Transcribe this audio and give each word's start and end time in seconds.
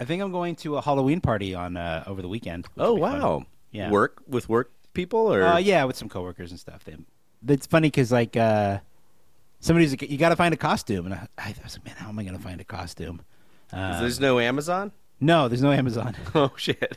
I 0.00 0.04
think 0.04 0.22
I'm 0.22 0.32
going 0.32 0.56
to 0.56 0.76
a 0.76 0.80
Halloween 0.82 1.20
party 1.20 1.54
on 1.54 1.76
uh, 1.76 2.02
over 2.06 2.22
the 2.22 2.28
weekend. 2.28 2.66
Oh 2.78 2.96
be 2.96 3.02
fun. 3.02 3.20
wow. 3.20 3.46
Yeah. 3.70 3.90
Work 3.90 4.22
with 4.26 4.48
work 4.48 4.72
people 4.94 5.32
or 5.32 5.42
Uh, 5.42 5.58
yeah, 5.58 5.84
with 5.84 5.96
some 5.96 6.08
coworkers 6.08 6.50
and 6.50 6.58
stuff. 6.58 6.82
They, 6.84 6.96
it's 7.46 7.66
funny 7.66 7.88
because 7.88 8.10
like 8.10 8.36
uh, 8.36 8.78
somebody's 9.60 9.92
like, 9.92 10.10
you 10.10 10.18
got 10.18 10.30
to 10.30 10.36
find 10.36 10.52
a 10.54 10.56
costume, 10.56 11.06
and 11.06 11.14
I, 11.14 11.28
I 11.38 11.54
was 11.62 11.76
like, 11.76 11.84
man, 11.84 11.94
how 11.96 12.08
am 12.08 12.18
I 12.18 12.24
going 12.24 12.36
to 12.36 12.42
find 12.42 12.60
a 12.60 12.64
costume? 12.64 13.20
Uh, 13.72 14.00
there's 14.00 14.18
no 14.18 14.40
Amazon? 14.40 14.90
no, 15.20 15.48
there's 15.48 15.62
no 15.62 15.70
Amazon. 15.70 16.16
Oh 16.34 16.52
shit. 16.56 16.96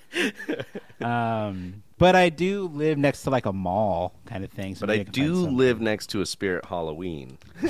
um, 1.02 1.84
but 2.04 2.16
I 2.18 2.28
do 2.28 2.68
live 2.68 2.98
next 2.98 3.24
to 3.24 3.30
like 3.30 3.46
a 3.46 3.54
mall 3.54 4.14
kind 4.26 4.44
of 4.44 4.52
thing. 4.52 4.76
So 4.76 4.82
but 4.82 4.92
I 4.92 4.98
maybe 4.98 5.06
can 5.06 5.14
find 5.14 5.36
do 5.36 5.56
live 5.56 5.80
next 5.80 6.08
to 6.08 6.20
a 6.20 6.26
spirit 6.26 6.66
Halloween. 6.66 7.38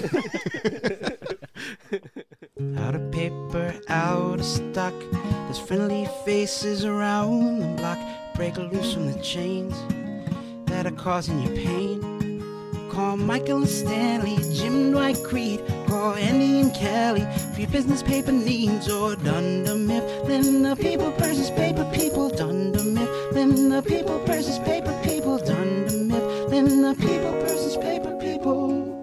Out 2.77 2.95
of 2.95 3.11
paper, 3.11 3.75
out 3.89 4.39
of 4.39 4.45
stock. 4.45 4.93
There's 5.11 5.59
friendly 5.59 6.07
faces 6.25 6.83
around 6.83 7.59
the 7.59 7.67
block. 7.79 7.99
Break 8.33 8.57
loose 8.57 8.93
from 8.93 9.11
the 9.11 9.21
chains 9.21 9.75
that 10.65 10.87
are 10.87 10.91
causing 10.91 11.39
you 11.43 11.49
pain. 11.49 12.22
Call 12.93 13.17
Michael 13.17 13.57
and 13.57 13.67
Stanley, 13.67 14.37
Jim 14.53 14.91
Dwight 14.91 15.17
Creed. 15.23 15.63
Call 15.87 16.13
Andy 16.13 16.59
and 16.59 16.71
Kelly 16.75 17.25
for 17.51 17.61
your 17.61 17.69
business 17.71 18.03
paper 18.03 18.31
needs 18.31 18.87
or 18.87 19.15
Dunder 19.15 19.73
Mifflin. 19.73 20.61
The 20.61 20.75
people 20.75 21.09
versus 21.13 21.49
paper 21.49 21.89
people. 21.91 22.29
Dunder 22.29 22.83
Mifflin. 22.83 23.69
The 23.69 23.81
people 23.81 24.19
versus 24.25 24.59
paper 24.59 24.95
people. 25.03 25.39
Dunder 25.39 25.91
Mifflin. 25.91 26.83
The 26.83 26.93
people 26.99 27.31
versus 27.31 27.77
paper 27.77 28.15
people. 28.21 28.93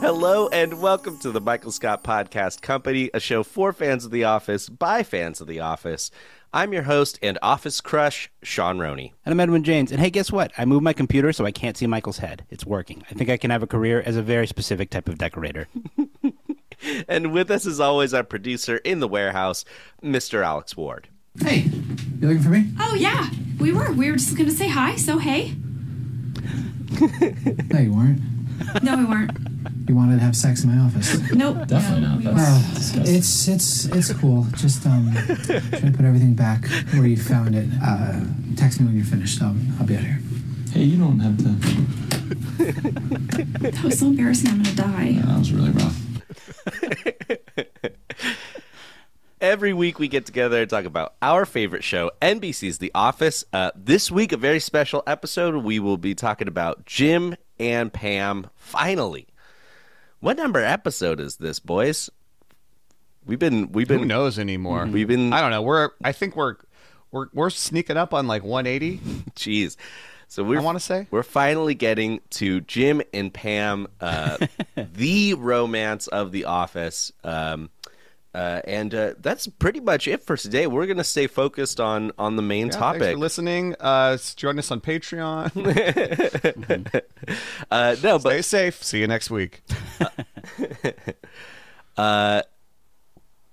Hello 0.00 0.48
and 0.48 0.80
welcome 0.80 1.18
to 1.18 1.30
the 1.30 1.42
Michael 1.42 1.72
Scott 1.72 2.02
Podcast 2.02 2.62
Company, 2.62 3.10
a 3.12 3.20
show 3.20 3.42
for 3.42 3.70
fans 3.74 4.06
of 4.06 4.10
The 4.10 4.24
Office 4.24 4.70
by 4.70 5.02
fans 5.02 5.42
of 5.42 5.46
The 5.46 5.60
Office. 5.60 6.10
I'm 6.52 6.72
your 6.72 6.82
host 6.82 7.16
and 7.22 7.38
office 7.42 7.80
crush, 7.80 8.28
Sean 8.42 8.80
Roney. 8.80 9.14
And 9.24 9.32
I'm 9.32 9.38
Edwin 9.38 9.62
James. 9.62 9.92
And 9.92 10.00
hey, 10.00 10.10
guess 10.10 10.32
what? 10.32 10.50
I 10.58 10.64
moved 10.64 10.82
my 10.82 10.92
computer 10.92 11.32
so 11.32 11.46
I 11.46 11.52
can't 11.52 11.76
see 11.76 11.86
Michael's 11.86 12.18
head. 12.18 12.44
It's 12.50 12.66
working. 12.66 13.04
I 13.08 13.14
think 13.14 13.30
I 13.30 13.36
can 13.36 13.52
have 13.52 13.62
a 13.62 13.68
career 13.68 14.02
as 14.04 14.16
a 14.16 14.22
very 14.22 14.48
specific 14.48 14.90
type 14.90 15.08
of 15.08 15.18
decorator. 15.18 15.68
And 17.08 17.32
with 17.34 17.50
us, 17.50 17.66
as 17.66 17.78
always, 17.78 18.14
our 18.14 18.24
producer 18.24 18.78
in 18.78 19.00
the 19.00 19.06
warehouse, 19.06 19.66
Mr. 20.02 20.42
Alex 20.42 20.74
Ward. 20.78 21.08
Hey, 21.38 21.58
you 22.20 22.26
looking 22.26 22.42
for 22.42 22.48
me? 22.48 22.72
Oh 22.80 22.94
yeah, 22.94 23.28
we 23.58 23.70
were. 23.70 23.92
We 23.92 24.10
were 24.10 24.16
just 24.16 24.34
gonna 24.34 24.50
say 24.50 24.66
hi. 24.66 24.96
So 24.96 25.18
hey. 25.18 25.54
No, 27.70 27.78
you 27.78 27.92
weren't. 27.92 28.20
No, 28.82 28.96
we 28.96 29.04
weren't. 29.04 29.30
You 29.88 29.94
wanted 29.96 30.16
to 30.16 30.22
have 30.22 30.36
sex 30.36 30.62
in 30.64 30.70
my 30.74 30.78
office. 30.84 31.18
Nope. 31.32 31.66
Definitely 31.66 32.00
not. 32.06 32.18
we 32.18 32.24
That's- 32.24 32.36
weren't. 32.48 32.64
Oh, 32.64 32.74
disgusting. 32.74 33.14
it's 33.16 33.48
it's 33.48 33.84
it's 33.86 34.12
cool. 34.20 34.46
Just 34.56 34.86
um, 34.86 35.12
try 35.12 35.34
to 35.80 35.92
put 35.94 36.04
everything 36.04 36.34
back 36.34 36.66
where 36.94 37.06
you 37.06 37.16
found 37.16 37.54
it. 37.54 37.68
Uh, 37.82 38.20
text 38.56 38.80
me 38.80 38.86
when 38.86 38.96
you're 38.96 39.04
finished. 39.04 39.42
I'll 39.42 39.56
I'll 39.78 39.86
be 39.86 39.96
out 39.96 40.02
here. 40.04 40.20
Hey, 40.72 40.82
you 40.84 40.98
don't 40.98 41.18
have 41.20 41.36
to. 41.38 41.50
That 43.60 43.82
was 43.84 43.98
so 43.98 44.06
embarrassing. 44.06 44.50
I'm 44.50 44.62
gonna 44.62 44.76
die. 44.76 45.12
That 45.24 45.38
was 45.38 45.52
really 45.52 45.70
rough. 45.70 45.96
Every 49.40 49.72
week 49.72 49.98
we 49.98 50.06
get 50.08 50.26
together 50.26 50.60
and 50.60 50.68
talk 50.68 50.84
about 50.84 51.14
our 51.22 51.46
favorite 51.46 51.82
show, 51.82 52.10
NBC's 52.20 52.76
The 52.78 52.90
Office. 52.94 53.42
Uh, 53.54 53.70
this 53.74 54.10
week, 54.10 54.32
a 54.32 54.36
very 54.36 54.60
special 54.60 55.02
episode. 55.06 55.56
We 55.64 55.78
will 55.78 55.96
be 55.96 56.14
talking 56.14 56.46
about 56.46 56.84
Jim 56.84 57.34
and 57.58 57.90
Pam. 57.90 58.48
Finally, 58.56 59.28
what 60.20 60.36
number 60.36 60.62
episode 60.62 61.20
is 61.20 61.36
this, 61.36 61.58
boys? 61.58 62.10
We've 63.26 63.38
been 63.38 63.72
we've 63.72 63.88
been 63.88 64.00
Who 64.00 64.04
knows 64.06 64.38
anymore? 64.38 64.86
We've 64.86 65.08
been 65.08 65.32
I 65.32 65.40
don't 65.40 65.50
know. 65.50 65.62
We're 65.62 65.90
I 66.02 66.12
think 66.12 66.36
we're 66.36 66.56
we're 67.10 67.26
we're 67.32 67.50
sneaking 67.50 67.96
up 67.96 68.14
on 68.14 68.26
like 68.26 68.44
180. 68.44 68.98
Jeez. 69.34 69.76
So 70.28 70.44
we're, 70.44 70.62
wanna 70.62 70.78
say. 70.78 71.08
we're 71.10 71.24
finally 71.24 71.74
getting 71.74 72.20
to 72.30 72.60
Jim 72.60 73.02
and 73.12 73.34
Pam, 73.34 73.88
uh, 74.00 74.38
the 74.94 75.34
romance 75.34 76.06
of 76.06 76.30
The 76.30 76.44
Office. 76.44 77.10
Um, 77.24 77.68
uh, 78.34 78.60
and 78.64 78.94
uh, 78.94 79.14
that's 79.18 79.46
pretty 79.46 79.80
much 79.80 80.06
it 80.06 80.22
for 80.22 80.36
today. 80.36 80.66
We're 80.66 80.86
going 80.86 80.98
to 80.98 81.04
stay 81.04 81.26
focused 81.26 81.80
on 81.80 82.12
on 82.18 82.36
the 82.36 82.42
main 82.42 82.66
Yeah, 82.66 82.72
topic. 82.72 83.02
Thanks 83.02 83.14
for 83.14 83.18
listening. 83.18 83.74
Uh, 83.80 84.18
join 84.36 84.58
us 84.58 84.70
on 84.70 84.80
Patreon. 84.80 85.50
uh, 87.70 87.96
no, 88.02 88.18
Stay 88.18 88.36
but 88.36 88.44
safe. 88.44 88.82
See 88.82 89.00
you 89.00 89.08
next 89.08 89.30
week. 89.30 89.62
uh, 91.96 92.42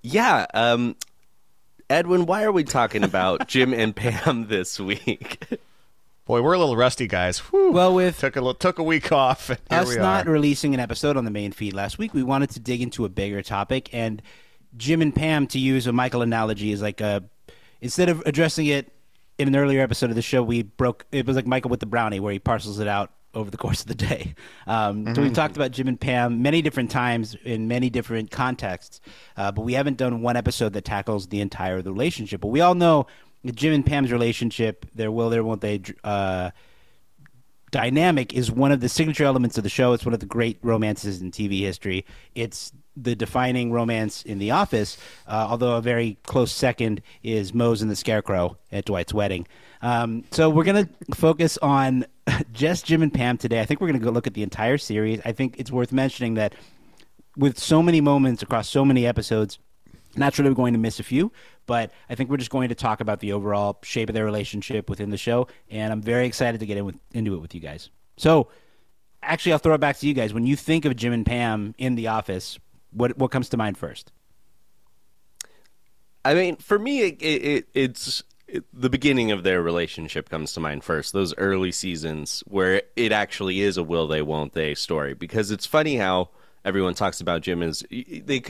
yeah, 0.03 0.45
um, 0.53 0.95
Edwin, 1.89 2.25
why 2.25 2.43
are 2.43 2.51
we 2.51 2.63
talking 2.63 3.03
about 3.03 3.47
Jim 3.47 3.73
and 3.73 3.95
Pam 3.95 4.47
this 4.47 4.79
week? 4.79 5.39
Boy, 6.25 6.41
we're 6.41 6.53
a 6.53 6.59
little 6.59 6.75
rusty, 6.75 7.07
guys. 7.07 7.39
Whew. 7.39 7.71
Well, 7.71 7.95
with 7.95 8.19
took 8.19 8.35
a 8.35 8.41
li- 8.41 8.53
took 8.59 8.79
a 8.79 8.83
week 8.83 9.11
off. 9.11 9.49
And 9.49 9.59
here 9.69 9.79
us 9.79 9.87
we 9.87 9.95
not 9.95 10.27
are. 10.27 10.31
releasing 10.31 10.73
an 10.73 10.79
episode 10.79 11.15
on 11.17 11.23
the 11.25 11.31
main 11.31 11.51
feed 11.53 11.73
last 11.73 11.97
week, 11.97 12.13
we 12.13 12.21
wanted 12.21 12.49
to 12.51 12.59
dig 12.59 12.81
into 12.81 13.05
a 13.05 13.09
bigger 13.09 13.41
topic. 13.41 13.91
And 13.93 14.21
Jim 14.75 15.01
and 15.01 15.15
Pam, 15.15 15.47
to 15.47 15.59
use 15.59 15.87
a 15.87 15.91
Michael 15.93 16.21
analogy, 16.21 16.71
is 16.71 16.81
like 16.81 17.01
a 17.01 17.23
instead 17.81 18.09
of 18.09 18.21
addressing 18.25 18.67
it 18.67 18.91
in 19.37 19.47
an 19.47 19.55
earlier 19.55 19.81
episode 19.81 20.09
of 20.09 20.15
the 20.15 20.21
show, 20.21 20.43
we 20.43 20.63
broke. 20.63 21.05
It 21.11 21.25
was 21.25 21.35
like 21.35 21.47
Michael 21.47 21.69
with 21.69 21.79
the 21.79 21.85
brownie, 21.85 22.19
where 22.19 22.33
he 22.33 22.39
parcels 22.39 22.79
it 22.79 22.87
out 22.87 23.11
over 23.33 23.51
the 23.51 23.57
course 23.65 23.81
of 23.81 23.87
the 23.87 23.95
day. 23.95 24.33
Um, 24.65 25.13
So 25.13 25.21
we've 25.21 25.33
talked 25.33 25.55
about 25.55 25.71
Jim 25.71 25.87
and 25.87 25.99
Pam 25.99 26.41
many 26.41 26.61
different 26.61 26.91
times 26.91 27.35
in 27.43 27.67
many 27.67 27.89
different 27.89 28.31
contexts, 28.31 28.99
uh, 29.35 29.51
but 29.51 29.61
we 29.61 29.73
haven't 29.73 29.97
done 29.97 30.21
one 30.21 30.35
episode 30.35 30.73
that 30.73 30.85
tackles 30.85 31.27
the 31.27 31.39
entire 31.41 31.81
relationship. 31.81 32.41
But 32.41 32.47
we 32.47 32.61
all 32.61 32.75
know 32.75 33.07
Jim 33.45 33.73
and 33.73 33.85
Pam's 33.85 34.11
relationship, 34.11 34.85
their 34.95 35.11
will, 35.11 35.29
their 35.29 35.43
won't 35.43 35.61
they. 35.61 35.81
Uh, 36.03 36.51
dynamic 37.69 38.33
is 38.33 38.49
one 38.49 38.71
of 38.71 38.79
the 38.79 38.89
signature 38.89 39.25
elements 39.25 39.57
of 39.57 39.63
the 39.63 39.69
show. 39.69 39.93
It's 39.93 40.05
one 40.05 40.13
of 40.13 40.19
the 40.19 40.25
great 40.25 40.57
romances 40.61 41.21
in 41.21 41.31
TV 41.31 41.59
history. 41.59 42.05
It's 42.33 42.71
the 43.01 43.15
defining 43.15 43.71
romance 43.71 44.23
in 44.23 44.39
The 44.39 44.51
Office, 44.51 44.97
uh, 45.27 45.47
although 45.49 45.75
a 45.75 45.81
very 45.81 46.17
close 46.23 46.51
second 46.51 47.01
is 47.23 47.53
Mose 47.53 47.81
and 47.81 47.91
the 47.91 47.95
Scarecrow 47.95 48.57
at 48.71 48.85
Dwight's 48.85 49.13
wedding. 49.13 49.47
Um, 49.81 50.23
so 50.31 50.49
we're 50.49 50.63
going 50.63 50.87
to 50.87 51.15
focus 51.15 51.57
on 51.61 52.05
just 52.51 52.85
Jim 52.85 53.01
and 53.01 53.13
Pam 53.13 53.37
today. 53.37 53.61
I 53.61 53.65
think 53.65 53.79
we're 53.79 53.87
going 53.87 53.99
to 53.99 54.05
go 54.05 54.11
look 54.11 54.27
at 54.27 54.33
the 54.33 54.43
entire 54.43 54.77
series. 54.77 55.21
I 55.23 55.31
think 55.31 55.55
it's 55.59 55.71
worth 55.71 55.91
mentioning 55.91 56.33
that 56.35 56.55
with 57.35 57.59
so 57.59 57.83
many 57.83 58.01
moments 58.01 58.41
across 58.41 58.67
so 58.67 58.83
many 58.83 59.05
episodes, 59.05 59.59
naturally 60.15 60.49
we're 60.49 60.55
going 60.55 60.73
to 60.73 60.79
miss 60.79 60.99
a 60.99 61.03
few, 61.03 61.31
but 61.67 61.91
I 62.09 62.15
think 62.15 62.29
we're 62.29 62.37
just 62.37 62.49
going 62.49 62.69
to 62.69 62.75
talk 62.75 62.99
about 62.99 63.19
the 63.19 63.33
overall 63.33 63.77
shape 63.83 64.09
of 64.09 64.15
their 64.15 64.25
relationship 64.25 64.89
within 64.89 65.11
the 65.11 65.17
show, 65.17 65.47
and 65.69 65.93
I'm 65.93 66.01
very 66.01 66.25
excited 66.25 66.59
to 66.59 66.65
get 66.65 66.77
in 66.77 66.85
with, 66.85 66.99
into 67.13 67.35
it 67.35 67.39
with 67.39 67.53
you 67.53 67.61
guys. 67.61 67.91
So, 68.17 68.47
actually, 69.21 69.53
I'll 69.53 69.59
throw 69.59 69.75
it 69.75 69.81
back 69.81 69.97
to 69.99 70.07
you 70.07 70.15
guys. 70.15 70.33
When 70.33 70.47
you 70.47 70.55
think 70.55 70.85
of 70.85 70.95
Jim 70.95 71.13
and 71.13 71.25
Pam 71.25 71.75
in 71.77 71.95
The 71.95 72.07
Office, 72.07 72.57
what 72.97 73.17
what 73.17 73.31
comes 73.31 73.49
to 73.49 73.57
mind 73.57 73.77
first? 73.77 74.11
I 76.25 76.33
mean, 76.33 76.57
for 76.57 76.77
me, 76.77 77.01
it, 77.01 77.21
it, 77.21 77.43
it 77.45 77.67
it's 77.73 78.23
it, 78.47 78.63
the 78.73 78.89
beginning 78.89 79.31
of 79.31 79.43
their 79.43 79.61
relationship 79.61 80.29
comes 80.29 80.53
to 80.53 80.59
mind 80.59 80.83
first. 80.83 81.13
Those 81.13 81.35
early 81.37 81.71
seasons 81.71 82.43
where 82.47 82.81
it 82.95 83.11
actually 83.11 83.61
is 83.61 83.77
a 83.77 83.83
will 83.83 84.07
they, 84.07 84.21
won't 84.21 84.53
they 84.53 84.75
story. 84.75 85.13
Because 85.13 85.51
it's 85.51 85.65
funny 85.65 85.97
how 85.97 86.29
everyone 86.65 86.93
talks 86.93 87.21
about 87.21 87.41
Jim 87.41 87.61
as 87.61 87.83
they 87.89 88.41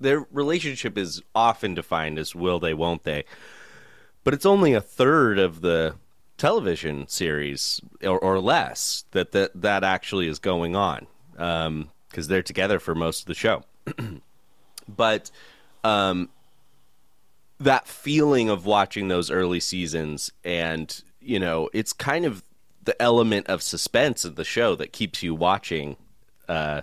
their 0.00 0.26
relationship 0.32 0.98
is 0.98 1.22
often 1.34 1.74
defined 1.74 2.18
as 2.18 2.34
will 2.34 2.58
they, 2.58 2.74
won't 2.74 3.04
they, 3.04 3.24
but 4.24 4.34
it's 4.34 4.46
only 4.46 4.74
a 4.74 4.80
third 4.80 5.38
of 5.38 5.60
the 5.60 5.94
television 6.36 7.06
series 7.08 7.80
or, 8.02 8.18
or 8.18 8.40
less 8.40 9.04
that, 9.10 9.32
that 9.32 9.50
that 9.60 9.82
actually 9.82 10.28
is 10.28 10.38
going 10.38 10.76
on 10.76 11.06
um, 11.36 11.90
because 12.08 12.28
they're 12.28 12.42
together 12.42 12.78
for 12.78 12.94
most 12.94 13.22
of 13.22 13.26
the 13.26 13.34
show. 13.34 13.62
but 14.88 15.30
um, 15.84 16.28
that 17.58 17.86
feeling 17.86 18.48
of 18.48 18.66
watching 18.66 19.08
those 19.08 19.30
early 19.30 19.60
seasons 19.60 20.32
and 20.44 21.02
you 21.20 21.38
know 21.38 21.68
it's 21.72 21.92
kind 21.92 22.24
of 22.24 22.42
the 22.84 23.00
element 23.02 23.46
of 23.48 23.62
suspense 23.62 24.24
of 24.24 24.36
the 24.36 24.44
show 24.44 24.74
that 24.74 24.92
keeps 24.92 25.22
you 25.22 25.34
watching 25.34 25.96
uh, 26.48 26.80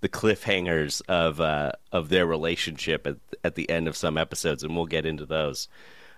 the 0.00 0.08
cliffhangers 0.08 1.02
of 1.08 1.40
uh, 1.40 1.72
of 1.90 2.08
their 2.08 2.26
relationship 2.26 3.06
at, 3.06 3.16
at 3.42 3.54
the 3.54 3.68
end 3.70 3.88
of 3.88 3.96
some 3.96 4.16
episodes 4.16 4.62
and 4.62 4.76
we'll 4.76 4.86
get 4.86 5.06
into 5.06 5.26
those. 5.26 5.68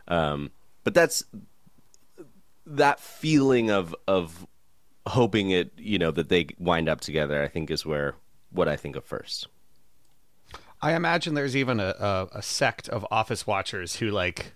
Um, 0.08 0.50
but 0.82 0.94
that's 0.94 1.24
that 2.66 3.00
feeling 3.00 3.70
of 3.70 3.94
of 4.08 4.46
hoping 5.06 5.50
it 5.50 5.72
you 5.76 5.98
know 5.98 6.10
that 6.10 6.28
they 6.28 6.46
wind 6.58 6.88
up 6.88 7.00
together 7.00 7.42
i 7.42 7.48
think 7.48 7.70
is 7.70 7.84
where 7.84 8.14
what 8.50 8.68
i 8.68 8.76
think 8.76 8.96
of 8.96 9.04
first 9.04 9.48
I 10.84 10.92
imagine 10.92 11.32
there's 11.32 11.56
even 11.56 11.80
a, 11.80 11.94
a, 11.98 12.28
a 12.32 12.42
sect 12.42 12.90
of 12.90 13.06
office 13.10 13.46
watchers 13.46 13.96
who 13.96 14.10
like 14.10 14.52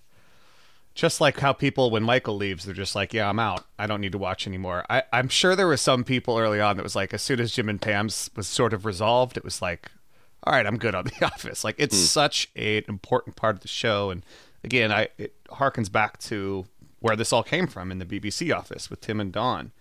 just 0.94 1.22
like 1.22 1.40
how 1.40 1.54
people 1.54 1.90
when 1.90 2.02
Michael 2.02 2.36
leaves, 2.36 2.66
they're 2.66 2.74
just 2.74 2.94
like, 2.94 3.14
Yeah, 3.14 3.30
I'm 3.30 3.38
out. 3.38 3.64
I 3.78 3.86
don't 3.86 4.02
need 4.02 4.12
to 4.12 4.18
watch 4.18 4.46
anymore. 4.46 4.84
I, 4.90 5.04
I'm 5.10 5.30
sure 5.30 5.56
there 5.56 5.66
was 5.66 5.80
some 5.80 6.04
people 6.04 6.36
early 6.36 6.60
on 6.60 6.76
that 6.76 6.82
was 6.82 6.94
like 6.94 7.14
as 7.14 7.22
soon 7.22 7.40
as 7.40 7.52
Jim 7.52 7.70
and 7.70 7.80
Pam's 7.80 8.28
was 8.36 8.46
sort 8.46 8.74
of 8.74 8.84
resolved, 8.84 9.38
it 9.38 9.44
was 9.44 9.62
like, 9.62 9.90
All 10.44 10.52
right, 10.52 10.66
I'm 10.66 10.76
good 10.76 10.94
on 10.94 11.04
the 11.04 11.14
office. 11.24 11.64
Like 11.64 11.76
it's 11.78 11.96
hmm. 11.96 12.04
such 12.04 12.50
a, 12.54 12.76
an 12.76 12.84
important 12.88 13.34
part 13.34 13.56
of 13.56 13.62
the 13.62 13.68
show. 13.68 14.10
And 14.10 14.22
again, 14.62 14.92
I 14.92 15.08
it 15.16 15.32
harkens 15.46 15.90
back 15.90 16.18
to 16.24 16.66
where 17.00 17.16
this 17.16 17.32
all 17.32 17.42
came 17.42 17.66
from 17.66 17.90
in 17.90 18.00
the 18.00 18.04
BBC 18.04 18.54
office 18.54 18.90
with 18.90 19.00
Tim 19.00 19.18
and 19.18 19.32
Dawn. 19.32 19.72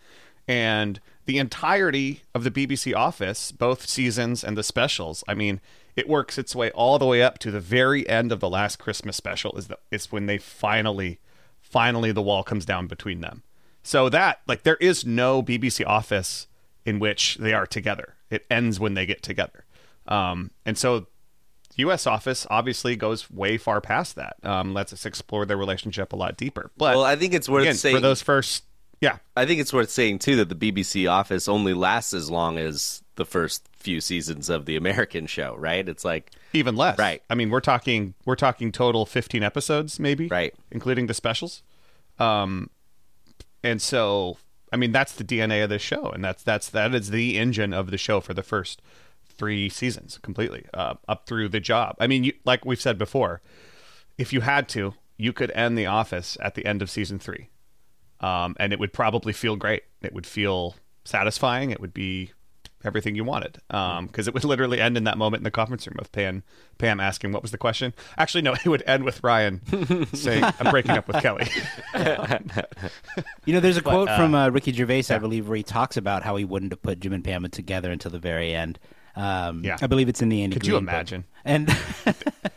And 0.48 1.02
the 1.26 1.40
entirety 1.40 2.22
of 2.34 2.46
the 2.46 2.52
BBC 2.52 2.96
office, 2.96 3.52
both 3.52 3.86
seasons 3.86 4.46
and 4.46 4.58
the 4.58 4.64
specials, 4.64 5.26
I 5.28 5.34
mean, 5.34 5.60
it 5.98 6.08
works 6.08 6.38
its 6.38 6.56
way 6.56 6.70
all 6.72 7.00
the 7.00 7.06
way 7.08 7.24
up 7.24 7.40
to 7.40 7.52
the 7.52 7.60
very 7.60 8.08
end 8.08 8.32
of 8.32 8.40
the 8.40 8.48
last 8.48 8.78
Christmas 8.78 9.18
special 9.18 9.58
is 9.58 9.68
the 9.68 9.80
is 9.92 10.12
when 10.12 10.28
they 10.28 10.38
finally 10.38 11.20
finally 11.60 12.12
the 12.14 12.22
wall 12.22 12.44
comes 12.44 12.66
down 12.66 12.88
between 12.88 13.20
them. 13.20 13.44
So 13.84 14.08
that 14.10 14.42
like 14.48 14.64
there 14.64 14.78
is 14.78 15.06
no 15.06 15.42
BBC 15.42 15.86
office 15.86 16.48
in 16.86 17.00
which 17.00 17.38
they 17.38 17.52
are 17.52 17.66
together. 17.66 18.14
It 18.30 18.46
ends 18.50 18.80
when 18.80 18.94
they 18.94 19.06
get 19.06 19.24
together. 19.24 19.66
Um, 20.08 20.52
and 20.66 20.78
so 20.78 21.08
U.S. 21.78 22.06
office 22.08 22.46
obviously 22.50 22.96
goes 22.96 23.30
way 23.30 23.58
far 23.58 23.82
past 23.82 24.16
that. 24.16 24.38
Um, 24.44 24.74
lets 24.74 24.94
us 24.94 25.06
explore 25.06 25.46
their 25.46 25.58
relationship 25.58 26.14
a 26.14 26.16
lot 26.16 26.38
deeper. 26.38 26.72
But 26.78 26.96
well 26.96 27.06
i 27.06 27.16
think 27.16 27.34
it's 27.34 27.50
worth 27.50 27.64
again, 27.64 27.76
saying 27.76 27.96
for 27.96 28.02
those 28.02 28.22
first, 28.22 28.64
yeah, 29.02 29.18
I 29.36 29.48
think 29.48 29.62
it's 29.62 29.74
worth 29.74 29.90
saying 29.90 30.20
too 30.20 30.36
that 30.38 30.50
the 30.50 30.72
BBC 30.72 31.10
Office 31.10 31.48
only 31.48 31.74
lasts 31.74 32.14
as 32.14 32.30
long 32.30 32.60
as 32.60 33.02
the 33.18 33.26
first 33.26 33.68
few 33.74 34.00
seasons 34.02 34.50
of 34.50 34.66
the 34.66 34.76
American 34.76 35.28
show, 35.28 35.56
right? 35.58 35.88
It's 35.88 36.06
like 36.06 36.32
even 36.54 36.76
less. 36.76 36.98
Right. 36.98 37.22
I 37.30 37.36
mean, 37.36 37.50
we're 37.50 37.60
talking 37.60 38.14
we're 38.26 38.36
talking 38.36 38.72
total 38.72 39.06
15 39.06 39.44
episodes 39.44 40.00
maybe, 40.00 40.28
Right. 40.28 40.56
including 40.72 41.08
the 41.08 41.14
specials. 41.14 41.62
Um 42.20 42.70
and 43.64 43.82
so 43.82 44.38
I 44.72 44.78
mean, 44.78 44.92
that's 44.92 45.14
the 45.14 45.24
DNA 45.24 45.64
of 45.64 45.70
this 45.70 45.82
show 45.82 46.10
and 46.10 46.24
that's 46.24 46.44
that's 46.44 46.70
that 46.70 46.94
is 46.96 47.10
the 47.10 47.38
engine 47.38 47.74
of 47.74 47.92
the 47.92 47.98
show 47.98 48.22
for 48.22 48.34
the 48.34 48.44
first 48.44 48.82
3 49.38 49.70
seasons 49.70 50.18
completely, 50.24 50.66
uh, 50.74 50.96
up 51.08 51.28
through 51.28 51.50
the 51.50 51.60
job. 51.60 51.96
I 52.00 52.08
mean, 52.08 52.24
you, 52.24 52.34
like 52.44 52.66
we've 52.66 52.82
said 52.82 52.98
before, 52.98 53.40
if 54.18 54.34
you 54.34 54.42
had 54.42 54.68
to, 54.70 54.96
you 55.16 55.32
could 55.32 55.52
end 55.52 55.78
the 55.78 55.86
office 55.86 56.38
at 56.42 56.56
the 56.56 56.66
end 56.66 56.82
of 56.82 56.90
season 56.90 57.20
3. 57.20 57.50
Um 58.20 58.56
and 58.60 58.74
it 58.74 58.80
would 58.80 58.94
probably 58.94 59.34
feel 59.34 59.56
great. 59.56 59.84
It 60.02 60.14
would 60.14 60.26
feel 60.28 60.76
satisfying. 61.06 61.72
It 61.72 61.80
would 61.80 61.94
be 61.94 62.32
everything 62.88 63.16
you 63.16 63.24
wanted 63.24 63.60
because 63.68 64.28
it 64.28 64.34
would 64.34 64.44
literally 64.44 64.82
end 64.82 64.98
in 64.98 65.04
that 65.04 65.18
moment 65.18 65.42
in 65.42 65.44
the 65.44 65.52
conference 65.52 65.86
room 65.86 65.98
of 66.00 66.12
Pam, 66.12 66.44
Pam 66.80 67.00
asking 67.00 67.32
what 67.34 67.42
was 67.42 67.52
the 67.52 67.58
question. 67.58 67.94
Actually, 68.18 68.42
no, 68.42 68.54
it 68.66 68.66
would 68.66 68.84
end 68.88 69.04
with 69.04 69.24
Ryan 69.24 69.62
saying, 70.14 70.44
"I'm 70.60 70.72
breaking 70.72 70.92
up 70.92 71.08
with 71.08 71.18
Kelly." 71.22 71.48
You 73.46 73.54
know, 73.54 73.60
there's 73.60 73.78
a 73.78 73.82
quote 73.84 74.10
from 74.10 74.36
uh, 74.36 74.50
Ricky 74.50 74.72
Gervais, 74.74 75.06
I 75.10 75.18
believe, 75.18 75.48
where 75.48 75.58
he 75.58 75.64
talks 75.64 75.98
about 75.98 76.24
how 76.24 76.36
he 76.36 76.46
wouldn't 76.46 76.72
have 76.72 76.82
put 76.82 77.00
Jim 77.00 77.14
and 77.14 77.24
Pam 77.24 77.48
together 77.50 77.92
until 77.92 78.12
the 78.12 78.20
very 78.20 78.54
end. 78.54 78.80
Um, 79.16 79.64
Yeah. 79.64 79.78
I 79.82 79.88
believe 79.88 80.10
it's 80.10 80.22
in 80.22 80.30
the 80.30 80.44
Andy. 80.44 80.56
Could 80.56 80.68
you 80.68 80.74
Greene 80.74 80.86
book. 80.86 80.94
imagine? 80.94 81.24
And 81.46 81.70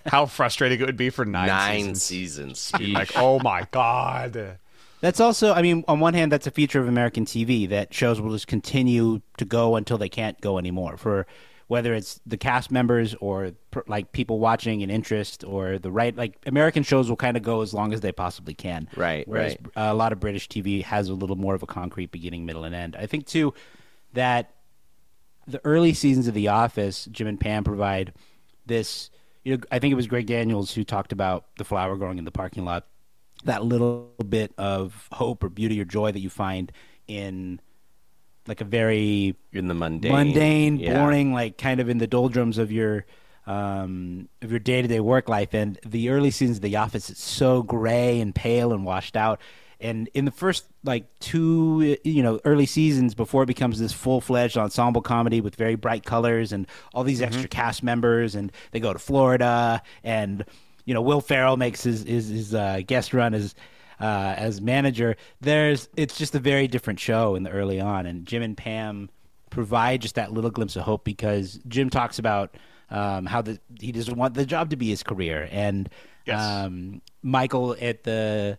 How 0.07 0.27
frustrating 0.27 0.81
it 0.81 0.85
would 0.87 0.97
be 0.97 1.11
for 1.11 1.25
nine, 1.25 1.47
nine 1.47 1.95
seasons. 1.95 2.59
seasons. 2.59 2.95
Like, 2.95 3.13
oh 3.17 3.39
my 3.39 3.67
god. 3.71 4.59
That's 5.01 5.21
also, 5.21 5.53
I 5.53 5.63
mean, 5.63 5.85
on 5.89 6.01
one 6.01 6.15
hand, 6.15 6.31
that's 6.31 6.47
a 6.47 6.51
feature 6.51 6.81
of 6.81 6.89
American 6.89 7.25
TV 7.25 7.69
that 7.69 7.93
shows 7.93 8.21
will 8.21 8.33
just 8.33 8.47
continue 8.47 9.21
to 9.39 9.45
go 9.45 9.77
until 9.77 9.99
they 9.99 10.09
can't 10.09 10.41
go 10.41 10.59
anymore. 10.59 10.97
For 10.97 11.27
whether 11.71 11.95
it's 11.95 12.21
the 12.27 12.37
cast 12.37 12.73
members 12.73 13.15
or 13.21 13.53
like 13.87 14.11
people 14.11 14.41
watching 14.41 14.83
an 14.83 14.91
interest 14.91 15.45
or 15.45 15.79
the 15.79 15.91
right, 15.91 16.17
like 16.17 16.37
American 16.45 16.83
shows 16.83 17.09
will 17.09 17.17
kind 17.17 17.37
of 17.37 17.45
go 17.45 17.63
as 17.63 17.73
long 17.73 17.93
as 17.93 18.01
they 18.01 18.11
possibly 18.11 18.55
can. 18.55 18.89
Right, 18.97 19.27
Whereas 19.29 19.57
right. 19.63 19.73
a 19.77 19.95
lot 19.95 20.13
of 20.13 20.19
British 20.19 20.49
TV 20.49 20.83
has 20.83 21.09
a 21.09 21.15
little 21.15 21.37
more 21.37 21.55
of 21.55 21.63
a 21.63 21.67
concrete 21.67 22.11
beginning, 22.11 22.45
middle, 22.45 22.65
and 22.65 22.75
end. 22.75 22.97
I 22.97 23.07
think 23.07 23.27
too 23.27 23.55
that 24.15 24.53
the 25.47 25.61
early 25.65 25.95
seasons 25.95 26.27
of 26.27 26.35
The 26.35 26.49
Office, 26.49 27.07
Jim 27.13 27.29
and 27.29 27.39
Pam 27.39 27.63
provide 27.63 28.15
this. 28.67 29.11
You 29.45 29.57
know, 29.57 29.63
I 29.71 29.79
think 29.79 29.93
it 29.93 29.95
was 29.95 30.09
Greg 30.09 30.27
Daniels 30.27 30.75
who 30.75 30.85
talked 30.85 31.13
about 31.13 31.47
the 31.57 31.65
flower 31.65 31.97
growing 31.97 32.19
in 32.19 32.25
the 32.25 32.33
parking 32.33 32.65
lot. 32.65 32.87
That 33.45 33.65
little 33.65 34.13
bit 34.29 34.53
of 34.59 35.09
hope 35.13 35.43
or 35.43 35.49
beauty 35.49 35.81
or 35.81 35.85
joy 35.85 36.13
that 36.13 36.21
you 36.21 36.31
find 36.31 36.71
in 37.09 37.61
like 38.47 38.61
a 38.61 38.65
very 38.65 39.37
in 39.53 39.69
the 39.69 39.75
mundane, 39.75 40.13
mundane, 40.13 40.79
Yeah. 40.79 40.95
boring, 40.99 41.33
like 41.33 41.57
kind 41.59 41.81
of 41.81 41.89
in 41.89 41.99
the 41.99 42.07
doldrums 42.07 42.59
of 42.59 42.71
your 42.73 43.07
um, 43.47 44.29
of 44.43 44.51
your 44.51 44.61
day 44.61 44.83
to 44.83 44.89
day 44.89 45.01
work 45.01 45.29
life. 45.29 45.55
And 45.55 45.79
the 45.85 46.11
early 46.11 46.31
seasons 46.31 46.59
of 46.59 46.63
The 46.63 46.77
Office, 46.77 47.11
it's 47.11 47.23
so 47.23 47.63
gray 47.63 48.21
and 48.21 48.35
pale 48.35 48.73
and 48.73 48.85
washed 48.85 49.17
out. 49.17 49.41
And 49.81 50.11
in 50.13 50.27
the 50.27 50.31
first 50.31 50.67
like 50.85 51.07
two, 51.21 51.97
you 52.05 52.23
know, 52.23 52.39
early 52.45 52.67
seasons 52.67 53.15
before 53.15 53.45
it 53.45 53.47
becomes 53.47 53.79
this 53.79 53.93
full 53.95 54.21
fledged 54.21 54.59
ensemble 54.59 55.01
comedy 55.01 55.41
with 55.41 55.57
very 55.57 55.75
bright 55.75 56.05
colors 56.05 56.53
and 56.53 56.67
all 56.93 57.03
these 57.03 57.23
extra 57.23 57.49
cast 57.49 57.83
members, 57.83 58.35
and 58.35 58.53
they 58.73 58.81
go 58.81 58.93
to 58.93 58.99
Florida, 58.99 59.83
and 60.05 60.45
you 60.85 60.95
know, 60.95 61.03
Will 61.03 61.21
Ferrell 61.21 61.57
makes 61.57 61.83
his 61.83 62.03
his, 62.05 62.29
his 62.29 62.55
uh, 62.55 62.81
guest 62.87 63.13
run 63.15 63.35
as 63.35 63.55
uh, 64.01 64.35
as 64.37 64.61
manager. 64.61 65.17
There's 65.41 65.89
it's 65.97 66.17
just 66.19 66.35
a 66.35 66.39
very 66.39 66.69
different 66.69 67.01
show 67.01 67.35
in 67.35 67.43
the 67.43 67.51
early 67.51 67.81
on, 67.81 68.07
and 68.07 68.27
Jim 68.27 68.43
and 68.43 68.57
Pam 68.57 69.11
provide 69.51 70.01
just 70.03 70.15
that 70.15 70.33
little 70.33 70.51
glimpse 70.51 70.77
of 70.77 70.83
hope 70.83 71.05
because 71.05 71.59
Jim 71.69 71.91
talks 71.91 72.19
about 72.19 72.57
um, 72.91 73.27
how 73.27 73.43
the, 73.43 73.59
he 73.81 73.93
doesn't 73.93 74.17
want 74.17 74.35
the 74.35 74.47
job 74.47 74.71
to 74.71 74.77
be 74.77 74.89
his 74.89 75.03
career, 75.03 75.49
and 75.51 75.89
Yes. 76.27 76.41
um, 76.43 77.01
Michael 77.23 77.75
at 77.81 78.05
the 78.05 78.59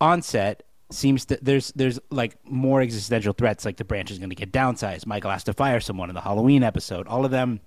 onset 0.00 0.62
seems 0.90 1.24
to 1.26 1.38
there's 1.40 1.72
there's 1.72 1.98
like 2.10 2.36
more 2.44 2.80
existential 2.80 3.32
threats 3.32 3.64
like 3.64 3.76
the 3.76 3.84
branch 3.84 4.10
is 4.10 4.18
going 4.18 4.30
to 4.30 4.34
get 4.34 4.50
downsized 4.50 5.06
michael 5.06 5.30
has 5.30 5.44
to 5.44 5.52
fire 5.52 5.78
someone 5.78 6.08
in 6.08 6.14
the 6.14 6.20
halloween 6.20 6.64
episode 6.64 7.06
all 7.06 7.24
of 7.24 7.30
them 7.30 7.60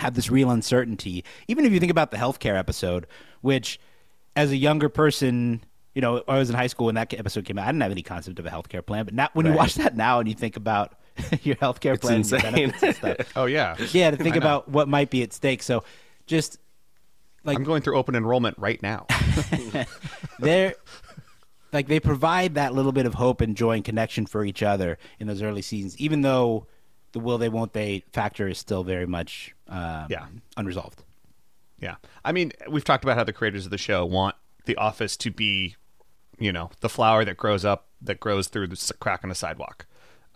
have 0.00 0.14
this 0.14 0.30
real 0.30 0.50
uncertainty 0.50 1.24
even 1.48 1.64
if 1.64 1.72
you 1.72 1.78
think 1.80 1.90
about 1.90 2.10
the 2.10 2.16
healthcare 2.16 2.58
episode 2.58 3.06
which 3.40 3.78
as 4.36 4.50
a 4.50 4.56
younger 4.56 4.88
person 4.88 5.62
you 5.94 6.00
know 6.02 6.22
i 6.28 6.38
was 6.38 6.48
in 6.50 6.56
high 6.56 6.66
school 6.66 6.86
when 6.86 6.94
that 6.94 7.12
episode 7.14 7.44
came 7.44 7.58
out 7.58 7.64
i 7.64 7.68
didn't 7.68 7.82
have 7.82 7.92
any 7.92 8.02
concept 8.02 8.38
of 8.38 8.46
a 8.46 8.50
healthcare 8.50 8.84
plan 8.84 9.04
but 9.04 9.14
now 9.14 9.28
when 9.34 9.46
you 9.46 9.52
watch 9.52 9.74
that 9.74 9.96
now 9.96 10.18
and 10.20 10.28
you 10.28 10.34
think 10.34 10.56
about 10.56 10.94
your 11.42 11.56
healthcare 11.56 11.94
It's 11.94 12.00
plan 12.02 12.16
and 12.16 12.30
your 12.30 12.38
insane. 12.38 12.52
benefits 12.52 12.82
and 12.82 12.96
stuff 12.96 13.32
Oh 13.36 13.46
yeah. 13.46 13.76
yeah 13.92 14.10
to 14.10 14.16
think 14.16 14.36
about 14.36 14.68
what 14.68 14.88
might 14.88 15.10
be 15.10 15.22
at 15.22 15.32
stake 15.32 15.62
so 15.62 15.84
just 16.26 16.58
like 17.44 17.56
I'm 17.56 17.64
going 17.64 17.82
through 17.82 17.96
open 17.96 18.14
enrollment 18.14 18.58
right 18.58 18.80
now. 18.82 19.06
they're 20.38 20.74
like 21.72 21.86
they 21.88 22.00
provide 22.00 22.54
that 22.56 22.74
little 22.74 22.92
bit 22.92 23.06
of 23.06 23.14
hope 23.14 23.40
and 23.40 23.56
joy 23.56 23.72
and 23.76 23.84
connection 23.84 24.26
for 24.26 24.44
each 24.44 24.62
other 24.62 24.98
in 25.18 25.26
those 25.26 25.40
early 25.42 25.62
seasons, 25.62 25.96
even 25.98 26.20
though 26.20 26.66
the 27.12 27.20
will 27.20 27.38
they 27.38 27.48
won't 27.48 27.72
they 27.72 28.04
factor 28.12 28.48
is 28.48 28.58
still 28.58 28.84
very 28.84 29.06
much 29.06 29.54
um, 29.68 30.06
Yeah. 30.08 30.26
unresolved. 30.56 31.02
Yeah. 31.78 31.96
I 32.24 32.32
mean, 32.32 32.52
we've 32.68 32.84
talked 32.84 33.04
about 33.04 33.16
how 33.16 33.24
the 33.24 33.32
creators 33.32 33.64
of 33.64 33.70
the 33.70 33.78
show 33.78 34.04
want 34.04 34.36
The 34.66 34.76
Office 34.76 35.16
to 35.18 35.30
be, 35.30 35.76
you 36.38 36.52
know, 36.52 36.70
the 36.80 36.88
flower 36.88 37.24
that 37.24 37.36
grows 37.36 37.64
up, 37.64 37.88
that 38.02 38.20
grows 38.20 38.48
through 38.48 38.66
the 38.68 38.92
crack 39.00 39.22
in 39.22 39.28
the 39.28 39.34
sidewalk. 39.34 39.86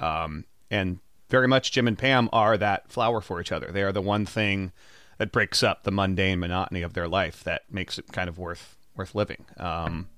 Um, 0.01 0.45
and 0.71 1.01
very 1.31 1.47
much 1.49 1.71
Jim 1.73 1.87
and 1.87 1.99
Pam 1.99 2.29
are 2.33 2.57
that 2.57 2.91
flower 2.91 3.21
for 3.21 3.41
each 3.41 3.53
other. 3.53 3.71
They 3.73 3.83
are 3.83 3.93
the 3.93 4.01
one 4.03 4.25
thing 4.27 4.73
that 5.19 5.33
breaks 5.33 5.63
up 5.63 5.85
the 5.85 5.93
mundane 5.93 6.41
monotony 6.41 6.83
of 6.83 6.95
their 6.95 7.09
life 7.09 7.45
that 7.45 7.63
makes 7.71 7.99
it 7.99 8.11
kind 8.13 8.29
of 8.29 8.39
worth 8.39 8.77
worth 8.97 9.15
living. 9.15 9.45
Um, 9.59 10.09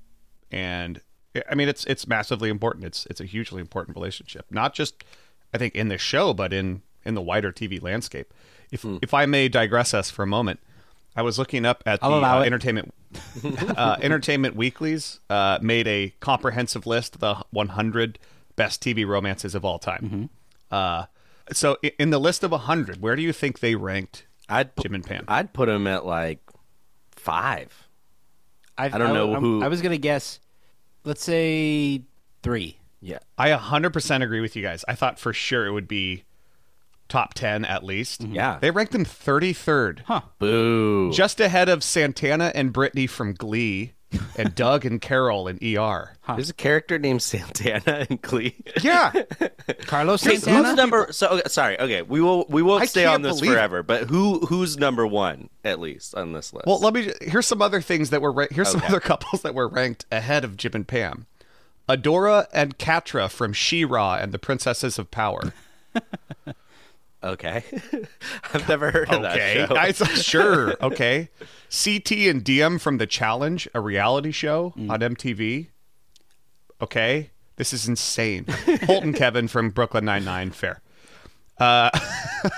and 0.50 1.00
I 1.50 1.54
mean, 1.54 1.68
it's 1.68 1.84
it's 1.86 2.06
massively 2.06 2.48
important. 2.50 2.84
It's 2.84 3.06
it's 3.06 3.20
a 3.20 3.24
hugely 3.24 3.60
important 3.60 3.96
relationship, 3.96 4.46
not 4.50 4.74
just 4.74 5.04
I 5.56 5.58
think 5.58 5.74
in 5.74 5.88
this 5.88 6.02
show, 6.02 6.34
but 6.34 6.52
in 6.52 6.82
in 7.06 7.14
the 7.14 7.22
wider 7.22 7.50
TV 7.50 7.82
landscape. 7.82 8.32
If 8.70 8.84
if 9.00 9.14
I 9.14 9.24
may 9.26 9.48
digress 9.48 9.94
us 9.94 10.10
for 10.10 10.22
a 10.22 10.26
moment, 10.26 10.60
I 11.16 11.22
was 11.22 11.38
looking 11.38 11.64
up 11.64 11.82
at 11.86 11.98
I'll 12.02 12.18
allow 12.18 12.40
uh, 12.40 12.44
entertainment 12.44 12.92
uh, 13.76 13.96
Entertainment 14.02 14.54
Weekly's 14.54 15.20
uh, 15.30 15.58
made 15.62 15.86
a 15.88 16.12
comprehensive 16.20 16.86
list 16.86 17.14
of 17.14 17.20
the 17.22 17.36
100 17.52 18.18
best 18.56 18.82
TV 18.82 19.06
romances 19.06 19.54
of 19.54 19.64
all 19.64 19.78
time. 19.78 20.02
Mm-hmm. 20.02 20.24
Uh, 20.74 21.06
so 21.52 21.78
in 21.98 22.10
the 22.10 22.18
list 22.18 22.42
of 22.44 22.50
100, 22.50 23.00
where 23.00 23.16
do 23.16 23.22
you 23.22 23.32
think 23.32 23.60
they 23.60 23.74
ranked 23.76 24.26
I'd 24.48 24.74
pu- 24.76 24.82
Jim 24.82 24.94
and 24.96 25.04
Pam? 25.06 25.24
I'd 25.28 25.54
put 25.54 25.66
them 25.66 25.86
at 25.86 26.04
like 26.04 26.40
five. 27.12 27.88
I've, 28.76 28.94
I 28.94 28.98
don't 28.98 29.14
know 29.14 29.32
I'm- 29.32 29.42
who- 29.42 29.62
I 29.62 29.68
was 29.68 29.80
gonna 29.80 29.96
guess. 29.96 30.38
Let's 31.04 31.24
say 31.24 32.02
three. 32.42 32.78
Yeah. 33.00 33.18
I 33.38 33.50
100% 33.50 34.22
agree 34.22 34.40
with 34.40 34.56
you 34.56 34.62
guys. 34.62 34.84
I 34.88 34.94
thought 34.94 35.18
for 35.18 35.32
sure 35.32 35.66
it 35.66 35.72
would 35.72 35.88
be 35.88 36.24
top 37.08 37.34
10 37.34 37.64
at 37.64 37.84
least. 37.84 38.22
Yeah. 38.22 38.58
They 38.60 38.70
ranked 38.70 38.92
them 38.92 39.04
33rd. 39.04 40.00
Huh. 40.06 40.22
Boo. 40.38 41.12
Just 41.12 41.38
ahead 41.40 41.68
of 41.68 41.84
Santana 41.84 42.50
and 42.54 42.72
Brittany 42.72 43.06
from 43.06 43.32
Glee 43.34 43.92
and 44.36 44.54
Doug 44.56 44.84
and 44.84 45.00
Carol 45.00 45.46
in 45.46 45.58
ER. 45.62 46.16
There's 46.26 46.50
a 46.50 46.54
character 46.54 46.98
named 46.98 47.22
Santana 47.22 48.06
in 48.10 48.18
Glee. 48.22 48.56
Yeah. 48.82 49.12
Carlos 49.86 50.22
Santana. 50.22 50.64
who's 50.68 50.76
number? 50.76 51.08
So 51.12 51.28
okay, 51.28 51.42
sorry. 51.48 51.78
Okay, 51.78 52.02
we 52.02 52.20
will 52.20 52.46
we 52.48 52.62
will 52.62 52.78
I 52.78 52.86
stay 52.86 53.04
on 53.04 53.22
this 53.22 53.36
believe 53.36 53.52
it. 53.52 53.54
forever. 53.54 53.82
But 53.84 54.08
who 54.08 54.40
who's 54.46 54.76
number 54.78 55.06
one 55.06 55.48
at 55.64 55.78
least 55.78 56.14
on 56.16 56.32
this 56.32 56.52
list? 56.52 56.66
Well, 56.66 56.80
let 56.80 56.94
me. 56.94 57.12
Here's 57.20 57.46
some 57.46 57.62
other 57.62 57.80
things 57.80 58.10
that 58.10 58.20
were. 58.22 58.32
Ra- 58.32 58.46
here's 58.50 58.70
some 58.70 58.82
other 58.82 59.00
couples 59.00 59.42
that 59.42 59.54
were 59.54 59.68
ranked 59.68 60.06
ahead 60.10 60.44
of 60.44 60.56
Jim 60.56 60.72
and 60.74 60.86
Pam. 60.88 61.26
Adora 61.88 62.46
and 62.52 62.78
Catra 62.78 63.30
from 63.30 63.52
She-Ra 63.52 64.16
and 64.16 64.32
the 64.32 64.38
Princesses 64.38 64.98
of 64.98 65.10
Power. 65.10 65.52
okay, 67.22 67.64
I've 68.54 68.68
never 68.68 68.90
heard 68.90 69.08
of 69.08 69.24
Okay, 69.24 69.64
that 69.68 69.68
show. 69.96 70.04
I, 70.04 70.14
sure. 70.20 70.74
Okay, 70.82 71.28
CT 71.70 72.12
and 72.12 72.44
Diem 72.44 72.78
from 72.78 72.98
The 72.98 73.06
Challenge, 73.06 73.68
a 73.74 73.80
reality 73.80 74.32
show 74.32 74.74
Mm. 74.76 74.90
on 74.90 75.00
MTV. 75.00 75.68
Okay, 76.82 77.30
this 77.56 77.72
is 77.72 77.88
insane. 77.88 78.46
Holt 78.84 79.04
and 79.04 79.14
Kevin 79.14 79.48
from 79.48 79.70
Brooklyn 79.70 80.04
Nine 80.04 80.24
Nine. 80.24 80.50
Fair. 80.50 80.80
Uh, 81.58 81.88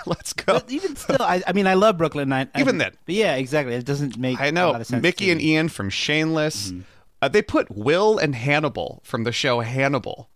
let's 0.06 0.32
go. 0.32 0.54
But 0.54 0.70
even 0.70 0.96
still, 0.96 1.18
I, 1.20 1.40
I 1.46 1.52
mean, 1.52 1.68
I 1.68 1.74
love 1.74 1.98
Brooklyn 1.98 2.28
Nine. 2.30 2.48
I- 2.54 2.60
Even 2.60 2.78
then. 2.78 2.92
but 3.06 3.14
yeah, 3.14 3.36
exactly. 3.36 3.74
It 3.74 3.84
doesn't 3.84 4.16
make. 4.18 4.40
I 4.40 4.50
know 4.50 4.72
lot 4.72 4.80
of 4.80 4.86
sense 4.88 5.02
Mickey 5.02 5.30
and. 5.30 5.40
Ian 5.40 5.68
from 5.68 5.88
Shameless. 5.90 6.70
Mm-hmm. 6.72 6.80
Uh, 7.20 7.28
they 7.28 7.42
put 7.42 7.70
Will 7.70 8.18
and 8.18 8.34
Hannibal 8.34 9.00
from 9.04 9.24
the 9.24 9.32
show 9.32 9.60
Hannibal, 9.60 10.28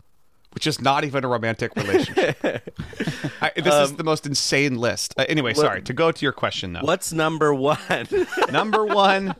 which 0.51 0.67
is 0.67 0.81
not 0.81 1.03
even 1.05 1.23
a 1.23 1.27
romantic 1.27 1.75
relationship. 1.75 2.37
I, 3.41 3.51
this 3.55 3.73
is 3.73 3.93
the 3.95 4.03
most 4.03 4.25
insane 4.25 4.75
list. 4.77 5.13
Uh, 5.17 5.25
anyway, 5.29 5.53
sorry 5.53 5.81
to 5.83 5.93
go 5.93 6.11
to 6.11 6.25
your 6.25 6.33
question 6.33 6.73
though. 6.73 6.81
What's 6.81 7.13
number 7.13 7.53
one? 7.53 7.77
Number 8.51 8.85
one, 8.85 9.33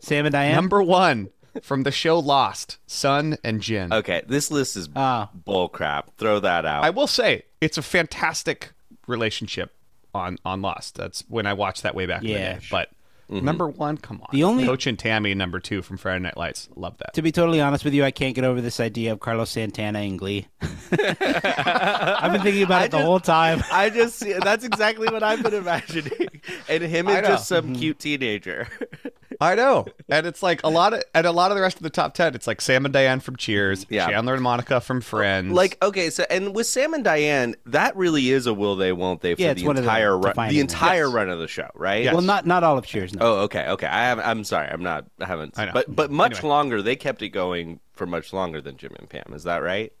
Sam 0.00 0.26
and 0.26 0.32
Diane. 0.32 0.54
number 0.54 0.82
one 0.82 1.30
from 1.62 1.82
the 1.84 1.90
show 1.92 2.18
Lost, 2.18 2.78
Sun 2.86 3.36
and 3.44 3.60
Jin. 3.60 3.92
okay, 3.92 4.22
this 4.26 4.50
list 4.50 4.76
is 4.76 4.88
Ah. 4.96 5.30
bull 5.34 5.68
crap. 5.68 6.16
Throw 6.16 6.40
that 6.40 6.64
out. 6.64 6.84
I 6.84 6.90
will 6.90 7.06
say 7.06 7.42
it's 7.60 7.78
a 7.78 7.82
fantastic 7.82 8.72
relationship 9.06 9.72
on 10.14 10.38
on 10.44 10.62
Lost. 10.62 10.94
That's 10.96 11.22
when 11.28 11.46
I 11.46 11.52
watched 11.52 11.82
that 11.82 11.94
way 11.94 12.06
back 12.06 12.22
in 12.22 12.28
Yeah. 12.30 12.54
the 12.54 12.60
day. 12.60 12.66
But 12.70 12.90
Mm-hmm. 13.30 13.44
number 13.44 13.66
one, 13.68 13.96
come 13.96 14.20
on. 14.20 14.28
The 14.32 14.44
only- 14.44 14.66
Coach 14.66 14.86
and 14.86 14.98
Tammy, 14.98 15.34
number 15.34 15.58
two 15.60 15.80
from 15.82 15.96
Friday 15.96 16.20
Night 16.20 16.36
Lights. 16.36 16.68
Love 16.76 16.98
that. 16.98 17.14
To 17.14 17.22
be 17.22 17.32
totally 17.32 17.60
honest 17.60 17.84
with 17.84 17.94
you, 17.94 18.04
I 18.04 18.10
can't 18.10 18.34
get 18.34 18.44
over 18.44 18.60
this 18.60 18.80
idea 18.80 19.12
of 19.12 19.20
Carlos 19.20 19.50
Santana 19.50 20.00
in 20.00 20.16
Glee. 20.18 20.46
I've 20.60 22.32
been 22.32 22.42
thinking 22.42 22.62
about 22.62 22.82
I 22.82 22.84
it 22.86 22.90
the 22.90 23.02
whole 23.02 23.20
time. 23.20 23.62
I 23.72 23.90
just 23.90 24.20
that's 24.20 24.64
exactly 24.64 25.08
what 25.08 25.22
I've 25.22 25.42
been 25.42 25.54
imagining, 25.54 26.28
and 26.68 26.82
him 26.82 27.08
I 27.08 27.16
is 27.16 27.22
know. 27.22 27.28
just 27.28 27.48
some 27.48 27.74
cute 27.74 27.98
teenager. 27.98 28.68
I 29.40 29.54
know, 29.54 29.86
and 30.08 30.26
it's 30.26 30.42
like 30.42 30.62
a 30.64 30.68
lot 30.68 30.92
of 30.94 31.02
and 31.14 31.26
a 31.26 31.32
lot 31.32 31.50
of 31.50 31.56
the 31.56 31.62
rest 31.62 31.76
of 31.76 31.82
the 31.82 31.90
top 31.90 32.14
ten. 32.14 32.34
It's 32.34 32.46
like 32.46 32.60
Sam 32.60 32.84
and 32.84 32.92
Diane 32.94 33.20
from 33.20 33.36
Cheers, 33.36 33.86
Yeah. 33.88 34.08
Chandler 34.08 34.34
and 34.34 34.42
Monica 34.42 34.80
from 34.80 35.00
Friends. 35.00 35.52
Like 35.52 35.76
okay, 35.82 36.10
so 36.10 36.24
and 36.30 36.54
with 36.54 36.66
Sam 36.66 36.94
and 36.94 37.02
Diane, 37.04 37.54
that 37.66 37.96
really 37.96 38.30
is 38.30 38.46
a 38.46 38.54
will 38.54 38.76
they 38.76 38.92
won't 38.92 39.20
they 39.20 39.34
for 39.34 39.42
Yeah, 39.42 39.54
the 39.54 39.66
one 39.66 39.76
of 39.76 39.84
the 39.84 39.88
entire 39.90 40.18
run, 40.18 40.48
the 40.48 40.60
entire 40.60 41.04
Yes. 41.06 41.12
run 41.14 41.28
of 41.30 41.38
the 41.38 41.48
show, 41.48 41.68
right? 41.74 42.12
Well, 42.12 42.22
not 42.22 42.46
not 42.46 42.62
all 42.64 42.78
of 42.78 42.86
Cheers. 42.86 43.14
No. 43.14 43.20
Oh, 43.24 43.38
okay, 43.42 43.66
okay. 43.68 43.86
I 43.86 44.02
have. 44.04 44.18
I'm 44.18 44.44
sorry. 44.44 44.68
I'm 44.68 44.82
not. 44.82 45.06
I 45.20 45.26
haven't. 45.26 45.58
I 45.58 45.66
know. 45.66 45.72
But 45.74 45.94
but 45.94 46.10
much 46.10 46.38
Anyway. 46.38 46.48
longer. 46.48 46.82
They 46.82 46.96
kept 46.96 47.22
it 47.22 47.30
going 47.30 47.80
for 47.94 48.06
much 48.06 48.32
longer 48.32 48.60
than 48.60 48.76
Jim 48.76 48.94
and 48.98 49.08
Pam. 49.08 49.32
Is 49.34 49.44
that 49.44 49.62
right? 49.62 49.92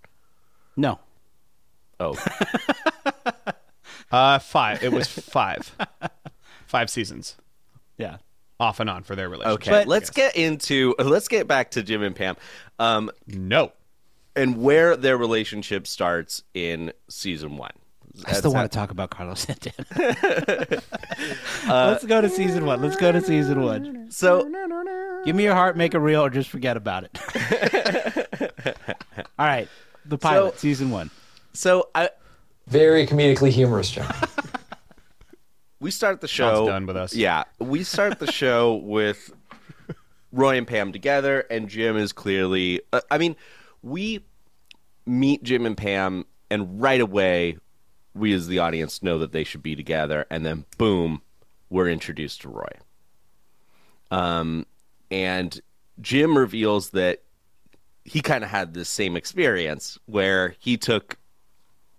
No. 0.76 0.98
Oh, 2.00 2.16
uh, 4.12 4.38
five. 4.38 4.82
It 4.82 4.92
was 4.92 5.06
five, 5.06 5.76
five 6.66 6.90
seasons 6.90 7.36
Yeah. 7.98 8.16
Off 8.60 8.80
and 8.80 8.88
on 8.88 9.02
for 9.02 9.16
their 9.16 9.28
relationship. 9.28 9.60
okay. 9.62 9.70
But- 9.70 9.88
let's 9.88 10.10
get 10.10 10.36
into. 10.36 10.94
Let's 10.98 11.28
get 11.28 11.46
back 11.46 11.72
to 11.72 11.82
Jim 11.82 12.02
and 12.02 12.14
Pam, 12.14 12.36
um, 12.78 13.10
No, 13.26 13.72
and 14.36 14.58
where 14.62 14.96
their 14.96 15.16
relationship 15.16 15.86
starts 15.86 16.42
in 16.54 16.92
season 17.08 17.56
one. 17.56 17.72
I 18.26 18.32
still 18.34 18.52
want 18.52 18.70
to 18.70 18.78
talk 18.78 18.92
about 18.92 19.10
Carlos 19.10 19.40
Santana. 19.40 19.84
Let's 21.66 22.04
go 22.04 22.20
to 22.20 22.28
season 22.28 22.64
one. 22.64 22.80
Let's 22.80 22.94
go 22.94 23.10
to 23.10 23.20
season 23.20 23.60
one. 23.62 24.06
So 24.12 24.44
Give 25.24 25.34
me 25.34 25.42
your 25.42 25.54
heart, 25.54 25.76
make 25.76 25.94
it 25.94 25.98
real, 25.98 26.24
or 26.24 26.30
just 26.30 26.48
forget 26.48 26.76
about 26.76 27.04
it. 27.04 28.76
all 29.38 29.46
right. 29.46 29.68
The 30.06 30.16
pilot, 30.18 30.54
So- 30.54 30.58
season 30.58 30.90
one. 30.92 31.10
so 31.54 31.88
I 31.94 32.10
Very 32.68 33.04
comedically 33.06 33.50
humorous, 33.50 33.90
John. 33.90 34.14
we 35.84 35.90
start 35.90 36.22
the 36.22 36.28
Sean's 36.28 36.60
show 36.60 36.66
done 36.66 36.86
with 36.86 36.96
us. 36.96 37.14
Yeah, 37.14 37.44
we 37.58 37.82
start 37.84 38.18
the 38.18 38.32
show 38.32 38.74
with 38.82 39.30
Roy 40.32 40.56
and 40.56 40.66
Pam 40.66 40.92
together, 40.92 41.40
and 41.50 41.68
Jim 41.68 41.98
is 41.98 42.10
clearly. 42.10 42.80
Uh, 42.90 43.02
I 43.10 43.18
mean, 43.18 43.36
we 43.82 44.24
meet 45.04 45.42
Jim 45.42 45.66
and 45.66 45.76
Pam, 45.76 46.24
and 46.50 46.80
right 46.80 47.02
away, 47.02 47.58
we 48.14 48.32
as 48.32 48.48
the 48.48 48.60
audience 48.60 49.02
know 49.02 49.18
that 49.18 49.32
they 49.32 49.44
should 49.44 49.62
be 49.62 49.76
together, 49.76 50.24
and 50.30 50.46
then 50.46 50.64
boom, 50.78 51.20
we're 51.68 51.90
introduced 51.90 52.40
to 52.40 52.48
Roy. 52.48 52.72
Um, 54.10 54.64
and 55.10 55.60
Jim 56.00 56.38
reveals 56.38 56.90
that 56.90 57.20
he 58.06 58.22
kind 58.22 58.42
of 58.42 58.48
had 58.48 58.72
this 58.72 58.88
same 58.88 59.16
experience 59.18 59.98
where 60.06 60.54
he 60.60 60.78
took 60.78 61.18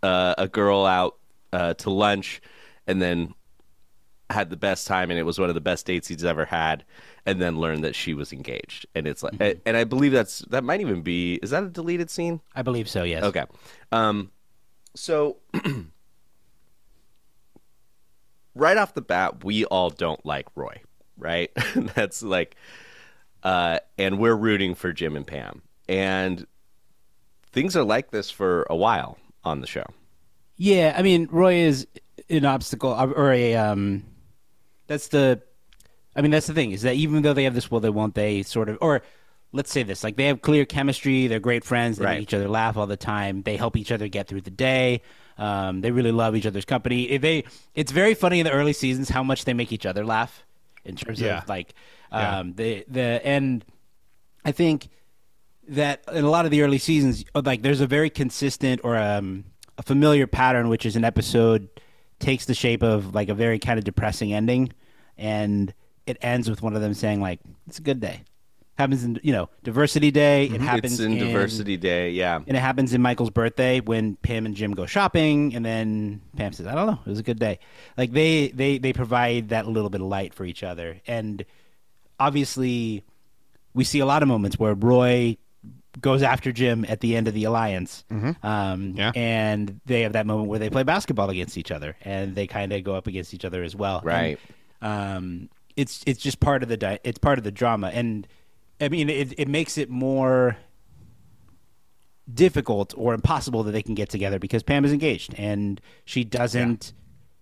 uh, 0.02 0.34
a 0.40 0.48
girl 0.48 0.88
out 0.88 1.18
uh, 1.54 1.76
to 1.76 1.92
lunch, 1.92 2.42
and 2.88 3.00
then 3.00 3.36
had 4.30 4.50
the 4.50 4.58
best 4.58 4.88
time 4.88 5.12
and 5.12 5.20
it 5.20 5.24
was 5.24 5.38
one 5.38 5.50
of 5.50 5.56
the 5.56 5.62
best 5.62 5.86
dates 5.86 6.08
he's 6.08 6.24
ever 6.24 6.46
had 6.46 6.84
and 7.26 7.42
then 7.42 7.60
learned 7.60 7.84
that 7.84 7.96
she 7.96 8.14
was 8.14 8.34
engaged. 8.34 8.86
And 8.96 9.08
it's 9.08 9.22
like 9.24 9.36
and 9.66 9.78
i 9.78 9.84
believe 9.84 10.12
that's 10.12 10.40
that 10.50 10.64
might 10.64 10.82
even 10.82 11.02
be 11.02 11.36
is 11.36 11.52
that 11.52 11.64
a 11.64 11.70
deleted 11.70 12.10
scene? 12.10 12.42
I 12.56 12.62
believe 12.62 12.90
so, 12.90 13.04
yes. 13.04 13.24
okay. 13.24 13.44
Um 13.92 14.32
so 14.96 15.38
right 18.56 18.78
off 18.78 18.94
the 18.94 19.02
bat 19.02 19.44
we 19.44 19.66
all 19.66 19.90
don't 19.90 20.26
like 20.26 20.48
roy 20.56 20.82
right? 21.18 21.52
That's 21.96 22.24
like 22.24 22.56
uh 23.44 23.80
and 23.98 24.20
we're 24.20 24.36
rooting 24.36 24.76
for 24.76 24.92
jim 24.92 25.16
and 25.16 25.26
pam. 25.26 25.62
And 25.88 26.48
things 27.52 27.76
are 27.76 27.84
like 27.84 28.12
this 28.12 28.30
for 28.30 28.66
a 28.70 28.76
while 28.76 29.18
on 29.44 29.62
the 29.62 29.68
show. 29.68 29.86
Yeah, 30.58 30.94
I 30.98 31.02
mean, 31.02 31.28
Roy 31.32 31.56
is 31.56 31.88
an 32.30 32.46
obstacle 32.46 32.92
or 32.92 33.32
a 33.32 33.56
um. 33.56 34.04
That's 34.88 35.08
the, 35.10 35.42
I 36.16 36.22
mean, 36.22 36.32
that's 36.32 36.48
the 36.48 36.54
thing 36.54 36.72
is 36.72 36.84
that 36.84 36.96
even 36.96 37.22
though 37.24 37.34
they 37.34 37.44
have 37.46 37.56
this 37.56 37.70
will 37.72 37.80
they 37.80 37.90
won't 37.90 38.16
they 38.16 38.44
sort 38.44 38.70
of 38.70 38.78
or. 38.82 39.02
Let's 39.52 39.72
say 39.72 39.84
this: 39.84 40.04
like 40.04 40.18
they 40.18 40.26
have 40.26 40.42
clear 40.42 40.66
chemistry, 40.66 41.28
they're 41.28 41.40
great 41.40 41.64
friends, 41.64 41.98
they 41.98 42.04
Right. 42.04 42.16
make 42.16 42.24
each 42.24 42.34
other 42.34 42.50
laugh 42.50 42.76
all 42.76 42.88
the 42.88 42.98
time, 42.98 43.42
they 43.44 43.56
help 43.56 43.78
each 43.78 43.90
other 43.90 44.10
get 44.10 44.28
through 44.28 44.42
the 44.42 44.52
day. 44.52 45.02
Um, 45.38 45.80
they 45.80 45.92
really 45.92 46.12
love 46.12 46.36
each 46.36 46.46
other's 46.46 46.66
company. 46.66 47.04
If 47.10 47.22
They, 47.22 47.46
it's 47.74 47.94
very 47.94 48.16
funny 48.16 48.42
in 48.42 48.46
the 48.46 48.52
early 48.52 48.74
seasons 48.74 49.08
how 49.08 49.24
much 49.24 49.46
they 49.46 49.54
make 49.54 49.72
each 49.72 49.86
other 49.86 50.04
laugh, 50.04 50.44
in 50.84 50.98
terms 50.98 51.22
Yeah. 51.22 51.38
of 51.44 51.48
like, 51.48 51.74
Yeah. 52.12 52.40
um, 52.40 52.54
the 52.56 52.84
the 52.90 53.22
and 53.24 53.64
I 54.44 54.52
think 54.52 54.90
that 55.70 56.04
in 56.12 56.26
a 56.26 56.30
lot 56.30 56.44
of 56.44 56.52
the 56.52 56.62
early 56.62 56.80
seasons, 56.80 57.24
uh, 57.34 57.42
like 57.46 57.62
there's 57.62 57.80
a 57.82 57.88
very 57.88 58.10
consistent 58.10 58.82
or 58.84 58.98
um, 58.98 59.46
a 59.78 59.84
familiar 59.84 60.28
pattern, 60.28 60.68
which 60.68 60.86
is 60.86 60.98
an 60.98 61.06
episode 61.06 61.70
takes 62.26 62.46
the 62.46 62.54
shape 62.56 62.82
of 62.84 63.14
like 63.14 63.30
a 63.30 63.34
very 63.34 63.60
kind 63.60 63.78
of 63.78 63.86
depressing 63.86 64.34
ending, 64.34 64.72
and 65.18 65.74
it 66.08 66.18
ends 66.22 66.50
with 66.50 66.62
one 66.62 66.76
of 66.76 66.82
them 66.82 66.94
saying 66.94 67.22
like, 67.22 67.40
"It's 67.68 67.80
a 67.80 67.82
good 67.82 68.00
day." 68.00 68.24
Happens 68.78 69.06
in 69.06 69.20
you 69.24 69.32
know 69.32 69.48
Diversity 69.64 70.12
Day. 70.12 70.46
It 70.46 70.60
happens 70.60 71.00
Mm-hmm. 71.00 71.14
it's 71.14 71.22
in, 71.22 71.28
diversity 71.28 71.78
day 71.78 72.10
yeah 72.12 72.36
and 72.46 72.58
it 72.58 72.60
happens 72.60 72.94
in 72.94 73.02
Michael's 73.02 73.30
birthday 73.30 73.80
when 73.80 74.18
Pam 74.18 74.46
and 74.46 74.54
Jim 74.54 74.72
go 74.74 74.86
shopping, 74.86 75.56
and 75.56 75.64
then 75.64 76.22
Pam 76.36 76.52
says, 76.52 76.66
"I 76.68 76.76
don't 76.76 76.88
know, 76.88 77.00
it 77.06 77.10
was 77.10 77.20
a 77.20 77.24
good 77.24 77.40
day." 77.40 77.60
Like 77.96 78.12
they 78.12 78.50
they 78.50 78.78
they 78.80 78.92
provide 78.92 79.50
that 79.50 79.66
little 79.68 79.90
bit 79.90 80.02
of 80.02 80.08
light 80.08 80.34
for 80.34 80.44
each 80.46 80.62
other, 80.64 81.00
and 81.08 81.46
obviously, 82.20 83.04
we 83.74 83.84
see 83.84 84.00
a 84.00 84.06
lot 84.06 84.22
of 84.24 84.28
moments 84.28 84.60
where 84.60 84.74
Roy 84.74 85.38
goes 86.02 86.22
after 86.24 86.52
Jim 86.52 86.86
at 86.88 87.00
the 87.00 87.16
end 87.16 87.28
of 87.28 87.34
the 87.34 87.44
alliance, 87.46 88.04
um, 88.44 88.94
Yeah. 88.96 89.12
and 89.16 89.80
they 89.86 90.02
have 90.02 90.14
that 90.14 90.26
moment 90.26 90.50
where 90.50 90.60
they 90.60 90.70
play 90.70 90.84
basketball 90.84 91.30
against 91.30 91.58
each 91.58 91.72
other, 91.72 91.96
and 92.02 92.36
they 92.36 92.48
kind 92.48 92.74
of 92.74 92.84
go 92.84 92.96
up 92.96 93.08
against 93.08 93.34
each 93.34 93.46
other 93.46 93.64
as 93.64 93.76
well. 93.76 93.98
And, 94.00 94.06
Right. 94.06 94.40
Um, 94.82 95.50
it's 95.76 96.04
it's 96.06 96.22
just 96.22 96.40
part 96.40 96.64
of 96.64 96.70
the 96.70 96.78
di- 96.78 97.00
it's 97.04 97.18
part 97.18 97.38
of 97.38 97.44
the 97.44 97.52
drama, 97.52 97.90
and 97.94 98.28
I 98.80 98.90
mean 98.90 99.10
it 99.10 99.34
it 99.38 99.48
makes 99.48 99.78
it 99.78 99.90
more 99.90 100.58
difficult 102.32 102.94
or 102.98 103.14
impossible 103.14 103.64
that 103.64 103.72
they 103.72 103.84
can 103.84 103.96
get 103.96 104.10
together 104.10 104.40
because 104.40 104.64
Pam 104.64 104.84
is 104.86 104.92
engaged 104.92 105.34
and 105.38 105.80
she 106.06 106.24
doesn't. 106.24 106.94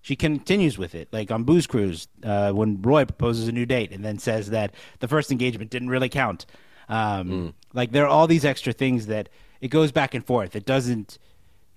She 0.01 0.17
continues 0.17 0.77
with 0.77 0.95
it, 0.95 1.07
like 1.13 1.31
on 1.31 1.45
Booze 1.45 1.65
Cruise, 1.65 2.09
uh, 2.23 2.51
when 2.51 2.81
Roy 2.81 3.05
proposes 3.05 3.47
a 3.47 3.53
new 3.53 3.65
date 3.65 3.91
and 3.93 4.03
then 4.03 4.19
says 4.19 4.49
that 4.49 4.73
the 4.99 5.07
first 5.07 5.31
engagement 5.31 5.71
didn't 5.71 5.87
really 5.87 6.09
count. 6.09 6.45
Um, 6.89 7.53
Like 7.73 7.91
there 7.91 8.03
are 8.03 8.07
all 8.09 8.27
these 8.27 8.45
extra 8.45 8.73
things 8.73 9.07
that 9.07 9.29
it 9.61 9.69
goes 9.69 9.91
back 9.91 10.13
and 10.13 10.23
forth. 10.25 10.55
It 10.55 10.65
doesn't, 10.65 11.17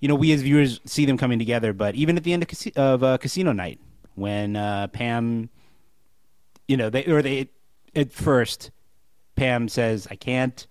you 0.00 0.08
know, 0.08 0.14
we 0.14 0.32
as 0.32 0.42
viewers 0.42 0.80
see 0.84 1.06
them 1.06 1.16
coming 1.16 1.38
together, 1.38 1.72
but 1.72 1.94
even 1.94 2.16
at 2.16 2.24
the 2.24 2.32
end 2.32 2.42
of, 2.42 2.48
casi- 2.48 2.74
of 2.76 3.02
uh, 3.02 3.16
Casino 3.18 3.52
Night, 3.52 3.80
when 4.14 4.56
uh, 4.56 4.88
Pam, 4.88 5.48
you 6.68 6.76
know, 6.76 6.90
they 6.90 7.04
or 7.04 7.22
they 7.22 7.48
at 7.94 8.12
first, 8.12 8.70
Pam 9.36 9.68
says, 9.68 10.06
"I 10.10 10.16
can't." 10.16 10.66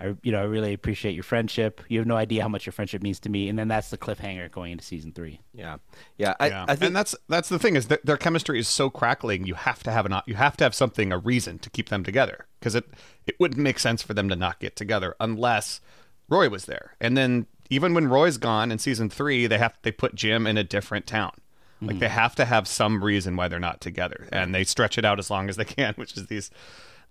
I, 0.00 0.14
you 0.22 0.32
know, 0.32 0.40
I 0.40 0.44
really 0.44 0.72
appreciate 0.72 1.14
your 1.14 1.24
friendship. 1.24 1.80
You 1.88 1.98
have 1.98 2.06
no 2.06 2.16
idea 2.16 2.42
how 2.42 2.48
much 2.48 2.66
your 2.66 2.72
friendship 2.72 3.02
means 3.02 3.18
to 3.20 3.28
me, 3.28 3.48
and 3.48 3.58
then 3.58 3.68
that's 3.68 3.90
the 3.90 3.98
cliffhanger 3.98 4.50
going 4.50 4.72
into 4.72 4.84
season 4.84 5.12
three. 5.12 5.40
Yeah, 5.52 5.78
yeah. 6.16 6.34
I, 6.38 6.48
yeah. 6.48 6.64
I 6.68 6.76
think 6.76 6.88
and 6.88 6.96
that's 6.96 7.14
that's 7.28 7.48
the 7.48 7.58
thing 7.58 7.76
is 7.76 7.88
that 7.88 8.06
their 8.06 8.16
chemistry 8.16 8.58
is 8.58 8.68
so 8.68 8.90
crackling. 8.90 9.46
You 9.46 9.54
have 9.54 9.82
to 9.82 9.90
have 9.90 10.06
an 10.06 10.20
you 10.26 10.34
have 10.36 10.56
to 10.58 10.64
have 10.64 10.74
something 10.74 11.12
a 11.12 11.18
reason 11.18 11.58
to 11.60 11.70
keep 11.70 11.88
them 11.88 12.04
together 12.04 12.46
because 12.60 12.74
it 12.74 12.84
it 13.26 13.38
wouldn't 13.40 13.60
make 13.60 13.78
sense 13.78 14.02
for 14.02 14.14
them 14.14 14.28
to 14.28 14.36
not 14.36 14.60
get 14.60 14.76
together 14.76 15.14
unless 15.20 15.80
Roy 16.28 16.48
was 16.48 16.66
there. 16.66 16.94
And 17.00 17.16
then 17.16 17.46
even 17.70 17.92
when 17.94 18.08
Roy's 18.08 18.38
gone 18.38 18.70
in 18.70 18.78
season 18.78 19.10
three, 19.10 19.46
they 19.46 19.58
have 19.58 19.74
they 19.82 19.92
put 19.92 20.14
Jim 20.14 20.46
in 20.46 20.56
a 20.56 20.64
different 20.64 21.06
town. 21.06 21.32
Like 21.80 22.00
they 22.00 22.08
have 22.08 22.34
to 22.34 22.44
have 22.44 22.66
some 22.66 23.04
reason 23.04 23.36
why 23.36 23.46
they're 23.46 23.60
not 23.60 23.80
together, 23.80 24.26
and 24.32 24.52
they 24.52 24.64
stretch 24.64 24.98
it 24.98 25.04
out 25.04 25.20
as 25.20 25.30
long 25.30 25.48
as 25.48 25.54
they 25.54 25.64
can, 25.64 25.94
which 25.96 26.16
is 26.16 26.26
these 26.26 26.50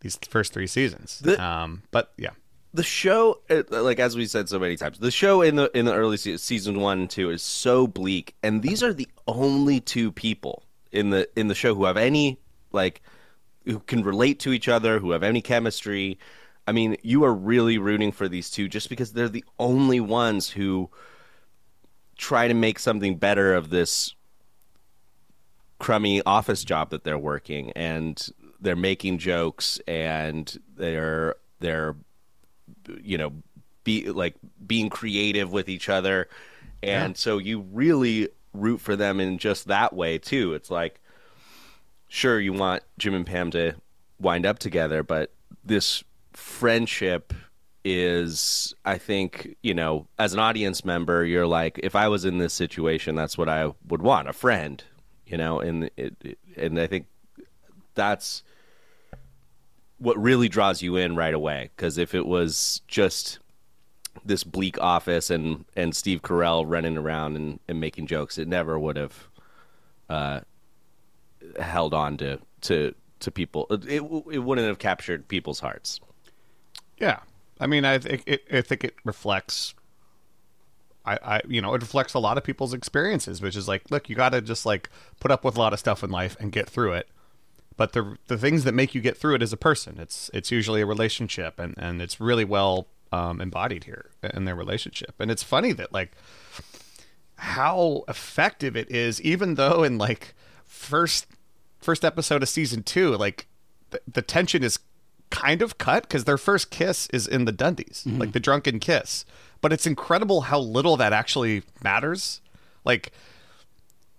these 0.02 0.18
first 0.30 0.52
three 0.52 0.68
seasons. 0.68 1.20
The- 1.20 1.42
um, 1.42 1.84
but 1.92 2.12
yeah, 2.18 2.32
the 2.78 2.84
show 2.84 3.42
uh, 3.50 3.64
like 3.70 4.00
as 4.00 4.16
we 4.16 4.28
said 4.28 4.48
so 4.48 4.60
many 4.60 4.78
times 4.78 5.00
the 5.00 5.10
show 5.10 5.42
in 5.42 5.56
the 5.56 5.70
in 5.76 5.86
the 5.86 5.94
early 5.94 6.16
se- 6.16 6.38
season 6.38 6.80
1 6.80 7.00
and 7.00 7.10
2 7.10 7.32
is 7.32 7.42
so 7.42 7.88
bleak 7.88 8.36
and 8.44 8.62
these 8.62 8.84
are 8.84 8.94
the 8.94 9.08
only 9.28 9.80
two 9.80 10.12
people 10.12 10.64
in 10.92 11.10
the 11.10 11.28
in 11.36 11.48
the 11.48 11.56
show 11.56 11.74
who 11.74 11.86
have 11.86 11.98
any 11.98 12.40
like 12.72 13.02
who 13.66 13.80
can 13.80 14.04
relate 14.04 14.40
to 14.40 14.54
each 14.54 14.68
other 14.68 15.00
who 15.00 15.12
have 15.12 15.24
any 15.24 15.42
chemistry. 15.42 16.20
I 16.68 16.72
mean 16.72 16.98
you 17.02 17.24
are 17.24 17.34
really 17.34 17.80
rooting 17.80 18.12
for 18.12 18.28
these 18.28 18.52
two 18.52 18.70
just 18.70 18.90
because 18.90 19.12
they're 19.12 19.28
the 19.28 19.46
only 19.58 20.00
ones 20.00 20.52
who 20.52 20.92
try 22.16 22.48
to 22.48 22.54
make 22.54 22.78
something 22.78 23.18
better 23.18 23.56
of 23.56 23.72
this 23.72 24.14
crummy 25.80 26.22
office 26.28 26.64
job 26.64 26.92
that 26.92 27.04
they're 27.04 27.18
working 27.18 27.72
and 27.72 28.30
they're 28.62 28.76
making 28.76 29.18
jokes 29.18 29.80
and 29.88 30.60
they're 30.76 31.36
they're 31.60 31.96
you 33.02 33.18
know 33.18 33.34
be 33.84 34.10
like 34.10 34.36
being 34.66 34.90
creative 34.90 35.52
with 35.52 35.70
each 35.70 35.90
other. 35.90 36.28
And 36.84 37.18
so 37.18 37.38
you 37.38 37.62
really 37.72 38.30
root 38.54 38.80
for 38.82 38.96
them 38.96 39.20
in 39.20 39.38
just 39.38 39.68
that 39.68 39.94
way 39.94 40.18
too. 40.18 40.54
It's 40.54 40.70
like 40.72 41.00
sure 42.10 42.40
you 42.40 42.54
want 42.54 42.84
jim 42.98 43.14
and 43.14 43.26
pam 43.26 43.52
to 43.52 43.74
wind 44.20 44.46
up 44.46 44.58
together 44.60 45.04
but 45.04 45.32
this 45.66 46.04
friendship 46.32 47.34
is 47.84 48.74
i 48.86 48.98
think 48.98 49.56
you 49.62 49.74
know 49.74 50.08
as 50.18 50.34
an 50.34 50.40
audience 50.40 50.86
member 50.86 51.26
you're 51.26 51.46
like 51.46 51.78
if 51.84 51.96
i 51.96 52.08
was 52.08 52.24
in 52.24 52.38
this 52.38 52.54
situation 52.54 53.14
that's 53.14 53.38
what 53.38 53.50
i 53.50 53.70
would 53.90 54.02
want 54.02 54.28
a 54.30 54.34
friend 54.34 54.84
you 55.26 55.36
know? 55.36 55.60
And 55.60 55.90
it, 55.98 56.16
it- 56.24 56.38
and 56.56 56.80
i 56.80 56.88
think 56.88 57.08
that's 57.94 58.42
what 60.00 60.22
really 60.22 60.50
draws 60.50 60.82
you 60.82 60.96
in 60.96 61.16
right 61.16 61.34
away. 61.34 61.72
Because 61.76 61.98
if 61.98 62.14
it 62.14 62.26
was 62.26 62.82
just 62.88 63.40
this 64.26 64.44
bleak 64.44 64.80
office 64.80 65.30
and 65.30 65.66
and 65.76 65.96
Steve 65.96 66.22
Carell 66.22 66.64
running 66.68 66.98
around 66.98 67.36
and, 67.36 67.60
and 67.68 67.80
making 67.80 68.08
jokes, 68.08 68.38
it 68.38 68.48
never 68.48 68.78
would 68.80 68.96
have 68.96 69.28
uh, 70.10 70.40
held 71.60 71.94
on 71.94 72.18
to 72.18 72.40
to 72.62 72.94
to 73.20 73.32
people. 73.32 73.68
It 73.70 74.02
it 74.30 74.40
wouldn't 74.40 74.68
have 74.68 74.80
captured 74.80 75.28
people's 75.28 75.60
hearts. 75.60 76.00
Yeah, 77.00 77.20
I 77.60 77.68
mean, 77.68 77.86
I 77.86 78.00
think 78.00 78.24
it, 78.26 78.44
I 78.52 78.62
think 78.62 78.84
it 78.84 78.96
reflects. 79.04 79.74
I, 81.06 81.20
I, 81.24 81.42
you 81.48 81.62
know, 81.62 81.74
it 81.74 81.82
reflects 81.82 82.16
a 82.16 82.20
lot 82.20 82.38
of 82.38 82.44
people's 82.44 82.74
experiences, 82.74 83.42
which 83.42 83.56
is 83.56 83.66
like, 83.66 83.90
look, 83.90 84.10
you 84.10 84.16
got 84.16 84.34
to 84.34 84.42
just 84.42 84.66
like 84.66 84.90
put 85.22 85.32
up 85.32 85.46
with 85.46 85.56
a 85.56 85.60
lot 85.60 85.72
of 85.72 85.80
stuff 85.80 86.04
in 86.04 86.10
life 86.10 86.36
and 86.40 86.52
get 86.52 86.70
through 86.70 86.94
it. 86.94 87.08
But 87.78 87.94
the 87.94 88.18
the 88.28 88.38
things 88.38 88.64
that 88.64 88.74
make 88.74 88.94
you 88.96 89.02
get 89.02 89.18
through 89.18 89.36
it 89.36 89.42
as 89.42 89.54
a 89.54 89.58
person, 89.58 89.98
it's 90.00 90.30
it's 90.34 90.52
usually 90.52 90.82
a 90.82 90.86
relationship, 90.86 91.60
and 91.60 91.76
and 91.78 92.02
it's 92.02 92.20
really 92.20 92.46
well 92.46 92.88
um, 93.12 93.40
embodied 93.40 93.86
here 93.86 94.10
in 94.34 94.46
their 94.46 94.56
relationship. 94.56 95.16
And 95.20 95.32
it's 95.32 95.44
funny 95.44 95.72
that 95.74 95.94
like 95.94 96.12
how 97.36 98.04
effective 98.08 98.76
it 98.76 98.90
is, 98.92 99.22
even 99.22 99.56
though 99.56 99.84
in 99.84 99.98
like 99.98 100.34
first 100.66 101.28
first 101.80 102.04
episode 102.04 102.42
of 102.44 102.50
season 102.50 102.84
two, 102.84 103.16
like 103.16 103.48
the, 103.92 104.02
the 104.12 104.22
tension 104.22 104.64
is 104.64 104.80
kind 105.30 105.62
of 105.62 105.78
cut 105.78 106.04
because 106.04 106.24
their 106.24 106.38
first 106.38 106.72
kiss 106.72 107.08
is 107.14 107.28
in 107.28 107.46
the 107.46 107.54
Dundies, 107.54 108.04
like 108.18 108.32
the 108.32 108.40
drunken 108.40 108.80
kiss. 108.80 109.26
But 109.62 109.74
it's 109.74 109.86
incredible 109.86 110.42
how 110.42 110.60
little 110.60 110.98
that 110.98 111.14
actually 111.14 111.64
matters. 111.84 112.42
Like, 112.86 113.12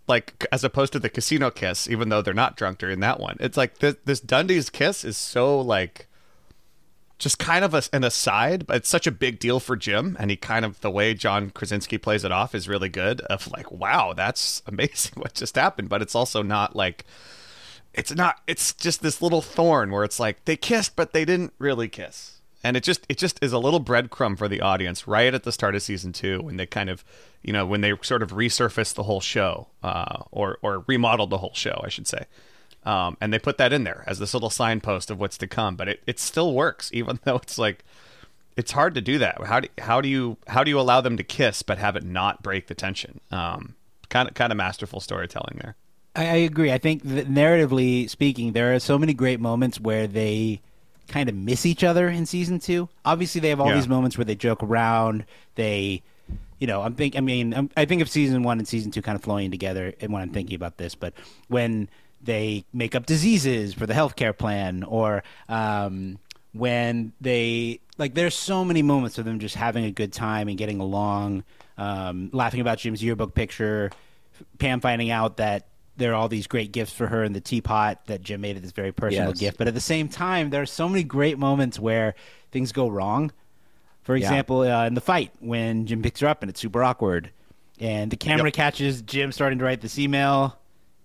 like 0.08 0.46
as 0.50 0.64
opposed 0.64 0.92
to 0.94 0.98
the 0.98 1.08
casino 1.08 1.50
kiss, 1.50 1.88
even 1.88 2.08
though 2.08 2.22
they're 2.22 2.34
not 2.34 2.56
drunk 2.56 2.78
during 2.78 3.00
that 3.00 3.20
one. 3.20 3.36
It's 3.40 3.56
like 3.56 3.78
this, 3.78 3.96
this 4.04 4.20
Dundies 4.20 4.72
kiss 4.72 5.04
is 5.04 5.16
so 5.16 5.60
like 5.60 6.08
just 7.18 7.38
kind 7.38 7.64
of 7.64 7.74
a, 7.74 7.82
an 7.92 8.04
aside, 8.04 8.66
but 8.66 8.76
it's 8.76 8.88
such 8.88 9.06
a 9.06 9.10
big 9.10 9.38
deal 9.40 9.58
for 9.58 9.76
Jim, 9.76 10.16
and 10.20 10.30
he 10.30 10.36
kind 10.36 10.64
of 10.64 10.80
the 10.80 10.90
way 10.90 11.14
John 11.14 11.50
Krasinski 11.50 11.98
plays 11.98 12.24
it 12.24 12.30
off 12.30 12.54
is 12.54 12.68
really 12.68 12.88
good. 12.88 13.20
Of 13.22 13.50
like, 13.50 13.70
wow, 13.72 14.12
that's 14.12 14.62
amazing 14.66 15.12
what 15.16 15.34
just 15.34 15.56
happened, 15.56 15.88
but 15.88 16.02
it's 16.02 16.14
also 16.14 16.42
not 16.42 16.76
like 16.76 17.04
it's 17.92 18.14
not. 18.14 18.40
It's 18.46 18.72
just 18.72 19.02
this 19.02 19.20
little 19.20 19.42
thorn 19.42 19.90
where 19.90 20.04
it's 20.04 20.20
like 20.20 20.44
they 20.44 20.56
kissed, 20.56 20.94
but 20.94 21.12
they 21.12 21.24
didn't 21.24 21.52
really 21.58 21.88
kiss, 21.88 22.37
and 22.62 22.76
it 22.76 22.82
just 22.82 23.06
it 23.08 23.18
just 23.18 23.42
is 23.42 23.52
a 23.52 23.58
little 23.58 23.80
breadcrumb 23.80 24.36
for 24.36 24.48
the 24.48 24.60
audience 24.60 25.06
right 25.06 25.32
at 25.32 25.44
the 25.44 25.52
start 25.52 25.74
of 25.74 25.82
season 25.82 26.12
two 26.12 26.40
when 26.42 26.56
they 26.56 26.66
kind 26.66 26.90
of 26.90 27.04
you 27.42 27.52
know 27.52 27.64
when 27.64 27.80
they 27.80 27.92
sort 28.02 28.22
of 28.22 28.30
resurfaced 28.32 28.94
the 28.94 29.04
whole 29.04 29.20
show 29.20 29.68
uh, 29.82 30.22
or 30.30 30.58
or 30.62 30.84
remodeled 30.86 31.30
the 31.30 31.38
whole 31.38 31.54
show, 31.54 31.80
I 31.84 31.88
should 31.88 32.06
say. 32.06 32.24
Um, 32.84 33.16
and 33.20 33.32
they 33.32 33.38
put 33.38 33.58
that 33.58 33.72
in 33.72 33.84
there 33.84 34.04
as 34.06 34.18
this 34.18 34.32
little 34.32 34.50
signpost 34.50 35.10
of 35.10 35.20
what's 35.20 35.36
to 35.38 35.46
come. 35.46 35.76
But 35.76 35.88
it, 35.88 36.02
it 36.06 36.18
still 36.18 36.54
works, 36.54 36.90
even 36.94 37.20
though 37.24 37.36
it's 37.36 37.58
like 37.58 37.84
it's 38.56 38.72
hard 38.72 38.94
to 38.94 39.00
do 39.00 39.18
that. 39.18 39.44
How 39.44 39.60
do 39.60 39.68
how 39.78 40.00
do 40.00 40.08
you 40.08 40.36
how 40.48 40.64
do 40.64 40.70
you 40.70 40.80
allow 40.80 41.00
them 41.00 41.16
to 41.16 41.22
kiss 41.22 41.62
but 41.62 41.78
have 41.78 41.96
it 41.96 42.04
not 42.04 42.42
break 42.42 42.66
the 42.66 42.74
tension? 42.74 43.20
Um, 43.30 43.76
kind 44.08 44.28
of 44.28 44.34
kind 44.34 44.52
of 44.52 44.56
masterful 44.56 45.00
storytelling 45.00 45.60
there. 45.62 45.76
I, 46.16 46.26
I 46.26 46.36
agree. 46.36 46.72
I 46.72 46.78
think 46.78 47.04
narratively 47.04 48.10
speaking, 48.10 48.52
there 48.52 48.74
are 48.74 48.80
so 48.80 48.98
many 48.98 49.14
great 49.14 49.38
moments 49.38 49.78
where 49.78 50.06
they 50.06 50.60
kind 51.08 51.28
of 51.28 51.34
miss 51.34 51.66
each 51.66 51.82
other 51.82 52.08
in 52.08 52.26
season 52.26 52.58
two. 52.58 52.88
Obviously, 53.04 53.40
they 53.40 53.48
have 53.48 53.60
all 53.60 53.68
Yeah. 53.68 53.74
these 53.76 53.88
moments 53.88 54.16
where 54.18 54.24
they 54.24 54.34
joke 54.34 54.62
around. 54.62 55.24
They, 55.56 56.02
you 56.58 56.66
know, 56.66 56.82
I'm 56.82 56.94
think. 56.94 57.16
I 57.16 57.20
mean, 57.20 57.54
I'm, 57.54 57.70
I 57.76 57.84
think 57.86 58.02
of 58.02 58.08
season 58.08 58.42
one 58.42 58.58
and 58.58 58.68
season 58.68 58.90
two 58.90 59.02
kind 59.02 59.16
of 59.16 59.22
flowing 59.22 59.50
together 59.50 59.94
and 60.00 60.12
when 60.12 60.22
I'm 60.22 60.30
thinking 60.30 60.54
about 60.54 60.76
this. 60.76 60.94
But 60.94 61.14
when 61.48 61.88
they 62.22 62.64
make 62.72 62.94
up 62.94 63.06
diseases 63.06 63.74
for 63.74 63.86
the 63.86 63.94
healthcare 63.94 64.36
plan, 64.36 64.82
or 64.84 65.22
um, 65.48 66.18
when 66.52 67.12
they 67.20 67.80
like, 67.96 68.14
there's 68.14 68.34
so 68.34 68.64
many 68.64 68.82
moments 68.82 69.18
of 69.18 69.24
them 69.24 69.38
just 69.38 69.54
having 69.54 69.84
a 69.84 69.90
good 69.90 70.12
time 70.12 70.48
and 70.48 70.56
getting 70.58 70.80
along, 70.80 71.44
um, 71.78 72.30
laughing 72.32 72.60
about 72.60 72.78
Jim's 72.78 73.02
yearbook 73.02 73.34
picture, 73.34 73.90
Pam 74.58 74.80
finding 74.80 75.10
out 75.10 75.36
that 75.38 75.66
there 75.98 76.12
are 76.12 76.14
all 76.14 76.28
these 76.28 76.46
great 76.46 76.72
gifts 76.72 76.92
for 76.92 77.08
her 77.08 77.22
in 77.24 77.32
the 77.34 77.40
teapot 77.40 77.98
that 78.06 78.22
Jim 78.22 78.40
made 78.40 78.56
it 78.56 78.60
this 78.60 78.72
very 78.72 78.92
personal 78.92 79.30
Yes. 79.30 79.38
gift. 79.38 79.58
But 79.58 79.68
at 79.68 79.74
the 79.74 79.80
same 79.80 80.08
time, 80.08 80.50
there 80.50 80.62
are 80.62 80.66
so 80.66 80.88
many 80.88 81.02
great 81.02 81.38
moments 81.38 81.78
where 81.78 82.14
things 82.52 82.72
go 82.72 82.88
wrong. 82.88 83.32
For 84.02 84.16
example, 84.16 84.62
uh, 84.62 84.86
in 84.86 84.94
the 84.94 85.00
fight 85.02 85.32
when 85.40 85.86
Jim 85.86 86.00
picks 86.00 86.20
her 86.20 86.28
up 86.28 86.42
and 86.42 86.48
it's 86.48 86.60
super 86.60 86.82
awkward, 86.82 87.30
and 87.78 88.10
the 88.10 88.16
camera 88.16 88.46
Yep. 88.46 88.54
catches 88.54 89.02
Jim 89.02 89.32
starting 89.32 89.58
to 89.58 89.64
write 89.64 89.82
this 89.82 89.98
email, 89.98 90.56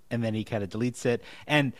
and 0.10 0.24
then 0.24 0.34
he 0.34 0.44
kind 0.46 0.64
of 0.64 0.70
deletes 0.70 1.06
it. 1.06 1.22
And 1.46 1.74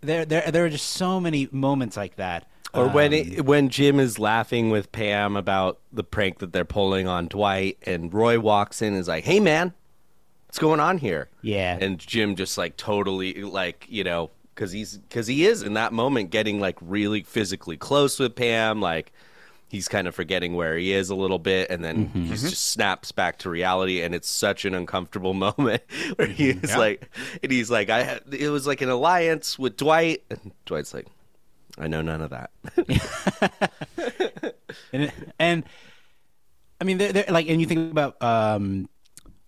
there, 0.00 0.24
there, 0.24 0.50
there 0.50 0.64
are 0.64 0.70
just 0.70 0.88
so 0.88 1.20
many 1.20 1.48
moments 1.52 1.96
like 1.96 2.16
that. 2.16 2.48
Or 2.72 2.88
when 2.88 3.12
Um, 3.12 3.18
it, 3.18 3.44
when 3.46 3.68
Jim 3.68 4.00
is 4.00 4.18
laughing 4.18 4.68
with 4.70 4.90
Pam 4.90 5.36
about 5.36 5.78
the 5.92 6.02
prank 6.02 6.38
that 6.40 6.52
they're 6.52 6.64
pulling 6.64 7.06
on 7.06 7.28
Dwight, 7.28 7.78
and 7.86 8.12
Roy 8.12 8.40
walks 8.40 8.82
in 8.82 8.88
and 8.94 8.96
is 9.00 9.06
like, 9.06 9.22
"Hey, 9.24 9.38
man, 9.38 9.74
what's 10.54 10.60
going 10.60 10.78
on 10.78 10.98
here?" 10.98 11.28
Yeah. 11.42 11.76
and 11.80 11.98
Jim 11.98 12.36
just 12.36 12.56
like 12.56 12.76
totally 12.76 13.42
like 13.42 13.86
you 13.88 14.04
know 14.04 14.30
because 14.54 14.70
he's 14.70 14.98
because 14.98 15.26
he 15.26 15.44
is 15.46 15.62
in 15.64 15.74
that 15.74 15.92
moment 15.92 16.30
getting 16.30 16.60
like 16.60 16.78
really 16.80 17.22
physically 17.24 17.76
close 17.76 18.20
with 18.20 18.36
Pam, 18.36 18.80
like 18.80 19.10
he's 19.66 19.88
kind 19.88 20.06
of 20.06 20.14
forgetting 20.14 20.54
where 20.54 20.76
he 20.78 20.92
is 20.92 21.10
a 21.10 21.14
little 21.16 21.40
bit, 21.40 21.68
and 21.70 21.84
then 21.84 22.06
Mm-hmm. 22.06 22.22
he 22.26 22.28
just 22.36 22.66
snaps 22.70 23.10
back 23.10 23.38
to 23.38 23.50
reality, 23.50 24.00
and 24.02 24.14
it's 24.14 24.30
such 24.30 24.64
an 24.64 24.74
uncomfortable 24.76 25.34
moment 25.46 25.82
where 26.14 26.28
he's 26.28 26.62
Yeah. 26.68 26.78
like, 26.78 27.10
and 27.42 27.50
he's 27.50 27.68
like, 27.72 27.90
I 27.90 28.04
had, 28.04 28.22
it 28.32 28.50
was 28.50 28.64
like 28.68 28.80
an 28.82 28.90
alliance 28.90 29.58
with 29.58 29.76
Dwight, 29.76 30.22
and 30.30 30.52
Dwight's 30.66 30.94
like, 30.94 31.08
I 31.76 31.88
know 31.88 32.02
none 32.02 32.20
of 32.20 32.30
that. 32.30 32.50
and, 34.92 35.12
and 35.40 35.64
I 36.80 36.84
mean, 36.84 36.98
they're, 36.98 37.12
they're 37.12 37.24
like, 37.30 37.48
and 37.48 37.60
you 37.60 37.66
think 37.66 37.90
about 37.90 38.22
um, 38.22 38.88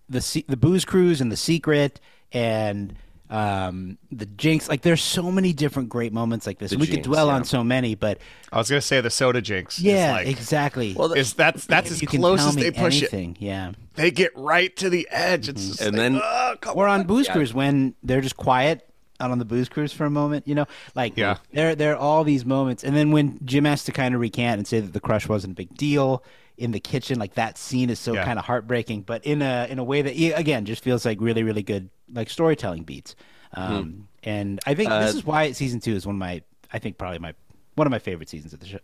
the 0.09 0.43
the 0.47 0.57
booze 0.57 0.85
cruise 0.85 1.21
and 1.21 1.31
the 1.31 1.37
secret 1.37 1.99
and 2.31 2.95
um, 3.29 3.97
the 4.11 4.25
jinx. 4.25 4.69
Like, 4.69 4.81
there's 4.81 5.01
so 5.01 5.31
many 5.31 5.53
different 5.53 5.89
great 5.89 6.13
moments 6.13 6.47
like 6.47 6.59
this. 6.59 6.71
The 6.71 6.77
we 6.77 6.87
could 6.87 7.01
dwell 7.01 7.27
yeah. 7.27 7.33
on 7.33 7.43
so 7.43 7.63
many, 7.63 7.95
but 7.95 8.19
I 8.51 8.57
was 8.57 8.69
gonna 8.69 8.81
say 8.81 9.01
the 9.01 9.09
soda 9.09 9.41
jinx. 9.41 9.77
is 9.77 9.83
yeah, 9.83 10.13
like, 10.13 10.27
exactly. 10.27 10.93
Well, 10.97 11.11
Is 11.13 11.33
that's 11.33 11.65
that's 11.65 11.91
as 11.91 12.01
close 12.01 12.39
as 12.41 12.55
they 12.55 12.71
push 12.71 13.01
it. 13.03 13.37
Yeah. 13.39 13.73
They 13.95 14.11
get 14.11 14.31
right 14.35 14.75
to 14.77 14.89
the 14.89 15.07
edge. 15.11 15.49
It's 15.49 15.67
just 15.67 15.81
And 15.81 15.93
like, 15.93 16.01
then- 16.01 16.21
"Ugh, 16.23 16.61
come 16.61 16.77
Or 16.77 16.87
on 16.87 17.01
on." 17.01 17.07
booze 17.07 17.27
cruise 17.27 17.53
when 17.53 17.95
they're 18.03 18.21
just 18.21 18.37
quiet 18.37 18.83
out 19.19 19.31
on 19.31 19.39
the 19.39 19.45
booze 19.45 19.67
cruise 19.67 19.91
for 19.91 20.05
a 20.05 20.09
moment, 20.11 20.47
you 20.47 20.53
know, 20.53 20.65
like 20.93 21.17
Yeah. 21.17 21.37
there 21.51 21.75
there 21.75 21.93
are 21.95 21.97
all 21.97 22.23
these 22.23 22.45
moments, 22.45 22.83
and 22.83 22.95
then 22.95 23.11
when 23.11 23.39
Jim 23.43 23.65
has 23.65 23.83
to 23.85 23.91
kind 23.91 24.13
of 24.13 24.21
recant 24.21 24.59
and 24.59 24.67
say 24.67 24.79
that 24.79 24.93
the 24.93 24.99
crush 24.99 25.27
wasn't 25.27 25.51
a 25.53 25.55
big 25.55 25.75
deal 25.75 26.23
in 26.57 26.71
the 26.71 26.79
kitchen, 26.79 27.19
like 27.19 27.35
that 27.35 27.57
scene 27.57 27.89
is 27.89 27.99
so 27.99 28.13
Yeah. 28.13 28.25
kind 28.25 28.39
of 28.39 28.45
heartbreaking, 28.45 29.01
but 29.03 29.23
in 29.25 29.41
a 29.41 29.67
in 29.69 29.79
a 29.79 29.83
way 29.83 30.01
that 30.01 30.13
again 30.39 30.65
just 30.65 30.83
feels 30.83 31.05
like 31.05 31.19
really 31.21 31.43
really 31.43 31.63
good 31.63 31.89
like 32.11 32.29
storytelling 32.29 32.83
beats. 32.83 33.15
Um, 33.53 34.07
And 34.23 34.59
I 34.65 34.73
think 34.73 34.89
this 34.89 35.13
Uh, 35.15 35.17
is 35.19 35.25
why 35.25 35.51
season 35.53 35.79
two 35.79 35.93
is 35.95 36.05
one 36.05 36.15
of 36.15 36.19
my 36.19 36.41
I 36.73 36.79
think 36.79 36.97
probably 36.97 37.19
my 37.19 37.33
one 37.75 37.87
of 37.87 37.91
my 37.91 37.99
favorite 37.99 38.29
seasons 38.29 38.53
of 38.53 38.59
the 38.59 38.65
show. 38.67 38.79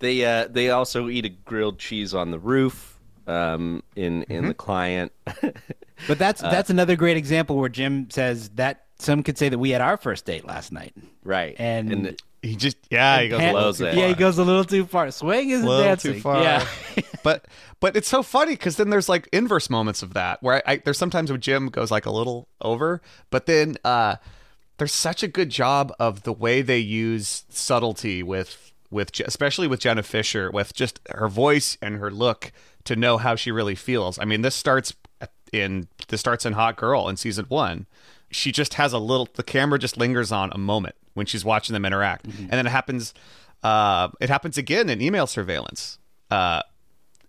They 0.00 0.24
uh, 0.24 0.48
they 0.48 0.70
also 0.70 1.08
eat 1.08 1.24
a 1.24 1.28
grilled 1.28 1.78
cheese 1.78 2.14
on 2.14 2.30
the 2.30 2.38
roof 2.38 2.98
um, 3.26 3.82
in 3.96 4.22
in 4.24 4.48
the 4.48 4.54
client. 4.54 5.12
But 6.08 6.18
that's 6.18 6.42
Uh, 6.42 6.50
that's 6.50 6.70
another 6.70 6.96
great 6.96 7.16
example 7.16 7.56
where 7.56 7.68
Jim 7.68 8.10
says 8.10 8.50
that 8.56 8.84
some 8.98 9.22
could 9.22 9.38
say 9.38 9.48
that 9.48 9.58
we 9.58 9.70
had 9.70 9.80
our 9.80 9.96
first 9.96 10.24
date 10.26 10.44
last 10.44 10.72
night, 10.72 10.92
right, 11.22 11.54
and 11.58 12.16
he 12.44 12.56
just 12.56 12.76
yeah 12.90 13.20
he 13.22 13.28
goes 13.28 13.40
little 13.40 13.52
blows 13.54 13.78
too 13.78 13.86
it. 13.86 13.94
far. 13.94 14.00
Yeah, 14.00 14.08
he 14.08 14.14
goes 14.14 14.38
a 14.38 14.44
little 14.44 14.64
too 14.64 14.86
far. 14.86 15.10
Swing 15.10 15.50
isn't 15.50 15.66
little 15.66 15.84
dancing. 15.84 16.14
too 16.14 16.20
far. 16.20 16.42
Yeah. 16.42 16.66
but 17.22 17.46
but 17.80 17.96
it's 17.96 18.08
so 18.08 18.22
funny 18.22 18.52
because 18.52 18.76
then 18.76 18.90
there's 18.90 19.08
like 19.08 19.28
inverse 19.32 19.70
moments 19.70 20.02
of 20.02 20.14
that 20.14 20.42
where 20.42 20.56
I, 20.56 20.72
I 20.72 20.76
there's 20.76 20.98
sometimes 20.98 21.30
where 21.30 21.38
Jim 21.38 21.68
goes 21.68 21.90
like 21.90 22.06
a 22.06 22.10
little 22.10 22.48
over, 22.60 23.00
but 23.30 23.46
then 23.46 23.76
uh 23.84 24.16
there's 24.76 24.92
such 24.92 25.22
a 25.22 25.28
good 25.28 25.50
job 25.50 25.92
of 25.98 26.24
the 26.24 26.32
way 26.32 26.60
they 26.60 26.78
use 26.78 27.44
subtlety 27.48 28.22
with 28.22 28.72
with 28.90 29.18
especially 29.20 29.66
with 29.66 29.80
Jenna 29.80 30.02
Fischer 30.02 30.50
with 30.50 30.74
just 30.74 31.00
her 31.10 31.28
voice 31.28 31.78
and 31.80 31.96
her 31.96 32.10
look 32.10 32.52
to 32.84 32.94
know 32.94 33.16
how 33.16 33.34
she 33.34 33.50
really 33.50 33.74
feels. 33.74 34.18
I 34.18 34.24
mean, 34.24 34.42
this 34.42 34.54
starts 34.54 34.92
in 35.52 35.88
this 36.08 36.20
starts 36.20 36.44
in 36.44 36.52
Hot 36.52 36.76
Girl 36.76 37.08
in 37.08 37.16
season 37.16 37.46
one. 37.48 37.86
She 38.30 38.52
just 38.52 38.74
has 38.74 38.92
a 38.92 38.98
little. 38.98 39.28
The 39.32 39.44
camera 39.44 39.78
just 39.78 39.96
lingers 39.96 40.32
on 40.32 40.50
a 40.52 40.58
moment 40.58 40.96
when 41.14 41.26
she's 41.26 41.44
watching 41.44 41.72
them 41.72 41.84
interact, 41.84 42.26
and 42.26 42.50
then 42.50 42.66
it 42.66 42.70
happens. 42.70 43.14
Uh, 43.62 44.08
it 44.20 44.28
happens 44.28 44.58
again 44.58 44.90
in 44.90 45.00
email 45.00 45.26
surveillance. 45.26 45.98
Uh, 46.30 46.62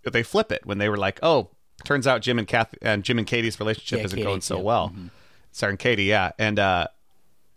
they 0.04 0.22
flip 0.22 0.52
it 0.52 0.64
when 0.64 0.78
they 0.78 0.88
were 0.88 0.96
like, 0.96 1.18
"Oh, 1.22 1.50
turns 1.84 2.06
out 2.06 2.20
Jim 2.20 2.38
and 2.38 2.46
Kath 2.46 2.74
and 2.82 3.02
Jim 3.02 3.18
and 3.18 3.26
Katy's 3.26 3.58
relationship 3.58 4.00
Yeah, 4.00 4.04
isn't 4.04 4.16
Katy, 4.16 4.26
going 4.26 4.40
so 4.40 4.56
yeah. 4.56 4.62
well." 4.62 4.92
Starring 5.52 5.78
Katy, 5.78 6.04
yeah, 6.04 6.32
and 6.38 6.58
uh, 6.58 6.88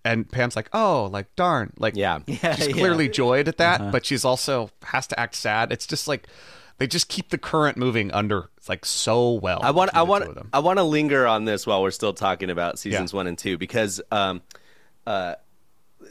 and 0.06 0.30
Pam's 0.30 0.56
like, 0.56 0.70
"Oh, 0.74 1.10
like 1.12 1.36
darn, 1.36 1.74
like 1.78 1.96
Yeah. 1.96 2.20
Yeah, 2.28 2.56
she's 2.56 2.74
clearly 2.74 3.10
joyed 3.10 3.48
at 3.48 3.58
that, 3.58 3.92
but 3.92 4.06
she's 4.06 4.24
also 4.24 4.70
has 4.84 5.08
to 5.08 5.20
act 5.20 5.36
sad. 5.36 5.72
It's 5.72 5.86
just 5.86 6.08
like 6.08 6.28
they 6.78 6.88
just 6.88 7.10
keep 7.10 7.30
the 7.30 7.38
current 7.38 7.78
moving 7.78 8.12
under 8.12 8.50
like 8.68 8.86
so 8.86 9.34
well. 9.34 9.60
I 9.62 9.72
want 9.72 9.92
I 9.94 10.04
between 10.04 10.20
the 10.20 10.26
two 10.26 10.34
want. 10.36 10.48
I 10.54 10.60
want 10.60 10.80
to 10.80 10.84
linger 10.84 11.28
on 11.28 11.46
this 11.46 11.68
while 11.68 11.82
we're 11.82 11.92
still 11.92 12.14
talking 12.14 12.50
about 12.50 12.80
seasons 12.80 13.14
one 13.14 13.28
and 13.28 13.38
two 13.38 13.58
because 13.58 14.00
um, 14.12 14.42
uh, 15.06 15.36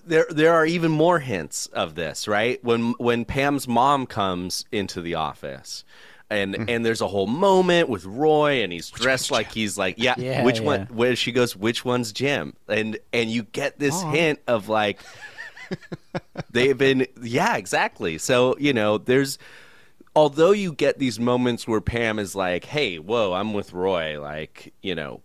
there 0.07 0.27
there 0.31 0.55
are 0.55 0.67
even 0.67 0.91
more 0.91 1.19
hints 1.19 1.67
of 1.69 1.95
this 1.95 2.29
right 2.29 2.63
when 2.65 2.93
when 2.99 3.25
Pam's 3.25 3.67
mom 3.69 4.07
comes 4.07 4.65
into 4.73 5.01
the 5.01 5.15
office. 5.15 5.85
And 6.31 6.55
Mm-hmm. 6.55 6.69
and 6.69 6.85
there's 6.85 7.01
a 7.01 7.09
whole 7.09 7.27
moment 7.27 7.89
with 7.89 8.05
Roy, 8.05 8.63
and 8.63 8.71
he's 8.71 8.91
dressed 8.91 9.31
like 9.31 9.51
he's 9.51 9.79
like, 9.79 9.95
yeah, 9.97 10.15
Yeah, 10.19 10.45
which 10.45 10.59
yeah. 10.61 10.67
one? 10.67 10.81
Where 10.93 11.17
she 11.17 11.33
goes, 11.33 11.57
which 11.57 11.87
one's 11.87 12.13
Jim? 12.13 12.53
And 12.69 12.99
and 13.15 13.31
you 13.31 13.45
get 13.45 13.79
this 13.79 14.03
hint 14.03 14.39
of 14.47 14.69
like, 14.69 15.01
they've 16.51 16.77
been, 16.77 17.07
yeah, 17.23 17.57
exactly. 17.57 18.19
So 18.19 18.57
you 18.59 18.75
know, 18.75 18.99
there's 18.99 19.39
although 20.15 20.51
you 20.51 20.73
get 20.75 20.99
these 20.99 21.19
moments 21.19 21.67
where 21.67 21.81
Pam 21.81 22.19
is 22.19 22.35
like, 22.35 22.65
"Hey, 22.67 22.99
whoa, 22.99 23.33
I'm 23.33 23.55
with 23.55 23.73
Roy," 23.73 24.21
like 24.21 24.75
you 24.83 24.95
know, 24.95 25.23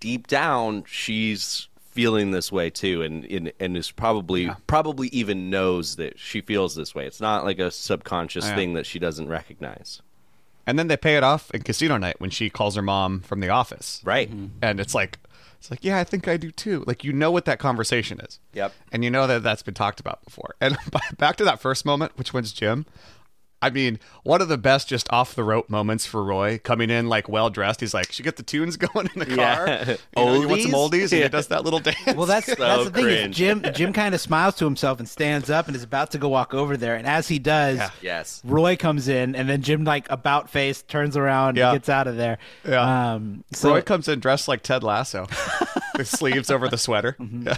deep 0.00 0.26
down 0.26 0.82
she's 0.86 1.68
feeling 1.94 2.30
this 2.32 2.52
way 2.52 2.68
too, 2.70 3.02
and 3.02 3.24
and, 3.24 3.52
and 3.58 3.76
is 3.76 3.90
probably 3.90 4.50
probably 4.66 5.08
even 5.08 5.48
knows 5.48 5.96
that 5.96 6.18
she 6.18 6.40
feels 6.40 6.74
this 6.74 6.94
way. 6.94 7.06
It's 7.06 7.20
not 7.20 7.44
like 7.44 7.58
a 7.58 7.70
subconscious 7.70 8.44
Yeah. 8.46 8.54
thing 8.54 8.74
that 8.74 8.84
she 8.86 8.98
doesn't 8.98 9.28
recognize. 9.28 10.02
And 10.66 10.78
then 10.78 10.88
they 10.88 10.96
pay 10.96 11.16
it 11.16 11.22
off 11.22 11.50
in 11.52 11.62
casino 11.62 11.96
night 11.98 12.20
when 12.20 12.30
she 12.30 12.48
calls 12.50 12.74
her 12.76 12.82
mom 12.82 13.20
from 13.20 13.40
the 13.40 13.50
office. 13.50 14.00
Right. 14.04 14.30
Mm-hmm. 14.30 14.46
And 14.62 14.80
it's 14.80 14.94
like 14.94 15.18
it's 15.58 15.70
like, 15.70 15.84
yeah, 15.84 15.98
I 15.98 16.04
think 16.04 16.28
I 16.28 16.36
do 16.36 16.50
too. 16.50 16.84
Like 16.86 17.04
you 17.04 17.12
know 17.12 17.30
what 17.30 17.44
that 17.46 17.58
conversation 17.58 18.20
is. 18.20 18.38
Yep. 18.54 18.72
And 18.92 19.04
you 19.04 19.10
know 19.10 19.26
that 19.26 19.42
that's 19.42 19.62
been 19.62 19.74
talked 19.74 20.00
about 20.00 20.24
before. 20.24 20.54
And 20.60 20.76
back 21.18 21.36
to 21.36 21.44
that 21.44 21.60
first 21.60 21.84
moment, 21.86 22.12
which 22.16 22.34
one's 22.34 22.52
Jim? 22.52 22.86
I 23.64 23.70
mean, 23.70 23.98
one 24.24 24.42
of 24.42 24.48
the 24.48 24.58
best 24.58 24.88
just 24.88 25.10
off 25.10 25.34
the 25.34 25.42
rope 25.42 25.70
moments 25.70 26.04
for 26.04 26.22
Roy 26.22 26.58
coming 26.62 26.90
in 26.90 27.08
like 27.08 27.28
well 27.30 27.48
dressed. 27.48 27.80
He's 27.80 27.94
like, 27.94 28.12
"Should 28.12 28.24
get 28.24 28.36
the 28.36 28.42
tunes 28.42 28.76
going 28.92 29.08
in 29.14 29.18
the 29.20 29.26
car." 29.26 29.66
Yeah. 29.66 29.88
You 29.88 29.96
know, 30.16 30.40
you 30.40 30.48
want 30.48 30.62
some 30.62 30.72
Oldies? 30.72 30.90
oldies, 30.90 31.02
and 31.04 31.12
Yeah. 31.12 31.22
he 31.22 31.28
does 31.30 31.46
that 31.48 31.64
little 31.64 31.78
dance. 31.80 32.14
Well, 32.14 32.26
that's 32.26 32.46
that's 32.54 32.84
the 32.84 32.90
thing. 32.90 33.30
Is. 33.30 33.36
Jim 33.36 33.64
Jim 33.72 33.92
kind 33.94 34.14
of 34.14 34.20
smiles 34.20 34.54
to 34.56 34.64
himself 34.66 34.98
and 34.98 35.08
stands 35.08 35.48
up 35.48 35.66
and 35.66 35.74
is 35.74 35.82
about 35.82 36.10
to 36.10 36.18
go 36.18 36.28
walk 36.28 36.52
over 36.52 36.76
there, 36.76 36.94
and 36.96 37.06
as 37.06 37.26
he 37.28 37.38
does, 37.38 37.78
Yeah. 37.78 37.90
Yes. 38.02 38.42
Roy 38.44 38.76
comes 38.76 39.08
in, 39.08 39.34
and 39.34 39.48
then 39.48 39.62
Jim 39.62 39.84
like 39.84 40.10
about 40.10 40.50
face 40.50 40.82
turns 40.82 41.16
around 41.16 41.56
Yeah. 41.56 41.70
and 41.70 41.76
gets 41.76 41.88
out 41.88 42.06
of 42.06 42.16
there. 42.16 42.36
Yeah. 42.68 43.14
Um, 43.14 43.44
so 43.52 43.70
Roy 43.70 43.80
comes 43.80 44.08
in 44.08 44.20
dressed 44.20 44.46
like 44.46 44.62
Ted 44.62 44.82
Lasso, 44.82 45.26
with 45.96 46.08
sleeves 46.08 46.50
over 46.50 46.68
the 46.68 46.76
sweater. 46.78 47.16
Mm-hmm. 47.18 47.52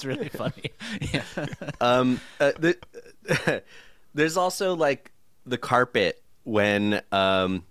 It's 0.00 0.06
really 0.06 0.30
funny. 0.30 0.70
yeah. 1.12 1.22
Um, 1.82 2.20
uh, 2.40 2.52
the, 2.58 3.62
there's 4.14 4.36
also 4.36 4.74
like 4.74 5.12
the 5.44 5.58
carpet 5.58 6.22
when 6.44 7.02
um, 7.12 7.64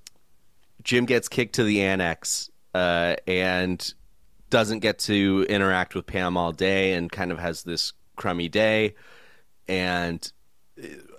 Jim 0.84 1.06
gets 1.06 1.28
kicked 1.28 1.56
to 1.56 1.63
the 1.63 1.82
annex 1.82 2.52
uh, 2.76 3.15
and 3.28 3.94
doesn't 4.52 4.80
get 4.80 5.00
to 5.00 5.46
interact 5.50 5.96
with 5.96 6.06
Pam 6.06 6.38
all 6.38 6.52
day 6.52 6.94
and 6.94 7.12
kind 7.12 7.32
of 7.32 7.39
has 7.39 7.63
this 7.63 7.94
crummy 8.15 8.50
day. 8.50 8.96
And 9.68 10.32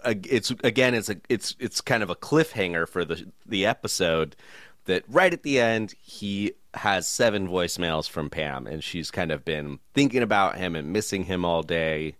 uh, 0.05 0.15
it's 0.29 0.53
again, 0.63 0.95
it's 0.95 1.11
a 1.11 1.17
it's 1.29 1.57
it's 1.59 1.81
kind 1.81 2.05
of 2.05 2.11
a 2.11 2.17
cliffhanger 2.17 2.89
for 2.89 3.05
the 3.05 3.29
the 3.47 3.67
episode 3.67 4.37
that 4.91 5.05
right 5.09 5.33
at 5.33 5.43
the 5.43 5.59
end 5.61 5.95
he 6.01 6.53
has 6.75 7.07
seven 7.07 7.49
voicemails 7.49 8.09
from 8.09 8.31
Pam 8.31 8.67
and 8.67 8.85
she's 8.85 9.11
kind 9.11 9.33
of 9.33 9.45
been 9.45 9.79
thinking 9.95 10.23
about 10.23 10.57
him 10.59 10.77
and 10.77 10.93
missing 10.93 11.25
him 11.25 11.45
all 11.45 11.63
day 11.63 12.17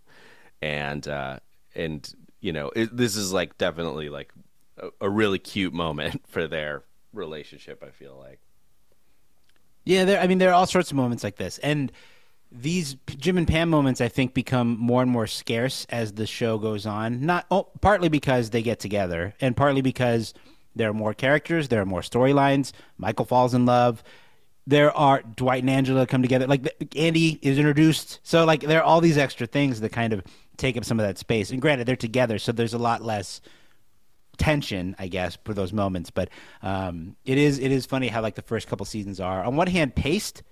and 0.61 1.07
uh 1.07 1.39
and 1.75 2.13
you 2.41 2.51
know 2.51 2.71
it, 2.75 2.95
this 2.95 3.15
is 3.15 3.31
like 3.31 3.57
definitely 3.57 4.09
like 4.09 4.33
a, 4.77 4.89
a 5.01 5.09
really 5.09 5.39
cute 5.39 5.73
moment 5.73 6.21
for 6.27 6.47
their 6.47 6.83
relationship 7.13 7.83
i 7.83 7.89
feel 7.91 8.17
like 8.19 8.39
Yeah, 9.85 10.05
there. 10.05 10.21
I 10.21 10.27
mean, 10.27 10.37
there 10.37 10.49
are 10.49 10.53
all 10.53 10.67
sorts 10.67 10.91
of 10.91 10.97
moments 10.97 11.23
like 11.23 11.37
this, 11.37 11.57
and 11.59 11.91
these 12.51 12.97
Jim 13.17 13.37
and 13.37 13.47
Pam 13.47 13.69
moments, 13.69 14.01
I 14.01 14.09
think, 14.09 14.33
become 14.33 14.77
more 14.77 15.01
and 15.01 15.09
more 15.09 15.27
scarce 15.27 15.85
as 15.89 16.13
the 16.13 16.27
show 16.27 16.57
goes 16.57 16.85
on. 16.85 17.25
Not 17.25 17.45
oh, 17.49 17.69
partly 17.81 18.09
because 18.09 18.51
they 18.51 18.61
get 18.61 18.79
together, 18.79 19.33
and 19.41 19.57
partly 19.57 19.81
because 19.81 20.33
there 20.75 20.89
are 20.89 20.93
more 20.93 21.13
characters, 21.13 21.67
there 21.67 21.81
are 21.81 21.85
more 21.85 22.01
storylines. 22.01 22.71
Michael 22.97 23.25
falls 23.25 23.53
in 23.53 23.65
love. 23.65 24.03
There 24.67 24.95
are 24.95 25.21
Dwight 25.21 25.63
and 25.63 25.69
Angela 25.69 26.05
come 26.05 26.21
together. 26.21 26.47
Like 26.47 26.67
Andy 26.95 27.39
is 27.41 27.57
introduced, 27.57 28.19
so 28.23 28.45
like 28.45 28.61
there 28.61 28.79
are 28.79 28.83
all 28.83 29.01
these 29.01 29.17
extra 29.17 29.47
things 29.47 29.81
that 29.81 29.91
kind 29.91 30.13
of 30.13 30.23
take 30.57 30.77
up 30.77 30.85
some 30.85 30.99
of 30.99 31.05
that 31.05 31.17
space. 31.17 31.51
And 31.51 31.61
granted, 31.61 31.87
they're 31.87 31.95
together, 31.95 32.37
so 32.37 32.51
there's 32.51 32.73
a 32.73 32.79
lot 32.79 33.03
less 33.03 33.41
tension, 34.37 34.95
I 34.97 35.07
guess, 35.07 35.37
for 35.43 35.53
those 35.53 35.73
moments. 35.73 36.09
But 36.09 36.29
um, 36.61 37.15
it 37.25 37.37
is 37.37 37.59
it 37.59 37.71
is 37.71 37.85
funny 37.85 38.07
how 38.07 38.21
like 38.21 38.35
the 38.35 38.41
first 38.41 38.67
couple 38.67 38.85
seasons 38.85 39.19
are. 39.19 39.43
On 39.43 39.55
one 39.55 39.67
hand, 39.67 39.95
paced 39.95 40.43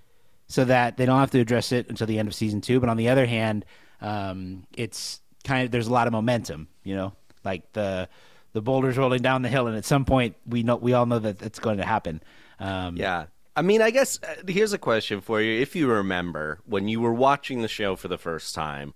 so 0.48 0.64
that 0.64 0.96
they 0.96 1.06
don't 1.06 1.20
have 1.20 1.30
to 1.30 1.40
address 1.40 1.70
it 1.70 1.88
until 1.88 2.08
the 2.08 2.18
end 2.18 2.28
of 2.28 2.34
season 2.34 2.60
two. 2.60 2.80
But 2.80 2.88
on 2.88 2.96
the 2.96 3.08
other 3.08 3.26
hand, 3.26 3.64
um, 4.00 4.66
it's 4.76 5.20
kind 5.44 5.64
of 5.64 5.70
there's 5.70 5.86
a 5.86 5.92
lot 5.92 6.06
of 6.06 6.12
momentum. 6.12 6.68
You 6.82 6.96
know, 6.96 7.12
like 7.44 7.72
the 7.72 8.08
the 8.52 8.62
boulders 8.62 8.96
rolling 8.96 9.22
down 9.22 9.42
the 9.42 9.48
hill, 9.48 9.66
and 9.66 9.76
at 9.76 9.84
some 9.84 10.04
point 10.04 10.36
we 10.46 10.62
know 10.62 10.76
we 10.76 10.92
all 10.92 11.06
know 11.06 11.18
that 11.18 11.42
it's 11.42 11.58
going 11.58 11.78
to 11.78 11.84
happen. 11.84 12.22
Um, 12.58 12.96
yeah 12.96 13.26
i 13.56 13.62
mean 13.62 13.82
i 13.82 13.90
guess 13.90 14.18
uh, 14.22 14.34
here's 14.48 14.72
a 14.72 14.78
question 14.78 15.20
for 15.20 15.40
you 15.40 15.60
if 15.60 15.74
you 15.74 15.90
remember 15.90 16.60
when 16.66 16.88
you 16.88 17.00
were 17.00 17.14
watching 17.14 17.62
the 17.62 17.68
show 17.68 17.96
for 17.96 18.08
the 18.08 18.18
first 18.18 18.54
time 18.54 18.94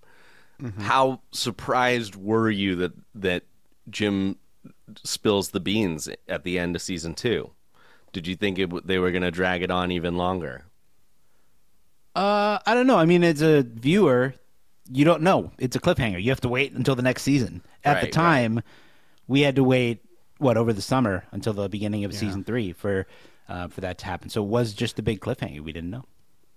how 0.77 1.21
surprised 1.31 2.15
were 2.15 2.49
you 2.49 2.75
that 2.77 2.93
that 3.13 3.43
Jim 3.89 4.37
spills 5.03 5.49
the 5.49 5.59
beans 5.59 6.09
at 6.27 6.43
the 6.43 6.57
end 6.57 6.75
of 6.75 6.81
season 6.81 7.13
two? 7.13 7.51
Did 8.13 8.25
you 8.27 8.35
think 8.35 8.57
it, 8.59 8.87
they 8.87 8.97
were 8.97 9.11
going 9.11 9.23
to 9.23 9.31
drag 9.31 9.63
it 9.63 9.71
on 9.71 9.91
even 9.91 10.17
longer? 10.17 10.65
Uh, 12.15 12.59
I 12.65 12.73
don't 12.73 12.87
know. 12.87 12.97
I 12.97 13.05
mean, 13.05 13.23
as 13.23 13.41
a 13.41 13.63
viewer, 13.63 14.35
you 14.89 15.03
don't 15.03 15.21
know. 15.21 15.51
It's 15.57 15.75
a 15.75 15.79
cliffhanger. 15.79 16.21
You 16.21 16.29
have 16.31 16.41
to 16.41 16.49
wait 16.49 16.71
until 16.73 16.95
the 16.95 17.01
next 17.01 17.23
season. 17.23 17.61
At 17.83 17.99
the 18.01 18.07
Right, 18.07 18.11
time, 18.11 18.61
we 19.27 19.41
had 19.41 19.55
to 19.55 19.63
wait 19.63 19.99
what 20.37 20.57
over 20.57 20.73
the 20.73 20.81
summer 20.81 21.25
until 21.31 21.53
the 21.53 21.69
beginning 21.69 22.03
of 22.03 22.13
season 22.13 22.43
three 22.43 22.73
for 22.73 23.07
uh, 23.47 23.67
for 23.67 23.81
that 23.81 23.97
to 23.99 24.05
happen. 24.05 24.29
So 24.29 24.43
it 24.43 24.47
was 24.47 24.73
just 24.73 24.99
a 24.99 25.03
big 25.03 25.19
cliffhanger. 25.21 25.61
We 25.61 25.71
didn't 25.71 25.91
know. 25.91 26.05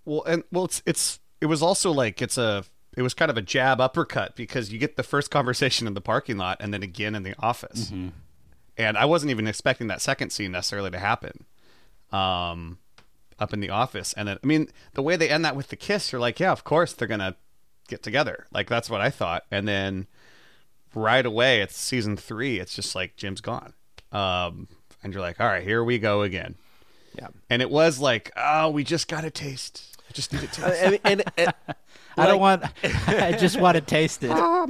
Well, 0.04 0.24
and 0.24 0.42
well, 0.50 0.64
it's 0.64 0.82
it's 0.86 1.20
it 1.40 1.46
was 1.46 1.62
also 1.62 1.90
like 1.92 2.20
it's 2.22 2.38
a 2.38 2.64
it 2.96 3.02
was 3.02 3.14
kind 3.14 3.30
of 3.30 3.36
a 3.36 3.42
jab 3.42 3.80
uppercut 3.80 4.34
because 4.34 4.72
you 4.72 4.78
get 4.78 4.96
the 4.96 5.02
first 5.02 5.30
conversation 5.30 5.86
in 5.86 5.94
the 5.94 6.00
parking 6.00 6.36
lot 6.38 6.56
and 6.60 6.72
then 6.74 6.82
again 6.82 7.14
in 7.14 7.22
the 7.22 7.34
office, 7.38 7.92
and 8.76 8.96
I 8.96 9.04
wasn't 9.04 9.30
even 9.30 9.46
expecting 9.46 9.86
that 9.88 10.00
second 10.00 10.30
scene 10.30 10.50
necessarily 10.52 10.90
to 10.90 10.98
happen, 10.98 11.44
um, 12.10 12.78
up 13.38 13.52
in 13.52 13.60
the 13.60 13.70
office, 13.70 14.14
and 14.14 14.26
then 14.28 14.38
I 14.42 14.46
mean 14.46 14.68
the 14.94 15.02
way 15.02 15.14
they 15.16 15.28
end 15.28 15.44
that 15.44 15.54
with 15.54 15.68
the 15.68 15.76
kiss, 15.76 16.10
you're 16.10 16.20
like, 16.20 16.40
yeah, 16.40 16.50
of 16.50 16.64
course 16.64 16.92
they're 16.94 17.06
gonna 17.06 17.36
get 17.86 18.02
together, 18.02 18.46
like 18.52 18.68
that's 18.68 18.90
what 18.90 19.00
I 19.00 19.10
thought, 19.10 19.44
and 19.50 19.68
then 19.68 20.06
right 20.94 21.24
away 21.24 21.60
it's 21.60 21.76
season 21.78 22.16
three, 22.16 22.58
it's 22.58 22.74
just 22.74 22.94
like 22.94 23.16
Jim's 23.16 23.40
gone, 23.40 23.72
um, 24.12 24.68
and 25.02 25.12
you're 25.12 25.22
like, 25.22 25.40
all 25.40 25.46
right, 25.46 25.62
here 25.62 25.84
we 25.84 25.98
go 25.98 26.22
again. 26.22 26.56
Yeah. 27.16 27.28
And 27.50 27.62
it 27.62 27.70
was 27.70 27.98
like, 27.98 28.30
oh, 28.36 28.70
we 28.70 28.84
just 28.84 29.08
got 29.08 29.24
a 29.24 29.30
taste. 29.30 29.96
I 30.08 30.12
just 30.12 30.32
need 30.32 30.42
a 30.42 30.46
taste. 30.46 30.82
I 30.84 30.90
mean, 30.90 31.00
and, 31.04 31.22
and- 31.36 31.54
I 32.16 32.26
don't 32.26 32.40
want. 32.40 32.64
I 33.06 33.32
just 33.38 33.60
want 33.60 33.76
to 33.76 33.80
taste 33.80 34.24
it. 34.24 34.30
I 34.32 34.66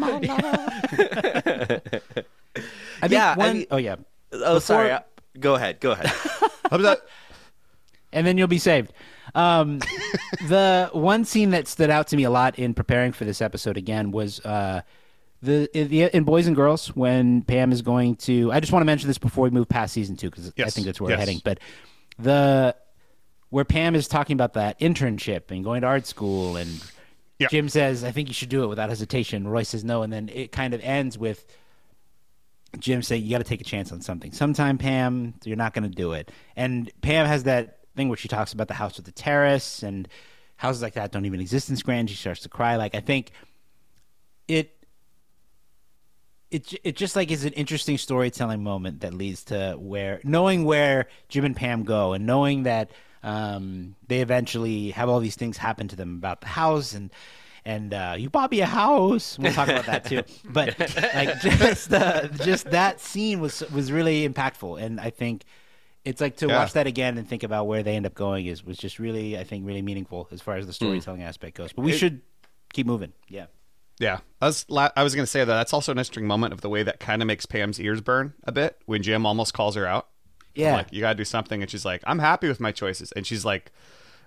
think 3.00 3.12
Yeah, 3.12 3.32
I 3.32 3.36
one- 3.36 3.56
mean- 3.58 3.66
oh 3.70 3.76
yeah. 3.78 3.96
oh, 4.32 4.58
sorry. 4.58 4.90
uh, 4.90 5.00
Go 5.38 5.54
ahead. 5.54 5.80
Go 5.80 5.92
ahead. 5.92 6.08
How 6.70 6.96
and 8.12 8.26
then 8.26 8.38
you'll 8.38 8.48
be 8.48 8.58
saved. 8.58 8.92
Um, 9.34 9.78
the 10.48 10.90
one 10.92 11.24
scene 11.24 11.50
that 11.50 11.68
stood 11.68 11.90
out 11.90 12.08
to 12.08 12.16
me 12.16 12.24
a 12.24 12.30
lot 12.30 12.58
in 12.58 12.74
preparing 12.74 13.12
for 13.12 13.24
this 13.24 13.42
episode 13.42 13.76
again 13.76 14.10
was 14.10 14.40
uh, 14.40 14.80
the, 15.42 15.68
in 15.78 15.88
the 15.88 16.16
in 16.16 16.24
Boys 16.24 16.46
and 16.46 16.56
Girls 16.56 16.88
when 16.96 17.42
Pam 17.42 17.72
is 17.72 17.82
going 17.82 18.16
to. 18.16 18.50
I 18.52 18.60
just 18.60 18.72
want 18.72 18.82
to 18.82 18.86
mention 18.86 19.08
this 19.08 19.18
before 19.18 19.44
we 19.44 19.50
move 19.50 19.68
past 19.68 19.92
season 19.92 20.16
two 20.16 20.30
because 20.30 20.52
I 20.58 20.70
think 20.70 20.86
that's 20.86 21.00
where 21.00 21.10
yes. 21.10 21.16
we're 21.16 21.20
heading. 21.20 21.40
But 21.44 21.60
the 22.18 22.74
where 23.50 23.64
Pam 23.64 23.94
is 23.94 24.08
talking 24.08 24.34
about 24.34 24.54
that 24.54 24.78
internship 24.80 25.50
and 25.50 25.64
going 25.64 25.82
to 25.82 25.86
art 25.86 26.06
school 26.06 26.56
and 26.56 26.68
Yeah. 27.38 27.48
Jim 27.48 27.68
says, 27.68 28.02
"I 28.02 28.10
think 28.10 28.28
you 28.28 28.34
should 28.34 28.48
do 28.48 28.64
it 28.64 28.66
without 28.66 28.88
hesitation." 28.88 29.46
Roy 29.46 29.62
says 29.62 29.84
no, 29.84 30.02
and 30.02 30.12
then 30.12 30.28
it 30.28 30.52
kind 30.52 30.74
of 30.74 30.80
ends 30.82 31.16
with. 31.16 31.44
Jim 32.78 33.02
saying 33.02 33.24
you 33.24 33.30
got 33.30 33.38
to 33.38 33.44
take 33.44 33.62
a 33.62 33.64
chance 33.64 33.92
on 33.92 34.02
something. 34.02 34.30
Sometime, 34.30 34.76
Pam, 34.76 35.32
you're 35.42 35.56
not 35.56 35.72
going 35.72 35.88
to 35.88 35.94
do 35.94 36.12
it. 36.12 36.30
And 36.54 36.90
Pam 37.00 37.26
has 37.26 37.44
that 37.44 37.78
thing 37.96 38.08
where 38.08 38.18
she 38.18 38.28
talks 38.28 38.52
about 38.52 38.68
the 38.68 38.74
house 38.74 38.96
with 38.96 39.06
the 39.06 39.12
terrace 39.12 39.82
and 39.82 40.06
houses 40.56 40.82
like 40.82 40.92
that 40.92 41.10
don't 41.10 41.24
even 41.24 41.40
exist 41.40 41.70
in 41.70 41.76
Scranton. 41.76 42.08
She 42.08 42.16
starts 42.16 42.40
to 42.40 42.50
cry. 42.50 42.76
Like 42.76 42.94
I 42.94 43.00
think 43.00 43.32
it 44.48 44.77
it 46.50 46.74
it 46.84 46.96
just 46.96 47.14
like 47.16 47.30
is 47.30 47.44
an 47.44 47.52
interesting 47.54 47.98
storytelling 47.98 48.62
moment 48.62 49.00
that 49.00 49.12
leads 49.14 49.44
to 49.44 49.76
where 49.78 50.20
knowing 50.24 50.64
where 50.64 51.06
Jim 51.28 51.44
and 51.44 51.54
Pam 51.56 51.84
go 51.84 52.12
and 52.14 52.26
knowing 52.26 52.62
that 52.64 52.90
um, 53.22 53.96
they 54.06 54.20
eventually 54.20 54.90
have 54.92 55.08
all 55.08 55.20
these 55.20 55.36
things 55.36 55.56
happen 55.56 55.88
to 55.88 55.96
them 55.96 56.16
about 56.16 56.40
the 56.40 56.46
house 56.46 56.94
and 56.94 57.10
and 57.64 57.92
uh, 57.92 58.14
you 58.16 58.30
bought 58.30 58.50
me 58.50 58.60
a 58.60 58.66
house. 58.66 59.38
We'll 59.38 59.52
talk 59.52 59.68
about 59.68 59.84
that 59.86 60.04
too. 60.06 60.22
But 60.50 60.78
like 60.78 61.40
just 61.40 61.90
the 61.90 62.30
just 62.42 62.70
that 62.70 63.00
scene 63.00 63.40
was 63.40 63.60
was 63.72 63.92
really 63.92 64.26
impactful, 64.26 64.80
and 64.80 64.98
I 65.00 65.10
think 65.10 65.44
it's 66.04 66.20
like 66.20 66.36
to 66.38 66.46
Yeah. 66.46 66.58
watch 66.60 66.72
that 66.72 66.86
again 66.86 67.18
and 67.18 67.28
think 67.28 67.42
about 67.42 67.66
where 67.66 67.82
they 67.82 67.94
end 67.96 68.06
up 68.06 68.14
going 68.14 68.46
is 68.46 68.64
was 68.64 68.78
just 68.78 68.98
really 68.98 69.36
I 69.36 69.44
think 69.44 69.66
really 69.66 69.82
meaningful 69.82 70.28
as 70.30 70.40
far 70.40 70.56
as 70.56 70.66
the 70.66 70.72
storytelling 70.72 71.22
aspect 71.22 71.58
goes. 71.58 71.72
But 71.74 71.82
we 71.82 71.92
should 71.92 72.22
keep 72.72 72.86
moving. 72.86 73.12
Yeah. 73.28 73.46
Yeah, 74.00 74.20
I 74.40 74.46
was 74.46 74.64
la- 74.68 74.90
I 74.96 75.02
was 75.02 75.14
going 75.14 75.24
to 75.24 75.30
say 75.30 75.40
that 75.40 75.46
that's 75.46 75.72
also 75.72 75.92
an 75.92 75.98
interesting 75.98 76.26
moment 76.26 76.52
of 76.52 76.60
the 76.60 76.68
way 76.68 76.82
that 76.82 77.00
kind 77.00 77.22
of 77.22 77.26
makes 77.26 77.46
Pam's 77.46 77.80
ears 77.80 78.00
burn 78.00 78.34
a 78.44 78.52
bit 78.52 78.78
when 78.86 79.02
Jim 79.02 79.26
almost 79.26 79.54
calls 79.54 79.74
her 79.74 79.86
out. 79.86 80.08
Yeah. 80.54 80.72
like 80.74 80.92
you 80.92 81.00
got 81.00 81.10
to 81.10 81.14
do 81.16 81.24
something, 81.24 81.62
and 81.62 81.70
she's 81.70 81.84
like, 81.84 82.02
"I'm 82.06 82.18
happy 82.18 82.48
with 82.48 82.58
my 82.60 82.72
choices," 82.72 83.12
and 83.12 83.26
she's 83.26 83.44
like 83.44 83.70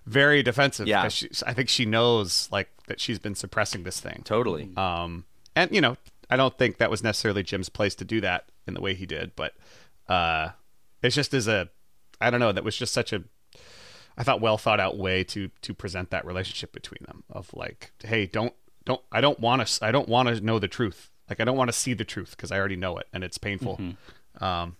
very 0.05 0.41
defensive. 0.43 0.87
Yeah, 0.87 1.07
she, 1.09 1.29
I 1.45 1.53
think 1.53 1.69
she 1.69 1.85
knows 1.85 2.47
like 2.51 2.69
that 2.87 2.99
she's 2.99 3.19
been 3.19 3.35
suppressing 3.35 3.83
this 3.83 3.99
thing. 3.99 4.21
totally. 4.25 4.69
Um, 4.77 5.25
and 5.55 5.71
you 5.71 5.81
know, 5.81 5.97
I 6.29 6.37
don't 6.37 6.57
think 6.57 6.77
that 6.77 6.89
was 6.89 7.03
necessarily 7.03 7.43
Jim's 7.43 7.69
place 7.69 7.95
to 7.95 8.05
do 8.05 8.21
that 8.21 8.45
in 8.67 8.73
the 8.73 8.81
way 8.81 8.93
he 8.93 9.05
did, 9.05 9.35
but 9.35 9.53
uh, 10.07 10.49
it's 11.01 11.15
just 11.15 11.33
as 11.33 11.47
a, 11.47 11.69
I 12.19 12.29
don't 12.29 12.39
know, 12.39 12.51
that 12.51 12.63
was 12.63 12.77
just 12.77 12.93
such 12.93 13.11
a, 13.11 13.23
I 14.17 14.23
thought 14.23 14.41
well 14.41 14.57
thought 14.57 14.79
out 14.79 14.97
way 14.97 15.23
to 15.25 15.49
to 15.61 15.73
present 15.73 16.11
that 16.11 16.25
relationship 16.25 16.71
between 16.71 17.05
them 17.05 17.23
of 17.29 17.53
like, 17.53 17.91
hey, 18.03 18.25
don't 18.25 18.53
don't 18.85 19.01
I 19.11 19.21
don't 19.21 19.39
want 19.39 19.65
to 19.67 19.85
I 19.85 19.91
don't 19.91 20.09
want 20.09 20.27
to 20.29 20.41
know 20.41 20.59
the 20.59 20.67
truth, 20.67 21.09
like 21.29 21.39
I 21.39 21.43
don't 21.45 21.57
want 21.57 21.69
to 21.69 21.73
see 21.73 21.93
the 21.93 22.05
truth 22.05 22.31
because 22.31 22.51
I 22.51 22.57
already 22.59 22.75
know 22.75 22.97
it 22.97 23.07
and 23.13 23.23
it's 23.23 23.37
painful. 23.37 23.79
Um, 24.39 24.75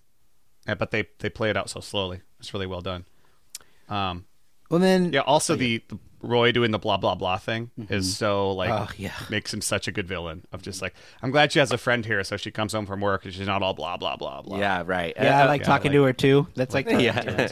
and- 0.68 0.78
but 0.80 0.92
they 0.92 1.08
they 1.20 1.30
play 1.30 1.50
it 1.50 1.58
out 1.58 1.70
so 1.70 1.80
slowly. 1.80 2.22
It's 2.40 2.54
really 2.54 2.68
well 2.68 2.82
done. 2.82 3.06
Um, 3.90 4.26
Well 4.70 4.80
then 4.80 5.12
yeah. 5.14 5.22
Also, 5.22 5.56
the, 5.56 5.84
the 5.90 6.00
Roy 6.24 6.52
doing 6.52 6.70
the 6.72 6.78
blah 6.80 6.98
blah 6.98 7.16
blah 7.16 7.38
thing 7.38 7.72
is 7.90 8.16
so 8.16 8.52
like 8.52 8.70
Oh, 8.70 8.88
yeah. 8.96 9.12
makes 9.30 9.52
him 9.54 9.60
such 9.62 9.88
a 9.88 9.92
good 9.92 10.08
villain. 10.08 10.46
Of 10.52 10.62
just 10.62 10.82
like 10.82 10.94
I'm 11.22 11.32
glad 11.32 11.52
she 11.52 11.60
has 11.60 11.72
a 11.72 11.78
friend 11.80 12.06
here, 12.06 12.24
so 12.24 12.38
she 12.38 12.52
comes 12.52 12.74
home 12.74 12.86
from 12.86 13.02
work 13.02 13.26
and 13.26 13.34
she's 13.34 13.48
not 13.48 13.64
all 13.64 13.74
blah 13.74 13.98
blah 13.98 14.16
blah 14.18 14.42
blah. 14.44 14.60
yeah, 14.60 14.84
right. 14.86 15.14
Yeah, 15.16 15.40
I 15.40 15.44
Uh, 15.44 15.48
like 15.48 15.62
yeah, 15.62 15.68
talking 15.68 15.92
like- 15.92 15.98
to 15.98 16.04
her 16.04 16.14
too. 16.14 16.48
That's 16.56 16.74
like, 16.76 16.88
Yeah. 16.90 17.00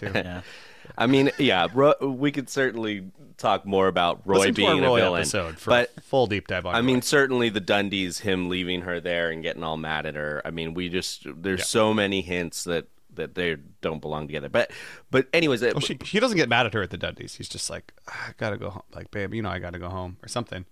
yeah. 0.04 0.42
I 0.98 1.08
mean, 1.08 1.32
yeah, 1.38 1.68
Ro- 1.74 1.94
we 2.02 2.32
could 2.32 2.50
certainly 2.50 3.12
talk 3.38 3.66
more 3.66 3.88
about 3.88 4.22
Roy 4.26 4.40
Listen 4.40 4.54
to 4.56 4.58
being 4.62 4.84
our 4.84 4.90
Roy 4.90 4.98
a 5.00 5.04
villain, 5.04 5.22
episode 5.22 5.58
for 5.60 5.70
but 5.70 6.04
full 6.04 6.28
deep 6.28 6.48
dive 6.48 6.66
on. 6.66 6.76
I 6.76 6.80
Roy. 6.80 6.84
mean, 6.86 7.02
certainly 7.02 7.50
the 7.50 7.62
Dundies, 7.62 8.20
him 8.22 8.50
leaving 8.50 8.82
her 8.82 9.00
there 9.00 9.30
and 9.30 9.42
getting 9.42 9.64
all 9.64 9.78
mad 9.78 10.06
at 10.06 10.16
her. 10.16 10.42
I 10.44 10.52
mean, 10.52 10.74
we 10.74 10.90
just 10.90 11.26
there's 11.42 11.60
Yeah. 11.62 11.66
so 11.66 11.94
many 11.94 12.22
hints 12.22 12.64
that 12.66 12.88
that 13.14 13.36
they 13.36 13.58
don't 13.82 14.02
belong 14.02 14.28
together. 14.28 14.50
But 14.50 14.72
but 15.12 15.28
anyways, 15.34 15.62
it, 15.62 15.74
well, 15.74 15.82
she, 15.82 15.98
he 16.04 16.20
doesn't 16.20 16.38
get 16.38 16.48
mad 16.50 16.66
at 16.66 16.74
her 16.74 16.82
at 16.82 16.90
the 16.90 16.98
Dundies. 16.98 17.36
He's 17.38 17.50
just 17.50 17.70
like, 17.70 17.94
"Ah, 18.10 18.28
I 18.30 18.34
gotta 18.38 18.58
go 18.58 18.70
home. 18.70 18.84
Like, 18.94 19.10
babe, 19.12 19.34
you 19.34 19.42
know, 19.42 19.50
I 19.50 19.60
gotta 19.60 19.80
go 19.80 19.90
home 19.90 20.18
or 20.24 20.28
something. 20.28 20.66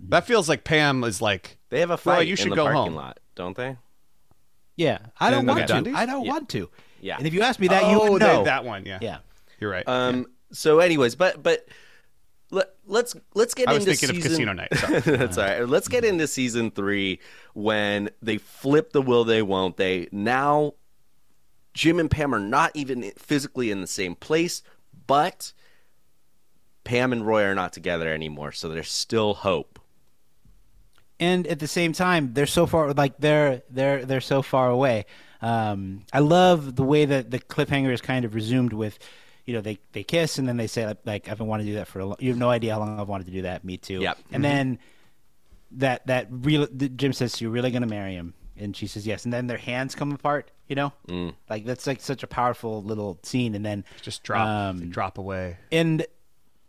That 0.00 0.26
feels 0.26 0.48
like 0.48 0.64
Pam 0.64 1.04
is 1.04 1.22
like, 1.22 1.58
they 1.70 1.78
have 1.80 1.90
a 1.90 1.94
Roy, 1.94 1.96
fight 1.98 2.26
you 2.26 2.32
in 2.32 2.36
should 2.36 2.50
the 2.52 2.56
go 2.56 2.64
parking 2.64 2.76
home. 2.82 2.94
lot, 2.96 3.20
don't 3.36 3.56
they? 3.56 3.76
Yeah, 4.76 4.98
I 5.20 5.30
don't 5.30 5.46
want 5.46 5.66
to. 5.66 5.72
Dundies? 5.72 5.94
I 5.94 6.06
don't 6.06 6.24
Yeah. 6.24 6.32
want 6.32 6.48
to. 6.50 6.70
Yeah. 7.00 7.16
And 7.18 7.26
if 7.26 7.34
you 7.34 7.42
ask 7.42 7.60
me 7.60 7.68
that, 7.68 7.88
you 7.90 8.00
oh, 8.00 8.10
would 8.12 8.22
they- 8.22 8.26
know. 8.26 8.44
that 8.44 8.64
one. 8.64 8.84
Yeah, 8.86 8.98
Yeah. 9.00 9.18
You're 9.62 9.70
right. 9.70 9.88
Um. 9.88 10.26
So, 10.52 10.80
anyways, 10.80 11.14
but 11.14 11.42
but 11.42 11.66
let, 12.50 12.68
let's 12.86 13.16
let's 13.34 13.54
get 13.54 13.68
I 13.68 13.72
was 13.72 13.86
into 13.86 13.96
thinking 13.96 14.16
of 14.16 14.22
season... 14.22 14.30
Casino 14.30 14.52
Night. 14.52 14.74
Sorry. 14.76 15.00
That's 15.16 15.38
all 15.38 15.44
right. 15.44 15.66
Let's 15.66 15.88
get 15.88 16.04
into 16.04 16.26
season 16.26 16.70
three 16.70 17.20
when 17.54 18.10
they 18.20 18.36
flip 18.36 18.92
the 18.92 19.00
will 19.00 19.24
they 19.24 19.40
won't 19.40 19.78
they. 19.78 20.08
Now, 20.12 20.74
Jim 21.72 21.98
and 21.98 22.10
Pam 22.10 22.34
are 22.34 22.38
not 22.38 22.72
even 22.74 23.10
physically 23.16 23.70
in 23.70 23.80
the 23.80 23.86
same 23.86 24.14
place, 24.14 24.62
but 25.06 25.54
Pam 26.84 27.12
and 27.12 27.26
Roy 27.26 27.44
are 27.44 27.54
not 27.54 27.72
together 27.72 28.12
anymore, 28.12 28.52
so 28.52 28.68
there's 28.68 28.90
still 28.90 29.32
hope. 29.32 29.78
and 31.20 31.46
at 31.46 31.60
the 31.60 31.68
same 31.68 31.92
time 31.92 32.32
they're 32.34 32.46
so 32.46 32.66
far 32.66 32.92
like 32.94 33.16
they're 33.18 33.62
they're 33.70 34.04
they're 34.04 34.20
so 34.20 34.42
far 34.42 34.68
away 34.68 35.06
um 35.40 36.04
i 36.12 36.18
love 36.18 36.74
the 36.74 36.82
way 36.82 37.04
that 37.04 37.30
the 37.30 37.38
cliffhanger 37.38 37.92
is 37.92 38.00
kind 38.00 38.24
of 38.24 38.34
resumed 38.34 38.72
with 38.72 38.98
you 39.44 39.54
know 39.54 39.60
they 39.60 39.78
they 39.92 40.02
kiss 40.02 40.38
and 40.38 40.46
then 40.48 40.56
they 40.56 40.66
say 40.66 40.94
like 41.04 41.28
i've 41.28 41.38
been 41.38 41.46
wanting 41.46 41.66
to 41.66 41.72
do 41.72 41.76
that 41.78 41.88
for 41.88 42.00
a 42.00 42.04
long 42.06 42.16
you 42.20 42.28
have 42.30 42.38
no 42.38 42.50
idea 42.50 42.72
how 42.72 42.78
long 42.80 42.98
i've 43.00 43.08
wanted 43.08 43.24
to 43.26 43.32
do 43.32 43.42
that 43.42 43.64
me 43.64 43.76
too 43.76 44.00
Yep. 44.00 44.18
and 44.32 44.44
then 44.44 44.78
that 45.72 46.06
that 46.06 46.28
real 46.30 46.66
the, 46.72 46.88
jim 46.88 47.12
says 47.12 47.40
you're 47.40 47.50
really 47.50 47.70
going 47.70 47.82
to 47.82 47.88
marry 47.88 48.14
him 48.14 48.34
and 48.56 48.76
she 48.76 48.86
says 48.86 49.06
yes 49.06 49.24
and 49.24 49.32
then 49.32 49.46
their 49.46 49.58
hands 49.58 49.94
come 49.94 50.12
apart 50.12 50.50
you 50.68 50.76
know 50.76 50.92
like 51.50 51.64
that's 51.64 51.86
like 51.86 52.00
such 52.00 52.22
a 52.22 52.26
powerful 52.26 52.82
little 52.82 53.18
scene 53.22 53.54
and 53.54 53.64
then 53.64 53.84
just 54.02 54.22
drop, 54.22 54.46
um, 54.46 54.90
drop 54.90 55.18
away. 55.18 55.56
and 55.70 56.06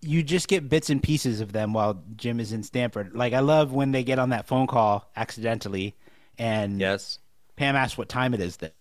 you 0.02 0.22
just 0.22 0.50
get 0.50 0.68
bits 0.68 0.90
and 0.90 1.02
pieces 1.02 1.40
of 1.40 1.54
them 1.54 1.72
while 1.72 2.04
Jim 2.18 2.42
is 2.42 2.52
in 2.52 2.62
Stamford. 2.64 3.14
Like 3.16 3.32
I 3.32 3.40
love 3.40 3.72
when 3.72 3.92
they 3.94 4.04
get 4.04 4.20
on 4.20 4.32
that 4.32 4.46
phone 4.48 4.68
call 4.68 5.10
accidentally, 5.16 5.96
and 6.38 6.78
Yes. 6.82 7.20
Pam 7.56 7.78
asks 7.78 7.98
what 7.98 8.10
time 8.10 8.34
it 8.34 8.42
is 8.42 8.58
there. 8.58 8.72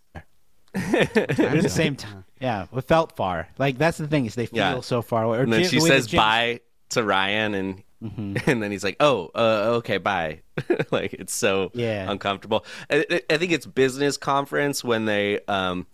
At 0.75 1.15
the 1.63 1.69
same 1.69 1.97
time, 1.97 2.25
yeah, 2.41 2.67
it 2.75 2.83
felt 2.83 3.15
far. 3.17 3.49
Like 3.59 3.79
that's 3.79 3.99
the 3.99 4.09
thing 4.09 4.27
is 4.27 4.35
they 4.35 4.47
feel 4.47 4.59
Yeah. 4.59 4.81
so 4.81 5.03
far 5.03 5.25
away. 5.25 5.39
Or 5.39 5.43
And 5.43 5.53
then 5.53 5.63
Jim- 5.63 5.71
she 5.71 5.79
the 5.81 5.87
says 5.87 6.07
Jim- 6.07 6.19
bye 6.19 6.61
to 6.91 7.03
Ryan, 7.05 7.55
and 7.55 7.83
and 8.47 8.63
then 8.63 8.71
he's 8.71 8.83
like, 8.83 8.97
"Oh, 9.01 9.31
uh, 9.35 9.75
okay, 9.79 9.99
bye." 9.99 10.41
like 10.91 11.13
it's 11.15 11.35
so 11.35 11.71
Yeah. 11.75 12.11
uncomfortable. 12.11 12.65
I, 12.91 13.05
I- 13.11 13.23
I 13.31 13.37
think 13.37 13.53
it's 13.53 13.67
business 13.67 14.17
conference 14.17 14.83
when 14.83 15.05
they 15.05 15.41
um 15.47 15.87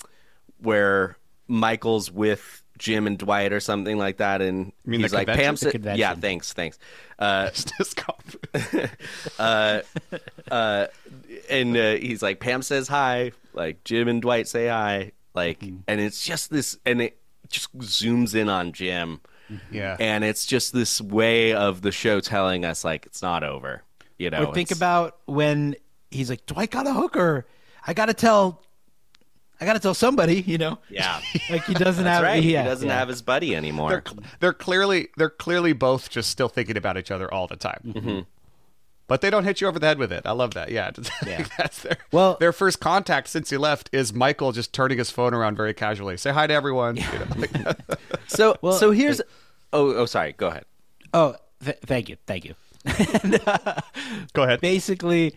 where 0.60 1.16
Michael's 1.48 2.10
with 2.10 2.62
Jim 2.78 3.06
and 3.06 3.18
Dwight 3.18 3.52
or 3.52 3.60
something 3.60 3.98
like 3.98 4.16
that, 4.18 4.40
and 4.40 4.72
mean 4.86 5.00
he's 5.00 5.12
like? 5.12 5.26
Pam 5.26 5.56
said, 5.56 5.72
convention. 5.72 5.98
"Yeah, 6.00 6.14
thanks, 6.14 6.52
thanks." 6.52 6.78
Uh, 7.18 7.50
uh, 9.38 9.80
uh, 10.50 10.86
and 11.50 11.76
uh, 11.76 11.94
he's 11.94 12.22
like, 12.22 12.40
Pam 12.40 12.62
says 12.62 12.88
hi, 12.88 13.32
like 13.52 13.82
Jim 13.84 14.08
and 14.08 14.22
Dwight 14.22 14.46
say 14.48 14.68
hi, 14.68 15.12
like, 15.34 15.60
Mm-hmm. 15.60 15.78
and 15.88 16.00
it's 16.00 16.24
just 16.24 16.50
this, 16.50 16.78
and 16.86 17.00
it 17.02 17.18
just 17.48 17.76
zooms 17.78 18.34
in 18.34 18.48
on 18.48 18.72
Jim, 18.72 19.20
Yeah. 19.70 19.96
and 19.98 20.22
it's 20.24 20.46
just 20.46 20.72
this 20.72 21.00
way 21.00 21.54
of 21.54 21.82
the 21.82 21.90
show 21.92 22.20
telling 22.20 22.64
us 22.64 22.84
like 22.84 23.06
it's 23.06 23.20
not 23.22 23.42
over, 23.42 23.82
you 24.18 24.30
know. 24.30 24.44
or 24.46 24.54
think 24.54 24.70
about 24.70 25.16
when 25.26 25.74
he's 26.10 26.30
like, 26.30 26.46
Dwight 26.46 26.70
got 26.70 26.86
a 26.86 26.92
hooker. 26.92 27.46
I 27.86 27.94
got 27.94 28.06
to 28.06 28.14
tell. 28.14 28.62
I 29.60 29.64
got 29.64 29.72
to 29.72 29.80
tell 29.80 29.94
somebody, 29.94 30.40
you 30.42 30.56
know. 30.58 30.78
yeah, 30.88 31.20
Like 31.50 31.64
he 31.64 31.74
doesn't 31.74 32.04
have. 32.06 32.22
right. 32.22 32.42
Yeah, 32.42 32.62
he 32.62 32.68
doesn't 32.68 32.88
yeah. 32.88 32.98
have 32.98 33.08
his 33.08 33.22
buddy 33.22 33.56
anymore. 33.56 33.90
they're 33.90 34.02
they're 34.40 34.52
clearly 34.52 35.08
they're 35.16 35.30
clearly 35.30 35.72
both 35.72 36.10
just 36.10 36.30
still 36.30 36.48
thinking 36.48 36.76
about 36.76 36.96
each 36.96 37.10
other 37.10 37.32
all 37.32 37.46
the 37.46 37.56
time. 37.56 37.80
Mm-hmm. 37.86 38.20
But 39.08 39.22
they 39.22 39.30
don't 39.30 39.44
hit 39.44 39.60
you 39.62 39.66
over 39.68 39.78
the 39.78 39.86
head 39.86 39.98
with 39.98 40.12
it. 40.12 40.26
I 40.26 40.32
love 40.32 40.52
that. 40.54 40.70
Yeah, 40.70 40.90
Yeah. 41.26 41.46
that's 41.56 41.82
their 41.82 41.96
Well- 42.12 42.36
their 42.38 42.52
first 42.52 42.78
contact 42.78 43.28
since 43.28 43.50
he 43.50 43.56
left 43.56 43.88
is 43.92 44.12
Michael 44.12 44.52
just 44.52 44.72
turning 44.72 44.98
his 44.98 45.10
phone 45.10 45.32
around 45.34 45.56
very 45.56 45.72
casually. 45.74 46.16
Say 46.18 46.30
hi 46.30 46.46
to 46.46 46.52
everyone. 46.54 46.96
You 46.96 47.02
know, 47.02 47.26
like- 47.36 47.78
so, 48.26 48.56
Well, 48.60 48.74
so 48.74 48.90
here's, 48.90 49.20
oh, 49.72 49.94
oh, 49.94 50.06
sorry, 50.06 50.34
go 50.34 50.48
ahead. 50.48 50.66
Oh, 51.14 51.34
th- 51.64 51.78
thank 51.86 52.08
you, 52.10 52.16
thank 52.26 52.44
you. 52.44 52.54
Go 54.34 54.42
ahead. 54.42 54.60
Basically, 54.60 55.34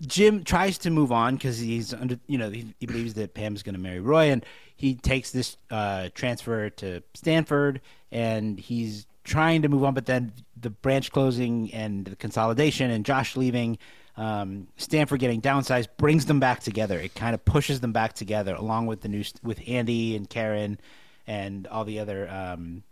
Jim 0.00 0.44
tries 0.44 0.78
to 0.78 0.90
move 0.90 1.12
on 1.12 1.36
because 1.36 1.58
he's 1.58 1.92
under, 1.92 2.18
you 2.26 2.38
know, 2.38 2.50
he, 2.50 2.74
he 2.80 2.86
believes 2.86 3.14
that 3.14 3.34
Pam's 3.34 3.62
going 3.62 3.74
to 3.74 3.80
marry 3.80 4.00
Roy, 4.00 4.30
and 4.30 4.44
he 4.76 4.94
takes 4.94 5.30
this 5.30 5.56
uh, 5.70 6.08
transfer 6.14 6.70
to 6.70 7.02
Stamford, 7.14 7.80
and 8.10 8.58
he's 8.58 9.06
trying 9.24 9.62
to 9.62 9.68
move 9.68 9.84
on, 9.84 9.94
but 9.94 10.06
then 10.06 10.32
the 10.58 10.70
branch 10.70 11.12
closing 11.12 11.72
and 11.72 12.06
the 12.06 12.16
consolidation, 12.16 12.90
and 12.90 13.04
Josh 13.04 13.36
leaving, 13.36 13.78
um, 14.16 14.68
Stamford 14.76 15.20
getting 15.20 15.40
downsized, 15.40 15.88
brings 15.96 16.26
them 16.26 16.40
back 16.40 16.60
together. 16.60 16.98
It 16.98 17.14
kind 17.14 17.34
of 17.34 17.44
pushes 17.44 17.80
them 17.80 17.92
back 17.92 18.14
together, 18.14 18.54
along 18.54 18.86
with 18.86 19.02
the 19.02 19.08
new 19.08 19.24
with 19.42 19.60
Andy 19.66 20.16
and 20.16 20.28
Karen 20.28 20.78
and 21.26 21.66
all 21.66 21.84
the 21.84 22.00
other 22.00 22.28
um, 22.28 22.82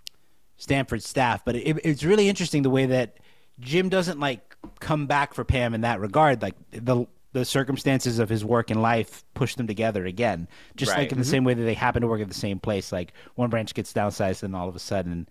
Stamford 0.59 1.03
staff. 1.03 1.45
But 1.45 1.57
it, 1.57 1.79
it's 1.85 2.05
really 2.05 2.29
interesting 2.29 2.63
the 2.63 2.71
way 2.71 2.87
that 2.87 3.17
Jim 3.61 3.89
doesn't 3.89 4.21
like 4.21 4.57
come 4.81 5.07
back 5.07 5.35
for 5.35 5.45
Pam 5.45 5.75
in 5.75 5.81
that 5.83 6.01
regard. 6.01 6.43
Like 6.43 6.55
the 6.71 7.07
the 7.33 7.45
circumstances 7.45 8.19
of 8.19 8.29
his 8.29 8.45
work 8.45 8.71
and 8.71 8.81
life 8.81 9.23
push 9.35 9.55
them 9.55 9.67
together 9.67 10.07
again, 10.07 10.49
just 10.77 10.91
Right. 10.93 11.01
like 11.01 11.13
in 11.13 11.19
the 11.19 11.25
same 11.25 11.45
way 11.45 11.53
that 11.55 11.63
they 11.63 11.75
happen 11.75 12.01
to 12.03 12.09
work 12.09 12.21
at 12.23 12.29
the 12.29 12.35
same 12.35 12.59
place. 12.59 12.91
Like 12.93 13.13
one 13.35 13.51
branch 13.51 13.75
gets 13.75 13.93
downsized, 13.93 14.43
and 14.43 14.57
all 14.57 14.69
of 14.69 14.75
a 14.75 14.79
sudden, 14.79 15.29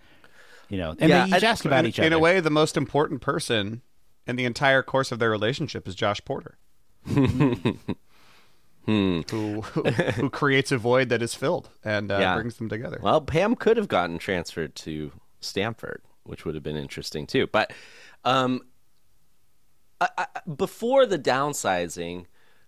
you 0.70 0.78
know, 0.78 0.92
and 1.00 1.10
Yeah, 1.10 1.26
they 1.26 1.38
each 1.38 1.44
I- 1.44 1.48
ask 1.48 1.66
about 1.66 1.86
in, 1.86 1.90
each 1.90 2.00
other. 2.00 2.08
in 2.08 2.14
a 2.14 2.20
way, 2.20 2.40
the 2.40 2.50
most 2.52 2.78
important 2.78 3.22
person 3.22 3.82
in 4.28 4.36
the 4.36 4.46
entire 4.46 4.84
course 4.84 5.12
of 5.12 5.20
their 5.20 5.32
relationship 5.32 5.88
is 5.88 5.96
Josh 5.96 6.22
Porter. 6.24 6.58
Who, 8.86 9.24
who 9.30 9.62
who 9.62 10.30
creates 10.30 10.72
a 10.72 10.78
void 10.78 11.10
that 11.10 11.22
is 11.22 11.36
filled 11.36 11.70
and 11.84 12.10
uh, 12.10 12.20
Yeah. 12.20 12.36
brings 12.36 12.56
them 12.56 12.70
together. 12.70 13.00
Well, 13.02 13.20
Pam 13.20 13.56
could 13.58 13.76
have 13.76 13.90
gotten 13.90 14.18
transferred 14.18 14.76
to 14.76 15.12
Stamford, 15.42 16.02
which 16.24 16.46
would 16.46 16.56
have 16.56 16.64
been 16.64 16.78
interesting 16.78 17.28
too. 17.28 17.48
But 17.48 17.74
um, 18.28 18.62
I, 20.02 20.10
I, 20.18 20.26
before 20.56 21.06
the 21.06 21.18
downsizing, 21.18 22.26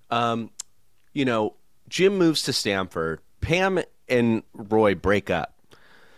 um, 0.10 0.52
you 1.13 1.26
know, 1.26 1.56
Jim 1.88 2.17
moves 2.17 2.43
to 2.43 2.54
Stamford. 2.54 3.19
Pam 3.41 3.80
and 4.08 4.43
Roy 4.54 4.95
break 4.95 5.30
up. 5.30 5.56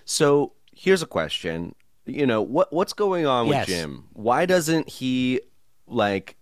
So 0.05 0.53
here's 0.73 1.01
a 1.01 1.05
question: 1.05 1.75
You 2.05 2.25
know, 2.25 2.41
what 2.41 2.71
what's 2.73 2.93
going 2.93 3.25
on 3.25 3.47
Yes. 3.47 3.67
with 3.67 3.75
Jim? 3.77 4.05
Why 4.13 4.45
doesn't 4.45 4.89
he 4.89 5.41
like? 5.87 6.35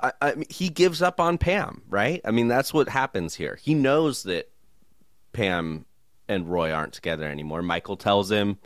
I, 0.00 0.12
I 0.22 0.34
mean, 0.36 0.46
he 0.48 0.68
gives 0.68 1.02
up 1.02 1.18
on 1.20 1.38
Pam, 1.38 1.82
right? 1.88 2.20
I 2.24 2.30
mean, 2.30 2.46
that's 2.48 2.72
what 2.72 2.88
happens 2.88 3.34
here. 3.34 3.58
He 3.60 3.74
knows 3.74 4.22
that 4.22 4.48
Pam 5.32 5.84
and 6.28 6.48
Roy 6.48 6.72
aren't 6.72 6.92
together 6.92 7.26
anymore. 7.26 7.62
Michael 7.62 7.96
tells 7.96 8.30
him 8.30 8.58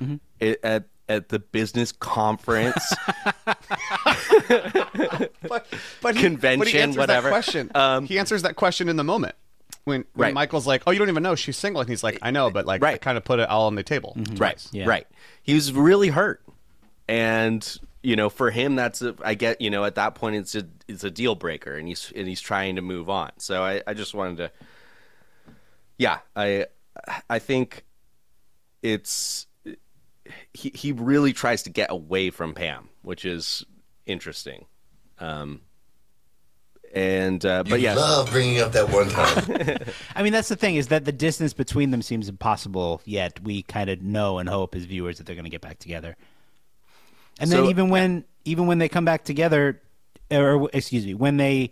Mm-hmm. 0.00 0.16
it, 0.40 0.58
at 0.64 0.84
at 1.08 1.28
the 1.28 1.38
business 1.38 1.92
conference. 1.92 2.82
but, 5.48 5.66
but 6.00 6.14
he, 6.16 6.22
Convention, 6.22 6.58
but 6.58 6.68
he 6.68 6.78
answers 6.78 6.96
whatever. 6.98 7.28
That 7.28 7.32
question. 7.32 7.70
Um, 7.74 8.06
he 8.06 8.18
answers 8.18 8.42
that 8.42 8.56
question 8.56 8.88
in 8.88 8.96
the 8.96 9.04
moment 9.04 9.34
when, 9.84 10.04
when 10.14 10.26
Right. 10.28 10.34
Michael's 10.34 10.66
like, 10.66 10.82
"Oh, 10.86 10.90
you 10.90 10.98
don't 10.98 11.08
even 11.08 11.22
know 11.22 11.34
she's 11.34 11.56
single," 11.56 11.80
and 11.80 11.88
he's 11.90 12.02
like, 12.04 12.18
"I 12.22 12.30
know, 12.30 12.50
but 12.50 12.66
like, 12.66 12.82
I 12.82 12.86
Right. 12.92 13.00
kind 13.00 13.16
of 13.18 13.24
put 13.24 13.40
it 13.40 13.48
all 13.48 13.66
on 13.66 13.74
the 13.74 13.82
table." 13.82 14.16
right, 14.36 14.64
Yeah. 14.72 14.86
right. 14.86 15.06
He 15.42 15.54
was 15.54 15.72
really 15.72 16.08
hurt, 16.08 16.42
and 17.08 17.78
you 18.02 18.16
know, 18.16 18.28
for 18.28 18.50
him, 18.50 18.74
that's 18.76 19.02
a, 19.02 19.14
I 19.24 19.34
get. 19.34 19.60
You 19.60 19.70
know, 19.70 19.84
at 19.84 19.94
that 19.96 20.14
point, 20.14 20.36
it's 20.36 20.54
a 20.54 20.66
it's 20.88 21.04
a 21.04 21.10
deal 21.10 21.34
breaker, 21.34 21.76
and 21.76 21.86
he's 21.88 22.12
and 22.14 22.26
he's 22.28 22.40
trying 22.40 22.76
to 22.76 22.82
move 22.82 23.08
on. 23.10 23.30
So 23.38 23.62
I, 23.62 23.82
I 23.86 23.94
just 23.94 24.14
wanted 24.14 24.36
to, 24.38 24.50
yeah, 25.98 26.18
I 26.36 26.66
I 27.28 27.38
think 27.38 27.84
it's 28.82 29.46
he 30.52 30.70
he 30.74 30.92
really 30.92 31.32
tries 31.32 31.62
to 31.64 31.70
get 31.70 31.90
away 31.90 32.30
from 32.30 32.54
Pam, 32.54 32.88
which 33.02 33.24
is 33.24 33.64
interesting. 34.06 34.66
Um, 35.18 35.60
and 36.94 37.44
uh, 37.46 37.64
but 37.64 37.80
yeah, 37.80 37.94
Love 37.94 38.30
bringing 38.30 38.60
up 38.60 38.72
that 38.72 38.90
one 38.90 39.08
time. 39.08 39.78
I 40.14 40.22
mean, 40.22 40.32
that's 40.32 40.48
the 40.48 40.56
thing 40.56 40.76
is 40.76 40.88
that 40.88 41.04
the 41.04 41.12
distance 41.12 41.54
between 41.54 41.90
them 41.90 42.02
seems 42.02 42.28
impossible. 42.28 43.00
Yet 43.04 43.42
we 43.42 43.62
kind 43.62 43.88
of 43.88 44.02
know 44.02 44.38
and 44.38 44.48
hope 44.48 44.74
as 44.74 44.84
viewers 44.84 45.18
that 45.18 45.26
they're 45.26 45.36
going 45.36 45.44
to 45.44 45.50
get 45.50 45.62
back 45.62 45.78
together. 45.78 46.16
And 47.40 47.50
then 47.50 47.64
So- 47.64 47.70
even 47.70 47.88
when 47.88 48.24
even 48.44 48.66
when 48.66 48.78
they 48.78 48.88
come 48.88 49.04
back 49.04 49.24
together, 49.24 49.80
or 50.30 50.68
excuse 50.72 51.06
me, 51.06 51.14
when 51.14 51.38
they 51.38 51.70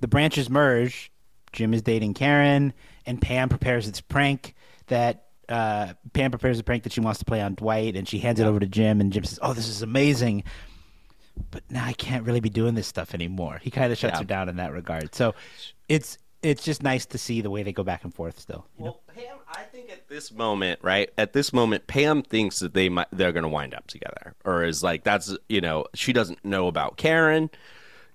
the 0.00 0.08
branches 0.08 0.48
merge, 0.48 1.10
Jim 1.52 1.74
is 1.74 1.82
dating 1.82 2.14
Karen, 2.14 2.72
and 3.04 3.20
Pam 3.20 3.48
prepares 3.48 3.86
this 3.86 4.00
prank 4.00 4.54
that 4.86 5.25
uh, 5.48 5.92
Pam 6.12 6.30
prepares 6.30 6.58
a 6.58 6.62
prank 6.64 6.82
that 6.84 6.92
she 6.92 7.00
wants 7.00 7.18
to 7.20 7.24
play 7.24 7.40
on 7.40 7.54
Dwight, 7.54 7.96
and 7.96 8.08
she 8.08 8.18
hands 8.18 8.40
it 8.40 8.44
over 8.46 8.58
to 8.60 8.66
Jim, 8.66 9.00
and 9.00 9.12
Jim 9.12 9.24
says, 9.24 9.38
"Oh, 9.42 9.52
this 9.52 9.68
is 9.68 9.82
amazing." 9.82 10.44
But 11.50 11.62
now 11.70 11.84
I 11.84 11.92
can't 11.92 12.24
really 12.24 12.40
be 12.40 12.48
doing 12.48 12.74
this 12.74 12.86
stuff 12.86 13.12
anymore. 13.14 13.58
He 13.62 13.70
kind 13.70 13.92
of 13.92 13.98
shuts 13.98 14.14
Yeah. 14.14 14.18
her 14.20 14.24
down 14.24 14.48
in 14.48 14.56
that 14.56 14.72
regard. 14.72 15.14
So 15.14 15.34
it's 15.88 16.18
it's 16.42 16.62
just 16.64 16.82
nice 16.82 17.06
to 17.06 17.18
see 17.18 17.40
the 17.40 17.50
way 17.50 17.62
they 17.62 17.72
go 17.72 17.82
back 17.82 18.04
and 18.04 18.14
forth 18.14 18.38
still. 18.38 18.66
you 18.78 18.84
know? 18.84 18.90
Well, 18.90 19.02
Pam, 19.14 19.36
I 19.48 19.62
think 19.64 19.90
at 19.90 20.08
this 20.08 20.30
moment, 20.32 20.80
right? 20.82 21.10
At 21.18 21.32
this 21.32 21.52
moment, 21.52 21.86
Pam 21.86 22.22
thinks 22.22 22.60
that 22.60 22.72
they 22.74 22.88
might 22.88 23.08
they're 23.12 23.32
going 23.32 23.42
to 23.42 23.48
wind 23.48 23.74
up 23.74 23.86
together, 23.86 24.34
or 24.44 24.64
is 24.64 24.82
like 24.82 25.04
that's 25.04 25.36
you 25.48 25.60
know 25.60 25.84
she 25.94 26.12
doesn't 26.12 26.44
know 26.44 26.68
about 26.68 26.96
Karen. 26.96 27.50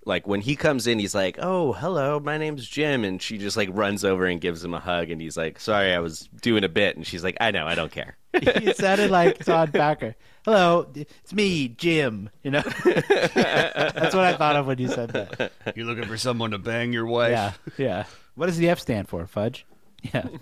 Like 0.04 0.28
when 0.28 0.42
he 0.42 0.56
comes 0.56 0.88
in, 0.88 0.98
he's 0.98 1.14
like, 1.14 1.38
"Oh, 1.40 1.74
hello, 1.74 2.20
my 2.20 2.38
name's 2.40 2.68
Jim," 2.68 3.04
and 3.04 3.22
she 3.22 3.38
just 3.38 3.56
like 3.56 3.70
runs 3.72 4.04
over 4.04 4.26
and 4.26 4.42
gives 4.42 4.64
him 4.64 4.74
a 4.74 4.80
hug, 4.80 5.12
and 5.12 5.22
he's 5.22 5.38
like, 5.38 5.60
"Sorry, 5.60 5.94
I 5.94 6.00
was 6.00 6.28
doing 6.42 6.64
a 6.64 6.70
bit," 6.70 6.96
and 6.98 7.06
she's 7.06 7.24
like, 7.24 7.38
"I 7.40 7.52
know, 7.52 7.68
I 7.68 7.76
don't 7.76 7.92
care." 7.92 8.18
it 8.34 8.78
sounded 8.78 9.12
like 9.12 9.44
Todd 9.46 9.72
Packer. 9.72 10.16
Hello, 10.44 10.88
it's 10.96 11.34
me, 11.34 11.68
Jim. 11.68 12.32
You 12.42 12.50
know, 12.52 12.62
that's 12.84 14.16
what 14.16 14.24
I 14.26 14.36
thought 14.38 14.56
of 14.56 14.66
when 14.66 14.80
you 14.80 14.88
said 14.88 15.12
that. 15.12 15.52
You're 15.76 15.86
looking 15.86 16.06
for 16.08 16.18
someone 16.18 16.50
to 16.52 16.58
bang 16.58 16.92
your 16.94 17.06
wife. 17.06 17.32
Yeah, 17.32 17.54
yeah. 17.78 18.06
What 18.34 18.48
does 18.48 18.58
the 18.58 18.70
F 18.70 18.80
stand 18.80 19.08
for? 19.08 19.28
Fudge. 19.28 19.68
Yeah. 20.02 20.26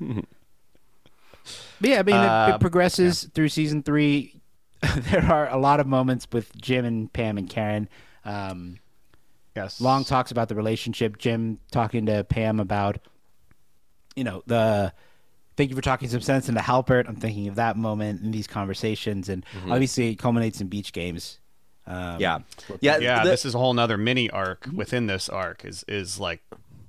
but 0.00 0.24
yeah, 1.80 2.00
I 2.00 2.02
mean, 2.02 2.16
it, 2.16 2.24
it 2.24 2.54
Um, 2.54 2.58
progresses 2.60 3.24
through 3.34 3.48
season 3.50 3.82
three. 3.82 4.37
there 5.10 5.24
are 5.24 5.48
a 5.50 5.56
lot 5.58 5.80
of 5.80 5.86
moments 5.86 6.26
with 6.32 6.54
Jim 6.56 6.84
and 6.84 7.12
Pam 7.12 7.38
and 7.38 7.48
Karen. 7.48 7.88
Um, 8.24 8.78
Yes. 9.56 9.80
Long 9.80 10.04
talks 10.04 10.30
about 10.30 10.48
the 10.48 10.54
relationship. 10.54 11.18
Jim 11.18 11.58
talking 11.72 12.06
to 12.06 12.22
Pam 12.22 12.60
about, 12.60 12.98
you 14.14 14.22
know, 14.22 14.44
the 14.46 14.92
thank 15.56 15.70
you 15.70 15.74
for 15.74 15.82
talking 15.82 16.08
some 16.08 16.20
sense 16.20 16.48
into 16.48 16.60
Halpert. 16.60 17.08
I'm 17.08 17.16
thinking 17.16 17.48
of 17.48 17.56
that 17.56 17.76
moment 17.76 18.22
in 18.22 18.30
these 18.30 18.46
conversations, 18.46 19.28
and 19.28 19.44
obviously 19.68 20.10
it 20.10 20.16
culminates 20.16 20.60
in 20.60 20.68
beach 20.68 20.92
games. 20.92 21.40
Um, 21.88 22.20
Yeah, 22.20 22.38
yeah, 22.80 22.98
yeah, 22.98 23.24
the- 23.24 23.30
this 23.30 23.44
is 23.44 23.56
a 23.56 23.58
whole 23.58 23.74
nother 23.74 23.96
mini 23.98 24.30
arc 24.30 24.68
within 24.72 25.06
this 25.08 25.28
arc. 25.28 25.64
Is 25.64 25.84
is 25.88 26.20
like 26.20 26.40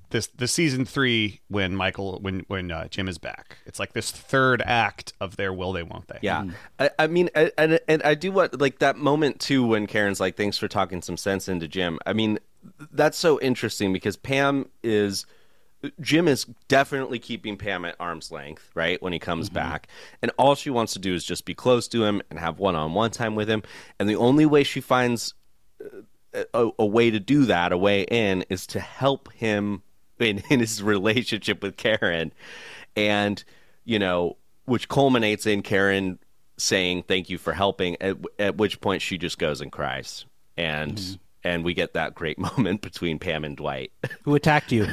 this 0.09 0.27
the 0.27 0.47
season 0.47 0.85
three 0.85 1.41
when 1.47 1.75
Michael 1.75 2.19
when 2.21 2.41
when 2.47 2.71
uh, 2.71 2.87
Jim 2.87 3.07
is 3.07 3.17
back. 3.17 3.57
It's 3.65 3.79
like 3.79 3.93
this 3.93 4.11
third 4.11 4.61
act 4.65 5.13
of 5.19 5.35
their 5.37 5.53
will 5.53 5.73
they 5.73 5.83
won't 5.83 6.07
they? 6.07 6.19
Yeah, 6.21 6.45
I, 6.79 6.89
I 6.99 7.07
mean, 7.07 7.29
I- 7.35 7.51
and 7.57 7.79
and 7.87 8.01
I 8.03 8.15
do 8.15 8.31
what 8.31 8.59
like 8.59 8.79
that 8.79 8.97
moment 8.97 9.39
too 9.39 9.65
when 9.65 9.87
Karen's 9.87 10.19
like, 10.19 10.35
"Thanks 10.37 10.57
for 10.57 10.67
talking 10.67 11.01
some 11.01 11.17
sense 11.17 11.47
into 11.47 11.67
Jim." 11.67 11.99
I 12.05 12.13
mean, 12.13 12.39
that's 12.91 13.17
so 13.17 13.39
interesting 13.39 13.93
because 13.93 14.15
Pam 14.17 14.69
is 14.83 15.25
Jim 16.01 16.27
is 16.27 16.45
definitely 16.67 17.19
keeping 17.19 17.55
Pam 17.55 17.85
at 17.85 17.95
arm's 17.99 18.31
length, 18.31 18.69
right? 18.75 19.01
When 19.01 19.13
he 19.13 19.19
comes 19.19 19.49
back, 19.49 19.87
and 20.21 20.31
all 20.37 20.55
she 20.55 20.69
wants 20.69 20.93
to 20.93 20.99
do 20.99 21.13
is 21.13 21.23
just 21.23 21.45
be 21.45 21.53
close 21.53 21.87
to 21.89 22.03
him 22.03 22.21
and 22.29 22.37
have 22.37 22.59
one-on-one 22.59 23.11
time 23.11 23.35
with 23.35 23.49
him. 23.49 23.63
And 23.97 24.09
the 24.09 24.17
only 24.17 24.45
way 24.45 24.63
she 24.63 24.81
finds 24.81 25.35
uh, 25.81 26.43
a, 26.53 26.69
a 26.79 26.85
way 26.85 27.09
to 27.11 27.19
do 27.19 27.45
that, 27.45 27.71
a 27.71 27.77
way 27.77 28.01
in, 28.01 28.43
is 28.49 28.67
to 28.67 28.79
help 28.81 29.31
him 29.31 29.81
in, 30.21 30.43
in 30.49 30.59
his 30.59 30.81
relationship 30.83 31.61
with 31.63 31.77
Karen. 31.77 32.31
and 32.95 33.43
you 33.85 33.97
know, 33.99 34.37
which 34.65 34.87
culminates 34.87 35.45
in 35.47 35.61
Karen 35.63 36.19
saying 36.57 37.03
thank 37.03 37.29
you 37.29 37.37
for 37.37 37.53
helping. 37.53 37.95
At, 38.01 38.17
at 38.37 38.57
which 38.57 38.79
point 38.81 39.01
she 39.01 39.17
just 39.17 39.39
goes 39.39 39.61
and 39.61 39.71
cries, 39.71 40.25
and 40.57 40.95
Mm-hmm. 40.95 41.13
and 41.43 41.63
we 41.63 41.73
get 41.73 41.93
that 41.93 42.13
great 42.15 42.37
moment 42.57 42.81
between 42.81 43.17
Pam 43.19 43.43
and 43.45 43.55
Dwight. 43.57 43.91
Who 44.23 44.35
attacked 44.35 44.71
you? 44.71 44.85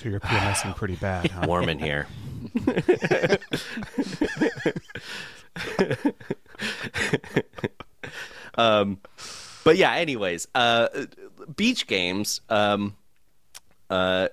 So 0.00 0.08
you're 0.08 0.20
PMSing 0.20 0.76
pretty 0.76 0.94
bad, 0.94 1.28
huh? 1.28 1.44
Warm 1.48 1.68
in 1.68 1.80
here. 1.80 2.06
um, 8.54 8.98
but 9.64 9.76
yeah. 9.76 9.92
Anyways, 9.94 10.48
uh, 10.54 10.88
beach 11.56 11.86
games. 11.86 12.40
Um, 12.48 12.94
uh, 13.90 14.28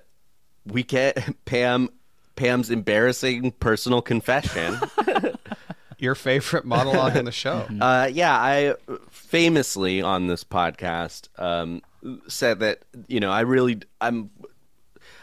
we 0.64 0.82
get 0.82 1.18
Pam. 1.44 1.90
Pam's 2.34 2.70
embarrassing 2.70 3.52
personal 3.52 4.02
confession. 4.02 4.78
Your 5.98 6.14
favorite 6.14 6.66
monologue 6.66 7.16
on 7.16 7.24
the 7.24 7.32
show. 7.32 7.66
Uh, 7.80 8.10
yeah, 8.12 8.36
I 8.36 8.74
famously 9.10 10.02
on 10.02 10.26
this 10.26 10.44
podcast 10.44 11.28
um, 11.40 11.80
said 12.28 12.60
that 12.60 12.82
you 13.08 13.20
know 13.20 13.30
I 13.30 13.40
really 13.40 13.80
I'm 14.02 14.28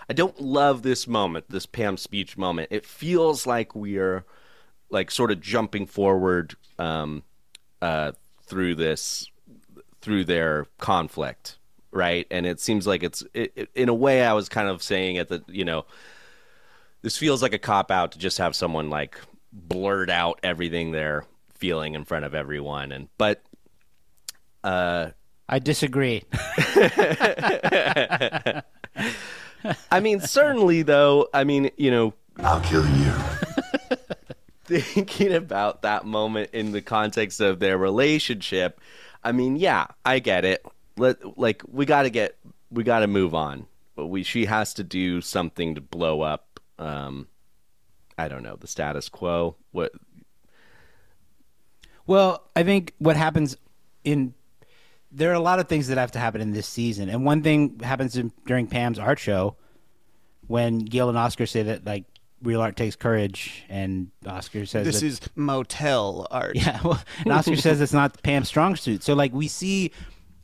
I 0.09 0.13
don't 0.13 0.39
love 0.41 0.81
this 0.81 1.07
moment, 1.07 1.45
this 1.49 1.65
Pam 1.65 1.97
speech 1.97 2.38
moment. 2.38 2.69
It 2.71 2.86
feels 2.86 3.45
like 3.45 3.75
we're 3.75 4.25
like 4.89 5.11
sort 5.11 5.31
of 5.31 5.39
jumping 5.39 5.86
forward 5.86 6.55
um, 6.79 7.23
uh, 7.81 8.13
through 8.45 8.75
this 8.75 9.29
through 10.01 10.25
their 10.25 10.67
conflict, 10.79 11.57
right? 11.93 12.27
And 12.31 12.45
it 12.45 12.59
seems 12.59 12.85
like 12.87 13.03
it's 13.03 13.23
it, 13.33 13.53
it, 13.55 13.69
in 13.75 13.89
a 13.89 13.93
way 13.93 14.23
I 14.23 14.33
was 14.33 14.49
kind 14.49 14.67
of 14.67 14.81
saying 14.83 15.17
at 15.17 15.29
the 15.29 15.43
you 15.47 15.65
know 15.65 15.85
this 17.01 17.17
feels 17.17 17.41
like 17.41 17.53
a 17.53 17.59
cop 17.59 17.91
out 17.91 18.13
to 18.13 18.19
just 18.19 18.37
have 18.39 18.55
someone 18.55 18.89
like 18.89 19.17
blurt 19.51 20.09
out 20.09 20.39
everything 20.43 20.91
they're 20.91 21.25
feeling 21.53 21.93
in 21.93 22.03
front 22.03 22.25
of 22.25 22.33
everyone 22.33 22.91
and 22.91 23.07
but 23.17 23.43
uh 24.63 25.11
I 25.47 25.59
disagree. 25.59 26.23
I 29.91 29.99
mean 30.01 30.21
certainly 30.21 30.81
though 30.81 31.29
I 31.33 31.43
mean 31.43 31.69
you 31.77 31.91
know 31.91 32.13
I'll 32.39 32.61
kill 32.61 32.87
you. 32.87 33.13
thinking 34.65 35.33
about 35.33 35.81
that 35.83 36.05
moment 36.05 36.49
in 36.53 36.71
the 36.71 36.81
context 36.81 37.41
of 37.41 37.59
their 37.59 37.77
relationship 37.77 38.79
I 39.23 39.33
mean 39.33 39.57
yeah 39.57 39.87
I 40.05 40.19
get 40.19 40.45
it 40.45 40.65
let 40.97 41.37
like 41.37 41.61
we 41.67 41.85
got 41.85 42.03
to 42.03 42.09
get 42.09 42.37
we 42.71 42.83
got 42.83 42.99
to 42.99 43.07
move 43.07 43.33
on 43.35 43.65
but 43.95 44.07
we 44.07 44.23
she 44.23 44.45
has 44.45 44.73
to 44.75 44.83
do 44.83 45.21
something 45.21 45.75
to 45.75 45.81
blow 45.81 46.21
up 46.21 46.59
um 46.79 47.27
I 48.17 48.27
don't 48.27 48.43
know 48.43 48.55
the 48.55 48.67
status 48.67 49.09
quo 49.09 49.55
what 49.71 49.91
Well, 52.05 52.43
I 52.55 52.63
think 52.63 52.93
what 52.99 53.15
happens 53.15 53.55
in 54.03 54.33
there 55.11 55.29
are 55.29 55.35
a 55.35 55.39
lot 55.39 55.59
of 55.59 55.67
things 55.67 55.87
that 55.87 55.97
have 55.97 56.11
to 56.13 56.19
happen 56.19 56.41
in 56.41 56.51
this 56.51 56.67
season, 56.67 57.07
and 57.09 57.23
one 57.23 57.43
thing 57.43 57.79
happens 57.83 58.17
in, 58.17 58.31
during 58.47 58.65
Pam's 58.67 58.97
art 58.97 59.19
show 59.19 59.55
when 60.47 60.79
Gail 60.79 61.07
and 61.09 61.17
Oscar 61.17 61.45
say 61.45 61.63
that 61.63 61.85
like 61.85 62.05
real 62.41 62.61
art 62.61 62.75
takes 62.75 62.95
courage, 62.95 63.63
and 63.69 64.09
Oscar 64.25 64.65
says 64.65 64.85
This 64.85 64.99
that- 64.99 65.05
is 65.05 65.21
motel 65.35 66.27
art. 66.31 66.55
yeah, 66.55 66.79
well, 66.83 67.01
and 67.19 67.31
Oscar 67.31 67.55
says 67.55 67.79
it's 67.79 67.93
not 67.93 68.21
Pam's 68.23 68.47
strong 68.47 68.75
suit. 68.75 69.03
So 69.03 69.13
like 69.13 69.33
we 69.33 69.47
see, 69.47 69.91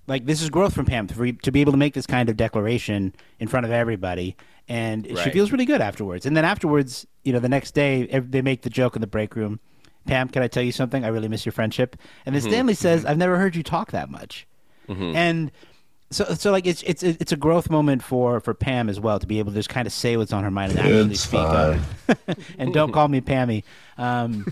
like 0.09 0.25
this 0.25 0.41
is 0.41 0.49
growth 0.49 0.73
from 0.73 0.85
Pam 0.85 1.07
to, 1.07 1.31
to 1.31 1.51
be 1.51 1.61
able 1.61 1.71
to 1.71 1.77
make 1.77 1.93
this 1.93 2.05
kind 2.07 2.27
of 2.29 2.35
declaration 2.35 3.13
in 3.39 3.47
front 3.47 3.65
of 3.65 3.71
everybody, 3.71 4.35
and 4.67 5.05
she 5.23 5.29
feels 5.31 5.51
really 5.51 5.65
good 5.65 5.79
afterwards. 5.81 6.25
And 6.25 6.35
then 6.35 6.43
afterwards, 6.43 7.07
you 7.23 7.31
know, 7.31 7.39
the 7.39 7.47
next 7.49 7.71
day 7.75 8.05
they 8.19 8.41
make 8.41 8.63
the 8.63 8.69
joke 8.69 8.95
in 8.95 9.01
the 9.01 9.07
break 9.07 9.35
room. 9.35 9.59
Pam, 10.07 10.27
can 10.29 10.41
I 10.41 10.47
tell 10.47 10.63
you 10.63 10.71
something? 10.71 11.05
I 11.05 11.09
really 11.09 11.27
miss 11.27 11.45
your 11.45 11.53
friendship. 11.53 11.95
And 12.25 12.33
then 12.33 12.41
Stanley 12.41 12.73
says, 12.73 13.05
"I've 13.05 13.17
never 13.17 13.37
heard 13.37 13.55
you 13.55 13.63
talk 13.63 13.91
that 13.91 14.09
much." 14.09 14.47
And 15.15 15.51
so, 16.09 16.23
so 16.33 16.51
like 16.51 16.65
it's 16.65 16.81
it's 16.83 17.03
it's 17.03 17.31
a 17.31 17.37
growth 17.37 17.69
moment 17.69 18.01
for 18.01 18.39
for 18.39 18.55
Pam 18.55 18.89
as 18.89 18.99
well 18.99 19.19
to 19.19 19.27
be 19.27 19.37
able 19.37 19.51
to 19.51 19.55
just 19.57 19.69
kind 19.69 19.85
of 19.85 19.93
say 19.93 20.17
what's 20.17 20.33
on 20.33 20.43
her 20.43 20.49
mind 20.49 20.71
and 20.71 20.79
actually 20.79 21.11
It's 21.11 21.21
speak 21.21 21.39
up. 21.39 21.79
and 22.57 22.73
don't 22.73 22.91
call 22.91 23.07
me 23.07 23.21
Pammy. 23.21 23.63
Um, 23.99 24.51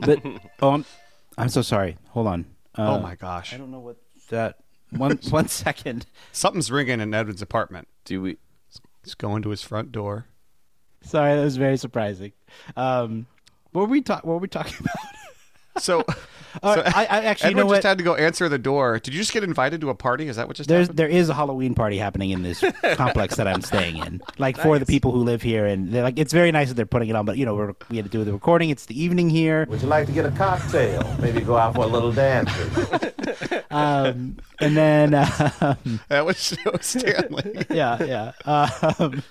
but 0.00 0.22
oh, 0.62 0.70
I'm 0.70 0.84
I'm 1.36 1.48
so 1.50 1.60
sorry. 1.60 1.98
Hold 2.10 2.28
on. 2.28 2.46
Uh, 2.76 2.96
oh 2.96 3.00
my 3.00 3.14
gosh. 3.16 3.52
I 3.52 3.58
don't 3.58 3.70
know 3.70 3.80
what 3.80 3.96
that. 4.30 4.56
One 4.90 5.18
one 5.30 5.48
second. 5.48 6.06
Something's 6.32 6.70
ringing 6.70 7.00
in 7.00 7.12
Edwin's 7.14 7.42
apartment. 7.42 7.88
do 8.04 8.22
we 8.22 8.36
He's 9.04 9.14
going 9.14 9.42
to 9.42 9.50
his 9.50 9.62
front 9.62 9.90
door. 9.92 10.26
Sorry, 11.02 11.34
that 11.34 11.42
was 11.44 11.56
very 11.56 11.76
surprising. 11.78 12.32
Um, 12.76 13.26
what 13.72 13.82
were 13.82 13.88
we 13.88 14.02
talk? 14.02 14.24
What 14.24 14.34
were 14.34 14.38
we 14.40 14.48
talking 14.48 14.74
about? 14.80 14.96
So, 15.78 16.04
Uh, 16.62 16.74
so 16.76 16.82
I- 16.86 17.04
I 17.04 17.24
actually- 17.24 17.50
you 17.50 17.56
know 17.56 17.62
just 17.64 17.70
what? 17.70 17.82
had 17.84 17.98
to 17.98 18.04
go 18.04 18.14
answer 18.16 18.48
the 18.48 18.58
door. 18.58 18.98
Did 18.98 19.12
you 19.12 19.20
just 19.20 19.32
get 19.34 19.44
invited 19.44 19.82
to 19.82 19.90
a 19.90 19.94
party? 19.94 20.28
Is 20.28 20.36
that 20.36 20.48
what 20.48 20.56
just 20.56 20.68
There's 20.68 20.84
happened? 20.86 20.98
there 20.98 21.06
is 21.06 21.28
a 21.28 21.34
Halloween 21.34 21.74
party 21.74 21.98
happening 21.98 22.30
in 22.30 22.42
this 22.42 22.64
complex 22.94 23.36
that 23.36 23.46
I'm 23.46 23.60
staying 23.60 23.98
in, 23.98 24.22
like 24.38 24.56
for 24.56 24.78
the 24.78 24.86
people 24.86 25.12
who 25.12 25.22
live 25.22 25.42
here, 25.42 25.66
and 25.66 25.92
they're 25.92 26.02
like 26.02 26.18
it's 26.18 26.32
very 26.32 26.50
nice 26.50 26.68
that 26.68 26.74
they're 26.74 26.86
putting 26.86 27.10
it 27.10 27.16
on. 27.16 27.26
But 27.26 27.36
you 27.36 27.44
know, 27.44 27.54
we're, 27.54 27.74
we 27.90 27.96
had 27.98 28.06
to 28.06 28.10
do 28.10 28.24
the 28.24 28.32
recording. 28.32 28.70
It's 28.70 28.86
the 28.86 29.00
evening 29.00 29.28
here, 29.28 29.66
Would 29.68 29.82
you 29.82 29.88
like 29.88 30.06
to 30.06 30.12
get 30.12 30.24
a 30.24 30.30
cocktail? 30.32 31.14
Maybe 31.20 31.42
go 31.42 31.56
out 31.58 31.74
for 31.74 31.84
a 31.84 31.86
little 31.86 32.12
dance. 32.12 32.50
um, 33.70 34.38
and 34.58 34.76
then 34.76 35.14
um, 35.14 36.00
That 36.08 36.24
was, 36.24 36.50
that 36.64 36.72
was 36.72 36.86
Stanley. 36.86 37.66
yeah, 37.70 38.02
yeah. 38.02 38.32
Um, 38.98 39.22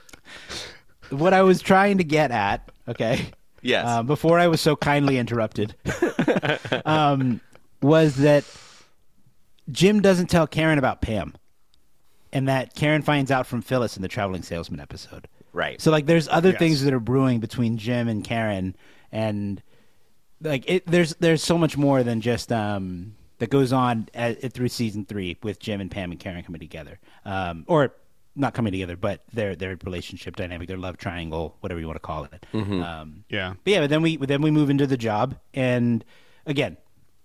what 1.09 1.33
I 1.33 1.41
was 1.41 1.61
trying 1.61 1.97
to 1.97 2.03
get 2.03 2.31
at, 2.31 2.69
okay, 2.87 3.31
Yes. 3.67 3.85
uh, 3.85 4.01
before 4.03 4.39
I 4.39 4.47
was 4.47 4.61
so 4.61 4.75
kindly 4.75 5.17
interrupted, 5.17 5.75
um, 6.85 7.41
was 7.81 8.15
that 8.17 8.45
Jim 9.71 10.01
doesn't 10.01 10.27
tell 10.27 10.47
Karen 10.47 10.77
about 10.79 11.01
Pam, 11.01 11.35
and 12.31 12.47
that 12.47 12.75
Karen 12.75 13.01
finds 13.01 13.31
out 13.31 13.45
from 13.47 13.61
Phyllis 13.61 13.95
in 13.97 14.01
the 14.01 14.07
traveling 14.07 14.41
salesman 14.43 14.79
episode. 14.79 15.27
right 15.53 15.81
So 15.81 15.91
like, 15.91 16.05
there's 16.05 16.27
other 16.29 16.49
Yes. 16.51 16.59
things 16.59 16.83
that 16.83 16.93
are 16.93 16.99
brewing 16.99 17.39
between 17.39 17.77
Jim 17.77 18.07
and 18.07 18.23
Karen, 18.23 18.75
and 19.11 19.61
like, 20.41 20.63
it, 20.69 20.85
there's 20.87 21.15
there's 21.15 21.43
so 21.43 21.57
much 21.57 21.75
more 21.77 22.03
than 22.03 22.21
just 22.21 22.51
um, 22.51 23.15
that 23.39 23.49
goes 23.49 23.73
on 23.73 24.07
at, 24.13 24.53
through 24.53 24.69
season 24.69 25.05
three 25.05 25.37
with 25.43 25.59
Jim 25.59 25.81
and 25.81 25.91
Pam 25.91 26.11
and 26.11 26.19
Karen 26.19 26.43
coming 26.43 26.61
together, 26.61 26.99
um, 27.25 27.65
or 27.67 27.93
not 28.37 28.53
coming 28.53 28.71
together, 28.71 28.95
but 28.95 29.23
their 29.33 29.55
their 29.55 29.77
relationship 29.83 30.35
dynamic, 30.35 30.67
their 30.67 30.77
love 30.77 30.97
triangle, 30.97 31.55
whatever 31.61 31.79
you 31.79 31.87
want 31.87 31.95
to 31.97 31.99
call 32.01 32.25
it. 32.25 32.45
Um, 32.53 33.23
Yeah. 33.29 33.53
but 33.63 33.71
yeah, 33.73 33.79
but 33.81 33.89
then 33.89 34.01
we 34.01 34.17
then 34.17 34.41
we 34.41 34.51
move 34.51 34.69
into 34.69 34.87
the 34.87 34.97
job, 34.97 35.35
and 35.53 36.05
again, 36.45 36.77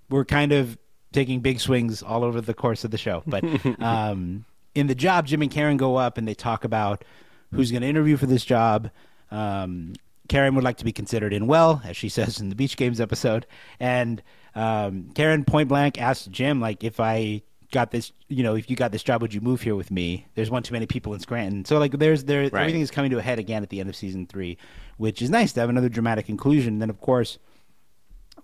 we're 0.08 0.24
kind 0.24 0.52
of 0.52 0.78
taking 1.12 1.40
big 1.40 1.60
swings 1.60 2.02
all 2.02 2.24
over 2.24 2.40
the 2.40 2.54
course 2.54 2.84
of 2.84 2.90
the 2.90 2.98
show. 2.98 3.22
But 3.26 3.44
um, 3.82 4.44
in 4.74 4.86
the 4.86 4.94
job, 4.94 5.26
Jim 5.26 5.42
and 5.42 5.50
Karen 5.50 5.76
go 5.76 5.96
up 5.96 6.16
and 6.18 6.26
they 6.26 6.34
talk 6.34 6.64
about 6.64 7.04
who's 7.52 7.70
going 7.70 7.82
to 7.82 7.88
interview 7.88 8.16
for 8.16 8.24
this 8.26 8.44
job. 8.44 8.90
Um, 9.30 9.92
Karen 10.28 10.54
would 10.54 10.64
like 10.64 10.78
to 10.78 10.84
be 10.84 10.92
considered 10.92 11.32
in 11.34 11.46
well, 11.46 11.82
as 11.84 11.96
she 11.96 12.08
says 12.16 12.40
in 12.40 12.48
the 12.48 12.54
Beach 12.54 12.76
Games 12.78 13.00
episode, 13.00 13.46
and 13.78 14.22
um, 14.54 15.10
Karen 15.14 15.44
point 15.44 15.68
blank 15.68 16.00
asks 16.00 16.26
Jim 16.26 16.60
like 16.60 16.82
if 16.84 16.98
I 17.00 17.42
got 17.72 17.90
this, 17.90 18.12
you 18.28 18.42
know, 18.44 18.54
if 18.54 18.70
you 18.70 18.76
got 18.76 18.92
this 18.92 19.02
job, 19.02 19.20
would 19.22 19.34
you 19.34 19.40
move 19.40 19.62
here 19.62 19.74
with 19.74 19.90
me? 19.90 20.26
There's 20.36 20.50
one 20.50 20.62
too 20.62 20.72
many 20.72 20.86
people 20.86 21.12
in 21.14 21.20
Scranton, 21.20 21.64
so 21.64 21.78
like 21.78 21.98
there's 21.98 22.24
there 22.24 22.42
Right. 22.42 22.54
everything 22.54 22.82
is 22.82 22.90
coming 22.92 23.10
to 23.10 23.18
a 23.18 23.22
head 23.22 23.38
again 23.40 23.62
at 23.64 23.70
the 23.70 23.80
end 23.80 23.88
of 23.88 23.96
season 23.96 24.26
three, 24.26 24.56
which 24.98 25.20
is 25.20 25.30
nice 25.30 25.52
to 25.54 25.60
have 25.60 25.68
another 25.70 25.88
dramatic 25.88 26.26
conclusion. 26.26 26.74
And 26.74 26.82
then 26.82 26.90
of 26.90 27.00
course 27.00 27.38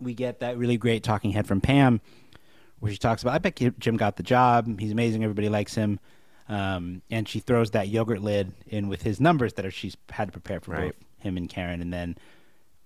we 0.00 0.14
get 0.14 0.40
that 0.40 0.56
really 0.58 0.76
great 0.76 1.02
talking 1.04 1.30
head 1.30 1.46
from 1.46 1.60
Pam, 1.60 2.00
where 2.80 2.90
she 2.92 2.98
talks 2.98 3.22
about, 3.22 3.34
I 3.34 3.38
bet 3.38 3.60
Jim 3.78 3.96
got 3.96 4.16
the 4.16 4.22
job. 4.22 4.78
He's 4.80 4.92
amazing. 4.92 5.22
Everybody 5.24 5.48
likes 5.48 5.74
him. 5.74 5.98
Um, 6.48 7.02
and 7.10 7.28
she 7.28 7.40
throws 7.40 7.72
that 7.72 7.88
yogurt 7.88 8.22
lid 8.22 8.52
in 8.68 8.88
with 8.88 9.02
his 9.02 9.20
numbers 9.20 9.52
that 9.54 9.66
are, 9.66 9.70
she's 9.70 9.96
had 10.10 10.28
to 10.28 10.32
prepare 10.32 10.60
for 10.60 10.70
Right. 10.72 10.92
both 10.94 11.24
him 11.24 11.36
and 11.36 11.48
Karen. 11.48 11.82
And 11.82 11.92
then 11.92 12.16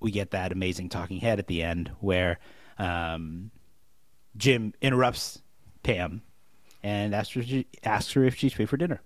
we 0.01 0.11
get 0.11 0.30
that 0.32 0.51
amazing 0.51 0.88
talking 0.88 1.18
head 1.20 1.38
at 1.38 1.47
the 1.47 1.62
end 1.62 1.93
where 2.01 2.38
um, 2.78 3.51
Jim 4.36 4.72
interrupts 4.80 5.43
Pam 5.82 6.22
and 6.83 7.14
asks 7.14 7.35
her, 7.35 7.41
if 7.41 7.47
she- 7.49 7.66
asks 7.85 8.12
her 8.12 8.24
if 8.24 8.35
she's 8.37 8.53
free 8.53 8.66
for 8.66 8.76
dinner. 8.76 9.01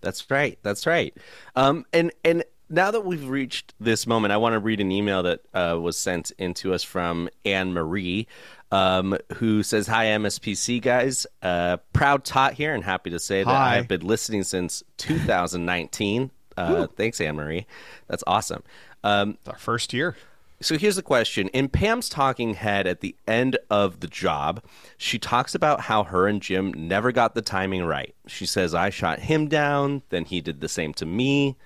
That's 0.00 0.30
right. 0.30 0.58
That's 0.62 0.86
right. 0.86 1.16
Um, 1.56 1.84
and 1.92 2.12
and 2.24 2.44
now 2.70 2.90
that 2.90 3.04
we've 3.04 3.26
reached 3.28 3.74
this 3.80 4.06
moment, 4.06 4.30
I 4.32 4.36
want 4.36 4.52
to 4.52 4.58
read 4.60 4.78
an 4.80 4.92
email 4.92 5.22
that 5.24 5.40
uh, 5.54 5.78
was 5.80 5.96
sent 5.98 6.30
in 6.38 6.54
to 6.54 6.72
us 6.74 6.82
from 6.84 7.28
Anne 7.44 7.72
Marie, 7.72 8.26
um, 8.70 9.16
who 9.36 9.62
says, 9.64 9.86
"Hi 9.88 10.06
MSPC 10.06 10.80
guys, 10.80 11.26
uh, 11.42 11.78
proud 11.92 12.24
tot 12.24 12.52
here, 12.54 12.74
and 12.74 12.84
happy 12.84 13.10
to 13.10 13.18
say 13.18 13.42
that 13.42 13.50
Hi. 13.50 13.78
I've 13.78 13.88
been 13.88 14.06
listening 14.06 14.42
since 14.44 14.84
2019. 14.98 16.30
Uh, 16.56 16.86
thanks, 16.88 17.20
Anne 17.20 17.36
Marie. 17.36 17.66
That's 18.08 18.24
awesome." 18.26 18.62
Um, 19.04 19.38
It's 19.40 19.48
our 19.48 19.58
first 19.58 19.92
year. 19.92 20.16
So 20.60 20.76
here's 20.76 20.96
the 20.96 21.02
question. 21.02 21.48
In 21.48 21.68
Pam's 21.68 22.08
talking 22.08 22.54
head 22.54 22.88
at 22.88 23.00
the 23.00 23.14
end 23.28 23.56
of 23.70 24.00
the 24.00 24.08
job, 24.08 24.62
she 24.96 25.16
talks 25.16 25.54
about 25.54 25.82
how 25.82 26.02
her 26.02 26.26
and 26.26 26.42
Jim 26.42 26.72
never 26.74 27.12
got 27.12 27.36
the 27.36 27.42
timing 27.42 27.84
right. 27.84 28.14
She 28.26 28.44
says, 28.44 28.74
I 28.74 28.90
shot 28.90 29.20
him 29.20 29.46
down, 29.46 30.02
then 30.08 30.24
he 30.24 30.40
did 30.40 30.60
the 30.60 30.68
same 30.68 30.92
to 30.94 31.06
me. 31.06 31.56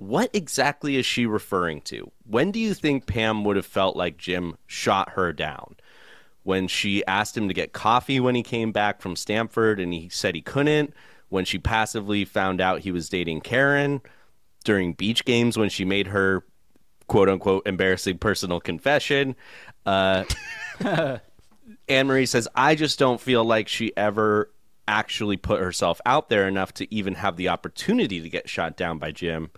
what 0.00 0.30
exactly 0.32 0.96
is 0.96 1.04
she 1.04 1.26
referring 1.26 1.82
to? 1.82 2.10
When 2.24 2.50
do 2.50 2.58
you 2.58 2.72
think 2.72 3.06
Pam 3.06 3.44
would 3.44 3.56
have 3.56 3.66
felt 3.66 3.96
like 3.96 4.16
Jim 4.16 4.56
shot 4.66 5.10
her 5.10 5.30
down? 5.30 5.76
When 6.42 6.68
she 6.68 7.04
asked 7.06 7.36
him 7.36 7.48
to 7.48 7.54
get 7.54 7.74
coffee 7.74 8.18
when 8.18 8.34
he 8.34 8.42
came 8.42 8.72
back 8.72 9.02
from 9.02 9.14
Stamford 9.14 9.78
and 9.78 9.92
he 9.92 10.08
said 10.08 10.34
he 10.34 10.40
couldn't? 10.40 10.94
When 11.28 11.44
she 11.44 11.58
passively 11.58 12.24
found 12.24 12.62
out 12.62 12.80
he 12.80 12.90
was 12.90 13.10
dating 13.10 13.42
Karen? 13.42 14.00
During 14.64 14.94
beach 14.94 15.26
games 15.26 15.58
when 15.58 15.68
she 15.68 15.84
made 15.84 16.06
her 16.08 16.44
quote 17.10 17.28
unquote 17.28 17.66
embarrassing 17.66 18.18
personal 18.18 18.60
confession? 18.60 19.34
Uh, 19.84 20.24
Anne 21.88 22.06
Marie 22.06 22.24
says, 22.24 22.46
I 22.54 22.76
just 22.76 23.00
don't 23.00 23.20
feel 23.20 23.44
like 23.44 23.66
she 23.66 23.92
ever 23.96 24.52
actually 24.86 25.36
put 25.36 25.60
herself 25.60 26.00
out 26.06 26.28
there 26.28 26.46
enough 26.46 26.72
to 26.74 26.94
even 26.94 27.16
have 27.16 27.36
the 27.36 27.48
opportunity 27.48 28.20
to 28.20 28.30
get 28.30 28.48
shot 28.48 28.76
down 28.76 28.98
by 28.98 29.10
Jim. 29.10 29.50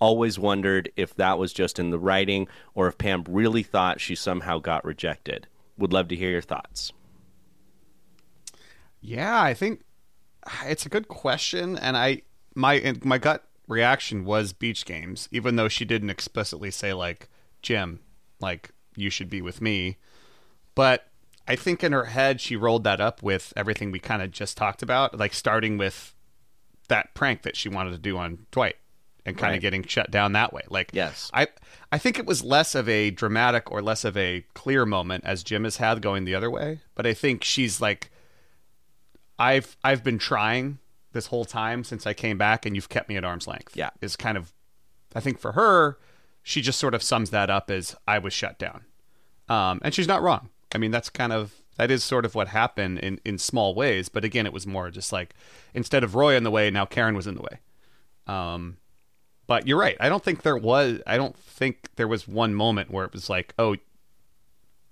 Always 0.00 0.40
wondered 0.40 0.90
if 0.96 1.14
that 1.14 1.38
was 1.38 1.52
just 1.52 1.78
in 1.78 1.90
the 1.90 2.00
writing 2.00 2.48
or 2.74 2.88
if 2.88 2.98
Pam 2.98 3.24
really 3.28 3.62
thought 3.62 4.00
she 4.00 4.16
somehow 4.16 4.58
got 4.58 4.84
rejected. 4.84 5.46
Would 5.76 5.92
love 5.92 6.08
to 6.08 6.16
hear 6.16 6.30
your 6.30 6.42
thoughts. 6.42 6.92
Yeah, 9.00 9.40
I 9.40 9.54
think 9.54 9.82
it's 10.66 10.84
a 10.84 10.88
good 10.88 11.06
question, 11.06 11.78
and 11.78 11.96
I 11.96 12.22
my 12.56 12.96
my 13.04 13.18
gut 13.18 13.44
reaction 13.68 14.24
was 14.24 14.52
beach 14.52 14.84
games, 14.84 15.28
even 15.30 15.54
though 15.56 15.68
she 15.68 15.84
didn't 15.84 16.10
explicitly 16.10 16.70
say 16.70 16.92
like 16.92 17.28
Jim, 17.62 18.00
like 18.40 18.70
you 18.96 19.10
should 19.10 19.30
be 19.30 19.40
with 19.42 19.60
me. 19.60 19.98
But 20.74 21.06
I 21.46 21.54
think 21.56 21.84
in 21.84 21.92
her 21.92 22.06
head 22.06 22.40
she 22.40 22.56
rolled 22.56 22.84
that 22.84 23.00
up 23.00 23.22
with 23.22 23.52
everything 23.56 23.90
we 23.92 23.98
kind 24.00 24.22
of 24.22 24.30
just 24.32 24.56
talked 24.56 24.82
about, 24.82 25.18
like 25.18 25.34
starting 25.34 25.78
with 25.78 26.14
that 26.88 27.14
prank 27.14 27.42
that 27.42 27.56
she 27.56 27.68
wanted 27.68 27.90
to 27.92 27.98
do 27.98 28.16
on 28.16 28.46
Dwight 28.50 28.76
and 29.26 29.36
kind 29.36 29.50
Right. 29.50 29.56
of 29.56 29.62
getting 29.62 29.82
shut 29.84 30.10
down 30.10 30.32
that 30.32 30.52
way. 30.54 30.62
Like 30.70 30.90
Yes. 30.92 31.30
I 31.34 31.48
I 31.92 31.98
think 31.98 32.18
it 32.18 32.26
was 32.26 32.42
less 32.42 32.74
of 32.74 32.88
a 32.88 33.10
dramatic 33.10 33.70
or 33.70 33.82
less 33.82 34.04
of 34.04 34.16
a 34.16 34.44
clear 34.54 34.86
moment 34.86 35.24
as 35.24 35.42
Jim 35.42 35.64
has 35.64 35.76
had 35.76 36.00
going 36.02 36.24
the 36.24 36.34
other 36.34 36.50
way, 36.50 36.80
but 36.94 37.06
I 37.06 37.12
think 37.14 37.44
she's 37.44 37.80
like 37.80 38.10
I've 39.38 39.76
I've 39.84 40.02
been 40.02 40.18
trying 40.18 40.78
this 41.12 41.26
whole 41.26 41.44
time 41.44 41.84
since 41.84 42.06
I 42.06 42.12
came 42.12 42.38
back 42.38 42.66
and 42.66 42.74
you've 42.76 42.88
kept 42.88 43.08
me 43.08 43.16
at 43.16 43.24
arm's 43.24 43.46
length. 43.46 43.76
Yeah. 43.76 43.90
Is 44.00 44.16
kind 44.16 44.36
of 44.36 44.52
I 45.14 45.20
think 45.20 45.38
for 45.38 45.52
her, 45.52 45.98
she 46.42 46.60
just 46.60 46.78
sort 46.78 46.94
of 46.94 47.02
sums 47.02 47.30
that 47.30 47.50
up 47.50 47.70
as 47.70 47.96
I 48.06 48.18
was 48.18 48.32
shut 48.32 48.58
down. 48.58 48.84
Um, 49.48 49.80
and 49.82 49.94
she's 49.94 50.08
not 50.08 50.22
wrong. 50.22 50.50
I 50.74 50.78
mean, 50.78 50.90
that's 50.90 51.08
kind 51.08 51.32
of 51.32 51.62
that 51.76 51.90
is 51.90 52.04
sort 52.04 52.24
of 52.24 52.34
what 52.34 52.48
happened 52.48 52.98
in 52.98 53.20
in 53.24 53.38
small 53.38 53.74
ways, 53.74 54.08
but 54.08 54.24
again, 54.24 54.46
it 54.46 54.52
was 54.52 54.66
more 54.66 54.90
just 54.90 55.12
like 55.12 55.34
instead 55.74 56.04
of 56.04 56.14
Roy 56.14 56.36
in 56.36 56.44
the 56.44 56.50
way, 56.50 56.70
now 56.70 56.84
Karen 56.84 57.14
was 57.14 57.26
in 57.26 57.34
the 57.34 57.42
way. 57.42 57.60
Um, 58.26 58.76
but 59.46 59.66
you're 59.66 59.78
right. 59.78 59.96
I 59.98 60.10
don't 60.10 60.22
think 60.22 60.42
there 60.42 60.56
was. 60.56 61.00
I 61.06 61.16
don't 61.16 61.36
think 61.36 61.88
there 61.96 62.06
was 62.06 62.28
one 62.28 62.54
moment 62.54 62.90
where 62.90 63.06
it 63.06 63.12
was 63.12 63.30
like, 63.30 63.54
oh, 63.58 63.76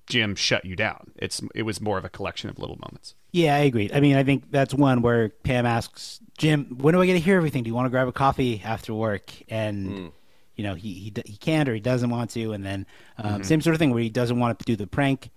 Jim 0.07 0.35
shut 0.35 0.65
you 0.65 0.77
down. 0.77 1.13
It's 1.17 1.43
it 1.55 1.63
was 1.63 1.81
more 1.81 1.99
of 1.99 2.05
a 2.05 2.09
collection 2.09 2.49
of 2.51 2.59
little 2.59 2.77
moments. 2.77 3.15
Yeah, 3.33 3.55
I 3.55 3.61
agree. 3.61 3.91
I 3.93 4.01
mean, 4.01 4.17
I 4.17 4.25
think 4.25 4.51
that's 4.51 4.73
one 4.73 5.03
where 5.03 5.29
Pam 5.29 5.67
asks 5.67 6.21
Jim, 6.39 6.77
"When 6.81 6.95
do 6.95 7.01
I 7.03 7.07
get 7.07 7.15
to 7.15 7.19
hear 7.21 7.37
everything? 7.37 7.63
Do 7.65 7.69
you 7.69 7.75
want 7.75 7.87
to 7.87 7.91
grab 7.91 8.09
a 8.09 8.13
coffee 8.13 8.63
after 8.65 8.95
work?" 8.95 9.33
And 9.49 10.13
you 10.55 10.63
know, 10.63 10.75
he 10.75 10.95
he 10.95 11.13
he 11.27 11.37
can't 11.37 11.69
or 11.69 11.75
he 11.75 11.81
doesn't 11.81 12.09
want 12.11 12.31
to. 12.31 12.53
And 12.53 12.65
then 12.65 12.87
um, 13.19 13.45
same 13.45 13.61
sort 13.61 13.75
of 13.75 13.79
thing 13.79 13.91
where 13.93 14.03
he 14.03 14.11
doesn't 14.11 14.39
want 14.39 14.59
to 14.59 14.65
do 14.65 14.77
the 14.77 14.87
prank 14.87 15.31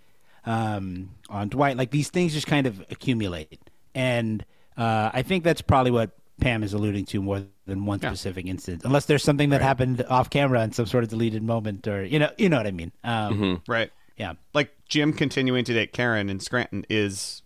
um, 0.45 1.09
on 1.29 1.49
Dwight. 1.49 1.77
Like 1.77 1.91
these 1.91 2.09
things 2.09 2.33
just 2.33 2.47
kind 2.47 2.67
of 2.67 2.79
accumulate, 2.89 3.59
and 3.95 4.45
uh, 4.77 5.09
I 5.13 5.23
think 5.23 5.43
that's 5.43 5.61
probably 5.61 5.91
what 5.91 6.11
Pam 6.39 6.63
is 6.63 6.73
alluding 6.73 7.05
to 7.07 7.21
more 7.21 7.43
than 7.65 7.85
one 7.85 7.99
specific 7.99 8.45
instance, 8.45 8.83
unless 8.85 9.05
there's 9.05 9.23
something 9.23 9.49
that 9.49 9.61
happened 9.61 10.03
off 10.09 10.29
camera 10.29 10.63
in 10.63 10.71
some 10.71 10.85
sort 10.85 11.03
of 11.03 11.09
deleted 11.09 11.43
moment, 11.43 11.87
or 11.87 12.03
you 12.03 12.19
know, 12.19 12.31
you 12.37 12.49
know 12.49 12.57
what 12.57 12.67
I 12.67 12.71
mean. 12.71 12.91
Um, 13.03 13.61
Right. 13.67 13.91
Yeah. 14.19 14.33
Like 14.53 14.75
Jim 14.87 15.13
continuing 15.13 15.63
to 15.65 15.73
date 15.73 15.93
Karen 15.93 16.29
in 16.29 16.39
Scranton 16.41 16.85
is 16.89 17.41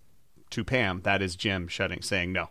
to 0.49 0.63
Pam. 0.63 1.01
That 1.03 1.21
is 1.21 1.35
Jim 1.35 1.67
shutting, 1.67 2.01
saying 2.01 2.33
no. 2.33 2.49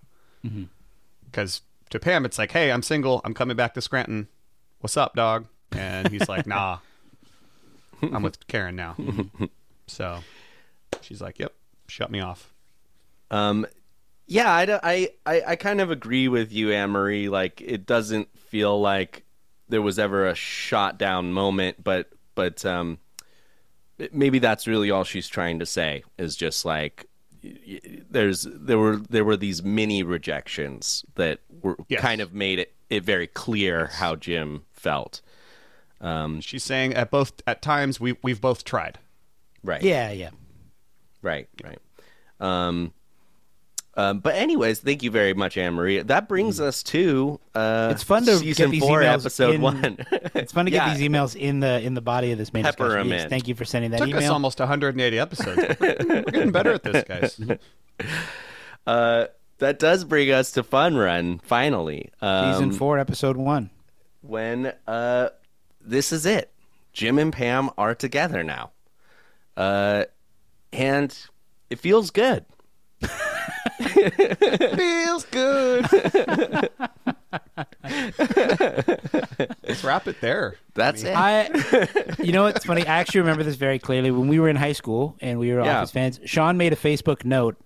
Because 1.27 1.63
to 1.91 1.99
Pam, 1.99 2.25
it's 2.25 2.39
like, 2.39 2.53
hey, 2.53 2.71
I'm 2.71 2.83
single. 2.83 3.21
I'm 3.25 3.35
coming 3.35 3.57
back 3.57 3.75
to 3.75 3.83
Scranton. 3.83 4.29
What's 4.81 4.97
up, 4.97 5.15
dog? 5.15 5.47
And 5.73 6.09
he's 6.09 6.29
like, 6.29 6.47
nah, 6.47 6.79
I'm 8.03 8.23
with 8.23 8.47
Karen 8.47 8.77
now. 8.77 8.97
so 9.87 10.21
she's 11.01 11.21
like, 11.21 11.39
yep, 11.39 11.53
shut 11.89 12.11
me 12.11 12.21
off. 12.21 12.53
Um, 13.31 13.67
yeah, 14.27 14.53
I, 14.53 14.81
I, 14.83 15.11
I, 15.27 15.43
I 15.49 15.57
kind 15.57 15.81
of 15.81 15.91
agree 15.91 16.29
with 16.29 16.53
you, 16.53 16.73
Anne 16.73 16.91
Marie. 16.91 17.29
Like, 17.29 17.61
it 17.61 17.87
doesn't 17.87 18.29
feel 18.39 18.81
like 18.81 19.25
there 19.69 19.83
was 19.83 19.99
ever 19.99 20.29
a 20.29 20.35
shot 20.35 20.99
down 20.99 21.33
moment, 21.33 21.83
but, 21.83 22.11
but, 22.35 22.65
um, 22.65 22.99
maybe 24.13 24.39
that's 24.39 24.67
really 24.67 24.91
all 24.91 25.05
she's 25.05 25.29
trying 25.29 25.59
to 25.61 25.67
say 25.67 26.03
is 26.19 26.37
just 26.37 26.65
like, 26.65 27.07
y- 27.45 27.57
y- 27.67 27.81
there's, 28.11 28.47
there 28.51 28.79
were, 28.79 28.97
there 28.97 29.25
were 29.25 29.37
these 29.37 29.63
mini 29.63 30.03
rejections 30.03 31.05
that 31.15 31.41
were 31.63 31.77
Yes. 31.89 32.01
kind 32.01 32.21
of 32.21 32.33
made 32.35 32.59
it, 32.59 32.73
it 32.91 33.05
very 33.05 33.27
clear 33.27 33.87
how 33.87 34.17
Jim 34.17 34.65
felt. 34.73 35.21
Um, 36.01 36.41
She's 36.41 36.65
saying 36.65 36.95
at 36.95 37.11
both 37.11 37.33
at 37.47 37.63
times 37.63 38.01
we 38.01 38.17
we've 38.23 38.41
both 38.41 38.65
tried. 38.65 38.99
right. 39.63 39.83
yeah, 39.83 40.11
yeah. 40.11 40.31
Right, 41.23 41.49
right. 41.63 41.79
Um, 42.41 42.93
um, 43.95 44.21
but 44.21 44.35
anyways, 44.35 44.81
thank 44.81 45.03
you 45.03 45.11
very 45.11 45.35
much, 45.35 45.57
Anne 45.59 45.75
Marie. 45.75 46.01
That 46.01 46.29
brings 46.29 46.61
us 46.61 46.83
to 46.85 47.39
uh, 47.55 47.89
It's 47.93 48.03
fun 48.03 48.25
to 48.25 48.39
season 48.39 48.67
get 48.67 48.71
these 48.73 48.81
four, 48.83 49.01
emails 49.01 49.21
episode 49.21 49.55
in- 49.57 49.61
one. 49.61 49.97
It's 50.35 50.53
fun 50.53 50.65
to 50.67 50.73
Yeah. 50.73 50.87
get 50.89 50.97
these 50.99 51.09
emails 51.11 51.37
in 51.37 51.61
the 51.61 51.81
in 51.81 51.95
the 51.95 52.01
body 52.01 52.33
of 52.33 52.39
this 52.39 52.53
main 52.53 52.65
Pepper 52.65 52.85
discussion. 52.85 53.01
'em 53.01 53.09
Yes, 53.13 53.25
in. 53.25 53.31
Thank 53.31 53.49
you 53.49 53.55
for 53.55 53.65
sending 53.65 53.91
that 53.91 54.01
email 54.01 54.13
Took 54.15 54.23
us 54.25 54.31
almost 54.31 54.59
180 54.61 55.19
episodes. 55.19 55.77
We're, 55.81 55.97
we're 56.09 56.23
getting 56.23 56.53
better 56.53 56.73
at 56.73 56.83
this, 56.83 57.05
guys. 57.05 57.41
Uh, 58.87 59.27
that 59.59 59.79
does 59.79 60.03
bring 60.05 60.31
us 60.33 60.51
to 60.53 60.63
Fun 60.65 60.97
Run 60.97 61.39
finally. 61.45 62.11
Um, 62.21 62.53
Season 62.53 62.73
four, 62.73 62.99
episode 62.99 63.37
one. 63.37 63.71
when 64.23 64.73
uh, 64.89 65.29
this 65.81 66.11
is 66.13 66.27
it. 66.27 66.51
Jim 66.93 67.17
and 67.19 67.33
Pam 67.33 67.71
are 67.79 67.95
together 67.95 68.43
now, 68.43 68.73
uh, 69.57 70.05
and 70.73 71.17
it 71.71 71.79
feels 71.79 72.11
good. 72.11 72.45
Feels 74.77 75.25
good. 75.27 75.87
Let's 79.63 79.85
wrap 79.85 80.07
it 80.09 80.21
there. 80.21 80.57
That's 80.75 81.03
it. 81.03 81.15
I, 81.17 81.49
you 82.23 82.33
know 82.33 82.45
what's 82.45 82.65
funny? 82.65 82.83
I 82.87 82.99
actually 83.01 83.21
remember 83.21 83.43
this 83.43 83.57
very 83.57 83.79
clearly. 83.79 84.11
When 84.11 84.29
we 84.29 84.39
were 84.41 84.49
in 84.49 84.57
high 84.57 84.73
school 84.73 85.17
and 85.21 85.39
we 85.39 85.53
were 85.53 85.63
Yeah. 85.65 85.79
Office 85.81 85.91
fans, 85.91 86.21
Sean 86.25 86.57
made 86.57 86.73
a 86.73 86.77
Facebook 86.77 87.25
note 87.25 87.57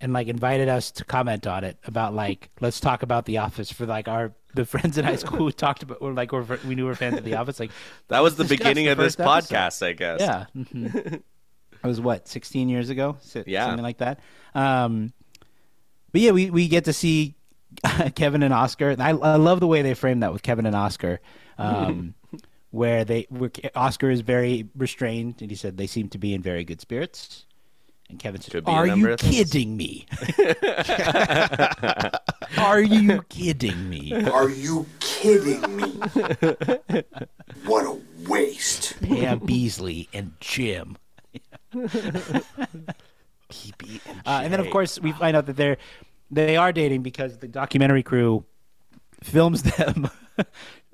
and 0.00 0.12
like 0.12 0.28
invited 0.28 0.68
us 0.68 0.90
to 0.92 1.04
comment 1.04 1.46
on 1.46 1.64
it 1.64 1.78
about 1.84 2.14
like 2.14 2.50
let's 2.60 2.80
talk 2.80 3.02
about 3.02 3.24
The 3.26 3.38
Office 3.38 3.70
for 3.70 3.86
like 3.86 4.08
our 4.08 4.32
the 4.54 4.64
friends 4.64 4.98
in 4.98 5.04
high 5.04 5.16
school 5.16 5.38
who 5.38 5.50
talked 5.50 5.82
about 5.82 5.98
or 6.00 6.12
like 6.12 6.30
were, 6.32 6.42
we 6.66 6.74
knew 6.74 6.84
we 6.84 6.88
were 6.88 6.94
fans 6.94 7.18
of 7.18 7.24
The 7.24 7.34
Office. 7.34 7.58
Like 7.58 7.70
that 8.08 8.20
was 8.22 8.36
the 8.36 8.44
discuss 8.44 8.58
beginning 8.58 8.84
the 8.86 8.92
of 8.92 8.98
this 8.98 9.16
first 9.16 9.50
episode. 9.52 9.54
podcast, 9.54 9.86
I 9.86 9.92
guess. 9.92 10.20
Yeah. 10.20 10.46
mhm. 10.56 11.22
It 11.84 11.88
was 11.88 12.00
what, 12.00 12.26
16 12.26 12.68
years 12.70 12.88
ago? 12.90 13.18
Si- 13.20 13.44
Yeah. 13.46 13.66
Something 13.66 13.82
like 13.82 13.98
that. 13.98 14.20
Um, 14.54 15.12
but 16.12 16.20
yeah, 16.22 16.30
we, 16.30 16.48
we 16.50 16.66
get 16.68 16.86
to 16.86 16.92
see 16.94 17.34
Kevin 18.14 18.42
and 18.42 18.54
Oscar. 18.54 18.90
And 18.90 19.02
I, 19.02 19.10
I 19.10 19.36
love 19.36 19.60
the 19.60 19.66
way 19.66 19.82
they 19.82 19.94
framed 19.94 20.22
that 20.22 20.32
with 20.32 20.42
Kevin 20.42 20.64
and 20.64 20.74
Oscar, 20.74 21.20
um, 21.58 22.14
where 22.70 23.04
they 23.04 23.26
where 23.28 23.50
Oscar 23.74 24.10
is 24.10 24.22
very 24.22 24.68
restrained, 24.76 25.42
and 25.42 25.50
he 25.50 25.56
said 25.56 25.76
they 25.76 25.86
seem 25.86 26.08
to 26.10 26.18
be 26.18 26.32
in 26.34 26.40
very 26.42 26.64
good 26.64 26.80
spirits. 26.80 27.44
And 28.10 28.18
Kevin 28.18 28.40
said, 28.40 28.52
Could 28.52 28.64
be 28.66 28.70
a 28.70 28.74
"Are 28.74 28.86
you 28.86 29.16
kidding 29.16 29.76
me? 29.76 30.06
Are 32.58 32.80
you 32.80 33.24
kidding 33.28 33.88
me?" 33.88 34.12
Are 34.24 34.50
you 34.50 34.86
kidding 35.00 35.76
me? 35.76 35.92
What 37.64 37.84
a 37.86 37.98
waste. 38.28 39.00
Pam 39.00 39.40
Beesly 39.40 40.08
and 40.12 40.32
Jim. 40.40 40.96
PB 43.50 44.00
and 44.06 44.20
Uh, 44.26 44.40
and 44.42 44.52
then, 44.52 44.60
of 44.60 44.70
course, 44.70 44.98
we 45.00 45.12
find 45.12 45.36
out 45.36 45.46
that 45.46 45.56
they're 45.56 45.76
they 46.30 46.56
are 46.56 46.72
dating 46.72 47.02
because 47.02 47.38
the 47.38 47.48
documentary 47.48 48.02
crew 48.02 48.44
films 49.22 49.62
them. 49.62 50.08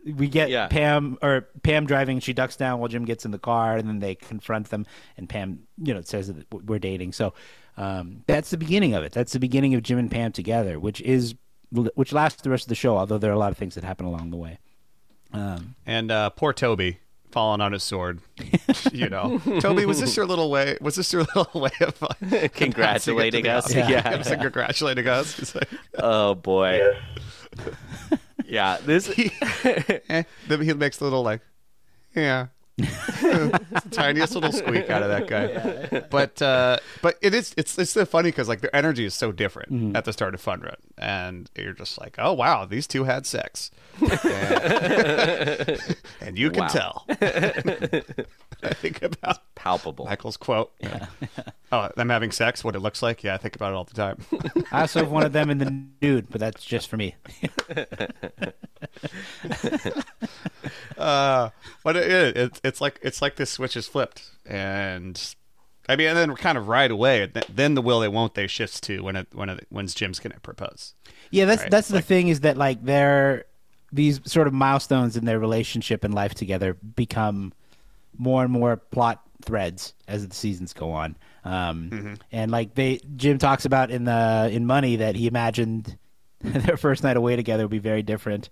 we 0.05 0.28
get 0.28 0.51
Yeah. 0.51 0.66
Pam 0.68 1.18
or 1.22 1.49
Pam 1.62 1.87
driving. 1.87 2.20
She 2.20 2.33
ducks 2.33 2.57
down 2.57 2.78
while 2.81 2.89
Jim 2.89 3.05
gets 3.05 3.24
in 3.24 3.31
the 3.31 3.39
car, 3.39 3.76
and 3.76 3.89
then 3.89 4.01
they 4.01 4.14
confront 4.14 4.70
them. 4.70 4.87
And 5.16 5.28
Pam, 5.28 5.61
you 5.78 5.95
know, 5.95 6.01
says 6.03 6.28
that 6.28 6.47
we're 6.53 6.78
dating. 6.78 7.12
So 7.12 7.33
um, 7.76 8.22
that's 8.26 8.51
the 8.51 8.59
beginning 8.59 8.95
of 8.95 9.03
it. 9.05 9.12
That's 9.12 9.33
the 9.33 9.41
beginning 9.41 9.74
of 9.74 9.83
Jim 9.83 9.99
and 9.99 10.11
Pam 10.11 10.33
together, 10.33 10.78
which 10.78 11.01
is 11.03 11.35
which 11.72 12.12
lasts 12.12 12.43
the 12.43 12.51
rest 12.51 12.64
of 12.64 12.68
the 12.68 12.74
show. 12.74 12.97
Although 12.97 13.18
there 13.18 13.31
are 13.31 13.35
a 13.35 13.39
lot 13.39 13.53
of 13.53 13.59
things 13.59 13.76
that 13.76 13.85
happen 13.85 14.07
along 14.07 14.31
the 14.31 14.37
way. 14.37 14.59
Um, 15.33 15.76
And 15.87 16.11
uh, 16.11 16.31
poor 16.31 16.53
Toby 16.53 16.99
falling 17.31 17.61
on 17.61 17.72
his 17.72 17.83
sword. 17.83 18.20
you 18.93 19.09
know, 19.09 19.39
Toby, 19.61 19.87
was 19.87 20.01
this 20.01 20.16
your 20.16 20.26
little 20.26 20.51
way? 20.51 20.76
Was 20.81 20.97
this 20.97 21.12
your 21.12 21.22
little 21.35 21.61
way 21.61 21.70
of 21.81 22.03
uh, 22.03 22.49
Congratulating 22.55 23.47
us. 23.49 23.70
it 23.70 23.74
to 23.74 23.83
the 23.87 23.91
Yeah. 23.93 24.03
audience? 24.07 24.31
Like 24.31 24.41
congratulating 24.41 25.09
us. 25.09 25.39
It's 25.39 25.55
like, 25.55 25.68
Oh 25.99 26.35
boy. 26.35 26.81
Yeah, 28.47 28.78
this. 28.85 29.09
eh, 29.64 30.22
then 30.49 30.61
he 30.62 30.72
makes 30.74 31.01
a 31.01 31.05
little 31.05 31.22
like, 31.22 31.41
yeah, 32.14 32.43
It's 32.43 32.53
the 32.53 32.59
tiniest 33.91 34.35
little 34.35 34.53
squeak 34.53 34.89
out 34.91 35.03
of 35.03 35.09
that 35.09 35.26
guy. 35.26 36.01
But 36.11 36.41
uh, 36.43 36.78
but 37.03 37.16
it 37.22 37.35
is 37.35 37.55
it's 37.57 37.78
it's 37.78 37.91
so 37.93 38.05
funny 38.05 38.28
because 38.31 38.49
like 38.49 38.61
their 38.61 38.74
energy 38.74 39.05
is 39.05 39.14
so 39.14 39.33
different 39.33 39.70
Mm-hmm. 39.72 39.97
at 39.97 40.05
the 40.05 40.12
start 40.12 40.35
of 40.35 40.41
Fun 40.41 40.61
Run, 40.61 40.76
and 40.99 41.51
you're 41.57 41.72
just 41.72 41.99
like, 42.01 42.16
oh 42.18 42.33
wow, 42.33 42.64
these 42.64 42.87
two 42.87 43.05
had 43.05 43.26
sex, 43.26 43.70
and, 44.01 45.81
and 46.20 46.39
you 46.39 46.51
can 46.51 46.62
Wow. 46.62 46.68
tell. 46.68 47.07
I 48.62 48.74
think 48.74 49.02
about 49.02 49.38
palpable. 49.54 50.04
Michael's 50.06 50.36
quote. 50.36 50.72
oh, 51.72 51.90
them 51.96 52.08
having 52.08 52.30
sex, 52.30 52.62
what 52.64 52.74
it 52.76 52.80
looks 52.80 53.02
like. 53.02 53.22
Yeah, 53.24 53.34
I 53.34 53.36
think 53.38 53.56
about 53.56 53.72
it 53.72 53.76
all 53.76 53.84
the 53.84 53.94
time. 53.94 54.18
I 54.72 54.82
also 54.82 55.00
have 55.00 55.11
one 55.11 55.24
of 55.24 55.32
them 55.32 55.50
in 55.50 55.58
the 55.58 55.84
nude, 56.02 56.28
but 56.30 56.40
that's 56.40 56.64
just 56.64 56.88
for 56.88 56.96
me. 56.96 57.14
uh, 60.98 61.50
but 61.84 61.96
it, 61.96 62.11
it, 62.11 62.36
it's 62.36 62.61
it's 62.64 62.80
like 62.80 62.98
it's 63.02 63.22
like 63.22 63.36
this 63.36 63.50
switch 63.50 63.76
is 63.76 63.86
flipped, 63.86 64.30
and 64.46 65.34
I 65.88 65.96
mean, 65.96 66.08
and 66.08 66.16
then 66.16 66.36
kind 66.36 66.58
of 66.58 66.68
right 66.68 66.90
away, 66.90 67.26
th- 67.26 67.46
then 67.48 67.74
the 67.74 67.82
will 67.82 68.00
they 68.00 68.08
won't 68.08 68.34
they 68.34 68.46
shifts 68.46 68.80
to 68.82 69.02
when 69.02 69.16
it 69.16 69.28
when 69.32 69.48
it, 69.48 69.66
when's 69.70 69.94
Jim's 69.94 70.20
gonna 70.20 70.38
propose. 70.40 70.94
Yeah, 71.30 71.46
that's 71.46 71.62
Right. 71.62 71.70
that's 71.70 71.88
the 71.88 72.02
thing 72.02 72.28
is 72.28 72.40
that 72.40 72.56
like 72.56 72.84
they're 72.84 73.44
these 73.92 74.20
sort 74.24 74.46
of 74.46 74.52
milestones 74.52 75.16
in 75.16 75.24
their 75.24 75.38
relationship 75.38 76.04
and 76.04 76.14
life 76.14 76.34
together 76.34 76.74
become 76.74 77.52
more 78.18 78.42
and 78.42 78.52
more 78.52 78.76
plot 78.76 79.22
threads 79.42 79.94
as 80.08 80.26
the 80.28 80.34
seasons 80.34 80.72
go 80.72 80.90
on. 80.92 81.16
Um, 81.44 81.90
Mm-hmm. 81.90 82.14
And 82.32 82.50
like 82.50 82.74
they, 82.74 83.00
Jim 83.16 83.38
talks 83.38 83.64
about 83.64 83.90
in 83.90 84.04
the 84.04 84.48
in 84.52 84.66
Money 84.66 84.96
that 84.96 85.16
he 85.16 85.26
imagined 85.26 85.96
their 86.40 86.76
first 86.76 87.02
night 87.02 87.16
away 87.16 87.36
together 87.36 87.64
would 87.64 87.70
be 87.70 87.78
very 87.78 88.02
different, 88.02 88.50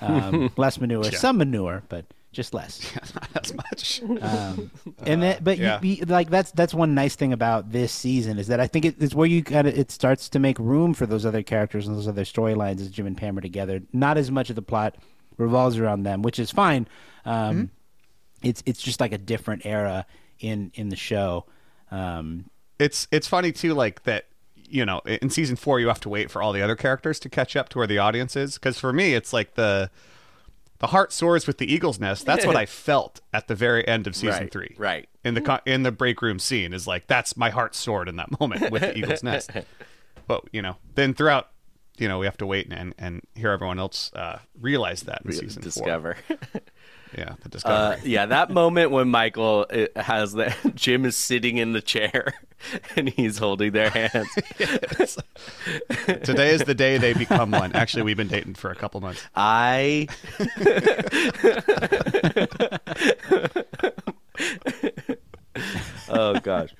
um, 0.00 0.50
less 0.56 0.80
manure, 0.80 1.04
Yeah. 1.04 1.10
some 1.18 1.36
manure, 1.38 1.82
but 1.88 2.06
just 2.32 2.54
less. 2.54 2.80
Not 3.14 3.44
as 3.44 3.54
much. 3.54 4.02
Um, 4.22 4.70
and 5.04 5.22
that, 5.22 5.44
but 5.44 5.58
yeah. 5.58 5.78
you, 5.82 5.96
you, 5.96 6.04
like 6.06 6.30
that's 6.30 6.50
that's 6.52 6.72
one 6.72 6.94
nice 6.94 7.14
thing 7.14 7.34
about 7.34 7.70
this 7.72 7.92
season 7.92 8.38
is 8.38 8.46
that 8.46 8.58
I 8.60 8.66
think 8.66 8.86
it, 8.86 8.96
it's 8.98 9.14
where 9.14 9.26
you 9.26 9.42
kind 9.44 9.68
of 9.68 9.76
it 9.78 9.90
starts 9.90 10.30
to 10.30 10.38
make 10.38 10.58
room 10.58 10.94
for 10.94 11.04
those 11.04 11.26
other 11.26 11.42
characters 11.42 11.86
and 11.86 11.94
those 11.94 12.08
other 12.08 12.24
storylines 12.24 12.80
as 12.80 12.88
Jim 12.88 13.06
and 13.06 13.16
Pam 13.16 13.36
are 13.36 13.42
together. 13.42 13.82
Not 13.92 14.16
as 14.16 14.30
much 14.30 14.48
of 14.48 14.56
the 14.56 14.62
plot 14.62 14.96
revolves 15.36 15.76
around 15.76 16.04
them, 16.04 16.22
which 16.22 16.38
is 16.38 16.50
fine. 16.50 16.88
Um, 17.26 17.70
It's 18.42 18.62
it's 18.66 18.80
just 18.82 19.00
like 19.00 19.12
a 19.12 19.18
different 19.18 19.64
era 19.66 20.06
in 20.40 20.70
in 20.74 20.88
the 20.88 20.96
show. 20.96 21.46
Um, 21.90 22.50
it's 22.78 23.06
it's 23.10 23.26
funny 23.26 23.52
too, 23.52 23.74
like 23.74 24.02
that. 24.04 24.26
You 24.54 24.86
know, 24.86 25.00
in 25.00 25.28
season 25.28 25.56
four, 25.56 25.80
you 25.80 25.88
have 25.88 26.00
to 26.00 26.08
wait 26.08 26.30
for 26.30 26.40
all 26.40 26.50
the 26.52 26.62
other 26.62 26.76
characters 26.76 27.20
to 27.20 27.28
catch 27.28 27.56
up 27.56 27.68
to 27.70 27.78
where 27.78 27.86
the 27.86 27.98
audience 27.98 28.36
is. 28.36 28.54
Because 28.54 28.78
for 28.78 28.90
me, 28.90 29.12
it's 29.14 29.30
like 29.34 29.52
the 29.54 29.90
the 30.78 30.86
heart 30.88 31.12
soars 31.12 31.46
with 31.46 31.58
the 31.58 31.70
eagle's 31.72 32.00
nest. 32.00 32.24
That's 32.24 32.46
what 32.46 32.56
I 32.56 32.64
felt 32.86 33.20
at 33.34 33.48
the 33.48 33.54
very 33.54 33.86
end 33.86 34.06
of 34.06 34.16
season 34.16 34.44
Right, 34.44 34.50
three. 34.52 34.74
right. 34.78 35.08
in 35.24 35.34
the 35.34 35.62
in 35.66 35.82
the 35.82 35.92
break 35.92 36.22
room 36.22 36.38
scene 36.38 36.72
is 36.72 36.86
like 36.86 37.06
that's 37.06 37.36
my 37.36 37.50
heart 37.50 37.74
soared 37.74 38.08
in 38.08 38.16
that 38.16 38.40
moment 38.40 38.70
with 38.72 38.80
the 38.80 38.96
eagle's 38.96 39.22
nest. 39.22 39.50
But 40.26 40.44
you 40.52 40.62
know, 40.62 40.76
then 40.94 41.12
throughout, 41.14 41.48
you 41.98 42.08
know, 42.08 42.18
we 42.20 42.26
have 42.26 42.38
to 42.38 42.46
wait 42.46 42.72
and 42.72 42.94
and, 42.96 43.20
hear 43.34 43.50
everyone 43.50 43.78
else 43.78 44.10
uh, 44.14 44.38
realize 44.58 45.02
that 45.02 45.20
in 45.26 45.32
season 45.32 45.60
discover. 45.62 46.16
four. 46.26 46.36
Yeah, 47.16 47.34
the 47.42 47.46
Uh, 47.46 47.48
discovery. 47.96 48.10
yeah, 48.10 48.26
that 48.26 48.50
moment 48.50 48.90
when 48.90 49.08
Michael 49.08 49.66
uh, 49.70 49.86
has 50.00 50.32
that 50.34 50.56
Jim 50.74 51.04
is 51.04 51.16
sitting 51.16 51.58
in 51.58 51.72
the 51.72 51.82
chair 51.82 52.32
and 52.96 53.08
he's 53.10 53.38
holding 53.38 53.72
their 53.72 53.90
hands. 53.90 54.28
Today 56.24 56.54
is 56.54 56.62
the 56.64 56.74
day 56.76 56.96
they 56.98 57.12
become 57.12 57.50
one. 57.50 57.72
Actually, 57.74 58.04
we've 58.04 58.16
been 58.16 58.28
dating 58.28 58.54
for 58.54 58.70
a 58.70 58.76
couple 58.76 59.00
months. 59.00 59.22
I 59.34 60.06
oh 66.08 66.38
gosh. 66.42 66.70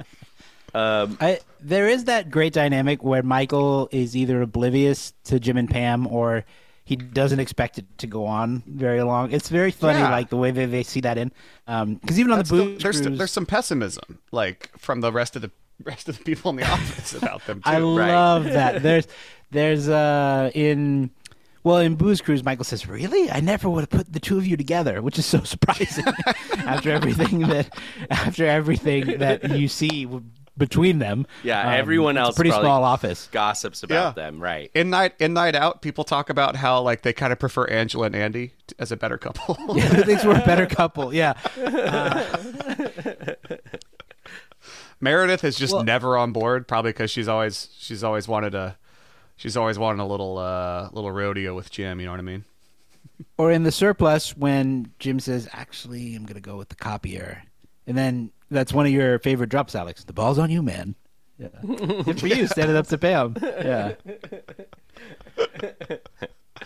Um, 0.75 1.19
I, 1.21 1.41
there 1.61 1.87
is 1.89 2.05
that 2.05 2.31
great 2.31 2.53
dynamic 2.55 3.05
where 3.05 3.23
Michael 3.23 3.89
is 3.93 4.17
either 4.17 4.41
oblivious 4.41 5.13
to 5.25 5.39
Jim 5.39 5.57
and 5.59 5.69
Pam 5.69 6.07
or 6.07 6.45
he 6.85 6.97
doesn't 6.97 7.39
expect 7.41 7.79
it 7.79 7.87
to 7.99 8.07
go 8.07 8.27
on 8.27 8.63
very 8.67 9.03
long. 9.03 9.31
It's 9.33 9.49
very 9.49 9.71
funny, 9.71 10.01
Yeah. 10.01 10.11
like 10.11 10.31
the 10.31 10.37
way 10.37 10.51
that 10.51 10.71
they 10.71 10.83
see 10.83 11.01
that 11.03 11.17
in. 11.19 11.31
Because 11.67 12.19
even 12.19 12.33
on 12.33 12.39
That's 12.39 12.51
the 12.51 12.57
booze 12.57 12.83
there's 12.83 13.01
cruise, 13.01 13.19
there's 13.19 13.31
some 13.33 13.47
pessimism, 13.47 14.19
like 14.33 14.71
from 14.79 15.01
the 15.01 15.13
rest 15.13 15.37
of 15.37 15.43
the 15.43 15.51
rest 15.85 16.09
of 16.09 16.19
the 16.19 16.25
people 16.25 16.51
in 16.51 16.57
the 16.57 16.67
office 16.69 17.15
about 17.15 17.45
them 17.47 17.59
too. 17.65 17.71
I 17.71 17.79
love 17.79 18.45
that. 18.45 18.83
There's 18.87 19.07
there's 19.51 19.89
uh 19.89 20.51
in 20.55 21.11
well 21.65 21.79
in 21.79 21.95
Booze 21.97 22.21
Cruise, 22.21 22.43
Michael 22.45 22.65
says, 22.65 22.87
"Really? 22.89 23.31
I 23.31 23.41
never 23.41 23.69
would 23.71 23.81
have 23.83 23.91
put 23.91 24.13
the 24.13 24.19
two 24.21 24.39
of 24.39 24.47
you 24.47 24.57
together," 24.57 25.01
which 25.03 25.19
is 25.19 25.27
so 25.27 25.43
surprising 25.45 26.05
after 26.67 26.91
everything 26.91 27.41
that 27.41 27.69
after 28.11 28.47
everything 28.47 29.19
that 29.19 29.51
you 29.51 29.69
see 29.69 30.07
between 30.59 30.99
them. 30.99 31.27
yeah, 31.43 31.61
Um, 31.69 31.73
everyone 31.75 32.17
it's 32.17 32.27
else 32.27 32.35
a 32.35 32.37
pretty 32.37 32.51
small 32.51 32.85
office. 32.85 33.29
gossips 33.33 33.83
about 33.83 34.15
them, 34.17 34.41
right? 34.41 34.71
In 34.75 34.91
night 34.91 35.15
in 35.19 35.33
night 35.33 35.55
out, 35.55 35.81
people 35.83 36.05
talk 36.05 36.29
about 36.31 36.57
how 36.57 36.81
like 36.83 37.03
they 37.03 37.13
kind 37.13 37.33
of 37.33 37.39
prefer 37.39 37.65
Angela 37.67 38.07
and 38.07 38.17
Andy 38.17 38.53
t- 38.67 38.75
as 38.79 38.93
a 38.93 38.97
better 38.97 39.17
couple. 39.19 39.57
Yeah, 39.77 39.89
who 39.89 40.03
thinks 40.03 40.25
we're 40.25 40.41
a 40.41 40.45
better 40.45 40.67
couple? 40.79 41.15
Yeah. 41.15 41.35
Uh, 41.59 42.25
Meredith 45.01 45.43
is 45.43 45.57
just 45.57 45.73
Well- 45.75 45.85
never 45.85 46.17
on 46.17 46.33
board, 46.33 46.69
probably 46.69 46.91
because 46.93 47.11
she's 47.11 47.29
always 47.29 47.69
she's 47.79 48.05
always 48.05 48.29
wanted 48.29 48.55
a 48.55 48.77
she's 49.37 49.57
always 49.57 49.79
wanted 49.79 50.03
a 50.03 50.07
little 50.07 50.39
uh 50.39 50.89
little 50.93 51.11
rodeo 51.11 51.55
with 51.55 51.71
Jim. 51.71 51.99
You 51.99 52.07
know 52.07 52.13
what 52.13 52.21
I 52.21 52.25
mean? 52.25 52.45
or 53.39 53.51
in 53.53 53.63
the 53.63 53.73
surplus 53.73 54.37
when 54.37 54.93
Jim 54.99 55.19
says, 55.21 55.49
"Actually, 55.53 56.15
I'm 56.15 56.25
going 56.25 56.35
to 56.35 56.41
go 56.41 56.57
with 56.57 56.69
the 56.69 56.75
copier," 56.77 57.43
and 57.87 57.97
then 57.97 58.31
that's 58.53 58.73
one 58.73 58.87
of 58.87 58.93
your 58.93 59.19
favorite 59.19 59.49
drops, 59.51 59.75
Alex. 59.75 60.05
The 60.05 60.13
ball's 60.13 60.39
on 60.39 60.51
you, 60.51 60.63
man. 60.63 60.95
Yeah. 61.39 61.49
Good 61.65 62.21
for 62.21 62.27
you. 62.29 62.47
Stand 62.47 62.71
it 62.71 62.77
up 62.77 62.87
to 62.89 62.99
Pam. 62.99 63.35
Yeah. 63.43 63.95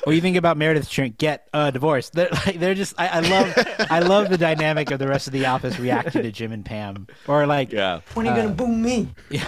What 0.05 0.13
do 0.13 0.15
you 0.15 0.21
think 0.21 0.37
about 0.37 0.59
Meredith 0.59 0.91
trying 0.91 1.13
to 1.13 1.17
get 1.17 1.49
a 1.55 1.73
divorce? 1.73 2.11
They're 2.11 2.29
like 2.31 2.61
they're 2.61 2.75
just 2.75 2.95
I, 2.99 3.07
I 3.09 3.21
love 3.21 3.55
I 3.91 4.01
love 4.01 4.29
the 4.29 4.37
dynamic 4.37 4.91
of 4.91 4.99
the 4.99 5.09
rest 5.09 5.27
of 5.27 5.33
the 5.33 5.47
office 5.47 5.79
reacting 5.79 6.23
to 6.23 6.31
Jim 6.33 6.53
and 6.53 6.65
Pam. 6.65 7.07
Or 7.27 7.47
like 7.47 7.73
Yeah. 7.73 8.01
When 8.13 8.27
are 8.29 8.35
you 8.35 8.41
Uh, 8.41 8.43
gonna 8.45 8.55
boom 8.55 8.83
me? 8.83 9.09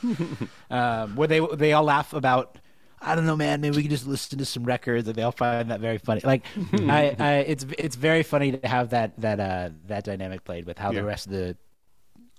um, 0.70 1.14
where 1.16 1.28
they 1.28 1.40
they 1.54 1.72
all 1.72 1.84
laugh 1.84 2.12
about 2.12 2.58
I 3.04 3.14
don't 3.14 3.26
know, 3.26 3.36
man. 3.36 3.60
Maybe 3.60 3.76
we 3.76 3.82
can 3.82 3.90
just 3.90 4.06
listen 4.06 4.38
to 4.38 4.44
some 4.44 4.64
records, 4.64 5.08
and 5.08 5.16
they'll 5.16 5.32
find 5.32 5.70
that 5.70 5.80
very 5.80 5.98
funny. 5.98 6.20
Like, 6.24 6.44
I, 6.72 7.16
I, 7.18 7.32
it's 7.46 7.66
it's 7.78 7.96
very 7.96 8.22
funny 8.22 8.52
to 8.52 8.68
have 8.68 8.90
that 8.90 9.20
that 9.20 9.40
uh 9.40 9.70
that 9.86 10.04
dynamic 10.04 10.44
played 10.44 10.66
with 10.66 10.78
how 10.78 10.90
Yeah. 10.92 11.00
the 11.00 11.04
rest 11.06 11.26
of 11.26 11.32
the, 11.32 11.56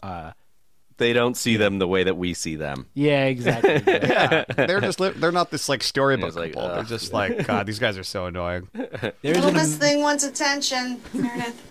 uh, 0.02 0.32
They 0.98 1.12
don't 1.14 1.36
see 1.36 1.58
them 1.58 1.80
the 1.80 1.88
way 1.88 2.04
that 2.06 2.16
we 2.18 2.34
see 2.34 2.56
them. 2.56 2.88
yeah, 2.94 3.26
exactly. 3.26 3.82
Yeah, 3.86 4.46
they're 4.56 4.80
just 4.82 5.00
li- 5.00 5.10
they're 5.16 5.32
not 5.32 5.52
this 5.52 5.68
like 5.68 5.84
storybook 5.84 6.30
It's 6.30 6.38
like, 6.38 6.54
couple. 6.54 6.70
they're 6.76 6.84
just 6.84 7.12
like 7.14 7.46
God. 7.48 7.66
These 7.68 7.80
guys 7.80 7.98
are 7.98 8.04
so 8.04 8.26
annoying. 8.28 8.70
There's 9.22 9.38
Well, 9.40 9.50
an, 9.50 9.56
this 9.56 9.76
thing 9.78 10.02
wants 10.02 10.24
attention. 10.24 11.02
Meredith. 11.14 11.70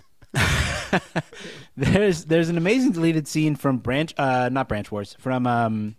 there's 1.76 2.24
there's 2.24 2.48
an 2.48 2.56
amazing 2.58 2.92
deleted 2.92 3.26
scene 3.28 3.56
from 3.56 3.78
Branch, 3.78 4.12
uh, 4.18 4.48
not 4.52 4.68
Branch 4.68 4.90
Wars, 4.90 5.16
from 5.18 5.46
um, 5.46 5.96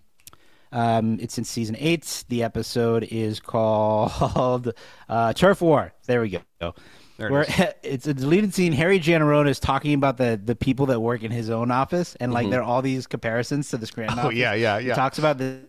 um, 0.74 1.18
it's 1.22 1.38
in 1.38 1.44
season 1.46 1.76
eight. 1.80 2.26
The 2.30 2.44
episode 2.44 3.04
is 3.04 3.40
called 3.40 4.74
uh, 5.10 5.34
Turf 5.34 5.62
War. 5.62 5.94
There 6.08 6.22
we 6.22 6.30
go. 6.30 6.74
There 7.18 7.28
it 7.28 7.32
Where 7.32 7.44
is. 7.44 7.74
it's 7.84 8.08
a 8.08 8.14
deleted 8.14 8.54
scene. 8.54 8.74
Harry 8.74 9.00
Jannerone 9.00 9.48
is 9.48 9.60
talking 9.60 9.94
about 9.94 10.18
the 10.18 10.40
the 10.44 10.56
people 10.56 10.88
that 10.88 11.00
work 11.00 11.24
in 11.24 11.32
his 11.32 11.50
own 11.50 11.70
office, 11.72 12.16
and 12.20 12.34
like 12.34 12.50
there 12.50 12.60
are 12.62 12.64
all 12.64 12.82
these 12.82 13.08
comparisons 13.08 13.70
to 13.70 13.78
the 13.78 13.86
Scranton 13.86 14.18
Oh, 14.20 14.24
office. 14.24 14.38
yeah, 14.38 14.54
yeah, 14.54 14.80
He 14.80 14.88
yeah. 14.88 14.96
talks 14.96 15.20
about 15.20 15.38
the 15.38 15.60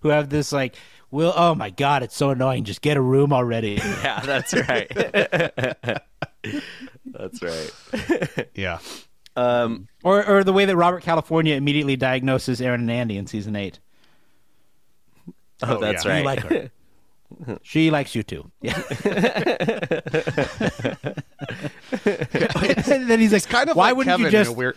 who 0.00 0.08
have 0.08 0.28
this 0.28 0.52
like, 0.52 0.74
will 1.10 1.32
oh 1.36 1.54
my 1.54 1.70
god, 1.70 2.02
it's 2.02 2.16
so 2.16 2.30
annoying. 2.30 2.64
Just 2.64 2.82
get 2.82 2.96
a 2.96 3.00
room 3.00 3.32
already. 3.32 3.74
Yeah, 4.02 4.20
that's 4.20 4.52
right. 4.54 4.90
that's 7.06 7.42
right. 7.42 8.48
Yeah. 8.54 8.78
Um, 9.36 9.88
or 10.02 10.26
or 10.26 10.44
the 10.44 10.52
way 10.52 10.64
that 10.64 10.76
Robert 10.76 11.02
California 11.02 11.54
immediately 11.56 11.94
diagnoses 11.96 12.60
Erin 12.60 12.80
and 12.80 12.90
Andy 12.90 13.18
in 13.18 13.26
season 13.26 13.54
eight. 13.54 13.78
Oh, 15.62 15.80
that's 15.80 16.04
You 16.04 16.10
right. 16.10 16.24
like 16.24 16.40
her. 16.40 16.70
She 17.62 17.90
likes 17.90 18.14
you 18.14 18.22
too. 18.22 18.52
Yeah. 18.62 18.76
and 22.86 23.10
then 23.10 23.18
he's 23.18 23.32
like, 23.32 23.48
Kind 23.48 23.68
of 23.68 23.76
why 23.76 23.88
like 23.88 23.96
wouldn't 23.96 24.16
Kevin 24.16 24.26
you 24.26 24.30
just 24.30 24.54
weird. 24.54 24.76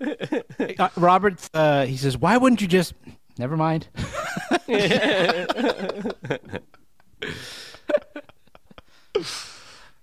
uh, 0.78 0.88
Robert? 0.96 1.46
Uh, 1.52 1.84
he 1.84 1.98
says, 1.98 2.16
why 2.16 2.38
wouldn't 2.38 2.62
you 2.62 2.66
just? 2.66 2.94
Never 3.36 3.54
mind. 3.58 3.88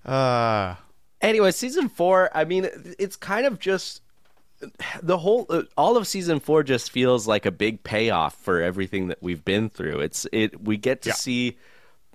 Uh, 0.06 0.76
anyway, 1.22 1.52
season 1.52 1.90
four. 1.90 2.30
I 2.34 2.46
mean, 2.46 2.70
it's 2.98 3.16
kind 3.16 3.46
of 3.46 3.60
just 3.60 4.02
the 5.04 5.18
whole 5.18 5.46
uh, 5.50 5.64
all 5.78 5.98
of 5.98 6.08
season 6.08 6.40
four 6.40 6.64
just 6.64 6.92
feels 6.92 7.28
like 7.28 7.46
a 7.46 7.52
big 7.52 7.84
payoff 7.84 8.36
for 8.36 8.62
everything 8.62 9.08
that 9.10 9.22
we've 9.22 9.46
been 9.46 9.70
through. 9.70 10.00
It's 10.00 10.26
it 10.32 10.64
we 10.64 10.78
get 10.78 11.04
to 11.04 11.10
Yeah. 11.10 11.16
see 11.16 11.58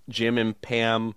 Jim 0.09 0.39
and 0.39 0.61
Pam 0.61 1.15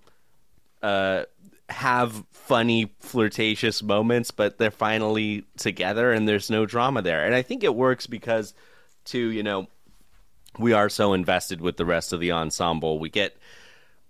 uh, 0.83 1.23
have 1.69 2.23
funny 2.31 2.93
flirtatious 2.99 3.81
moments, 3.81 4.29
but 4.29 4.59
they're 4.59 4.69
finally 4.69 5.45
together 5.57 6.11
and 6.11 6.27
there's 6.27 6.49
no 6.51 6.65
drama 6.65 7.01
there. 7.01 7.25
And 7.25 7.33
I 7.33 7.41
think 7.41 7.63
it 7.63 7.73
works 7.73 8.05
because, 8.05 8.53
too, 9.03 9.29
you 9.31 9.41
know, 9.41 9.67
we 10.59 10.73
are 10.73 10.89
so 10.89 11.13
invested 11.13 11.59
with 11.59 11.77
the 11.77 11.85
rest 11.85 12.13
of 12.13 12.19
the 12.19 12.31
ensemble. 12.31 12.99
We 12.99 13.09
get 13.09 13.35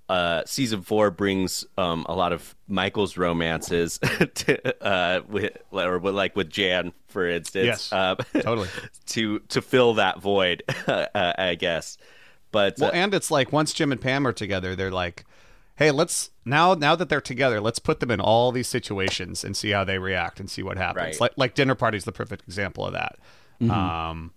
uh, 0.08 0.44
season 0.46 0.82
four 0.82 1.10
brings 1.10 1.66
um, 1.78 2.06
a 2.08 2.16
lot 2.16 2.32
of 2.32 2.56
Michael's 2.68 3.18
romances, 3.18 3.98
to, 4.36 4.86
uh, 4.86 5.22
with, 5.28 5.58
or 5.72 5.98
with, 5.98 6.14
like 6.14 6.36
with 6.36 6.50
Jan, 6.50 6.94
for 7.08 7.28
instance. 7.28 7.66
Yes, 7.66 7.94
uh, 7.94 8.16
totally. 8.42 8.70
to 9.08 9.40
to 9.40 9.62
fill 9.62 9.96
that 9.96 10.20
void, 10.20 10.64
uh, 10.88 11.08
I 11.38 11.56
guess. 11.56 11.98
But 12.52 12.76
Well, 12.80 12.92
uh, 12.92 12.94
and 12.94 13.14
it's 13.14 13.32
like 13.32 13.52
once 13.52 13.74
Jim 13.74 13.92
and 13.92 14.00
Pam 14.00 14.28
are 14.28 14.34
together, 14.34 14.76
they're 14.76 14.92
like, 14.92 15.26
"Hey, 15.76 15.90
let's 15.92 16.30
now 16.46 16.76
now 16.76 16.96
that 16.96 17.10
they're 17.10 17.20
together, 17.20 17.60
let's 17.60 17.80
put 17.80 18.00
them 18.00 18.12
in 18.12 18.20
all 18.20 18.52
these 18.52 18.68
situations 18.68 19.44
and 19.44 19.58
see 19.58 19.72
how 19.72 19.84
they 19.84 19.98
react 19.98 20.40
and 20.40 20.50
see 20.50 20.62
what 20.62 20.78
happens." 20.78 21.16
Right. 21.16 21.22
Like 21.22 21.34
like 21.36 21.56
dinner 21.56 21.76
party's 21.76 22.06
the 22.06 22.12
perfect 22.12 22.44
example 22.44 22.86
of 22.86 22.94
that. 22.94 23.18
Mhm. 23.60 23.72
Um, 23.72 24.32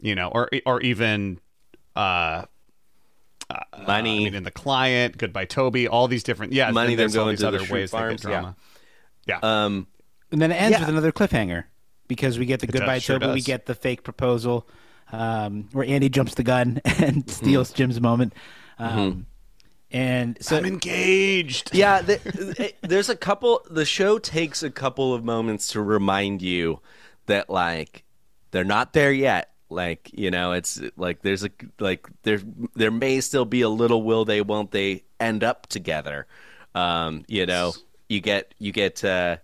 you 0.00 0.14
know, 0.14 0.28
or 0.28 0.50
or 0.66 0.80
even 0.80 1.40
uh, 1.94 2.46
uh, 3.54 3.82
Money. 3.86 4.22
I 4.22 4.24
mean, 4.24 4.34
in 4.34 4.42
the 4.42 4.50
client, 4.50 5.16
Goodbye 5.18 5.44
Toby, 5.46 5.86
all 5.88 6.08
these 6.08 6.22
different 6.22 6.52
yeah, 6.52 6.70
Money, 6.70 6.92
and 6.92 7.00
there's 7.00 7.12
them 7.12 7.20
all 7.20 7.24
going 7.26 7.34
these 7.34 7.40
to 7.40 7.48
other 7.48 7.58
Schrute 7.60 7.70
ways 7.70 7.90
to 7.90 7.96
get 7.96 8.00
Farms, 8.02 8.24
yeah. 8.24 8.30
drama. 8.30 8.56
Yeah. 9.26 9.38
um, 9.42 9.86
And 10.32 10.42
then 10.42 10.50
it 10.52 10.56
ends 10.56 10.72
Yeah. 10.74 10.80
with 10.80 10.88
another 10.90 11.12
cliffhanger 11.12 11.64
because 12.08 12.38
we 12.38 12.46
get 12.46 12.60
the 12.60 12.66
It 12.66 12.72
does, 12.72 12.80
goodbye 12.80 12.98
sure 12.98 13.18
Toby, 13.18 13.32
we 13.34 13.40
get 13.40 13.66
the 13.66 13.74
fake 13.74 14.02
proposal 14.02 14.68
um, 15.12 15.68
where 15.72 15.86
Andy 15.86 16.08
jumps 16.08 16.34
the 16.34 16.42
gun 16.42 16.80
and 16.84 17.28
steals 17.30 17.72
Jim's 17.72 18.00
moment. 18.00 18.32
Um, 18.78 19.26
And 19.90 20.36
so 20.40 20.56
I'm 20.56 20.64
engaged. 20.64 21.70
Yeah, 21.72 22.02
the, 22.02 22.72
there's 22.82 23.08
a 23.08 23.14
couple. 23.14 23.64
The 23.70 23.84
show 23.84 24.18
takes 24.18 24.62
a 24.64 24.70
couple 24.70 25.14
of 25.14 25.22
moments 25.24 25.68
to 25.68 25.80
remind 25.80 26.42
you 26.42 26.80
that 27.26 27.48
like 27.48 28.02
they're 28.50 28.64
not 28.64 28.92
there 28.92 29.12
yet. 29.12 29.50
Like 29.74 30.10
you 30.14 30.30
know, 30.30 30.52
it's 30.52 30.80
like 30.96 31.22
there's 31.22 31.44
a 31.44 31.50
like 31.78 32.06
there 32.22 32.40
there 32.74 32.90
may 32.90 33.20
still 33.20 33.44
be 33.44 33.60
a 33.60 33.68
little 33.68 34.02
will 34.02 34.24
they 34.24 34.40
won't 34.40 34.70
they 34.70 35.04
end 35.20 35.44
up 35.44 35.66
together. 35.66 36.26
Um, 36.74 37.24
you 37.28 37.46
know, 37.46 37.74
you 38.08 38.20
get 38.20 38.54
you 38.58 38.72
get 38.72 39.04
uh, 39.04 39.38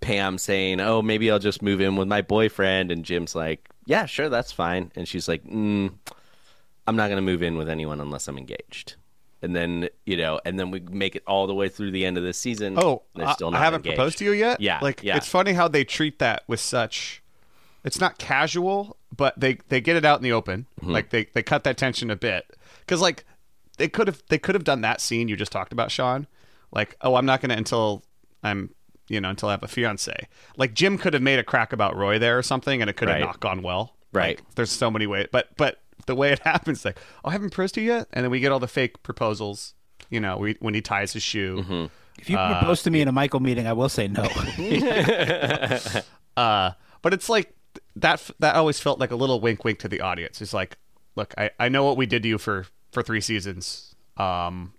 Pam 0.00 0.38
saying, 0.38 0.80
"Oh, 0.80 1.02
maybe 1.02 1.30
I'll 1.30 1.38
just 1.38 1.62
move 1.62 1.80
in 1.80 1.96
with 1.96 2.08
my 2.08 2.22
boyfriend," 2.22 2.90
and 2.90 3.04
Jim's 3.04 3.34
like, 3.34 3.68
"Yeah, 3.86 4.06
sure, 4.06 4.28
that's 4.28 4.52
fine," 4.52 4.92
and 4.96 5.06
she's 5.06 5.28
like, 5.28 5.44
mm, 5.44 5.92
"I'm 6.86 6.96
not 6.96 7.08
going 7.08 7.16
to 7.16 7.22
move 7.22 7.42
in 7.42 7.56
with 7.56 7.68
anyone 7.68 8.00
unless 8.00 8.28
I'm 8.28 8.38
engaged." 8.38 8.96
And 9.40 9.54
then 9.54 9.88
you 10.04 10.16
know, 10.16 10.40
and 10.44 10.58
then 10.58 10.70
we 10.70 10.80
make 10.80 11.16
it 11.16 11.22
all 11.26 11.46
the 11.46 11.54
way 11.54 11.68
through 11.68 11.92
the 11.92 12.04
end 12.04 12.16
of 12.16 12.24
this 12.24 12.38
season. 12.38 12.78
Oh, 12.78 13.02
they're 13.14 13.28
I, 13.28 13.34
still 13.34 13.54
I 13.54 13.58
haven't 13.58 13.80
engaged. 13.80 13.96
proposed 13.96 14.18
to 14.18 14.24
you 14.24 14.32
yet. 14.32 14.60
Yeah, 14.60 14.78
like 14.80 15.02
yeah. 15.02 15.16
it's 15.16 15.28
funny 15.28 15.52
how 15.52 15.68
they 15.68 15.84
treat 15.84 16.18
that 16.18 16.44
with 16.46 16.60
such. 16.60 17.22
It's 17.84 18.00
not 18.00 18.18
casual, 18.18 18.96
but 19.16 19.38
they 19.38 19.58
they 19.68 19.80
get 19.80 19.96
it 19.96 20.04
out 20.04 20.18
in 20.18 20.22
the 20.22 20.32
open. 20.32 20.66
Mm-hmm. 20.80 20.90
Like 20.92 21.10
they 21.10 21.24
they 21.32 21.42
cut 21.42 21.64
that 21.64 21.76
tension 21.78 22.10
a 22.10 22.16
bit 22.16 22.44
because 22.80 23.00
like 23.00 23.24
they 23.78 23.88
could 23.88 24.06
have 24.08 24.22
they 24.28 24.38
could 24.38 24.54
have 24.54 24.64
done 24.64 24.80
that 24.82 25.00
scene 25.00 25.28
you 25.28 25.36
just 25.36 25.52
talked 25.52 25.72
about, 25.72 25.90
Sean. 25.90 26.26
Like, 26.72 26.96
oh, 27.00 27.14
I'm 27.14 27.24
not 27.26 27.40
gonna 27.40 27.54
until 27.54 28.02
I'm 28.42 28.74
you 29.08 29.20
know 29.20 29.30
until 29.30 29.48
I 29.48 29.52
have 29.52 29.62
a 29.62 29.68
fiance. 29.68 30.12
Like 30.56 30.74
Jim 30.74 30.98
could 30.98 31.14
have 31.14 31.22
made 31.22 31.38
a 31.38 31.44
crack 31.44 31.72
about 31.72 31.96
Roy 31.96 32.18
there 32.18 32.36
or 32.38 32.42
something, 32.42 32.80
and 32.80 32.90
it 32.90 32.96
could 32.96 33.08
have 33.08 33.16
Right. 33.20 33.24
not 33.24 33.40
gone 33.40 33.62
well. 33.62 33.94
Right. 34.12 34.38
Like, 34.38 34.54
there's 34.56 34.70
so 34.70 34.90
many 34.90 35.06
ways, 35.06 35.28
but 35.32 35.48
but 35.56 35.80
the 36.06 36.14
way 36.14 36.32
it 36.32 36.38
happens, 36.44 36.84
like, 36.84 36.98
oh, 37.24 37.28
I 37.28 37.32
haven't 37.32 37.50
proposed 37.50 37.74
to 37.76 37.80
you 37.80 37.88
yet, 37.92 38.08
and 38.12 38.24
then 38.24 38.30
we 38.30 38.40
get 38.40 38.52
all 38.52 38.58
the 38.60 38.68
fake 38.68 39.02
proposals. 39.02 39.74
You 40.10 40.20
know, 40.20 40.36
we, 40.38 40.56
when 40.60 40.74
he 40.74 40.80
ties 40.80 41.12
his 41.12 41.22
shoe. 41.22 41.58
Mm-hmm. 41.62 41.86
if 42.18 42.30
you 42.30 42.36
Uh, 42.38 42.58
propose 42.58 42.82
to 42.84 42.90
me 42.90 43.00
in 43.02 43.08
a 43.08 43.12
Michael 43.12 43.40
meeting, 43.40 43.66
I 43.66 43.72
will 43.74 43.88
say 43.90 44.08
no. 44.08 44.26
Uh, 46.36 46.70
but 47.02 47.12
it's 47.12 47.28
like 47.28 47.52
that. 47.96 48.30
That 48.38 48.56
always 48.56 48.78
felt 48.80 48.98
like 48.98 49.10
a 49.10 49.16
little 49.16 49.40
wink, 49.40 49.64
wink 49.64 49.78
to 49.80 49.88
the 49.88 50.00
audience. 50.00 50.40
It's 50.40 50.54
like, 50.54 50.76
look, 51.16 51.34
I, 51.38 51.50
I 51.58 51.68
know 51.68 51.84
what 51.84 51.96
we 51.96 52.06
did 52.06 52.22
to 52.24 52.28
you 52.28 52.38
for 52.38 52.66
for 52.92 53.02
three 53.02 53.20
seasons. 53.20 53.94
Um, 54.16 54.72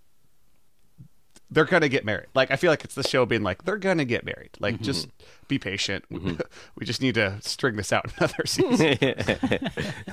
they're 1.50 1.64
gonna 1.64 1.88
get 1.88 2.04
married. 2.04 2.28
Like 2.34 2.50
I 2.52 2.56
feel 2.56 2.70
like 2.70 2.84
it's 2.84 2.94
the 2.94 3.02
show 3.02 3.26
being 3.26 3.42
like 3.42 3.64
they're 3.64 3.76
gonna 3.76 4.04
get 4.04 4.24
married. 4.24 4.50
Like 4.60 4.80
just 4.80 5.08
be 5.48 5.58
patient. 5.58 6.04
we 6.10 6.84
just 6.86 7.00
need 7.02 7.14
to 7.16 7.38
string 7.42 7.76
this 7.76 7.92
out 7.92 8.12
another 8.18 8.46
season. 8.46 8.96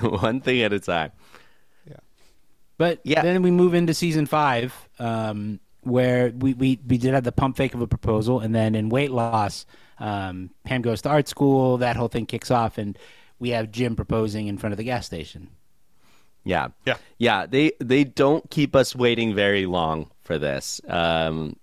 One 0.00 0.40
thing 0.40 0.62
at 0.62 0.72
a 0.72 0.80
time. 0.80 1.12
Yeah, 1.86 1.96
but 2.76 3.00
Yeah. 3.04 3.22
then 3.22 3.42
we 3.42 3.50
move 3.52 3.74
into 3.74 3.94
season 3.94 4.26
five, 4.26 4.74
um, 4.98 5.60
where 5.82 6.30
we, 6.30 6.54
we, 6.54 6.80
we 6.86 6.98
did 6.98 7.14
have 7.14 7.22
the 7.24 7.32
pump 7.32 7.56
fake 7.56 7.72
of 7.74 7.80
a 7.80 7.86
proposal, 7.86 8.40
and 8.40 8.52
then 8.52 8.74
in 8.74 8.88
weight 8.88 9.12
loss, 9.12 9.64
um, 10.00 10.50
Pam 10.64 10.82
goes 10.82 11.02
to 11.02 11.08
art 11.08 11.28
school. 11.28 11.78
That 11.78 11.96
whole 11.96 12.08
thing 12.08 12.26
kicks 12.26 12.50
off, 12.50 12.78
and 12.78 12.98
we 13.38 13.50
have 13.50 13.70
Jim 13.70 13.96
proposing 13.96 14.46
in 14.46 14.58
front 14.58 14.72
of 14.72 14.76
the 14.78 14.84
gas 14.84 15.06
station. 15.06 15.50
Yeah. 16.44 16.68
Yeah. 16.86 16.96
Yeah. 17.18 17.46
They 17.46 17.72
they 17.78 18.04
don't 18.04 18.48
keep 18.50 18.74
us 18.74 18.96
waiting 18.96 19.34
very 19.34 19.66
long 19.66 20.10
for 20.22 20.38
this. 20.38 20.80
Um 20.88 21.56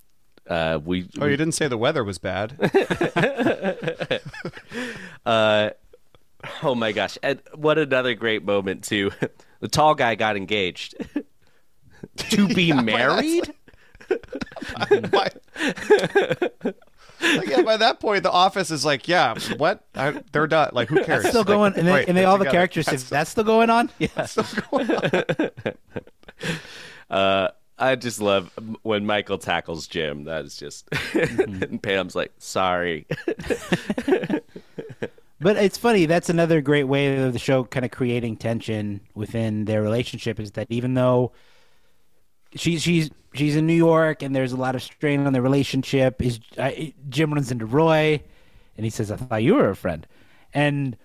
uh 0.47 0.79
we 0.83 1.07
oh, 1.19 1.25
you 1.25 1.37
didn't 1.37 1.53
say 1.53 1.67
the 1.67 1.77
weather 1.77 2.03
was 2.03 2.19
bad. 2.19 2.55
uh 5.25 5.71
oh 6.61 6.75
my 6.75 6.91
gosh. 6.91 7.17
And 7.23 7.41
what 7.55 7.79
another 7.79 8.13
great 8.13 8.43
moment 8.45 8.83
too. 8.83 9.11
The 9.61 9.69
tall 9.69 9.95
guy 9.95 10.13
got 10.13 10.35
engaged. 10.37 10.95
to 12.17 12.47
be 12.49 12.71
married? 12.71 13.51
By, 17.25 17.37
like, 17.37 17.47
yeah, 17.49 17.61
by 17.61 17.77
that 17.77 17.99
point, 17.99 18.23
the 18.23 18.31
office 18.31 18.71
is 18.71 18.85
like, 18.85 19.07
yeah, 19.07 19.35
what? 19.57 19.83
I, 19.95 20.21
they're 20.31 20.47
done. 20.47 20.71
Like, 20.73 20.89
who 20.89 21.03
cares? 21.03 21.23
That's 21.23 21.29
still 21.29 21.41
Like, 21.41 21.45
going, 21.45 21.73
and, 21.75 21.87
then, 21.87 21.93
right, 21.95 22.07
and 22.07 22.17
they, 22.17 22.21
they're 22.21 22.29
all 22.29 22.37
the 22.37 22.45
together. 22.45 22.57
characters 22.57 22.85
say, 22.87 22.91
That's 22.91 23.09
"That's 23.09 23.29
still 23.31 23.43
going 23.43 23.69
on." 23.69 23.89
Yeah, 23.99 24.25
Uh 27.09 27.49
I 27.77 27.95
just 27.95 28.21
love 28.21 28.51
when 28.83 29.05
Michael 29.05 29.37
tackles 29.37 29.87
Jim. 29.87 30.23
That 30.25 30.45
is 30.45 30.55
just 30.55 30.87
and 31.13 31.81
Pam's 31.83 32.15
like, 32.15 32.31
sorry. 32.37 33.05
But 35.41 35.57
it's 35.57 35.77
funny. 35.77 36.05
That's 36.05 36.29
another 36.29 36.61
great 36.61 36.85
way 36.85 37.17
of 37.21 37.33
the 37.33 37.39
show 37.39 37.65
kind 37.65 37.83
of 37.85 37.91
creating 37.91 38.37
tension 38.37 39.01
within 39.13 39.65
their 39.65 39.81
relationship. 39.81 40.39
Is 40.39 40.51
that 40.51 40.67
even 40.69 40.93
though 40.93 41.33
she's 42.55 42.81
she's 42.81 43.09
she's 43.33 43.55
in 43.55 43.67
New 43.67 43.73
York 43.73 44.21
and 44.21 44.35
there's 44.35 44.51
a 44.51 44.57
lot 44.57 44.75
of 44.75 44.83
strain 44.83 45.25
on 45.25 45.33
their 45.33 45.41
relationship, 45.41 46.21
is 46.21 46.39
Jim 47.09 47.33
runs 47.33 47.51
into 47.51 47.65
Roy, 47.65 48.21
and 48.77 48.83
he 48.83 48.89
says, 48.89 49.11
"I 49.11 49.17
thought 49.17 49.43
you 49.43 49.55
were 49.55 49.69
a 49.69 49.75
friend," 49.75 50.07
and 50.53 50.97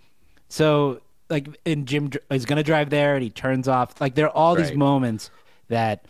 so 0.49 1.01
like, 1.29 1.49
and 1.65 1.87
Jim 1.87 2.11
is 2.31 2.45
gonna 2.47 2.63
drive 2.63 2.91
there, 2.91 3.15
and 3.15 3.23
he 3.23 3.31
turns 3.31 3.69
off. 3.69 4.01
Like 4.01 4.15
there 4.15 4.27
are 4.27 4.37
all 4.37 4.55
these 4.55 4.73
moments 4.73 5.31
that 5.69 6.07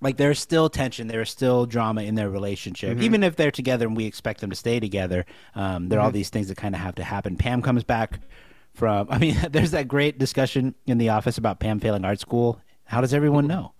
like 0.00 0.16
there's 0.16 0.38
still 0.38 0.68
tension 0.68 1.06
there's 1.06 1.30
still 1.30 1.66
drama 1.66 2.02
in 2.02 2.14
their 2.14 2.30
relationship. 2.30 3.00
Even 3.00 3.22
if 3.22 3.36
they're 3.36 3.50
together 3.50 3.86
and 3.86 3.96
we 3.96 4.04
expect 4.04 4.40
them 4.40 4.50
to 4.50 4.56
stay 4.56 4.80
together 4.80 5.24
um, 5.54 5.88
there 5.88 5.98
are 5.98 6.02
all 6.02 6.10
these 6.10 6.30
things 6.30 6.48
that 6.48 6.56
kind 6.56 6.74
of 6.74 6.80
have 6.80 6.94
to 6.96 7.04
happen. 7.04 7.36
Pam 7.36 7.62
comes 7.62 7.84
back 7.84 8.20
from 8.74 9.06
i 9.10 9.18
mean 9.18 9.36
there's 9.50 9.70
that 9.70 9.86
great 9.86 10.18
discussion 10.18 10.74
in 10.86 10.98
the 10.98 11.08
office 11.08 11.38
about 11.38 11.60
pam 11.60 11.80
failing 11.80 12.04
art 12.04 12.20
school. 12.20 12.60
How 12.84 13.00
does 13.00 13.14
everyone 13.14 13.46
know 13.46 13.73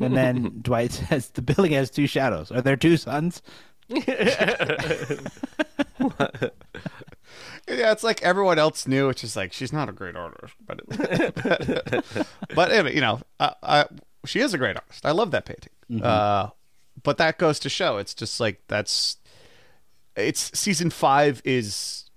and 0.00 0.16
then 0.16 0.58
dwight 0.62 0.92
says 0.92 1.30
the 1.30 1.42
building 1.42 1.72
has 1.72 1.90
two 1.90 2.06
shadows 2.06 2.50
are 2.50 2.62
there 2.62 2.76
two 2.76 2.96
suns 2.96 3.42
Yeah, 7.68 7.92
it's 7.92 8.02
like 8.02 8.22
everyone 8.22 8.58
else 8.58 8.88
knew. 8.88 9.08
It's 9.08 9.20
just 9.20 9.36
like 9.36 9.52
she's 9.52 9.72
not 9.72 9.88
a 9.88 9.92
great 9.92 10.16
artist, 10.16 10.54
but 10.66 10.80
but 12.54 12.72
anyway, 12.72 12.94
you 12.94 13.00
know, 13.00 13.20
uh, 13.38 13.54
I, 13.62 13.86
she 14.26 14.40
is 14.40 14.52
a 14.52 14.58
great 14.58 14.76
artist. 14.76 15.06
I 15.06 15.12
love 15.12 15.30
that 15.30 15.44
painting. 15.44 16.02
Uh, 16.02 16.50
but 17.02 17.18
that 17.18 17.38
goes 17.38 17.58
to 17.60 17.68
show, 17.68 17.98
it's 17.98 18.14
just 18.14 18.40
like 18.40 18.62
that's 18.66 19.16
it's 20.16 20.58
season 20.58 20.90
five 20.90 21.40
is 21.44 22.10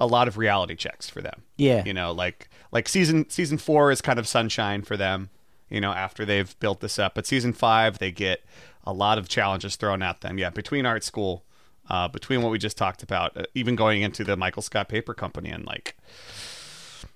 a 0.00 0.06
lot 0.06 0.28
of 0.28 0.36
reality 0.36 0.74
checks 0.74 1.08
for 1.08 1.22
them. 1.22 1.42
Yeah. 1.56 1.84
you 1.84 1.94
know, 1.94 2.12
like 2.12 2.48
like 2.72 2.88
season 2.88 3.30
season 3.30 3.56
four 3.56 3.90
is 3.92 4.00
kind 4.00 4.18
of 4.18 4.26
sunshine 4.26 4.82
for 4.82 4.96
them. 4.96 5.30
You 5.70 5.80
know, 5.80 5.92
after 5.92 6.24
they've 6.24 6.58
built 6.60 6.80
this 6.80 6.98
up, 6.98 7.14
but 7.14 7.26
season 7.26 7.52
five 7.52 7.98
they 7.98 8.10
get 8.10 8.44
a 8.84 8.92
lot 8.92 9.18
of 9.18 9.28
challenges 9.28 9.76
thrown 9.76 10.02
at 10.02 10.20
them. 10.22 10.38
Yeah, 10.38 10.50
between 10.50 10.86
art 10.86 11.04
school 11.04 11.44
uh, 11.90 12.06
between 12.08 12.42
what 12.42 12.50
we 12.52 12.58
just 12.58 12.76
talked 12.76 13.02
about, 13.02 13.36
uh, 13.36 13.44
even 13.54 13.74
going 13.76 14.02
into 14.02 14.22
the 14.24 14.36
Michael 14.36 14.62
Scott 14.62 14.88
Paper 14.88 15.14
Company 15.14 15.50
and 15.50 15.64
like 15.66 15.96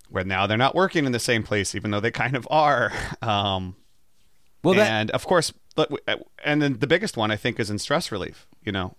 where 0.09 0.25
now 0.25 0.47
they're 0.47 0.59
not 0.59 0.75
working 0.75 1.07
in 1.07 1.13
the 1.13 1.19
same 1.19 1.43
place, 1.43 1.75
even 1.75 1.91
though 1.91 2.01
they 2.01 2.11
kind 2.11 2.37
of 2.37 2.47
are. 2.51 2.93
Um, 3.23 3.77
Well, 4.63 4.75
that- 4.75 4.91
and 4.91 5.11
of 5.13 5.27
course, 5.27 5.53
but 5.77 5.91
uh, 6.07 6.17
and 6.45 6.61
then 6.61 6.79
the 6.79 6.87
biggest 6.87 7.17
one 7.17 7.31
I 7.31 7.37
think 7.37 7.59
is 7.61 7.71
in 7.71 7.79
stress 7.79 8.13
relief. 8.13 8.47
You 8.63 8.73
know, 8.73 8.97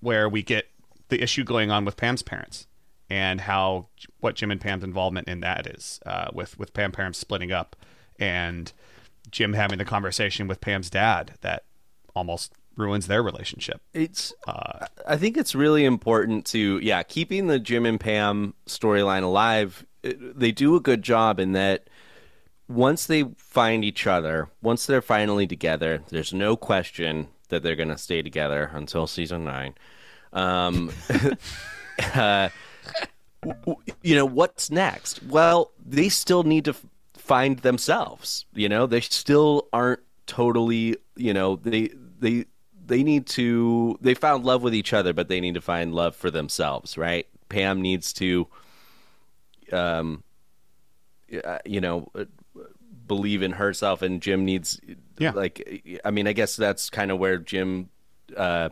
where 0.00 0.28
we 0.28 0.42
get 0.42 0.66
the 1.08 1.22
issue 1.22 1.44
going 1.44 1.70
on 1.70 1.84
with 1.84 1.96
Pam's 1.96 2.22
parents. 2.22 2.66
and 3.08 3.40
how 3.42 3.88
what 4.20 4.36
Jim 4.36 4.50
and 4.50 4.60
Pam's 4.60 4.84
involvement 4.84 5.26
in 5.28 5.40
that 5.40 5.66
is 5.66 6.00
uh, 6.06 6.28
with 6.32 6.58
with 6.58 6.72
Pam 6.74 6.92
parents 6.92 7.18
splitting 7.18 7.50
up 7.52 7.74
and 8.18 8.72
Jim 9.30 9.52
having 9.52 9.78
the 9.78 9.84
conversation 9.84 10.48
with 10.48 10.60
Pam's 10.60 10.90
dad 10.90 11.32
that 11.40 11.64
almost 12.14 12.52
ruins 12.76 13.06
their 13.06 13.22
relationship. 13.22 13.80
It's 13.92 14.32
I 15.06 15.16
think 15.16 15.36
it's 15.36 15.54
really 15.54 15.84
important 15.84 16.46
to 16.46 16.80
yeah, 16.82 17.02
keeping 17.02 17.46
the 17.46 17.58
Jim 17.58 17.86
and 17.86 18.00
Pam 18.00 18.54
storyline 18.66 19.22
alive. 19.22 19.86
They 20.02 20.52
do 20.52 20.76
a 20.76 20.80
good 20.80 21.02
job 21.02 21.38
in 21.38 21.52
that 21.52 21.88
once 22.68 23.06
they 23.06 23.24
find 23.36 23.84
each 23.84 24.06
other, 24.06 24.48
once 24.62 24.86
they're 24.86 25.02
finally 25.02 25.46
together, 25.46 26.02
there's 26.08 26.32
no 26.32 26.56
question 26.56 27.28
that 27.48 27.62
they're 27.62 27.76
going 27.76 27.88
to 27.88 27.98
stay 27.98 28.22
together 28.22 28.70
until 28.72 29.06
season 29.06 29.44
9. 29.44 29.74
Um 30.32 30.92
uh, 32.14 32.48
you 34.02 34.14
know 34.14 34.26
what's 34.26 34.70
next? 34.70 35.22
Well, 35.24 35.72
they 35.84 36.08
still 36.08 36.42
need 36.42 36.66
to 36.66 36.74
find 37.30 37.58
themselves. 37.60 38.44
You 38.54 38.68
know, 38.68 38.86
they 38.86 39.00
still 39.00 39.68
aren't 39.72 40.00
totally. 40.26 40.96
You 41.16 41.32
know, 41.32 41.56
they 41.56 41.90
they 42.18 42.44
they 42.86 43.02
need 43.02 43.26
to. 43.38 43.96
They 44.00 44.14
found 44.14 44.44
love 44.44 44.62
with 44.62 44.74
each 44.74 44.92
other, 44.92 45.12
but 45.12 45.28
they 45.28 45.40
need 45.40 45.54
to 45.54 45.60
find 45.60 45.94
love 45.94 46.14
for 46.16 46.30
themselves. 46.30 46.98
Right? 46.98 47.26
Pam 47.48 47.80
needs 47.82 48.12
to, 48.14 48.46
um, 49.72 50.22
uh, 51.44 51.58
you 51.64 51.80
know. 51.80 52.08
uh, 52.14 52.24
believe 53.06 53.42
in 53.42 53.50
herself 53.50 54.02
and 54.02 54.22
Jim 54.22 54.44
needs 54.44 54.80
Yeah. 55.18 55.32
like 55.34 56.00
I 56.04 56.12
mean 56.12 56.28
I 56.28 56.32
guess 56.32 56.54
that's 56.54 56.90
kind 56.90 57.10
of 57.10 57.18
where 57.18 57.38
Jim 57.38 57.88
uh 58.36 58.68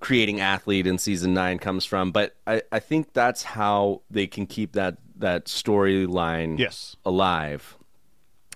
creating 0.00 0.38
Athlead 0.38 0.84
in 0.86 0.98
season 0.98 1.34
nine 1.34 1.60
comes 1.60 1.84
from. 1.84 2.10
But 2.10 2.34
I, 2.48 2.62
I 2.72 2.80
think 2.80 3.12
that's 3.12 3.44
how 3.44 4.02
they 4.10 4.26
can 4.26 4.46
keep 4.46 4.72
that 4.72 4.98
that 5.16 5.46
storyline 5.46 6.58
Yes. 6.58 6.96
alive. 7.04 7.76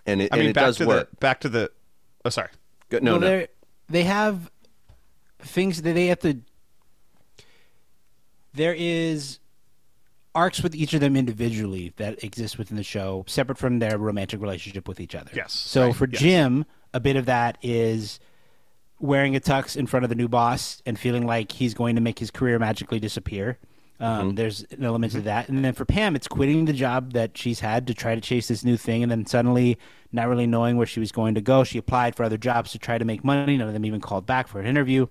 And 0.06 0.22
it, 0.22 0.32
I 0.32 0.36
and 0.36 0.40
mean, 0.40 0.50
it 0.50 0.54
back 0.54 0.64
does 0.64 0.76
to 0.78 0.86
work. 0.86 1.10
the 1.10 1.16
back 1.16 1.40
to 1.40 1.48
the. 1.48 1.70
Oh, 2.24 2.30
sorry. 2.30 2.48
Go- 2.88 2.98
no, 3.02 3.12
well, 3.12 3.20
no. 3.20 3.26
they're- 3.26 3.48
They 3.90 4.04
have 4.04 4.50
things 5.40 5.82
that 5.82 5.92
they 5.94 6.06
have 6.08 6.18
to. 6.20 6.38
There 8.54 8.74
is 8.76 9.38
arcs 10.34 10.62
with 10.62 10.74
each 10.74 10.94
of 10.94 11.00
them 11.00 11.16
individually 11.16 11.92
that 11.96 12.22
exist 12.22 12.58
within 12.58 12.76
the 12.76 12.82
show, 12.82 13.24
separate 13.26 13.58
from 13.58 13.78
their 13.78 13.98
romantic 13.98 14.40
relationship 14.40 14.86
with 14.88 15.00
each 15.00 15.14
other. 15.14 15.30
Yes, 15.34 15.52
So 15.52 15.86
right, 15.86 15.96
for 15.96 16.08
yes. 16.10 16.20
Jim, 16.20 16.64
a 16.94 17.00
bit 17.00 17.16
of 17.16 17.26
that 17.26 17.58
is 17.62 18.20
wearing 19.00 19.36
a 19.36 19.40
tux 19.40 19.76
in 19.76 19.86
front 19.86 20.04
of 20.04 20.08
the 20.08 20.14
new 20.14 20.28
boss 20.28 20.82
and 20.86 20.98
feeling 20.98 21.26
like 21.26 21.52
he's 21.52 21.74
going 21.74 21.94
to 21.96 22.00
make 22.00 22.18
his 22.18 22.30
career 22.30 22.58
magically 22.58 22.98
disappear. 23.00 23.58
Um, 24.00 24.34
There's 24.36 24.64
an 24.70 24.84
element 24.84 25.10
Mm-hmm. 25.12 25.18
of 25.18 25.24
that, 25.24 25.48
and 25.48 25.64
then 25.64 25.72
for 25.72 25.84
Pam, 25.84 26.14
it's 26.14 26.28
quitting 26.28 26.66
the 26.66 26.72
job 26.72 27.12
that 27.14 27.36
she's 27.36 27.60
had 27.60 27.86
to 27.88 27.94
try 27.94 28.14
to 28.14 28.20
chase 28.20 28.46
this 28.48 28.64
new 28.64 28.76
thing, 28.76 29.02
and 29.02 29.10
then 29.10 29.26
suddenly 29.26 29.76
not 30.12 30.28
really 30.28 30.46
knowing 30.46 30.76
where 30.76 30.86
she 30.86 31.00
was 31.00 31.10
going 31.10 31.34
to 31.34 31.40
go. 31.40 31.64
She 31.64 31.78
applied 31.78 32.14
for 32.14 32.22
other 32.22 32.38
jobs 32.38 32.70
to 32.72 32.78
try 32.78 32.96
to 32.98 33.04
make 33.04 33.24
money. 33.24 33.56
None 33.56 33.66
of 33.66 33.74
them 33.74 33.84
even 33.84 34.00
called 34.00 34.24
back 34.26 34.46
for 34.48 34.60
an 34.60 34.66
interview. 34.66 35.06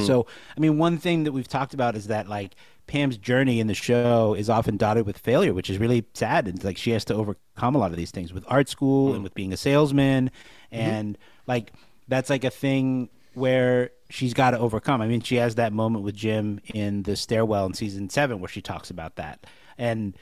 So, 0.00 0.26
I 0.56 0.60
mean, 0.60 0.76
one 0.76 0.98
thing 0.98 1.22
that 1.22 1.30
we've 1.30 1.46
talked 1.46 1.72
about 1.72 1.94
is 1.94 2.08
that 2.08 2.28
like 2.28 2.56
Pam's 2.88 3.16
journey 3.16 3.60
in 3.60 3.68
the 3.68 3.74
show 3.74 4.34
is 4.34 4.50
often 4.50 4.76
dotted 4.76 5.06
with 5.06 5.16
failure, 5.16 5.54
which 5.54 5.70
is 5.70 5.78
really 5.78 6.04
sad. 6.14 6.48
And, 6.48 6.62
like 6.64 6.76
she 6.76 6.90
has 6.90 7.04
to 7.04 7.14
overcome 7.14 7.76
a 7.76 7.78
lot 7.78 7.92
of 7.92 7.96
these 7.96 8.10
things 8.10 8.32
with 8.32 8.44
art 8.48 8.68
school 8.68 9.14
and 9.14 9.22
with 9.22 9.34
being 9.34 9.52
a 9.52 9.56
salesman, 9.56 10.32
and 10.72 11.16
like 11.46 11.72
that's 12.08 12.28
like 12.28 12.42
a 12.42 12.50
thing 12.50 13.08
where 13.38 13.90
she's 14.10 14.34
got 14.34 14.50
to 14.52 14.58
overcome. 14.58 15.00
I 15.00 15.06
mean, 15.06 15.20
she 15.20 15.36
has 15.36 15.54
that 15.56 15.72
moment 15.72 16.04
with 16.04 16.14
Jim 16.14 16.60
in 16.74 17.02
the 17.04 17.16
stairwell 17.16 17.66
in 17.66 17.74
season 17.74 18.10
seven 18.10 18.40
where 18.40 18.48
she 18.48 18.60
talks 18.60 18.90
about 18.90 19.16
that, 19.16 19.46
and 19.76 20.16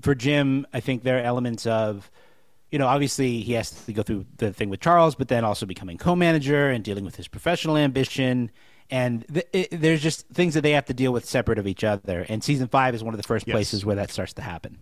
for 0.00 0.14
Jim, 0.14 0.66
I 0.72 0.80
think 0.80 1.02
there 1.02 1.18
are 1.18 1.22
elements 1.22 1.66
of 1.66 2.10
you 2.70 2.78
know, 2.78 2.86
obviously 2.86 3.40
he 3.40 3.54
has 3.54 3.72
to 3.86 3.92
go 3.92 4.00
through 4.02 4.24
the 4.36 4.52
thing 4.52 4.70
with 4.70 4.78
Charles, 4.78 5.16
but 5.16 5.26
then 5.26 5.44
also 5.44 5.66
becoming 5.66 5.98
co-manager 5.98 6.70
and 6.70 6.84
dealing 6.84 7.04
with 7.04 7.16
his 7.16 7.26
professional 7.26 7.76
ambition. 7.76 8.48
And 8.92 9.26
th- 9.26 9.46
it, 9.52 9.68
there's 9.80 10.00
just 10.00 10.28
things 10.28 10.54
that 10.54 10.60
they 10.60 10.70
have 10.70 10.84
to 10.84 10.94
deal 10.94 11.12
with 11.12 11.24
separate 11.24 11.58
of 11.58 11.66
each 11.66 11.82
other. 11.82 12.24
And 12.28 12.44
season 12.44 12.68
five 12.68 12.94
is 12.94 13.02
one 13.02 13.12
of 13.12 13.18
the 13.18 13.26
first 13.26 13.48
Yes. 13.48 13.54
places 13.54 13.84
where 13.84 13.96
that 13.96 14.12
starts 14.12 14.32
to 14.34 14.42
happen. 14.42 14.78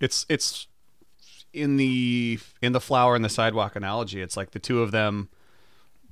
it's 0.00 0.24
it's 0.30 0.66
in 1.52 1.76
the 1.76 2.38
in 2.62 2.72
the 2.72 2.80
flower 2.80 3.14
and 3.14 3.22
the 3.24 3.28
sidewalk 3.28 3.76
analogy 3.76 4.20
it's 4.22 4.36
like 4.36 4.52
the 4.52 4.58
two 4.58 4.80
of 4.82 4.90
them 4.90 5.28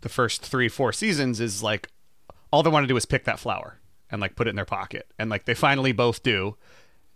the 0.06 0.12
first 0.12 0.42
three 0.42 0.68
four 0.68 0.92
seasons 0.92 1.40
is 1.40 1.62
like 1.62 1.88
all 2.52 2.62
they 2.62 2.70
want 2.70 2.84
to 2.84 2.88
do 2.88 2.96
is 2.96 3.04
pick 3.04 3.24
that 3.24 3.40
flower 3.40 3.80
and 4.08 4.20
like 4.20 4.36
put 4.36 4.46
it 4.46 4.50
in 4.50 4.56
their 4.56 4.64
pocket. 4.64 5.06
And 5.18 5.28
like 5.28 5.46
they 5.46 5.54
finally 5.54 5.90
both 5.90 6.22
do. 6.22 6.56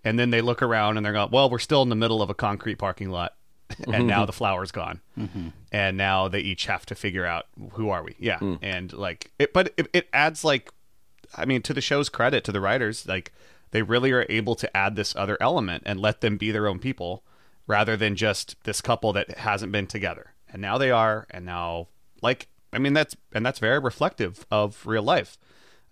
And 0.02 0.18
then 0.18 0.30
they 0.30 0.40
look 0.40 0.60
around 0.60 0.96
and 0.96 1.06
they're 1.06 1.12
going 1.12 1.30
well 1.30 1.48
we're 1.48 1.58
still 1.58 1.82
in 1.82 1.88
the 1.88 1.96
middle 1.96 2.20
of 2.20 2.30
a 2.30 2.34
concrete 2.34 2.76
parking 2.76 3.10
lot 3.10 3.36
and 3.92 4.08
now 4.08 4.26
the 4.26 4.32
flower's 4.32 4.72
gone. 4.72 5.00
Mm-hmm. 5.16 5.48
And 5.70 5.96
now 5.96 6.26
they 6.26 6.40
each 6.40 6.66
have 6.66 6.84
to 6.86 6.96
figure 6.96 7.24
out 7.24 7.46
who 7.74 7.90
are 7.90 8.02
we? 8.02 8.16
Yeah. 8.18 8.38
Mm. 8.38 8.58
And 8.60 8.92
like 8.92 9.30
it 9.38 9.52
but 9.52 9.72
it, 9.76 9.88
it 9.92 10.08
adds 10.12 10.44
like 10.44 10.72
I 11.36 11.44
mean, 11.44 11.62
to 11.62 11.72
the 11.72 11.80
show's 11.80 12.08
credit, 12.08 12.42
to 12.44 12.52
the 12.52 12.60
writers, 12.60 13.06
like 13.06 13.32
they 13.70 13.82
really 13.82 14.10
are 14.10 14.26
able 14.28 14.56
to 14.56 14.76
add 14.76 14.96
this 14.96 15.14
other 15.14 15.38
element 15.40 15.84
and 15.86 16.00
let 16.00 16.22
them 16.22 16.36
be 16.36 16.50
their 16.50 16.66
own 16.66 16.80
people, 16.80 17.22
rather 17.66 17.96
than 17.96 18.16
just 18.16 18.56
this 18.64 18.80
couple 18.80 19.12
that 19.12 19.38
hasn't 19.38 19.70
been 19.70 19.86
together. 19.86 20.32
And 20.52 20.60
now 20.60 20.76
they 20.76 20.90
are, 20.90 21.26
and 21.30 21.44
now, 21.44 21.86
like, 22.20 22.48
I 22.72 22.78
mean, 22.78 22.92
that's 22.92 23.16
and 23.32 23.44
that's 23.44 23.58
very 23.58 23.78
reflective 23.78 24.46
of 24.50 24.86
real 24.86 25.02
life. 25.02 25.38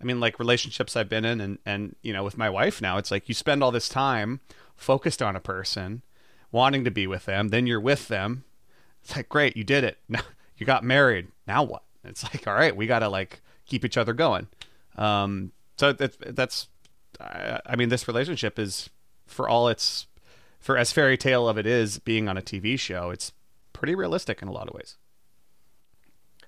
I 0.01 0.05
mean, 0.05 0.19
like 0.19 0.39
relationships 0.39 0.95
I've 0.95 1.09
been 1.09 1.25
in, 1.25 1.41
and 1.41 1.59
and 1.65 1.95
you 2.01 2.13
know, 2.13 2.23
with 2.23 2.37
my 2.37 2.49
wife 2.49 2.81
now, 2.81 2.97
it's 2.97 3.11
like 3.11 3.27
you 3.27 3.35
spend 3.35 3.63
all 3.63 3.71
this 3.71 3.89
time 3.89 4.39
focused 4.75 5.21
on 5.21 5.35
a 5.35 5.41
person, 5.41 6.03
wanting 6.51 6.83
to 6.85 6.91
be 6.91 7.05
with 7.05 7.25
them, 7.25 7.49
then 7.49 7.67
you're 7.67 7.81
with 7.81 8.07
them. 8.07 8.45
It's 9.03 9.15
like, 9.15 9.29
great, 9.29 9.55
you 9.57 9.63
did 9.63 9.83
it. 9.83 9.97
Now 10.09 10.21
you 10.57 10.65
got 10.65 10.83
married. 10.83 11.29
Now 11.47 11.63
what? 11.63 11.83
It's 12.03 12.23
like, 12.23 12.45
all 12.47 12.53
right, 12.53 12.75
we 12.75 12.85
got 12.85 12.99
to 12.99 13.07
like 13.07 13.41
keep 13.65 13.85
each 13.85 13.97
other 13.97 14.13
going. 14.13 14.47
Um, 14.97 15.53
so 15.77 15.93
that's, 15.93 16.17
that's, 16.19 16.67
I, 17.19 17.61
I 17.65 17.75
mean, 17.77 17.87
this 17.87 18.07
relationship 18.07 18.59
is 18.59 18.89
for 19.25 19.47
all 19.47 19.69
its, 19.69 20.07
for 20.59 20.77
as 20.77 20.91
fairy 20.91 21.17
tale 21.17 21.47
of 21.47 21.57
it 21.57 21.65
is 21.65 21.99
being 21.99 22.27
on 22.27 22.37
a 22.37 22.41
TV 22.41 22.77
show, 22.77 23.09
it's 23.09 23.31
pretty 23.71 23.95
realistic 23.95 24.41
in 24.41 24.49
a 24.49 24.51
lot 24.51 24.67
of 24.67 24.73
ways. 24.73 24.97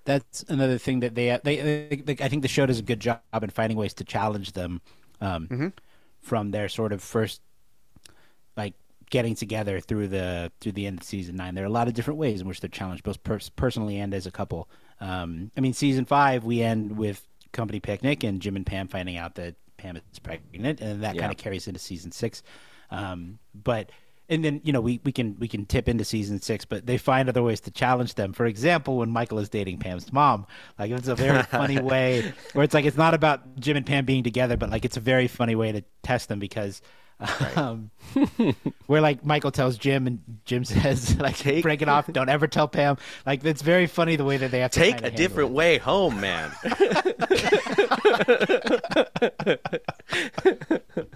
That's 0.04 0.44
another 0.50 0.78
thing 0.78 1.02
that 1.02 1.14
they, 1.16 1.38
they, 1.44 2.02
they, 2.04 2.24
I 2.24 2.28
think 2.28 2.42
the 2.42 2.48
show 2.48 2.66
does 2.66 2.80
a 2.80 2.84
good 2.84 3.00
job 3.00 3.20
in 3.42 3.50
finding 3.50 3.78
ways 3.78 3.94
to 3.96 4.04
challenge 4.04 4.54
them 4.54 4.82
um, 5.22 5.74
from 6.20 6.52
their 6.52 6.70
sort 6.70 6.92
of 6.92 7.04
first, 7.04 7.42
like 8.58 8.74
getting 9.10 9.36
together 9.36 9.80
through 9.80 10.08
the 10.08 10.52
through 10.60 10.72
the 10.72 10.88
end 10.88 11.00
of 11.00 11.04
season 11.04 11.36
nine. 11.36 11.54
There 11.54 11.64
are 11.64 11.68
a 11.68 11.72
lot 11.72 11.88
of 11.88 11.94
different 11.94 12.18
ways 12.18 12.42
in 12.42 12.48
which 12.48 12.62
they're 12.62 12.70
challenged, 12.70 13.04
both 13.04 13.22
pers- 13.24 13.50
personally 13.50 13.98
and 14.00 14.14
as 14.14 14.26
a 14.26 14.32
couple. 14.32 14.68
Um, 15.00 15.52
I 15.56 15.62
mean, 15.62 15.74
season 15.74 16.06
five 16.06 16.44
we 16.44 16.62
end 16.62 16.98
with 16.98 17.28
company 17.52 17.80
picnic 17.80 18.24
and 18.24 18.42
Jim 18.42 18.56
and 18.56 18.66
Pam 18.66 18.88
finding 18.88 19.18
out 19.18 19.36
that 19.36 19.56
Pam 19.78 19.98
is 19.98 20.20
pregnant, 20.20 20.82
and 20.82 21.04
that 21.04 21.16
Yeah. 21.16 21.22
kind 21.22 21.32
of 21.32 21.38
carries 21.38 21.68
into 21.68 21.80
season 21.80 22.12
six. 22.12 22.42
Um, 22.90 23.40
but 23.54 23.92
and 24.32 24.46
then 24.46 24.62
you 24.64 24.72
know 24.72 24.80
we, 24.80 25.02
we 25.04 25.12
can 25.12 25.36
we 25.38 25.48
can 25.48 25.66
tip 25.66 25.90
into 25.90 26.06
season 26.06 26.42
six, 26.42 26.64
but 26.64 26.88
they 26.88 26.98
find 26.98 27.28
other 27.28 27.44
ways 27.44 27.60
to 27.62 27.72
challenge 27.72 28.16
them. 28.16 28.32
For 28.32 28.46
example, 28.46 28.98
when 28.98 29.12
Michael 29.12 29.38
is 29.40 29.50
dating 29.50 29.80
Pam's 29.80 30.12
mom, 30.12 30.48
like 30.80 30.90
it's 30.90 31.10
a 31.10 31.16
very 31.16 31.44
funny 31.52 31.80
way 31.80 32.34
where 32.54 32.64
it's 32.64 32.74
like 32.74 32.86
it's 32.86 32.98
not 32.98 33.14
about 33.14 33.60
Jim 33.60 33.76
and 33.76 33.86
Pam 33.86 34.06
being 34.06 34.24
together, 34.24 34.56
but 34.56 34.70
like 34.70 34.86
it's 34.86 34.98
a 34.98 35.02
very 35.02 35.28
funny 35.28 35.54
way 35.56 35.72
to 35.74 35.84
test 36.02 36.30
them 36.30 36.40
because. 36.40 36.82
Um, 37.56 37.92
where 38.88 39.02
like 39.02 39.24
Michael 39.24 39.52
tells 39.52 39.78
Jim 39.78 40.08
and 40.08 40.20
Jim 40.46 40.66
says 40.66 41.18
like 41.20 41.38
Take- 41.38 41.64
break 41.64 41.82
it 41.82 41.90
off, 41.90 42.12
don't 42.12 42.30
ever 42.30 42.48
tell 42.48 42.68
Pam. 42.68 42.98
Like 43.26 43.44
it's 43.46 43.62
very 43.62 43.88
funny 43.88 44.16
the 44.16 44.26
way 44.26 44.38
that 44.38 44.52
they 44.52 44.60
have 44.60 44.72
to 44.72 44.80
Take 44.80 45.02
a 45.04 45.12
different 45.12 45.52
it. 45.52 45.54
way 45.54 45.78
home, 45.78 46.20
man. 46.20 46.52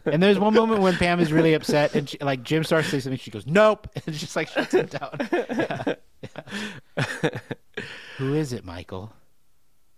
And 0.05 0.21
there's 0.21 0.39
one 0.39 0.53
moment 0.53 0.81
when 0.81 0.95
Pam 0.95 1.19
is 1.19 1.33
really 1.33 1.53
upset, 1.53 1.95
and 1.95 2.09
she, 2.09 2.17
like 2.19 2.43
Jim 2.43 2.63
starts 2.63 2.87
to 2.87 2.91
say 2.91 2.99
something, 3.01 3.19
she 3.19 3.31
goes, 3.31 3.45
"Nope," 3.47 3.87
and 4.05 4.15
just 4.15 4.35
like 4.35 4.47
shuts 4.47 4.73
him 4.73 4.85
down. 4.85 5.17
Yeah. 5.31 5.95
Yeah. 6.97 7.29
Who 8.17 8.33
is 8.33 8.53
it, 8.53 8.63
Michael? 8.63 9.11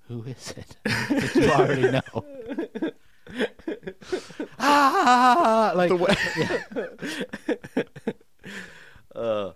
Who 0.08 0.24
is 0.24 0.53
it? 0.58 1.36
You 1.36 1.51
already 1.51 1.91
know. 1.91 2.24
Ah, 4.60 5.72
like 5.76 5.92
yeah. 6.38 6.64
Uh, 9.16 9.52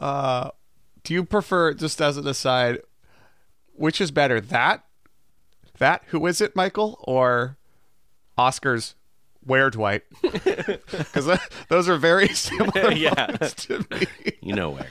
uh, 0.00 0.50
do 1.04 1.14
you 1.14 1.24
prefer, 1.24 1.72
just 1.72 2.00
as 2.02 2.16
an 2.16 2.26
aside, 2.26 2.78
which 3.74 4.00
is 4.00 4.10
better, 4.10 4.40
that, 4.40 4.84
that, 5.78 6.02
who 6.08 6.26
is 6.26 6.40
it, 6.40 6.56
Michael, 6.56 6.98
or 7.04 7.56
Oscar's 8.36 8.96
Where 9.44 9.70
Dwight? 9.70 10.02
Because 10.22 11.38
those 11.68 11.88
are 11.88 11.96
very 11.96 12.28
similar 12.28 12.90
Yeah. 12.92 13.26
to 13.26 13.86
me. 13.90 14.06
you 14.40 14.54
know 14.54 14.70
where. 14.70 14.90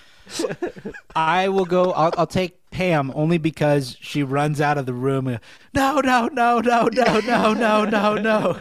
I 1.16 1.50
will 1.50 1.66
go. 1.66 1.92
I'll, 1.92 2.14
I'll 2.18 2.28
take 2.28 2.60
Pam 2.72 3.12
only 3.16 3.38
because 3.38 3.98
she 4.00 4.24
runs 4.24 4.62
out 4.62 4.78
of 4.78 4.86
the 4.86 4.94
room. 4.94 5.28
and, 5.28 5.40
No, 5.74 6.00
no, 6.00 6.28
no, 6.28 6.60
no, 6.60 6.88
no, 6.92 7.20
no, 7.20 7.54
no, 7.54 7.86
no, 7.86 8.16
no. 8.16 8.54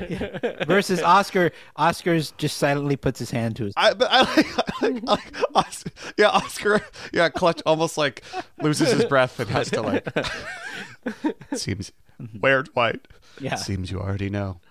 Versus 0.66 1.02
Oscar. 1.02 1.52
Oscar's 1.76 2.32
just 2.32 2.56
silently 2.56 2.96
puts 2.96 3.18
his 3.18 3.30
hand 3.30 3.56
to 3.56 3.64
his. 3.64 3.74
I, 3.76 3.94
but 3.94 4.08
I 4.10 4.20
like, 4.20 4.82
I 4.82 4.88
like, 4.88 5.04
I 5.06 5.12
like 5.12 5.36
Oscar, 5.54 5.90
yeah, 6.16 6.28
Oscar, 6.28 6.80
yeah, 7.12 7.28
clutch 7.28 7.60
almost 7.66 7.98
like 7.98 8.22
loses 8.62 8.90
his 8.90 9.04
breath 9.04 9.38
and 9.40 9.50
has 9.50 9.70
to 9.70 9.82
like. 9.82 10.08
Seems 11.54 11.92
mm-hmm. 12.20 12.40
wear 12.40 12.64
white. 12.74 13.06
Yeah. 13.40 13.56
Seems 13.56 13.90
you 13.90 14.00
already 14.00 14.30
know. 14.30 14.60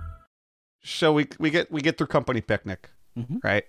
So 0.83 1.13
we 1.13 1.27
we 1.39 1.49
get 1.49 1.71
we 1.71 1.81
get 1.81 1.97
through 1.97 2.07
company 2.07 2.41
picnic, 2.41 2.89
Mm-hmm. 3.17 3.37
right? 3.43 3.65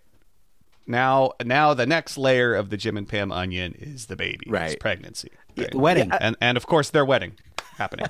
Now 0.86 1.32
now 1.44 1.74
the 1.74 1.86
next 1.86 2.16
layer 2.18 2.54
of 2.54 2.70
the 2.70 2.76
Jim 2.76 2.96
and 2.96 3.08
Pam 3.08 3.30
onion 3.32 3.74
is 3.78 4.06
the 4.06 4.16
baby, 4.16 4.46
Right. 4.48 4.72
It's 4.72 4.76
pregnancy, 4.80 5.30
right? 5.56 5.74
wedding. 5.74 6.08
Yeah, 6.08 6.14
I- 6.16 6.18
and 6.26 6.36
and 6.40 6.56
of 6.56 6.66
course 6.66 6.90
their 6.90 7.04
wedding 7.04 7.34
happening. 7.76 8.06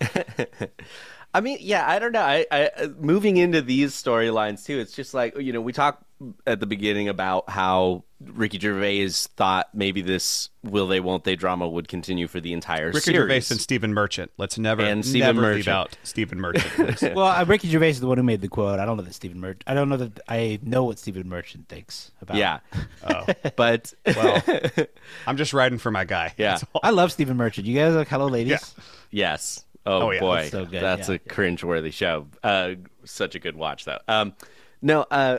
I 1.34 1.40
mean, 1.42 1.58
yeah, 1.60 1.88
I 1.88 1.98
don't 1.98 2.12
know. 2.12 2.22
I, 2.22 2.46
I 2.50 2.70
moving 2.98 3.36
into 3.36 3.60
these 3.60 3.92
storylines 3.92 4.64
too. 4.64 4.78
It's 4.78 4.92
just 4.92 5.12
like 5.12 5.36
you 5.38 5.52
know, 5.52 5.60
we 5.60 5.72
talked 5.72 6.02
at 6.46 6.60
the 6.60 6.66
beginning 6.66 7.08
about 7.08 7.50
how 7.50 8.04
Ricky 8.20 8.58
Gervais 8.58 9.08
thought 9.10 9.68
maybe 9.74 10.00
this 10.00 10.48
will 10.62 10.86
they 10.86 11.00
won't 11.00 11.24
they 11.24 11.36
drama 11.36 11.68
would 11.68 11.88
continue 11.88 12.26
for 12.26 12.40
the 12.40 12.54
entire 12.54 12.90
series. 12.92 12.94
Ricky 12.94 13.04
series. 13.04 13.20
Gervais 13.44 13.54
and 13.54 13.60
Stephen 13.60 13.92
Merchant. 13.92 14.30
Let's 14.38 14.58
never 14.58 14.82
And 14.82 15.04
Stephen 15.04 15.36
never 15.36 15.40
leave 15.54 15.66
Merchant. 15.66 15.68
out 15.68 15.98
Stephen 16.04 16.40
Merchant. 16.40 16.72
please. 16.98 17.14
well, 17.14 17.26
uh, 17.26 17.44
Ricky 17.44 17.68
Gervais 17.68 17.90
is 17.90 18.00
the 18.00 18.06
one 18.06 18.16
who 18.16 18.24
made 18.24 18.40
the 18.40 18.48
quote. 18.48 18.78
I 18.80 18.86
don't 18.86 18.96
know 18.96 19.02
that 19.02 19.12
Stephen 19.14 19.38
Merchant. 19.40 19.64
I 19.66 19.74
don't 19.74 19.90
know 19.90 19.98
that 19.98 20.20
I 20.28 20.58
know 20.62 20.84
what 20.84 20.98
Stephen 20.98 21.28
Merchant 21.28 21.68
thinks 21.68 22.10
about. 22.22 22.38
yeah, 22.38 22.60
oh, 23.06 23.26
but 23.56 23.92
well, 24.06 24.42
I'm 25.26 25.36
just 25.36 25.52
riding 25.52 25.78
for 25.78 25.90
my 25.90 26.04
guy. 26.04 26.32
Yeah. 26.38 26.58
I 26.82 26.90
love 26.90 27.12
Stephen 27.12 27.36
Merchant. 27.36 27.66
You 27.66 27.74
guys 27.76 27.94
like 27.94 28.08
Hello 28.08 28.26
Ladies? 28.28 28.74
Yeah. 28.76 28.82
yes. 29.10 29.64
Oh, 29.84 30.06
Oh, 30.08 30.10
yeah, 30.10 30.18
boy, 30.20 30.36
that's 30.36 30.50
so 30.50 30.64
good, 30.64 30.82
That's 30.82 31.08
yeah. 31.08 31.14
a 31.14 31.18
cringe-worthy 31.20 31.92
show. 31.92 32.26
Uh, 32.42 32.70
such 33.04 33.36
a 33.36 33.38
good 33.38 33.54
watch, 33.54 33.84
though. 33.84 33.98
Um, 34.08 34.34
no, 34.82 35.02
uh, 35.02 35.38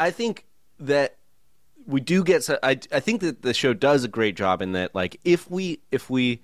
I 0.00 0.10
think 0.10 0.46
that 0.80 1.16
we 1.86 2.00
do 2.00 2.24
get. 2.24 2.42
So, 2.42 2.58
I 2.62 2.78
I 2.92 3.00
think 3.00 3.20
that 3.20 3.42
the 3.42 3.54
show 3.54 3.74
does 3.74 4.02
a 4.04 4.08
great 4.08 4.36
job 4.36 4.62
in 4.62 4.72
that, 4.72 4.94
like, 4.94 5.20
if 5.24 5.50
we 5.50 5.80
if 5.92 6.10
we 6.10 6.42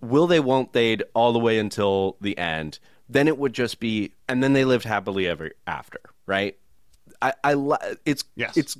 will 0.00 0.26
they 0.26 0.40
won't 0.40 0.72
they'd 0.72 1.04
all 1.14 1.32
the 1.32 1.38
way 1.38 1.58
until 1.58 2.16
the 2.20 2.36
end, 2.36 2.78
then 3.08 3.28
it 3.28 3.38
would 3.38 3.52
just 3.52 3.78
be, 3.78 4.12
and 4.28 4.42
then 4.42 4.52
they 4.52 4.64
lived 4.64 4.84
happily 4.84 5.28
ever 5.28 5.52
after, 5.66 6.00
right? 6.26 6.56
I 7.20 7.34
I 7.44 7.76
it's 8.04 8.24
Yes. 8.34 8.56
it's 8.56 8.76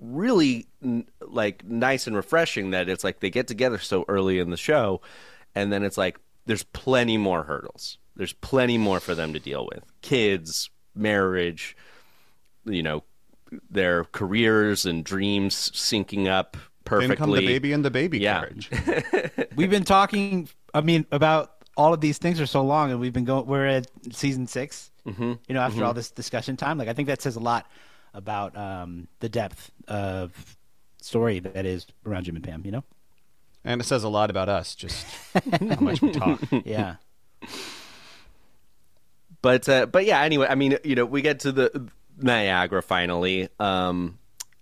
really 0.00 0.66
n- 0.82 1.06
like 1.20 1.64
nice 1.64 2.06
and 2.06 2.16
refreshing 2.16 2.70
that 2.70 2.88
it's 2.88 3.04
like 3.04 3.20
they 3.20 3.30
get 3.30 3.46
together 3.46 3.78
so 3.78 4.04
early 4.08 4.38
in 4.38 4.50
the 4.50 4.56
show, 4.56 5.00
and 5.54 5.72
then 5.72 5.82
it's 5.82 5.98
like 5.98 6.18
there's 6.46 6.62
plenty 6.64 7.18
more 7.18 7.42
hurdles. 7.44 7.98
There's 8.16 8.32
plenty 8.32 8.78
more 8.78 9.00
for 9.00 9.14
them 9.14 9.32
to 9.32 9.38
deal 9.40 9.68
with: 9.72 9.84
kids, 10.00 10.70
marriage, 10.94 11.76
you 12.64 12.82
know, 12.82 13.04
their 13.70 14.04
careers 14.04 14.84
and 14.86 15.04
dreams 15.04 15.70
syncing 15.74 16.26
up 16.28 16.56
perfectly. 16.84 17.08
Then 17.08 17.16
come 17.16 17.30
the 17.32 17.46
baby 17.46 17.72
and 17.72 17.84
the 17.84 17.90
baby 17.90 18.18
Yeah. 18.18 18.40
carriage. 18.40 18.70
We've 19.56 19.70
been 19.70 19.84
talking. 19.84 20.48
I 20.74 20.80
mean, 20.80 21.06
about 21.12 21.52
all 21.76 21.92
of 21.94 22.00
these 22.00 22.18
things 22.18 22.38
for 22.38 22.46
so 22.46 22.62
long, 22.62 22.90
and 22.90 23.00
we've 23.00 23.12
been 23.12 23.24
going. 23.24 23.46
We're 23.46 23.66
at 23.66 23.86
season 24.10 24.46
6 24.46 24.90
Mm-hmm. 25.06 25.32
You 25.48 25.54
know, 25.54 25.60
after 25.60 25.84
all 25.84 25.94
this 25.94 26.10
discussion 26.12 26.56
time, 26.56 26.78
like 26.78 26.86
I 26.88 26.92
think 26.92 27.08
that 27.08 27.20
says 27.20 27.34
a 27.36 27.40
lot 27.40 27.66
about 28.14 28.56
um, 28.56 29.08
the 29.18 29.28
depth 29.28 29.70
of 29.88 30.56
story 31.00 31.40
that 31.40 31.66
is 31.66 31.86
around 32.06 32.24
Jim 32.24 32.36
and 32.36 32.44
Pam. 32.44 32.62
You 32.64 32.70
know? 32.72 32.84
And 33.64 33.80
it 33.80 33.84
says 33.84 34.04
a 34.04 34.08
lot 34.08 34.30
about 34.30 34.48
us, 34.48 34.74
just 34.76 35.04
how 35.34 35.80
much 35.80 36.00
we 36.02 36.12
talk. 36.12 36.40
Yeah. 36.64 36.96
but 39.40 39.68
uh, 39.68 39.86
but 39.86 40.04
yeah 40.04 40.20
anyway 40.22 40.46
i 40.48 40.54
mean 40.54 40.78
you 40.84 40.94
know 40.94 41.04
we 41.04 41.20
get 41.22 41.40
to 41.40 41.50
the 41.50 41.88
niagara 42.22 42.82
finally. 42.82 43.48
Um 43.58 44.18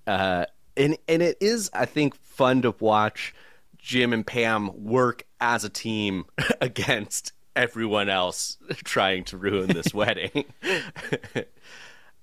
uh 0.07 0.47
and 0.77 0.97
and 1.09 1.23
it 1.23 1.37
is 1.41 1.71
i 1.75 1.85
think 1.85 2.15
fun 2.15 2.63
to 2.63 2.75
watch 2.81 3.35
jim 3.77 4.13
and 4.13 4.27
pam 4.27 4.71
work 4.85 5.25
as 5.41 5.65
a 5.65 5.69
team 5.69 6.25
against 6.61 7.33
everyone 7.57 8.09
else 8.09 8.57
trying 8.85 9.25
to 9.25 9.37
ruin 9.37 9.69
this 9.69 9.93
wedding. 9.95 10.45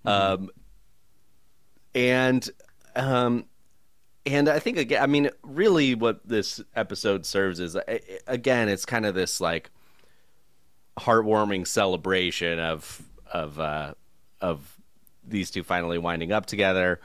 Um 0.05 0.49
and 1.93 2.49
um 2.95 3.45
and 4.25 4.49
I 4.49 4.59
think 4.59 4.77
again, 4.77 5.01
I 5.01 5.05
mean, 5.07 5.29
really, 5.41 5.95
what 5.95 6.27
this 6.27 6.61
episode 6.75 7.25
serves 7.25 7.61
is, 7.61 7.77
again, 8.27 8.67
it's 8.67 8.85
kind 8.85 9.05
of 9.05 9.15
this 9.15 9.39
like 9.39 9.69
heartwarming 10.99 11.65
celebration 11.65 12.59
of 12.59 13.01
of 13.31 13.57
uh, 13.57 13.93
of 14.41 14.76
these 15.27 15.51
two 15.51 15.63
finally 15.63 15.97
winding 15.97 16.31
up 16.31 16.45
together. 16.45 16.99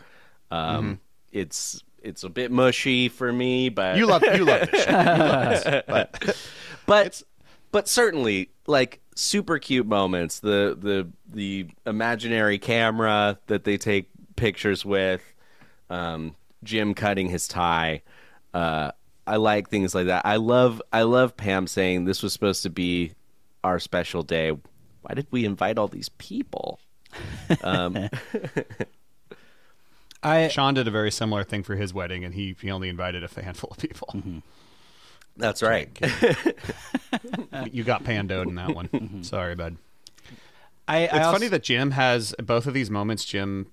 Um, 0.51 1.01
It's 1.31 1.83
it's 2.03 2.25
a 2.25 2.29
bit 2.29 2.51
mushy 2.51 3.09
for 3.09 3.33
me, 3.33 3.68
but 3.68 3.97
You 3.97 4.07
love 4.07 4.23
you 4.23 4.45
love 4.45 4.70
this 4.70 4.85
show. 4.85 4.91
You 4.91 4.97
love 4.97 5.64
this. 5.64 5.83
But 5.87 6.37
but 6.87 7.23
but 7.70 7.89
certainly 7.89 8.51
like 8.66 9.01
super 9.14 9.59
cute 9.59 9.87
moments. 9.87 10.41
The 10.41 10.77
the 10.79 11.09
the 11.33 11.66
imaginary 11.87 12.59
camera 12.59 13.39
that 13.47 13.64
they 13.64 13.77
take 13.79 14.09
pictures 14.37 14.85
with, 14.85 15.23
um, 15.91 16.35
Jim 16.64 16.95
cutting 16.95 17.29
his 17.29 17.47
tie. 17.49 18.03
Uh, 18.53 18.91
I 19.27 19.37
like 19.37 19.68
things 19.70 19.95
like 19.95 20.07
that. 20.07 20.27
I 20.27 20.37
love 20.37 20.83
I 20.93 21.03
love 21.03 21.37
Pam 21.37 21.66
saying 21.66 22.05
this 22.05 22.23
was 22.23 22.33
supposed 22.33 22.62
to 22.64 22.70
be 22.70 23.12
our 23.64 23.79
special 23.79 24.23
day. 24.23 24.51
Why 24.51 25.14
did 25.14 25.27
we 25.31 25.45
invite 25.45 25.79
all 25.79 25.89
these 25.89 26.09
people? 26.11 26.79
Um, 27.62 28.08
I 30.22 30.48
Sean 30.48 30.74
did 30.74 30.86
a 30.86 30.90
very 30.90 31.10
similar 31.10 31.44
thing 31.44 31.62
for 31.62 31.74
his 31.74 31.92
wedding, 31.92 32.24
and 32.24 32.34
he, 32.34 32.54
he 32.60 32.70
only 32.70 32.88
invited 32.88 33.24
a 33.24 33.42
handful 33.42 33.70
of 33.70 33.78
people. 33.78 34.08
Mm-hmm. 34.14 34.38
that's 35.36 35.62
right. 35.62 35.88
You 37.70 37.84
got 37.84 38.04
pandoed 38.04 38.48
in 38.48 38.54
that 38.54 38.74
one. 38.74 39.22
Sorry, 39.22 39.54
bud. 39.54 39.76
I, 40.88 41.00
It's 41.00 41.12
I 41.12 41.18
also, 41.18 41.32
funny 41.32 41.48
that 41.48 41.62
Jim 41.62 41.92
has 41.92 42.34
both 42.42 42.66
of 42.66 42.74
these 42.74 42.90
moments. 42.90 43.24
Jim, 43.24 43.70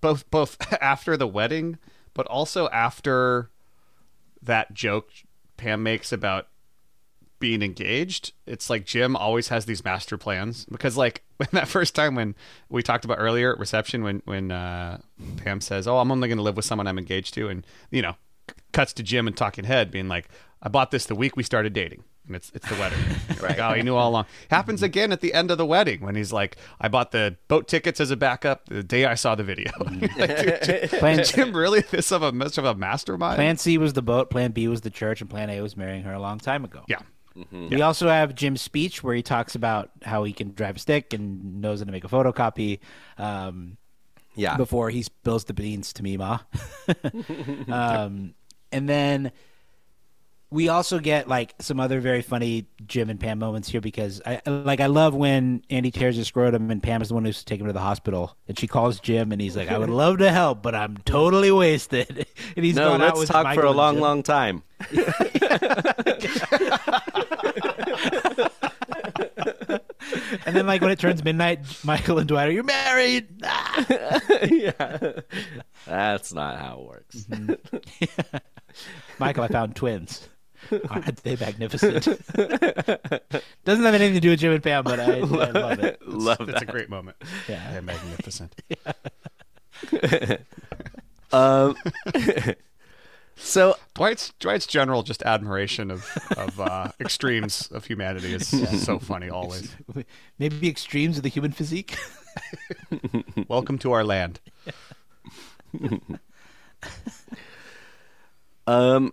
both 0.00 0.28
both 0.30 0.56
after 0.82 1.16
the 1.16 1.28
wedding, 1.28 1.78
but 2.12 2.26
also 2.26 2.68
after 2.70 3.50
that 4.42 4.74
joke 4.74 5.10
Pam 5.56 5.82
makes 5.82 6.12
about 6.12 6.48
being 7.40 7.62
engaged. 7.62 8.32
It's 8.46 8.70
like 8.70 8.84
Jim 8.86 9.16
always 9.16 9.48
has 9.48 9.64
these 9.64 9.82
master 9.84 10.16
plans 10.16 10.64
because, 10.66 10.96
like, 10.96 11.24
when 11.38 11.48
that 11.52 11.66
first 11.66 11.94
time 11.96 12.14
when 12.14 12.36
we 12.68 12.82
talked 12.82 13.04
about 13.04 13.16
earlier 13.18 13.52
at 13.52 13.58
reception, 13.58 14.04
when 14.04 14.22
when 14.26 14.52
uh, 14.52 14.98
Pam 15.38 15.60
says, 15.60 15.88
"Oh, 15.88 15.98
I'm 15.98 16.12
only 16.12 16.28
going 16.28 16.38
to 16.38 16.44
live 16.44 16.56
with 16.56 16.64
someone 16.66 16.86
I'm 16.86 16.98
engaged 16.98 17.34
to," 17.34 17.48
and 17.48 17.66
you 17.90 18.02
know, 18.02 18.14
c- 18.48 18.54
cuts 18.72 18.92
to 18.92 19.02
Jim 19.02 19.26
and 19.26 19.36
talking 19.36 19.64
head 19.64 19.90
being 19.90 20.06
like, 20.08 20.28
"I 20.62 20.68
bought 20.68 20.90
this 20.92 21.06
the 21.06 21.16
week 21.16 21.36
we 21.36 21.42
started 21.42 21.72
dating." 21.72 22.04
And 22.26 22.36
it's 22.36 22.52
it's 22.54 22.68
the 22.68 22.76
wedding. 22.76 22.98
Like, 23.40 23.58
oh, 23.58 23.72
he 23.72 23.82
knew 23.82 23.96
all 23.96 24.10
along. 24.10 24.26
Happens 24.50 24.82
again 24.82 25.12
at 25.12 25.22
the 25.22 25.32
end 25.32 25.50
of 25.50 25.56
the 25.56 25.64
wedding 25.64 26.02
when 26.02 26.14
he's 26.14 26.30
like, 26.30 26.58
"I 26.78 26.88
bought 26.88 27.10
the 27.10 27.36
boat 27.48 27.66
tickets 27.66 27.98
as 28.00 28.10
a 28.10 28.16
backup 28.16 28.66
the 28.66 28.82
day 28.82 29.06
I 29.06 29.14
saw 29.14 29.34
the 29.34 29.42
video." 29.42 29.72
like, 29.80 29.98
dude, 30.18 30.58
Jim, 30.62 30.88
Plan- 30.90 31.24
Jim 31.24 31.56
really 31.56 31.80
this 31.80 32.12
of 32.12 32.22
a 32.22 32.30
much 32.32 32.58
of 32.58 32.66
a 32.66 32.74
mastermind. 32.74 33.36
Plan 33.36 33.56
C 33.56 33.78
was 33.78 33.94
the 33.94 34.02
boat, 34.02 34.28
Plan 34.28 34.50
B 34.52 34.68
was 34.68 34.82
the 34.82 34.90
church, 34.90 35.22
and 35.22 35.30
Plan 35.30 35.48
A 35.48 35.62
was 35.62 35.74
marrying 35.74 36.02
her 36.02 36.12
a 36.12 36.20
long 36.20 36.38
time 36.38 36.66
ago. 36.66 36.84
yeah. 36.86 36.98
We 37.50 37.82
also 37.82 38.08
have 38.08 38.34
Jim's 38.34 38.60
speech 38.60 39.02
where 39.02 39.14
he 39.14 39.22
talks 39.22 39.54
about 39.54 39.90
how 40.02 40.24
he 40.24 40.32
can 40.32 40.52
drive 40.52 40.76
a 40.76 40.78
stick 40.78 41.12
and 41.12 41.60
knows 41.60 41.80
how 41.80 41.86
to 41.86 41.92
make 41.92 42.04
a 42.04 42.08
photocopy. 42.08 42.80
Um, 43.18 43.76
Yeah. 44.34 44.56
Before 44.56 44.90
he 44.90 45.02
spills 45.02 45.44
the 45.44 45.54
beans 45.54 45.92
to 45.94 46.02
me, 46.02 46.16
ma. 46.16 46.38
um, 47.68 48.34
and 48.72 48.88
then 48.88 49.32
we 50.52 50.68
also 50.68 50.98
get 50.98 51.28
like 51.28 51.54
some 51.60 51.78
other 51.78 52.00
very 52.00 52.22
funny 52.22 52.66
Jim 52.86 53.08
and 53.08 53.20
Pam 53.20 53.38
moments 53.38 53.68
here 53.68 53.80
because 53.80 54.20
I 54.26 54.40
like 54.46 54.80
I 54.80 54.86
love 54.86 55.14
when 55.14 55.62
Andy 55.70 55.92
tears 55.92 56.16
his 56.16 56.26
scrotum 56.26 56.70
and 56.70 56.82
Pam 56.82 57.02
is 57.02 57.08
the 57.08 57.14
one 57.14 57.24
who's 57.24 57.44
taking 57.44 57.64
him 57.64 57.68
to 57.68 57.72
the 57.72 57.80
hospital 57.80 58.36
and 58.48 58.58
she 58.58 58.66
calls 58.66 58.98
Jim 58.98 59.30
and 59.30 59.40
he's 59.40 59.56
like 59.56 59.70
I 59.70 59.78
would 59.78 59.90
love 59.90 60.18
to 60.18 60.32
help 60.32 60.60
but 60.62 60.74
I'm 60.74 60.96
totally 60.98 61.52
wasted 61.52 62.26
and 62.56 62.64
he's 62.64 62.74
no, 62.74 62.96
let's 62.96 63.26
talk 63.26 63.44
Michael 63.44 63.62
for 63.62 63.66
a 63.66 63.70
long, 63.70 63.94
Jim. 63.94 64.02
long 64.02 64.22
time. 64.22 64.62
and 70.46 70.56
then 70.56 70.66
like 70.66 70.80
when 70.80 70.90
it 70.90 70.98
turns 70.98 71.22
midnight 71.22 71.60
Michael 71.84 72.18
and 72.18 72.26
Dwight 72.26 72.48
are 72.48 72.52
you 72.52 72.64
married 72.64 73.28
Ah! 73.44 74.20
yeah, 74.50 75.12
that's 75.86 76.32
not 76.32 76.58
how 76.58 76.80
it 76.80 76.88
works. 76.88 77.16
Mm-hmm. 77.24 78.36
Michael 79.18 79.44
I 79.44 79.48
found 79.48 79.76
twins 79.76 80.28
aren't 80.90 81.22
they 81.22 81.36
magnificent 81.36 82.04
doesn't 83.64 83.84
have 83.84 83.94
anything 83.94 84.14
to 84.14 84.20
do 84.20 84.30
with 84.30 84.40
Jim 84.40 84.52
and 84.52 84.62
Pam 84.62 84.84
but 84.84 85.00
I, 85.00 85.18
I 85.18 85.20
love 85.50 85.78
it 85.80 86.00
Love 86.06 86.46
That's 86.46 86.62
a 86.62 86.66
great 86.66 86.88
moment. 86.88 87.16
Yeah. 87.48 87.72
They're 87.72 87.82
magnificent. 87.82 88.54
Um, 91.32 91.76
so 93.36 93.76
Dwight's 93.94 94.32
Dwight's 94.40 94.66
general 94.66 95.02
just 95.02 95.22
admiration 95.22 95.90
of 95.90 96.06
of 96.36 96.60
uh, 96.60 96.90
extremes 96.98 97.68
of 97.70 97.84
humanity 97.84 98.34
is 98.34 98.48
so 98.84 98.98
funny 98.98 99.30
always. 99.30 99.74
maybe 100.38 100.68
extremes 100.68 101.18
of 101.18 101.22
the 101.22 101.28
human 101.28 101.52
physique 101.52 101.96
Welcome 103.48 103.78
to 103.78 103.92
our 103.92 104.04
land. 104.04 104.40
Um, 108.66 109.12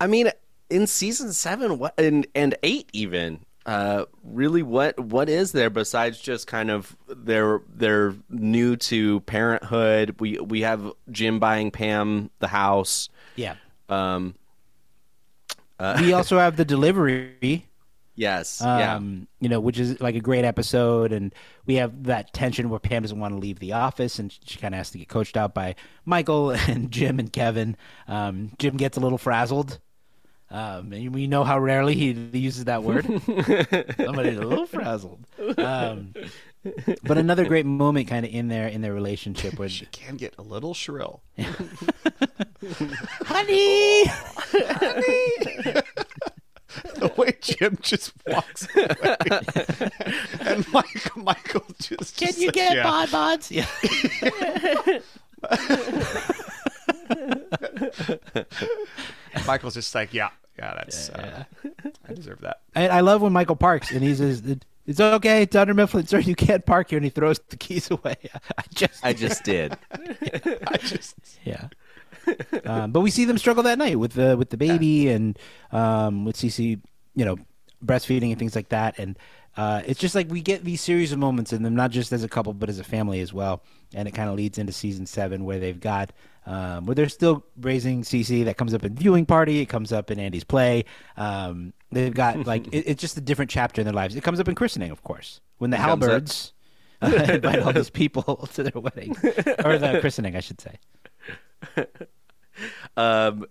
I 0.00 0.06
mean, 0.06 0.30
in 0.70 0.86
season 0.86 1.32
seven, 1.32 1.78
what 1.78 1.94
and 1.98 2.26
and 2.34 2.56
eight 2.62 2.90
even. 2.92 3.40
Uh, 3.66 4.06
really, 4.22 4.62
what 4.62 4.98
what 4.98 5.28
is 5.28 5.52
there 5.52 5.68
besides 5.68 6.18
just 6.18 6.46
kind 6.46 6.70
of 6.70 6.96
they're 7.06 7.60
they're 7.68 8.14
new 8.30 8.76
to 8.76 9.20
parenthood? 9.20 10.16
We 10.20 10.38
we 10.38 10.62
have 10.62 10.90
Jim 11.10 11.38
buying 11.38 11.70
Pam 11.70 12.30
the 12.38 12.48
house. 12.48 13.10
yeah 13.36 13.56
Um, 13.88 14.34
uh, 15.78 15.98
we 16.00 16.12
also 16.12 16.38
have 16.38 16.56
the 16.56 16.64
delivery 16.64 17.68
yes, 18.18 18.60
um, 18.60 18.78
yeah, 18.78 19.00
you 19.40 19.48
know, 19.48 19.60
which 19.60 19.78
is 19.78 20.00
like 20.00 20.14
a 20.14 20.20
great 20.20 20.44
episode, 20.44 21.12
and 21.12 21.34
we 21.66 21.74
have 21.74 22.04
that 22.04 22.32
tension 22.32 22.68
where 22.68 22.80
Pam 22.80 23.02
doesn't 23.02 23.18
want 23.18 23.32
to 23.32 23.38
leave 23.38 23.60
the 23.60 23.72
office, 23.72 24.18
and 24.18 24.36
she 24.44 24.58
kind 24.58 24.74
of 24.74 24.78
has 24.78 24.90
to 24.90 24.98
get 24.98 25.08
coached 25.08 25.36
out 25.36 25.54
by 25.54 25.74
Michael 26.04 26.50
and 26.68 26.90
Jim 26.90 27.18
and 27.18 27.32
Kevin. 27.32 27.76
Um, 28.06 28.52
Jim 28.58 28.76
gets 28.76 28.96
a 28.96 29.00
little 29.00 29.18
frazzled, 29.18 29.78
um, 30.50 30.92
and 30.92 31.14
we 31.14 31.26
know 31.26 31.44
how 31.44 31.58
rarely 31.58 31.94
he 31.94 32.12
uses 32.38 32.64
that 32.64 32.82
word. 32.82 33.04
Somebody's 33.96 34.38
a 34.38 34.42
little 34.42 34.66
frazzled. 34.66 35.26
Um, 35.58 36.14
but 37.02 37.18
another 37.18 37.44
great 37.44 37.66
moment, 37.66 38.08
kind 38.08 38.24
of 38.24 38.32
in 38.32 38.48
their 38.48 38.66
in 38.68 38.80
their 38.80 38.94
relationship, 38.94 39.58
where 39.58 39.68
She 39.68 39.84
can 39.86 40.16
get 40.16 40.34
a 40.38 40.42
little 40.42 40.72
shrill. 40.72 41.22
honey, 43.26 44.06
honey. 44.06 45.34
the 46.94 47.12
way 47.16 47.32
Jim 47.42 47.78
just 47.82 48.12
walks 48.26 48.66
away, 48.74 49.16
and 50.40 50.66
Michael, 50.72 51.22
Michael 51.22 51.64
just 51.78 52.16
can 52.16 52.28
just 52.28 52.40
you 52.40 52.50
get 52.52 52.74
yeah. 52.76 52.82
bonbons? 52.84 53.50
Yeah. 53.50 53.66
Michael's 59.46 59.74
just 59.74 59.94
like, 59.94 60.12
yeah, 60.14 60.30
yeah, 60.58 60.74
that's 60.74 61.10
uh, 61.10 61.44
I 62.08 62.12
deserve 62.14 62.40
that. 62.40 62.60
I, 62.74 62.88
I 62.88 63.00
love 63.00 63.22
when 63.22 63.32
Michael 63.32 63.56
parks 63.56 63.92
and 63.92 64.02
he 64.02 64.14
says, 64.14 64.42
"It's 64.86 65.00
okay, 65.00 65.42
it's 65.42 65.52
Dunder 65.52 65.74
Mifflin, 65.74 66.06
sir. 66.06 66.18
You 66.18 66.34
can't 66.34 66.66
park 66.66 66.90
here," 66.90 66.96
and 66.96 67.04
he 67.04 67.10
throws 67.10 67.38
the 67.48 67.56
keys 67.56 67.90
away. 67.90 68.16
I 68.58 68.62
just, 68.74 69.04
I 69.04 69.12
just 69.12 69.44
did. 69.44 69.76
I 69.92 70.76
just 70.78 71.14
yeah. 71.44 71.68
Um, 72.64 72.90
but 72.90 73.00
we 73.00 73.10
see 73.10 73.24
them 73.24 73.38
struggle 73.38 73.62
that 73.62 73.78
night 73.78 73.98
with 73.98 74.12
the 74.12 74.36
with 74.36 74.50
the 74.50 74.56
baby 74.56 75.08
and 75.08 75.38
um, 75.70 76.24
with 76.24 76.36
Cece, 76.36 76.80
you 77.14 77.24
know, 77.24 77.36
breastfeeding 77.84 78.30
and 78.30 78.38
things 78.38 78.56
like 78.56 78.70
that. 78.70 78.98
And 78.98 79.18
uh, 79.56 79.82
it's 79.86 80.00
just 80.00 80.14
like 80.14 80.30
we 80.30 80.40
get 80.40 80.64
these 80.64 80.80
series 80.80 81.12
of 81.12 81.18
moments 81.18 81.52
in 81.52 81.62
them, 81.62 81.74
not 81.74 81.90
just 81.90 82.12
as 82.12 82.24
a 82.24 82.28
couple, 82.28 82.52
but 82.52 82.68
as 82.68 82.78
a 82.78 82.84
family 82.84 83.20
as 83.20 83.32
well. 83.32 83.62
And 83.94 84.06
it 84.06 84.12
kind 84.12 84.28
of 84.28 84.36
leads 84.36 84.58
into 84.58 84.72
season 84.72 85.06
seven, 85.06 85.44
where 85.44 85.58
they've 85.58 85.78
got 85.78 86.12
um, 86.48 86.86
where 86.86 86.94
they're 86.94 87.08
still 87.10 87.44
raising 87.60 88.02
Cece. 88.02 88.44
That 88.46 88.56
comes 88.56 88.72
up 88.72 88.82
in 88.82 88.94
viewing 88.94 89.26
party. 89.26 89.60
It 89.60 89.66
comes 89.66 89.92
up 89.92 90.10
in 90.10 90.18
Andy's 90.18 90.44
play. 90.44 90.86
Um, 91.16 91.74
they've 91.92 92.14
got 92.14 92.46
like 92.52 92.66
it, 92.68 92.84
it's 92.86 93.00
just 93.00 93.18
a 93.18 93.20
different 93.20 93.50
chapter 93.50 93.82
in 93.82 93.84
their 93.84 93.94
lives. 93.94 94.16
It 94.16 94.22
comes 94.24 94.40
up 94.40 94.48
in 94.48 94.54
christening, 94.54 94.90
of 94.90 95.02
course, 95.02 95.40
when 95.58 95.70
the 95.70 95.76
It 95.76 95.80
Halperts 95.80 96.52
uh, 97.02 97.08
invite 97.34 97.60
all 97.60 97.72
these 97.74 97.90
people 97.90 98.48
to 98.54 98.62
their 98.62 98.80
wedding 98.80 99.14
or 99.64 99.78
the 99.78 99.98
christening, 100.00 100.36
I 100.36 100.40
should 100.40 100.60
say. 100.60 100.78
Um, 102.96 103.44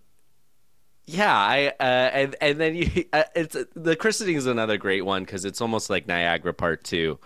yeah, 1.06 1.34
I 1.34 1.68
uh, 1.80 1.84
and 1.84 2.36
and 2.42 2.60
then 2.60 2.76
you 2.76 3.06
uh, 3.14 3.24
it's 3.36 3.56
the 3.76 3.96
christening 3.96 4.36
is 4.36 4.46
another 4.46 4.78
great 4.78 5.06
one 5.06 5.24
because 5.24 5.46
it's 5.46 5.62
almost 5.62 5.90
like 5.90 6.08
Niagara 6.08 6.54
Part 6.54 6.84
Two. 6.84 7.20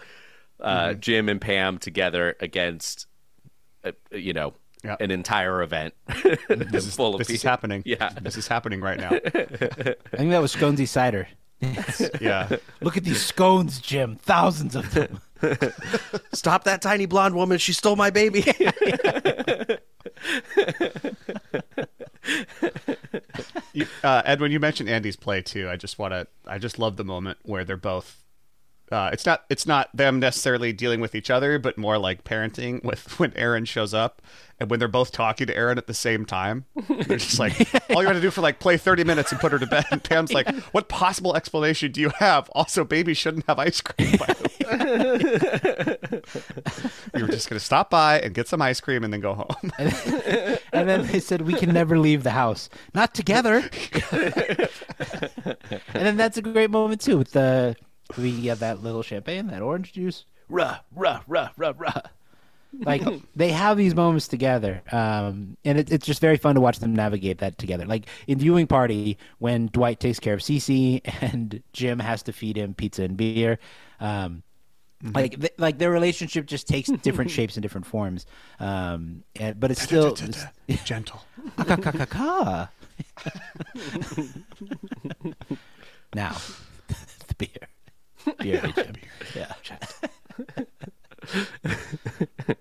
Uh, 0.59 0.89
Mm-hmm. 0.89 0.99
Jim 0.99 1.27
and 1.29 1.41
Pam 1.41 1.79
together 1.79 2.35
against, 2.39 3.07
uh, 3.83 3.93
you 4.11 4.31
know, 4.33 4.53
Yeah. 4.83 4.95
an 4.99 5.11
entire 5.11 5.61
event 5.61 5.93
this 6.49 6.87
is, 6.87 6.95
full 6.95 7.13
of 7.13 7.19
this 7.19 7.29
is 7.29 7.43
happening. 7.43 7.83
Yeah, 7.85 8.09
this 8.21 8.35
is 8.35 8.47
happening 8.47 8.81
right 8.81 8.99
now. 8.99 9.11
I 9.11 9.19
think 10.17 10.31
that 10.31 10.41
was 10.41 10.55
Sconesy 10.55 10.87
cider. 10.87 11.27
Yeah. 12.19 12.49
Look 12.81 12.97
at 12.97 13.03
these 13.03 13.23
scones, 13.23 13.79
Jim. 13.79 14.15
Thousands 14.15 14.75
of 14.75 14.91
them. 14.95 15.21
Stop 16.33 16.63
that 16.63 16.81
tiny 16.81 17.05
blonde 17.05 17.35
woman! 17.35 17.59
She 17.59 17.73
stole 17.73 17.95
my 17.95 18.09
baby. 18.09 18.43
You- 23.73 23.87
uh, 24.03 24.21
Ed, 24.25 24.39
when 24.41 24.51
you 24.51 24.59
mentioned 24.59 24.89
Andy's 24.89 25.15
play 25.15 25.41
too, 25.41 25.69
I 25.69 25.75
just 25.77 25.97
want 25.97 26.13
to. 26.13 26.27
I 26.45 26.57
just 26.57 26.77
love 26.79 26.97
the 26.97 27.03
moment 27.03 27.39
where 27.43 27.63
they're 27.63 27.77
both. 27.77 28.17
Uh, 28.91 29.09
it's 29.13 29.25
not. 29.25 29.45
It's 29.49 29.65
not 29.65 29.89
them 29.95 30.19
necessarily 30.19 30.73
dealing 30.73 30.99
with 30.99 31.15
each 31.15 31.29
other, 31.29 31.57
but 31.57 31.77
more 31.77 31.97
like 31.97 32.25
parenting. 32.25 32.83
With 32.91 33.19
when 33.19 33.31
Erin 33.37 33.63
shows 33.63 33.93
up, 33.93 34.21
and 34.59 34.69
when 34.69 34.79
they're 34.79 34.89
both 34.89 35.11
talking 35.13 35.47
to 35.47 35.55
Erin 35.55 35.77
at 35.77 35.87
the 35.87 35.93
same 35.93 36.25
time, 36.25 36.65
they're 36.89 37.17
just 37.17 37.39
like, 37.39 37.53
all 37.89 38.01
you 38.01 38.07
got 38.07 38.13
to 38.13 38.21
do 38.21 38.31
for 38.31 38.41
like 38.41 38.59
play 38.59 38.75
thirty 38.75 39.05
minutes 39.05 39.31
and 39.31 39.39
put 39.39 39.53
her 39.53 39.59
to 39.59 39.65
bed. 39.65 39.85
And 39.91 40.03
Pam's 40.03 40.33
like, 40.33 40.53
"What 40.73 40.89
possible 40.89 41.37
explanation 41.37 41.93
do 41.93 42.01
you 42.01 42.11
have? 42.19 42.49
Also, 42.49 42.83
baby 42.83 43.13
shouldn't 43.13 43.45
have 43.47 43.59
ice 43.59 43.79
cream." 43.79 44.17
By 44.17 44.25
the 44.25 44.43
way. 46.11 46.19
we 47.13 47.21
were 47.21 47.29
just 47.29 47.49
gonna 47.49 47.61
stop 47.61 47.89
by 47.89 48.19
and 48.19 48.33
get 48.33 48.49
some 48.49 48.61
ice 48.61 48.81
cream 48.81 49.05
and 49.05 49.13
then 49.13 49.21
go 49.21 49.35
home. 49.35 49.71
and 50.73 50.89
then 50.89 51.07
they 51.07 51.21
said 51.21 51.43
we 51.43 51.53
can 51.53 51.73
never 51.73 51.97
leave 51.97 52.23
the 52.23 52.31
house, 52.31 52.69
not 52.93 53.13
together. 53.13 53.69
and 54.11 54.69
then 55.93 56.17
that's 56.17 56.37
a 56.37 56.41
great 56.41 56.71
moment 56.71 56.99
too 56.99 57.17
with 57.17 57.31
the 57.31 57.77
we 58.17 58.39
get 58.41 58.59
that 58.59 58.83
little 58.83 59.03
champagne, 59.03 59.47
that 59.47 59.61
orange 59.61 59.93
juice, 59.93 60.25
rah 60.49 60.79
rah 60.95 61.21
rah 61.27 61.49
rah 61.57 61.73
rah. 61.77 62.01
Like 62.79 63.03
they 63.35 63.51
have 63.51 63.77
these 63.77 63.95
moments 63.95 64.27
together, 64.27 64.81
um, 64.91 65.57
and 65.65 65.79
it, 65.79 65.91
it's 65.91 66.05
just 66.05 66.21
very 66.21 66.37
fun 66.37 66.55
to 66.55 66.61
watch 66.61 66.79
them 66.79 66.95
navigate 66.95 67.39
that 67.39 67.57
together. 67.57 67.85
Like 67.85 68.05
in 68.27 68.39
viewing 68.39 68.67
party 68.67 69.17
when 69.39 69.67
Dwight 69.67 69.99
takes 69.99 70.19
care 70.19 70.33
of 70.33 70.39
Cece 70.39 71.01
and 71.21 71.61
Jim 71.73 71.99
has 71.99 72.23
to 72.23 72.33
feed 72.33 72.57
him 72.57 72.73
pizza 72.73 73.03
and 73.03 73.17
beer. 73.17 73.59
Um, 73.99 74.43
like 75.13 75.39
th- 75.39 75.53
like 75.57 75.77
their 75.77 75.91
relationship 75.91 76.45
just 76.45 76.67
takes 76.67 76.89
different 76.89 77.31
shapes 77.37 77.55
and 77.55 77.61
different 77.61 77.85
forms 77.85 78.25
um 78.59 79.23
and, 79.35 79.59
but 79.59 79.71
it's 79.71 79.81
still 79.81 80.15
gentle 80.85 81.23
now 86.13 86.35
the 87.27 87.35
beer 87.37 87.67
Jim. 88.41 88.95
yeah. 89.35 89.53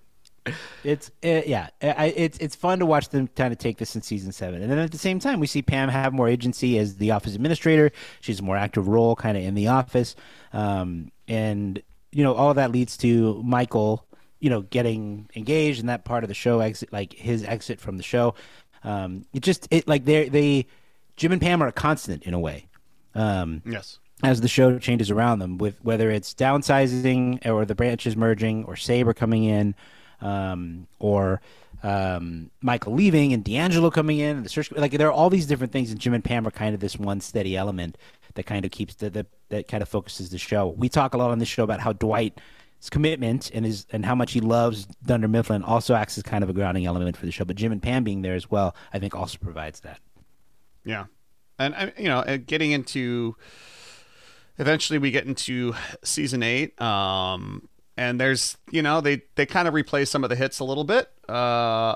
It's 0.82 1.10
uh, 1.22 1.42
yeah 1.46 1.68
I, 1.82 2.06
it's 2.16 2.38
it's 2.38 2.54
fun 2.54 2.78
to 2.78 2.86
watch 2.86 3.10
them 3.10 3.28
kind 3.28 3.52
of 3.52 3.58
take 3.58 3.76
this 3.78 3.94
in 3.94 4.02
season 4.02 4.32
seven. 4.32 4.62
And 4.62 4.70
then 4.70 4.78
at 4.78 4.90
the 4.90 4.98
same 4.98 5.18
time 5.18 5.38
we 5.38 5.46
see 5.46 5.60
pam 5.62 5.88
have 5.90 6.12
more 6.12 6.28
agency 6.28 6.78
as 6.78 6.96
the 6.96 7.10
office 7.10 7.34
administrator. 7.34 7.92
She's 8.20 8.40
a 8.40 8.42
more 8.42 8.56
active 8.56 8.88
role 8.88 9.14
kind 9.14 9.36
of 9.36 9.44
in 9.44 9.54
the 9.54 9.68
office. 9.68 10.16
Um, 10.52 11.12
and 11.28 11.82
you 12.12 12.24
know 12.24 12.34
all 12.34 12.54
that 12.54 12.72
leads 12.72 12.96
to 12.98 13.40
michael 13.44 14.04
you 14.40 14.50
know 14.50 14.62
getting 14.62 15.28
engaged 15.36 15.80
and 15.80 15.88
that 15.88 16.04
part 16.04 16.24
of 16.24 16.28
the 16.28 16.34
show 16.34 16.60
exit 16.60 16.92
like 16.92 17.12
his 17.12 17.44
exit 17.44 17.78
from 17.78 17.98
the 17.98 18.02
show. 18.02 18.34
Um, 18.82 19.26
it 19.34 19.42
just 19.42 19.68
it 19.70 19.86
like 19.86 20.06
they 20.06 20.28
they 20.30 20.66
jim 21.16 21.32
and 21.32 21.40
pam 21.40 21.62
are 21.62 21.68
a 21.68 21.72
constant 21.72 22.22
in 22.24 22.32
a 22.32 22.40
way. 22.40 22.66
Um, 23.14 23.62
Yes. 23.66 23.98
As 24.22 24.40
the 24.40 24.48
show 24.48 24.78
changes 24.78 25.10
around 25.10 25.38
them 25.38 25.58
with 25.58 25.82
whether 25.82 26.10
it's 26.10 26.34
downsizing 26.34 27.46
or 27.46 27.64
the 27.64 27.74
branches 27.74 28.16
merging 28.16 28.64
or 28.64 28.76
Sabre 28.76 29.14
coming 29.14 29.44
in 29.44 29.74
um, 30.20 30.86
or 30.98 31.40
um, 31.82 32.50
Michael 32.60 32.94
leaving 32.94 33.32
and 33.32 33.44
Deangelo 33.44 33.92
coming 33.92 34.18
in 34.18 34.36
and 34.36 34.44
the 34.44 34.50
search. 34.50 34.70
Like 34.72 34.92
there 34.92 35.08
are 35.08 35.12
all 35.12 35.30
these 35.30 35.46
different 35.46 35.72
things, 35.72 35.90
and 35.90 36.00
Jim 36.00 36.14
and 36.14 36.24
Pam 36.24 36.46
are 36.46 36.50
kind 36.50 36.74
of 36.74 36.80
this 36.80 36.98
one 36.98 37.20
steady 37.20 37.56
element 37.56 37.96
that 38.34 38.44
kind 38.44 38.64
of 38.64 38.70
keeps 38.70 38.94
the, 38.96 39.10
the 39.10 39.26
that 39.48 39.68
kind 39.68 39.82
of 39.82 39.88
focuses 39.88 40.30
the 40.30 40.38
show. 40.38 40.68
We 40.76 40.88
talk 40.88 41.14
a 41.14 41.18
lot 41.18 41.30
on 41.30 41.38
this 41.38 41.48
show 41.48 41.64
about 41.64 41.80
how 41.80 41.92
Dwight's 41.92 42.90
commitment 42.90 43.50
and 43.54 43.64
his 43.64 43.86
and 43.92 44.04
how 44.04 44.14
much 44.14 44.32
he 44.32 44.40
loves 44.40 44.86
Dunder 45.04 45.28
Mifflin 45.28 45.62
also 45.62 45.94
acts 45.94 46.16
as 46.18 46.22
kind 46.22 46.44
of 46.44 46.50
a 46.50 46.52
grounding 46.52 46.86
element 46.86 47.16
for 47.16 47.26
the 47.26 47.32
show. 47.32 47.44
But 47.44 47.56
Jim 47.56 47.72
and 47.72 47.82
Pam 47.82 48.04
being 48.04 48.22
there 48.22 48.34
as 48.34 48.50
well, 48.50 48.74
I 48.92 48.98
think, 48.98 49.14
also 49.14 49.38
provides 49.38 49.80
that. 49.80 50.00
Yeah, 50.84 51.06
and 51.58 51.92
you 51.98 52.04
know, 52.04 52.18
uh, 52.20 52.38
getting 52.44 52.72
into 52.72 53.36
eventually 54.60 54.98
we 54.98 55.10
get 55.10 55.26
into 55.26 55.74
season 56.04 56.42
eight, 56.44 56.80
um, 56.80 57.68
and 57.96 58.20
there's 58.20 58.56
you 58.70 58.82
know 58.82 59.00
they 59.00 59.22
they 59.34 59.46
kind 59.46 59.66
of 59.66 59.74
replay 59.74 60.06
some 60.06 60.22
of 60.22 60.30
the 60.30 60.36
hits 60.36 60.60
a 60.60 60.64
little 60.64 60.84
bit 60.84 61.10
uh, 61.28 61.32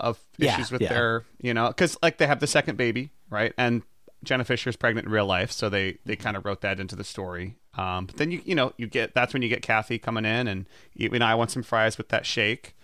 of 0.01 0.19
Yeah, 0.39 0.55
issues 0.55 0.73
with 0.73 0.81
yeah. 0.82 0.89
their 0.89 1.24
you 1.41 1.55
know 1.55 1.69
because 1.69 1.97
like 2.03 2.19
they 2.19 2.27
have 2.27 2.41
the 2.41 2.47
second 2.49 2.77
baby 2.77 3.11
right 3.31 3.53
and 3.57 3.82
Jenna 4.24 4.45
Fischer's 4.45 4.77
pregnant 4.77 5.07
in 5.07 5.12
real 5.12 5.27
life, 5.27 5.53
so 5.53 5.69
they 5.69 5.99
they 6.05 6.16
kind 6.16 6.36
of 6.36 6.45
wrote 6.45 6.62
that 6.62 6.81
into 6.81 6.97
the 6.97 7.05
story. 7.05 7.57
Um, 7.77 8.07
but 8.07 8.16
then 8.16 8.31
you 8.31 8.41
you 8.45 8.55
know 8.55 8.73
you 8.77 8.86
get 8.86 9.15
that's 9.15 9.32
when 9.32 9.43
you 9.43 9.49
get 9.49 9.62
Cathy 9.62 9.99
coming 9.99 10.24
in 10.24 10.49
and 10.49 10.66
you, 10.95 11.11
know 11.11 11.27
I 11.27 11.35
want 11.35 11.51
some 11.51 11.62
fries 11.62 11.99
with 11.99 12.09
that 12.09 12.24
shake, 12.27 12.74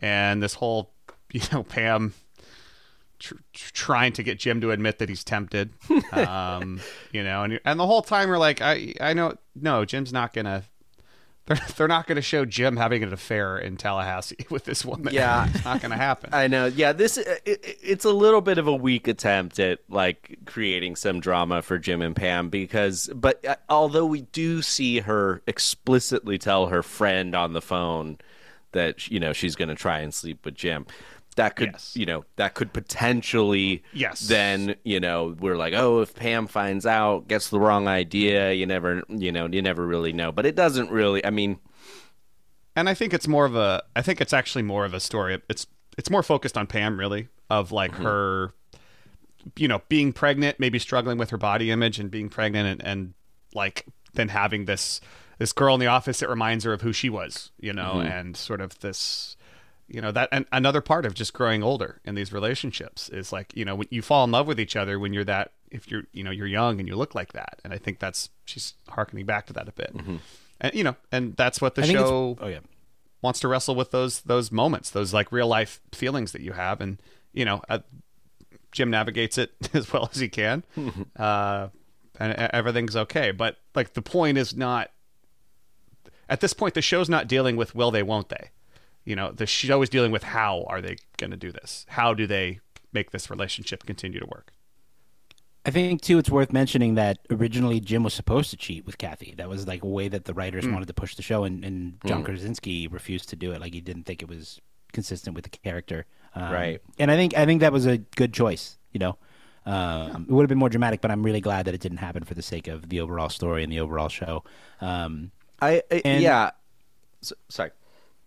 and 0.00 0.42
this 0.42 0.54
whole 0.54 0.92
you 1.32 1.42
know 1.52 1.62
Pam 1.62 2.14
tr- 3.20 3.34
trying 3.52 4.12
to 4.14 4.22
get 4.24 4.38
Jim 4.40 4.60
to 4.62 4.72
admit 4.72 4.98
that 4.98 5.08
he's 5.08 5.22
tempted. 5.24 5.70
Um, 6.12 6.80
you 7.12 7.22
know, 7.22 7.44
and 7.44 7.60
and 7.64 7.78
the 7.78 7.86
whole 7.86 8.02
time 8.02 8.28
we're 8.28 8.36
like, 8.38 8.60
I 8.60 8.94
I 9.00 9.12
know 9.14 9.36
no, 9.54 9.84
Jim's 9.84 10.12
not 10.12 10.32
gonna. 10.32 10.64
They're, 11.46 11.58
they're 11.76 11.88
not 11.88 12.06
going 12.06 12.16
to 12.16 12.22
show 12.22 12.44
Jim 12.44 12.76
having 12.76 13.02
an 13.02 13.12
affair 13.12 13.58
in 13.58 13.76
Tallahassee 13.76 14.36
with 14.50 14.64
this 14.64 14.84
woman. 14.84 15.12
Yeah. 15.12 15.48
it's 15.54 15.64
not 15.64 15.80
going 15.80 15.90
to 15.90 15.96
happen. 15.96 16.30
I 16.32 16.46
know. 16.48 16.66
Yeah, 16.66 16.92
this 16.92 17.16
it, 17.16 17.40
it- 17.44 17.78
it's 17.82 18.04
a 18.04 18.10
little 18.12 18.40
bit 18.40 18.58
of 18.58 18.66
a 18.68 18.74
weak 18.74 19.08
attempt 19.08 19.58
at 19.58 19.80
like 19.88 20.38
creating 20.46 20.96
some 20.96 21.18
drama 21.20 21.62
for 21.62 21.78
Jim 21.78 22.02
and 22.02 22.14
Pam 22.14 22.50
because 22.50 23.08
but 23.14 23.44
uh, 23.44 23.56
although 23.68 24.06
we 24.06 24.20
do 24.22 24.62
see 24.62 25.00
her 25.00 25.42
explicitly 25.46 26.38
tell 26.38 26.66
her 26.66 26.82
friend 26.82 27.34
on 27.34 27.52
the 27.52 27.62
phone 27.62 28.18
that 28.72 29.08
you 29.08 29.18
know 29.18 29.32
she's 29.32 29.56
going 29.56 29.68
to 29.70 29.74
try 29.74 30.00
and 30.00 30.12
sleep 30.14 30.44
with 30.44 30.54
Jim. 30.54 30.86
That 31.40 31.56
could, 31.56 31.74
you 31.94 32.06
know, 32.06 32.24
that 32.36 32.54
could 32.54 32.72
potentially, 32.72 33.82
Yes. 33.92 34.20
Then 34.28 34.74
you 34.84 35.00
know, 35.00 35.34
we're 35.40 35.56
like, 35.56 35.72
oh, 35.74 36.00
if 36.02 36.14
Pam 36.14 36.46
finds 36.46 36.84
out, 36.86 37.28
gets 37.28 37.48
the 37.50 37.58
wrong 37.58 37.88
idea, 37.88 38.52
you 38.52 38.66
never, 38.66 39.02
you 39.08 39.32
know, 39.32 39.46
you 39.46 39.62
never 39.62 39.86
really 39.86 40.12
know. 40.12 40.32
But 40.32 40.46
it 40.46 40.54
doesn't 40.54 40.90
really. 40.90 41.24
I 41.24 41.30
mean, 41.30 41.58
and 42.76 42.88
I 42.88 42.94
think 42.94 43.12
it's 43.14 43.26
more 43.28 43.44
of 43.46 43.54
a. 43.56 43.82
I 43.96 44.02
think 44.02 44.20
it's 44.20 44.32
actually 44.32 44.62
more 44.62 44.84
of 44.84 44.94
a 44.94 45.00
story. 45.00 45.40
It's 45.48 45.66
it's 45.98 46.10
more 46.10 46.22
focused 46.22 46.56
on 46.56 46.66
Pam, 46.66 46.98
really, 46.98 47.28
of 47.48 47.72
like 47.72 47.92
Mm-hmm. 47.92 48.02
her, 48.04 48.52
you 49.56 49.66
know, 49.68 49.82
being 49.88 50.12
pregnant, 50.12 50.60
maybe 50.60 50.78
struggling 50.78 51.18
with 51.18 51.30
her 51.30 51.38
body 51.38 51.70
image, 51.70 51.98
and 51.98 52.10
being 52.10 52.28
pregnant, 52.28 52.68
and, 52.68 52.84
and 52.86 53.14
like 53.54 53.86
then 54.14 54.28
having 54.28 54.66
this 54.66 55.00
this 55.38 55.52
girl 55.52 55.72
in 55.74 55.80
the 55.80 55.86
office 55.86 56.20
that 56.20 56.28
reminds 56.28 56.64
her 56.64 56.72
of 56.74 56.82
who 56.82 56.92
she 56.92 57.08
was, 57.08 57.50
you 57.58 57.72
know, 57.72 57.94
Mhm. 57.96 58.10
and 58.20 58.36
sort 58.36 58.60
of 58.60 58.78
this. 58.80 59.36
You 59.90 60.00
know 60.00 60.12
that, 60.12 60.28
and 60.30 60.46
another 60.52 60.80
part 60.80 61.04
of 61.04 61.14
just 61.14 61.32
growing 61.32 61.62
older 61.62 62.00
in 62.04 62.14
these 62.14 62.32
relationships 62.32 63.08
is 63.08 63.32
like 63.32 63.54
you 63.56 63.64
know 63.64 63.74
when 63.74 63.88
you 63.90 64.02
fall 64.02 64.24
in 64.24 64.30
love 64.30 64.46
with 64.46 64.60
each 64.60 64.76
other 64.76 64.98
when 64.98 65.12
you're 65.12 65.24
that 65.24 65.52
if 65.70 65.90
you're 65.90 66.04
you 66.12 66.22
know 66.22 66.30
you're 66.30 66.46
young 66.46 66.78
and 66.78 66.88
you 66.88 66.96
look 66.96 67.14
like 67.14 67.32
that, 67.32 67.60
and 67.64 67.72
I 67.72 67.78
think 67.78 67.98
that's 67.98 68.30
she's 68.44 68.74
harkening 68.88 69.26
back 69.26 69.46
to 69.46 69.52
that 69.54 69.68
a 69.68 69.72
bit, 69.72 69.92
and 70.60 70.74
you 70.74 70.84
know, 70.84 70.96
and 71.10 71.36
that's 71.36 71.60
what 71.60 71.74
the 71.74 71.82
I 71.82 71.86
show 71.86 72.36
oh, 72.40 72.46
yeah. 72.48 72.60
wants 73.22 73.40
to 73.40 73.48
wrestle 73.48 73.74
with 73.74 73.90
those 73.90 74.20
those 74.22 74.52
moments, 74.52 74.90
those 74.90 75.12
like 75.12 75.32
real 75.32 75.48
life 75.48 75.80
feelings 75.92 76.32
that 76.32 76.42
you 76.42 76.52
have, 76.52 76.80
and 76.80 77.00
you 77.32 77.44
know, 77.44 77.62
uh, 77.68 77.80
Jim 78.72 78.90
navigates 78.90 79.38
it 79.38 79.52
as 79.74 79.92
well 79.92 80.08
as 80.12 80.20
he 80.20 80.28
can, 80.28 80.64
uh, 81.16 81.68
and 82.18 82.32
everything's 82.52 82.96
okay. 82.96 83.30
But 83.30 83.56
like 83.74 83.94
the 83.94 84.02
point 84.02 84.38
is 84.38 84.54
not 84.54 84.90
at 86.28 86.40
this 86.40 86.52
point, 86.52 86.74
the 86.74 86.82
show's 86.82 87.08
not 87.08 87.26
dealing 87.26 87.56
with 87.56 87.74
will 87.74 87.90
they, 87.90 88.04
won't 88.04 88.28
they. 88.28 88.50
You 89.10 89.16
know, 89.16 89.32
the 89.32 89.44
show 89.46 89.82
is 89.82 89.88
dealing 89.88 90.12
with 90.12 90.22
how 90.22 90.64
are 90.68 90.80
they 90.80 90.94
going 91.18 91.32
to 91.32 91.36
do 91.36 91.50
this? 91.50 91.84
How 91.88 92.14
do 92.14 92.28
they 92.28 92.60
make 92.92 93.10
this 93.10 93.28
relationship 93.28 93.84
continue 93.84 94.20
to 94.20 94.26
work? 94.26 94.52
I 95.66 95.70
think 95.72 96.00
too, 96.00 96.16
it's 96.18 96.30
worth 96.30 96.52
mentioning 96.52 96.94
that 96.94 97.18
originally 97.28 97.80
Jim 97.80 98.04
was 98.04 98.14
supposed 98.14 98.50
to 98.50 98.56
cheat 98.56 98.86
with 98.86 98.98
Cathy. 98.98 99.34
That 99.36 99.48
was 99.48 99.66
like 99.66 99.82
a 99.82 99.86
way 99.88 100.06
that 100.08 100.24
the 100.26 100.32
writers 100.32 100.64
Mm. 100.64 100.72
wanted 100.74 100.86
to 100.86 100.94
push 100.94 101.16
the 101.16 101.22
show, 101.22 101.42
and, 101.42 101.64
and 101.64 101.98
John 102.06 102.22
Mm. 102.22 102.26
Krasinski 102.26 102.86
refused 102.86 103.28
to 103.30 103.36
do 103.36 103.50
it. 103.50 103.60
Like 103.60 103.74
he 103.74 103.80
didn't 103.80 104.04
think 104.04 104.22
it 104.22 104.28
was 104.28 104.60
consistent 104.92 105.34
with 105.34 105.42
the 105.44 105.50
character. 105.50 106.06
Um, 106.36 106.52
Right. 106.52 106.80
And 107.00 107.10
I 107.10 107.16
think 107.16 107.36
I 107.36 107.44
think 107.46 107.60
that 107.62 107.72
was 107.72 107.86
a 107.86 107.98
good 107.98 108.32
choice. 108.32 108.78
You 108.92 109.00
know, 109.00 109.18
um, 109.66 110.26
it 110.28 110.32
would 110.32 110.42
have 110.44 110.48
been 110.48 110.58
more 110.58 110.68
dramatic, 110.70 111.00
but 111.00 111.10
I'm 111.10 111.24
really 111.24 111.40
glad 111.40 111.64
that 111.66 111.74
it 111.74 111.80
didn't 111.80 111.98
happen 111.98 112.22
for 112.22 112.34
the 112.34 112.42
sake 112.42 112.68
of 112.68 112.88
the 112.90 113.00
overall 113.00 113.28
story 113.28 113.64
and 113.64 113.72
the 113.72 113.80
overall 113.80 114.08
show. 114.08 114.44
Um, 114.80 115.32
I, 115.60 115.82
I 115.90 116.02
And- 116.04 116.22
yeah. 116.22 116.52
S 117.22 117.32
sorry. 117.50 117.70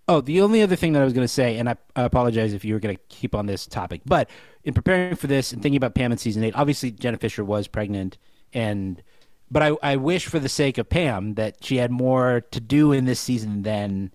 Oh, 0.07 0.19
the 0.19 0.41
only 0.41 0.61
other 0.61 0.75
thing 0.75 0.93
that 0.93 1.01
I 1.01 1.05
was 1.05 1.13
going 1.13 1.23
to 1.23 1.33
say, 1.33 1.57
and 1.57 1.69
I, 1.69 1.77
I 1.95 2.03
apologize 2.03 2.53
if 2.53 2.65
you 2.65 2.73
were 2.73 2.79
going 2.79 2.95
to 2.97 3.01
keep 3.07 3.33
on 3.33 3.45
this 3.45 3.65
topic, 3.65 4.01
but 4.05 4.29
in 4.65 4.73
preparing 4.73 5.15
for 5.15 5.27
this 5.27 5.53
and 5.53 5.61
thinking 5.61 5.77
about 5.77 5.95
Pam 5.95 6.11
in 6.11 6.17
season 6.17 6.43
eight, 6.43 6.53
obviously 6.55 6.91
Jenna 6.91 7.17
Fischer 7.17 7.43
was 7.43 7.67
pregnant, 7.67 8.17
and 8.51 9.01
but 9.49 9.63
I, 9.63 9.71
I 9.81 9.95
wish 9.95 10.25
for 10.25 10.39
the 10.39 10.49
sake 10.49 10.77
of 10.77 10.89
Pam 10.89 11.35
that 11.35 11.63
she 11.63 11.77
had 11.77 11.91
more 11.91 12.41
to 12.51 12.59
do 12.59 12.91
in 12.91 13.05
this 13.05 13.19
season 13.19 13.61
than 13.63 14.11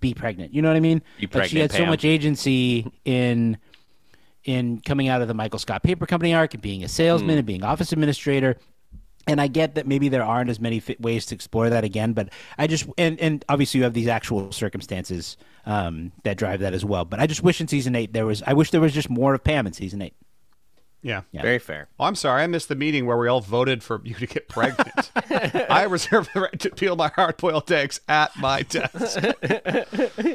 be 0.00 0.12
pregnant. 0.14 0.52
You 0.54 0.62
know 0.62 0.68
what 0.68 0.76
I 0.76 0.80
mean? 0.80 1.02
Like 1.42 1.50
she 1.50 1.58
had 1.60 1.70
so 1.72 1.78
much 1.90 2.04
agency 2.04 2.90
in 3.04 3.58
in 4.44 4.80
coming 4.80 5.08
out 5.08 5.22
of 5.22 5.28
the 5.28 5.34
Michael 5.34 5.58
Scott 5.58 5.82
Paper 5.82 6.06
Company 6.06 6.32
arc 6.32 6.54
and 6.54 6.62
being 6.62 6.84
a 6.84 6.88
salesman 6.88 7.30
Hmm. 7.34 7.38
and 7.38 7.46
being 7.46 7.62
office 7.64 7.92
administrator. 7.92 8.56
And 9.26 9.40
I 9.40 9.48
get 9.48 9.74
that 9.74 9.86
maybe 9.88 10.08
there 10.08 10.22
aren't 10.22 10.50
as 10.50 10.60
many 10.60 10.80
ways 11.00 11.26
to 11.26 11.34
explore 11.34 11.68
that 11.68 11.82
again, 11.82 12.12
but 12.12 12.28
I 12.58 12.68
just 12.68 12.86
and 12.96 13.18
and 13.20 13.44
obviously 13.48 13.78
you 13.78 13.84
have 13.84 13.94
these 13.94 14.06
actual 14.06 14.52
circumstances 14.52 15.36
um, 15.64 16.12
that 16.22 16.36
drive 16.36 16.60
that 16.60 16.74
as 16.74 16.84
well. 16.84 17.04
But 17.04 17.18
I 17.18 17.26
just 17.26 17.42
wish 17.42 17.60
in 17.60 17.66
season 17.66 17.96
eight 17.96 18.12
there 18.12 18.26
was. 18.26 18.42
I 18.46 18.52
wish 18.52 18.70
there 18.70 18.80
was 18.80 18.92
just 18.92 19.10
more 19.10 19.34
of 19.34 19.42
Pam 19.42 19.66
in 19.66 19.72
season 19.72 20.00
eight. 20.00 20.14
Yeah. 21.02 21.22
Yeah. 21.30 21.42
Very 21.42 21.58
fair. 21.60 21.88
Oh, 22.00 22.04
I'm 22.04 22.16
sorry, 22.16 22.42
I 22.42 22.46
missed 22.48 22.68
the 22.68 22.74
meeting 22.74 23.06
where 23.06 23.16
we 23.16 23.28
all 23.28 23.40
voted 23.40 23.82
for 23.84 24.00
you 24.04 24.14
to 24.14 24.26
get 24.26 24.48
pregnant. 24.48 25.12
I 25.70 25.84
reserve 25.84 26.28
the 26.34 26.40
right 26.40 26.60
to 26.60 26.70
peel 26.70 26.96
my 26.96 27.08
hard 27.14 27.36
boiled 27.36 27.70
eggs 27.70 28.00
at 28.08 28.36
my 28.36 28.62
desk. 28.62 29.22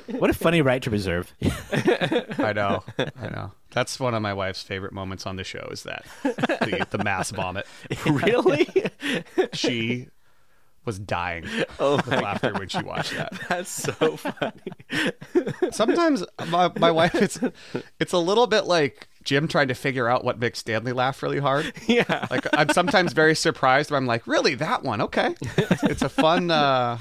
What 0.08 0.30
a 0.30 0.34
funny 0.34 0.62
right 0.62 0.82
to 0.84 0.90
reserve. 0.90 1.34
I 1.44 2.54
know. 2.56 2.84
I 2.98 3.28
know. 3.30 3.52
That's 3.72 4.00
one 4.00 4.14
of 4.14 4.22
my 4.22 4.34
wife's 4.34 4.64
favorite 4.64 4.94
moments 4.94 5.26
on 5.26 5.36
the 5.36 5.44
show 5.44 5.68
is 5.72 5.84
that 5.84 6.06
the, 6.24 6.88
the 6.90 7.04
mass 7.04 7.32
vomit. 7.32 7.66
Really? 8.06 8.68
she 9.54 10.08
was 10.86 10.98
dying 11.00 11.46
Oh 11.80 11.98
with 11.98 12.08
laughter 12.08 12.52
God. 12.52 12.60
when 12.60 12.70
she 12.70 12.82
watched 12.84 13.16
that. 13.16 13.34
That's 13.50 13.70
so 13.70 14.18
funny. 14.18 15.12
Sometimes 15.72 16.24
my, 16.48 16.72
my 16.78 16.92
wife 16.92 17.16
it's 17.16 17.40
it's 18.00 18.14
a 18.14 18.18
little 18.18 18.48
bit 18.48 18.66
like 18.66 19.08
Jim 19.24 19.48
trying 19.48 19.68
to 19.70 19.76
figure 19.76 20.08
out 20.08 20.24
what 20.24 20.40
makes 20.40 20.60
Stanley 20.60 20.94
laugh 20.94 21.22
really 21.24 21.40
hard. 21.40 21.72
Yeah. 21.88 22.28
Like 22.32 22.48
I'm 22.54 22.70
sometimes 22.70 23.12
very 23.14 23.36
surprised 23.36 23.92
where 23.92 23.98
I'm 23.98 24.06
like, 24.06 24.26
really 24.26 24.56
that 24.56 24.84
one? 24.84 25.02
Okay. 25.02 25.36
It's, 25.58 25.84
it's 25.84 26.02
a 26.02 26.10
fun 26.10 26.50
uh 26.50 26.98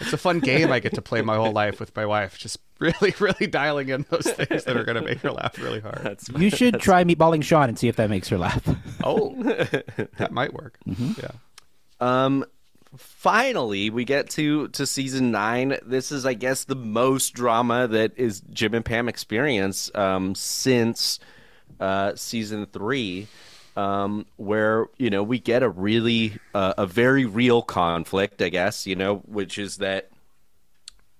it's 0.00 0.12
a 0.12 0.16
fun 0.18 0.40
game 0.40 0.70
I 0.70 0.80
get 0.80 0.94
to 0.94 1.02
play 1.02 1.22
my 1.22 1.36
whole 1.36 1.52
life 1.52 1.80
with 1.80 1.94
my 1.96 2.06
wife. 2.06 2.38
Just 2.38 2.58
really, 2.78 3.14
really 3.20 3.46
dialing 3.46 3.88
in 3.88 4.04
those 4.10 4.26
things 4.26 4.64
that 4.64 4.76
are 4.76 4.84
going 4.84 4.96
to 4.96 5.02
make 5.02 5.20
her 5.20 5.32
laugh 5.32 5.58
really 5.58 5.80
hard. 5.80 6.00
That's 6.02 6.28
You 6.28 6.50
should 6.50 6.80
try 6.80 7.04
meatballing 7.04 7.42
Sean 7.42 7.68
and 7.68 7.78
see 7.78 7.88
if 7.88 7.96
that 7.96 8.10
makes 8.10 8.28
her 8.28 8.38
laugh. 8.38 8.62
Oh, 9.04 9.34
that 9.42 10.30
might 10.30 10.54
work. 10.54 10.78
Yeah. 10.86 11.32
Um, 11.98 12.44
finally, 12.96 13.90
we 13.90 14.04
get 14.04 14.30
to 14.30 14.68
to 14.68 14.86
season 14.86 15.32
nine. 15.32 15.76
This 15.84 16.12
is, 16.12 16.24
I 16.24 16.34
guess, 16.34 16.64
the 16.64 16.76
most 16.76 17.34
drama 17.34 17.88
that 17.88 18.12
is 18.16 18.42
Jim 18.52 18.74
and 18.74 18.84
Pam 18.84 19.08
experience 19.08 19.90
um, 19.96 20.36
since 20.36 21.18
uh, 21.82 22.14
season 22.14 22.66
three, 22.66 23.26
um, 23.76 24.24
where 24.36 24.86
you 24.98 25.10
know 25.10 25.24
we 25.24 25.40
get 25.40 25.64
a 25.64 25.68
really 25.68 26.38
uh, 26.54 26.74
a 26.78 26.86
very 26.86 27.24
real 27.24 27.60
conflict, 27.60 28.40
I 28.40 28.50
guess, 28.50 28.86
you 28.86 28.94
know, 28.94 29.16
which 29.16 29.58
is 29.58 29.78
that 29.78 30.10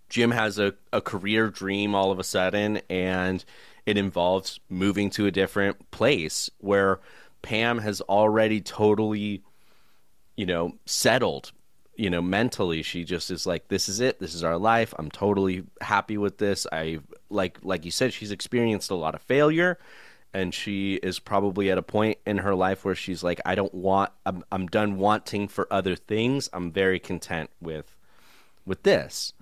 Jim 0.08 0.30
has 0.30 0.58
a, 0.58 0.74
a 0.92 1.00
career 1.00 1.48
dream 1.48 1.96
all 1.96 2.12
of 2.12 2.20
a 2.20 2.24
sudden, 2.24 2.80
and 2.88 3.44
it 3.86 3.96
involves 3.96 4.60
moving 4.68 5.10
to 5.10 5.26
a 5.26 5.32
different 5.32 5.90
place 5.90 6.48
where 6.58 7.00
Pam 7.42 7.78
has 7.78 8.00
already 8.02 8.60
totally, 8.60 9.42
you 10.36 10.46
know, 10.46 10.76
settled, 10.86 11.50
you 11.96 12.08
know, 12.08 12.22
mentally. 12.22 12.82
She 12.82 13.02
just 13.02 13.32
is 13.32 13.46
like, 13.46 13.66
this 13.66 13.88
is 13.88 13.98
it. 13.98 14.20
This 14.20 14.34
is 14.34 14.44
our 14.44 14.58
life. 14.58 14.94
I'm 14.96 15.10
totally 15.10 15.64
happy 15.80 16.18
with 16.18 16.38
this. 16.38 16.68
I 16.70 17.00
like, 17.30 17.58
like 17.62 17.84
you 17.84 17.90
said, 17.90 18.12
she's 18.12 18.30
experienced 18.30 18.92
a 18.92 18.94
lot 18.94 19.16
of 19.16 19.22
failure. 19.22 19.78
And 20.34 20.54
she 20.54 20.94
is 20.94 21.18
probably 21.18 21.70
at 21.70 21.76
a 21.76 21.82
point 21.82 22.18
in 22.24 22.38
her 22.38 22.54
life 22.54 22.84
where 22.84 22.94
she's 22.94 23.22
like, 23.22 23.40
I 23.44 23.54
don't 23.54 23.74
want, 23.74 24.12
I'm, 24.24 24.44
I'm 24.50 24.66
done 24.66 24.96
wanting 24.96 25.46
for 25.48 25.66
other 25.70 25.94
things. 25.94 26.48
I'm 26.54 26.72
very 26.72 26.98
content 26.98 27.50
with, 27.60 27.94
with 28.64 28.82
this. 28.82 29.34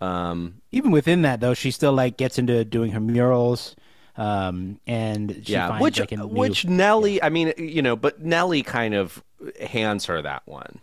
Um, 0.00 0.60
Even 0.70 0.90
within 0.90 1.22
that, 1.22 1.40
though, 1.40 1.54
she 1.54 1.70
still 1.70 1.92
like 1.92 2.16
gets 2.16 2.38
into 2.38 2.64
doing 2.64 2.92
her 2.92 3.00
murals, 3.00 3.74
um, 4.16 4.80
and 4.86 5.42
she 5.44 5.54
yeah, 5.54 5.68
finds 5.68 5.82
which 5.82 5.98
like 5.98 6.12
a 6.12 6.18
new, 6.18 6.26
which 6.26 6.64
Nellie, 6.64 7.22
I 7.22 7.30
mean, 7.30 7.52
you 7.56 7.82
know, 7.82 7.96
but 7.96 8.20
Nellie 8.20 8.62
kind 8.62 8.94
of 8.94 9.24
hands 9.60 10.06
her 10.06 10.22
that 10.22 10.42
one. 10.46 10.78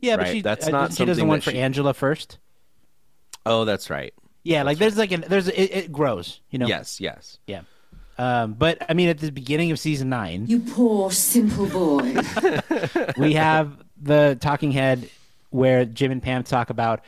yeah, 0.00 0.16
but 0.16 0.22
right, 0.22 0.32
she 0.32 0.42
that's 0.42 0.66
uh, 0.66 0.70
not 0.70 0.92
she 0.92 1.04
does 1.04 1.16
the 1.16 1.20
something 1.20 1.28
one 1.28 1.40
for 1.42 1.50
she- 1.50 1.58
Angela 1.58 1.94
first. 1.94 2.38
Oh, 3.46 3.64
that's 3.64 3.90
right. 3.90 4.14
Yeah, 4.42 4.62
like 4.62 4.78
there's 4.78 4.96
like 4.96 5.12
an 5.12 5.24
there's 5.28 5.48
it, 5.48 5.54
it 5.54 5.92
grows, 5.92 6.40
you 6.50 6.58
know. 6.58 6.66
Yes, 6.66 7.00
yes. 7.00 7.38
Yeah. 7.46 7.62
Um, 8.16 8.54
but 8.54 8.78
I 8.88 8.94
mean, 8.94 9.08
at 9.08 9.18
the 9.18 9.32
beginning 9.32 9.70
of 9.70 9.78
season 9.78 10.08
nine, 10.08 10.46
You 10.46 10.60
poor, 10.60 11.10
simple 11.10 11.66
boy. 11.66 12.14
we 13.16 13.34
have 13.34 13.76
the 14.00 14.38
talking 14.40 14.72
head 14.72 15.08
where 15.50 15.84
Jim 15.84 16.12
and 16.12 16.22
Pam 16.22 16.42
talk 16.42 16.70
about 16.70 17.04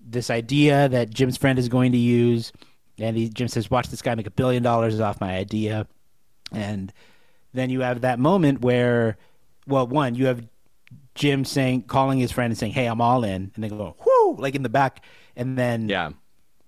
this 0.00 0.30
idea 0.30 0.88
that 0.88 1.10
Jim's 1.10 1.36
friend 1.36 1.58
is 1.58 1.68
going 1.68 1.92
to 1.92 1.98
use, 1.98 2.52
and 2.98 3.16
he, 3.16 3.28
Jim 3.28 3.48
says, 3.48 3.70
"Watch 3.70 3.88
this 3.88 4.02
guy 4.02 4.14
make 4.14 4.26
a 4.26 4.30
billion 4.30 4.62
dollars 4.62 5.00
off 5.00 5.20
my 5.20 5.36
idea," 5.36 5.86
and 6.50 6.92
then 7.52 7.70
you 7.70 7.80
have 7.80 8.00
that 8.00 8.18
moment 8.18 8.62
where, 8.62 9.18
well, 9.66 9.86
one 9.86 10.14
you 10.14 10.26
have 10.26 10.46
Jim 11.14 11.44
saying, 11.44 11.82
calling 11.82 12.18
his 12.18 12.32
friend 12.32 12.50
and 12.50 12.58
saying, 12.58 12.72
"Hey, 12.72 12.86
I'm 12.86 13.00
all 13.00 13.22
in," 13.24 13.52
and 13.54 13.64
they 13.64 13.68
go, 13.68 13.96
"Whoo!" 14.04 14.36
like 14.36 14.54
in 14.54 14.62
the 14.62 14.68
back, 14.70 15.04
and 15.36 15.58
then 15.58 15.88
yeah, 15.88 16.10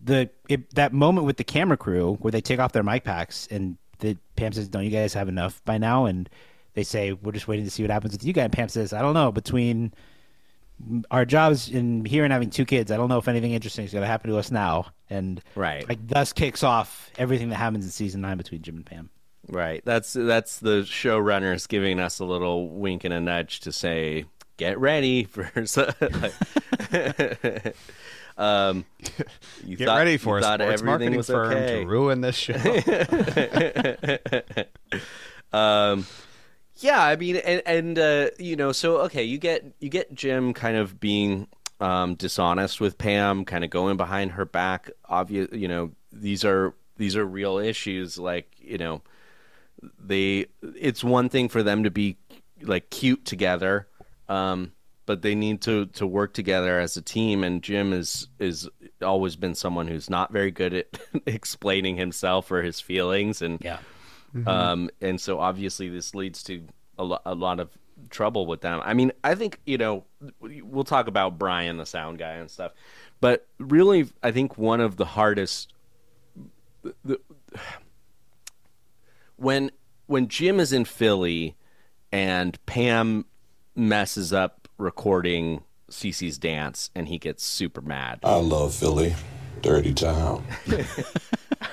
the 0.05 0.31
it, 0.49 0.75
that 0.75 0.93
moment 0.93 1.27
with 1.27 1.37
the 1.39 1.45
camera 1.45 1.77
crew 1.77 2.15
where 2.21 2.31
they 2.31 2.41
take 2.41 2.59
off 2.61 2.73
their 2.73 2.83
mic 2.83 3.05
packs 3.05 3.47
and 3.51 3.77
the 4.01 4.17
Pam 4.37 4.53
says, 4.53 4.69
"Don't 4.69 4.85
you 4.85 4.91
guys 4.91 5.15
have 5.15 5.29
enough 5.29 5.63
by 5.65 5.79
now?" 5.79 6.05
and 6.07 6.29
they 6.75 6.83
say, 6.85 7.13
"We're 7.13 7.33
just 7.33 7.49
waiting 7.49 7.65
to 7.65 7.71
see 7.71 7.83
what 7.83 7.91
happens 7.91 8.13
with 8.13 8.25
you 8.25 8.33
guys." 8.33 8.45
And 8.45 8.53
Pam 8.53 8.69
says, 8.69 8.93
"I 8.93 9.01
don't 9.03 9.15
know 9.15 9.33
between." 9.33 9.93
Our 11.13 11.25
jobs 11.25 11.69
in 11.71 12.05
here 12.05 12.25
and 12.25 12.33
having 12.33 12.51
two 12.51 12.65
kids, 12.65 12.91
I 12.91 12.97
don't 12.97 13.09
know 13.09 13.19
if 13.19 13.29
anything 13.29 13.53
interesting 13.53 13.85
is 13.85 13.93
going 13.93 14.03
to 14.03 14.09
happen 14.09 14.29
to 14.31 14.37
us 14.39 14.51
now, 14.51 14.87
and 15.09 15.41
Right. 15.55 15.89
like 15.89 16.05
thus 16.09 16.33
kicks 16.33 16.65
off 16.65 17.13
everything 17.17 17.51
that 17.51 17.57
happens 17.57 17.85
in 17.85 17.93
season 17.93 18.23
nine 18.23 18.37
between 18.37 18.61
Jim 18.61 18.75
and 18.79 18.85
Pam. 18.85 19.09
Right. 19.49 19.83
That's 19.85 20.15
that's 20.15 20.59
the 20.59 20.81
showrunners 20.83 21.69
giving 21.69 22.01
us 22.01 22.19
a 22.19 22.25
little 22.25 22.69
wink 22.71 23.05
and 23.05 23.15
a 23.15 23.21
nudge 23.21 23.61
to 23.61 23.71
say, 23.73 24.25
"Get 24.57 24.77
ready 24.81 25.23
for." 25.25 25.49
like- 25.77 26.35
um, 28.37 28.85
you 29.65 29.77
Get 29.77 29.87
thought- 29.87 29.99
ready 29.99 30.13
you 30.13 30.19
for 30.19 30.39
a 30.39 30.43
thought 30.43 30.61
everything 30.61 30.87
marketing 30.87 31.17
was 31.17 31.27
firm 31.27 31.53
okay. 31.53 31.81
to 31.81 31.87
ruin 31.87 32.21
this 32.21 32.37
show. 32.37 32.55
um, 35.53 36.07
yeah, 36.77 37.03
I 37.03 37.17
mean, 37.17 37.37
and, 37.37 37.63
and 37.67 37.99
uh, 37.99 38.31
you 38.39 38.57
know, 38.57 38.73
so 38.73 38.99
okay, 39.03 39.23
you 39.23 39.39
get 39.39 39.65
you 39.81 39.89
get 39.89 40.15
Jim 40.15 40.53
kind 40.53 40.77
of 40.77 40.99
being 40.99 41.47
um, 41.81 42.15
dishonest 42.15 42.81
with 42.81 42.99
Pam, 42.99 43.45
kind 43.45 43.65
of 43.65 43.71
going 43.71 43.97
behind 43.97 44.33
her 44.33 44.45
back. 44.45 44.91
Obvious, 45.09 45.49
you 45.53 45.69
know, 45.69 45.93
these 46.13 46.45
are 46.45 46.75
these 46.97 47.17
are 47.17 47.25
real 47.25 47.59
issues. 47.59 48.19
Like, 48.19 48.51
you 48.59 48.79
know, 48.79 49.03
they 49.99 50.47
it's 50.63 51.05
one 51.05 51.29
thing 51.29 51.49
for 51.49 51.63
them 51.63 51.85
to 51.85 51.91
be 51.91 52.17
like 52.63 52.91
cute 52.91 53.25
together, 53.25 53.87
um, 54.29 54.73
but 55.07 55.23
they 55.23 55.35
need 55.35 55.61
to 55.63 55.87
to 55.87 56.07
work 56.07 56.33
together 56.35 56.79
as 56.79 56.97
a 56.97 57.03
team. 57.03 57.45
And 57.45 57.63
Jim 57.63 57.93
is 57.93 58.29
is 58.39 58.69
always 59.03 59.37
been 59.37 59.55
someone 59.55 59.87
who's 59.87 60.09
not 60.11 60.33
very 60.33 60.51
good 60.51 60.75
at 60.75 60.99
explaining 61.27 61.97
himself 61.97 62.51
or 62.51 62.63
his 62.63 62.81
feelings, 62.81 63.43
and 63.43 63.63
yeah. 63.63 63.79
um, 64.47 64.91
and 65.01 65.21
so 65.21 65.39
obviously 65.39 65.89
this 65.89 66.15
leads 66.15 66.43
to 66.45 66.65
a, 66.99 67.05
lo- 67.05 67.23
a 67.25 67.35
lot 67.35 67.61
of 67.61 67.71
trouble 68.11 68.47
with 68.47 68.61
them. 68.61 68.81
I 68.85 68.95
mean, 68.95 69.13
I 69.23 69.35
think 69.35 69.61
you 69.67 69.79
know 69.79 70.05
we'll 70.41 70.85
talk 70.85 71.07
about 71.07 71.39
Brian, 71.39 71.77
the 71.77 71.87
sound 71.87 72.19
guy, 72.19 72.33
and 72.33 72.51
stuff, 72.51 72.73
but 73.21 73.47
really, 73.59 74.09
I 74.23 74.31
think 74.31 74.59
one 74.59 74.81
of 74.81 74.97
the 74.97 75.05
hardest 75.05 75.73
the, 77.05 77.21
when 79.37 79.71
when 80.07 80.29
Jim 80.29 80.61
is 80.61 80.73
in 80.73 80.85
Philly 80.85 81.57
and 82.13 82.65
Pam 82.67 83.25
messes 83.75 84.33
up 84.33 84.64
recording 84.79 85.63
Cece's 85.91 86.39
dance 86.39 86.91
and 86.95 87.09
he 87.09 87.19
gets 87.19 87.45
super 87.45 87.81
mad. 87.81 88.21
I 88.23 88.37
love 88.37 88.75
Philly. 88.75 89.15
Dirty 89.63 89.95
town. 89.95 90.45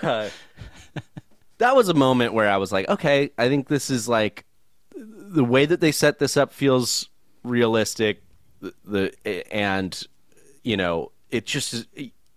Uh, 0.01 0.29
that 1.57 1.75
was 1.75 1.89
a 1.89 1.93
moment 1.93 2.33
where 2.33 2.49
I 2.49 2.57
was 2.57 2.71
like, 2.71 2.87
okay, 2.89 3.31
I 3.37 3.49
think 3.49 3.67
this 3.67 3.89
is 3.89 4.07
like 4.07 4.45
the 4.95 5.43
way 5.43 5.65
that 5.65 5.81
they 5.81 5.91
set 5.91 6.19
this 6.19 6.37
up 6.37 6.53
feels 6.53 7.09
realistic. 7.43 8.23
The, 8.61 8.73
the 9.23 9.53
and 9.53 10.07
you 10.63 10.77
know 10.77 11.11
it 11.29 11.45
just 11.45 11.73
is 11.73 11.87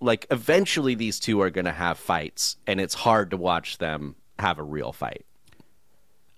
like 0.01 0.27
eventually 0.31 0.95
these 0.95 1.19
two 1.19 1.41
are 1.41 1.51
going 1.51 1.65
to 1.65 1.73
have 1.73 1.99
fights, 1.99 2.57
and 2.67 2.81
it's 2.81 2.95
hard 2.95 3.31
to 3.31 3.37
watch 3.37 3.79
them 3.79 4.17
have 4.39 4.59
a 4.59 4.63
real 4.63 4.93
fight. 4.93 5.25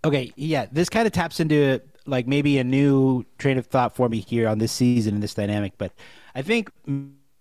Okay, 0.04 0.32
yeah, 0.36 0.66
this 0.70 0.88
kind 0.88 1.06
of 1.06 1.12
taps 1.12 1.40
into 1.40 1.80
like 2.06 2.26
maybe 2.26 2.58
a 2.58 2.64
new 2.64 3.24
train 3.38 3.58
of 3.58 3.66
thought 3.66 3.94
for 3.94 4.08
me 4.08 4.20
here 4.20 4.48
on 4.48 4.58
this 4.58 4.72
season 4.72 5.14
and 5.14 5.22
this 5.22 5.34
dynamic, 5.34 5.74
but 5.78 5.92
I 6.34 6.42
think 6.42 6.70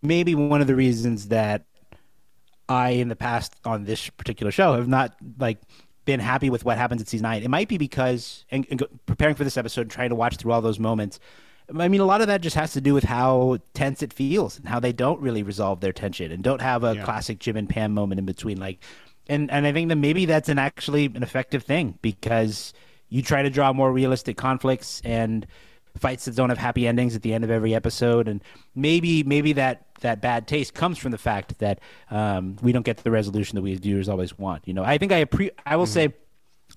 maybe 0.01 0.35
one 0.35 0.61
of 0.61 0.67
the 0.67 0.75
reasons 0.75 1.29
that 1.29 1.65
I 2.67 2.91
in 2.91 3.09
the 3.09 3.15
past 3.15 3.53
on 3.63 3.83
this 3.85 4.09
particular 4.09 4.51
show 4.51 4.73
have 4.73 4.87
not 4.87 5.15
like 5.37 5.59
been 6.05 6.19
happy 6.19 6.49
with 6.49 6.65
what 6.65 6.77
happens 6.77 7.01
in 7.01 7.07
season 7.07 7.23
nine. 7.23 7.43
It 7.43 7.49
might 7.49 7.67
be 7.67 7.77
because 7.77 8.45
and, 8.51 8.65
and 8.69 8.83
preparing 9.05 9.35
for 9.35 9.43
this 9.43 9.57
episode, 9.57 9.81
and 9.81 9.91
trying 9.91 10.09
to 10.09 10.15
watch 10.15 10.37
through 10.37 10.51
all 10.51 10.61
those 10.61 10.79
moments. 10.79 11.19
I 11.77 11.87
mean, 11.87 12.01
a 12.01 12.05
lot 12.05 12.21
of 12.21 12.27
that 12.27 12.41
just 12.41 12.55
has 12.55 12.73
to 12.73 12.81
do 12.81 12.93
with 12.93 13.05
how 13.05 13.57
tense 13.73 14.03
it 14.03 14.13
feels 14.13 14.59
and 14.59 14.67
how 14.67 14.79
they 14.79 14.93
don't 14.93 15.19
really 15.19 15.41
resolve 15.41 15.79
their 15.79 15.91
tension 15.91 16.31
and 16.31 16.43
don't 16.43 16.61
have 16.61 16.83
a 16.83 16.95
classic 17.03 17.39
Jim 17.39 17.57
and 17.57 17.67
Pam 17.67 17.91
moment 17.91 18.19
in 18.19 18.25
between. 18.25 18.59
Like, 18.59 18.83
and 19.27 19.49
and 19.49 19.65
I 19.65 19.71
think 19.71 19.89
that 19.89 19.95
maybe 19.95 20.25
that's 20.25 20.49
an 20.49 20.59
actually 20.59 21.05
an 21.05 21.23
effective 21.23 21.63
thing 21.63 21.97
because 22.01 22.73
you 23.09 23.21
try 23.21 23.43
to 23.43 23.49
draw 23.49 23.73
more 23.73 23.91
realistic 23.91 24.37
conflicts 24.37 25.01
and 25.03 25.45
fights 25.97 26.25
that 26.25 26.35
don't 26.35 26.49
have 26.49 26.57
happy 26.57 26.87
endings 26.87 27.15
at 27.15 27.21
the 27.21 27.33
end 27.33 27.43
of 27.43 27.51
every 27.51 27.73
episode, 27.73 28.27
and 28.27 28.43
maybe 28.75 29.23
maybe 29.23 29.53
that 29.53 29.85
that 30.01 30.21
bad 30.21 30.47
taste 30.47 30.73
comes 30.73 30.97
from 30.97 31.11
the 31.11 31.17
fact 31.17 31.59
that 31.59 31.79
um, 32.11 32.57
we 32.61 32.71
don't 32.71 32.85
get 32.85 32.97
the 32.97 33.11
resolution 33.11 33.55
that 33.55 33.61
we 33.61 33.71
as 33.71 33.79
viewers 33.79 34.09
always 34.09 34.37
want. 34.37 34.67
You 34.67 34.73
know, 34.73 34.83
I 34.83 34.97
think 34.97 35.11
I 35.11 35.23
appre- 35.25 35.51
I 35.65 35.75
will 35.75 35.85
say. 35.85 36.13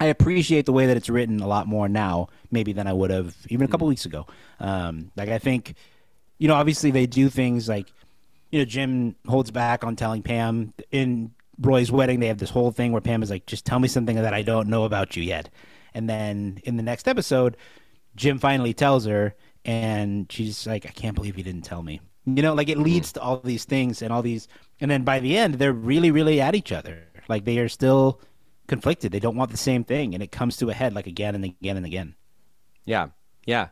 I 0.00 0.06
appreciate 0.06 0.66
the 0.66 0.72
way 0.72 0.86
that 0.86 0.96
it's 0.96 1.08
written 1.08 1.40
a 1.40 1.46
lot 1.48 1.66
more 1.66 1.88
now, 1.88 2.28
maybe 2.52 2.72
than 2.72 2.86
I 2.86 2.92
would 2.92 3.10
have 3.10 3.34
even 3.48 3.64
a 3.64 3.68
couple 3.68 3.88
weeks 3.88 4.04
ago. 4.04 4.26
Um, 4.60 5.10
like 5.16 5.30
I 5.30 5.38
think, 5.38 5.74
you 6.36 6.46
know, 6.46 6.54
obviously 6.54 6.90
they 6.90 7.06
do 7.06 7.28
things 7.28 7.68
like, 7.68 7.86
you 8.52 8.60
know, 8.60 8.64
Jim 8.66 9.16
holds 9.26 9.50
back 9.50 9.84
on 9.84 9.96
telling 9.96 10.22
Pam 10.22 10.74
in 10.92 11.32
Roy's 11.58 11.90
wedding. 11.90 12.20
They 12.20 12.28
have 12.28 12.38
this 12.38 12.50
whole 12.50 12.70
thing 12.70 12.92
where 12.92 13.00
Pam 13.00 13.22
is 13.22 13.30
like, 13.30 13.46
"Just 13.46 13.64
tell 13.64 13.80
me 13.80 13.88
something 13.88 14.14
that 14.16 14.34
I 14.34 14.42
don't 14.42 14.68
know 14.68 14.84
about 14.84 15.16
you 15.16 15.22
yet," 15.22 15.48
and 15.94 16.08
then 16.08 16.60
in 16.64 16.76
the 16.76 16.82
next 16.82 17.08
episode, 17.08 17.56
Jim 18.16 18.38
finally 18.38 18.74
tells 18.74 19.06
her, 19.06 19.34
and 19.64 20.30
she's 20.30 20.66
like, 20.66 20.86
"I 20.86 20.90
can't 20.90 21.14
believe 21.14 21.38
you 21.38 21.44
didn't 21.44 21.62
tell 21.62 21.82
me." 21.82 22.00
You 22.26 22.42
know, 22.42 22.54
like 22.54 22.68
it 22.68 22.78
leads 22.78 23.12
to 23.12 23.20
all 23.20 23.40
these 23.40 23.64
things 23.64 24.02
and 24.02 24.12
all 24.12 24.22
these, 24.22 24.48
and 24.80 24.90
then 24.90 25.04
by 25.04 25.20
the 25.20 25.36
end, 25.36 25.54
they're 25.54 25.72
really, 25.72 26.10
really 26.10 26.40
at 26.40 26.54
each 26.54 26.72
other. 26.72 27.04
Like 27.28 27.44
they 27.44 27.58
are 27.58 27.68
still 27.68 28.20
conflicted. 28.66 29.12
They 29.12 29.20
don't 29.20 29.36
want 29.36 29.50
the 29.50 29.56
same 29.56 29.84
thing, 29.84 30.14
and 30.14 30.22
it 30.22 30.32
comes 30.32 30.56
to 30.58 30.70
a 30.70 30.74
head 30.74 30.94
like 30.94 31.06
again 31.06 31.34
and 31.34 31.44
again 31.44 31.76
and 31.76 31.86
again. 31.86 32.14
Yeah, 32.84 33.08
yeah, 33.46 33.68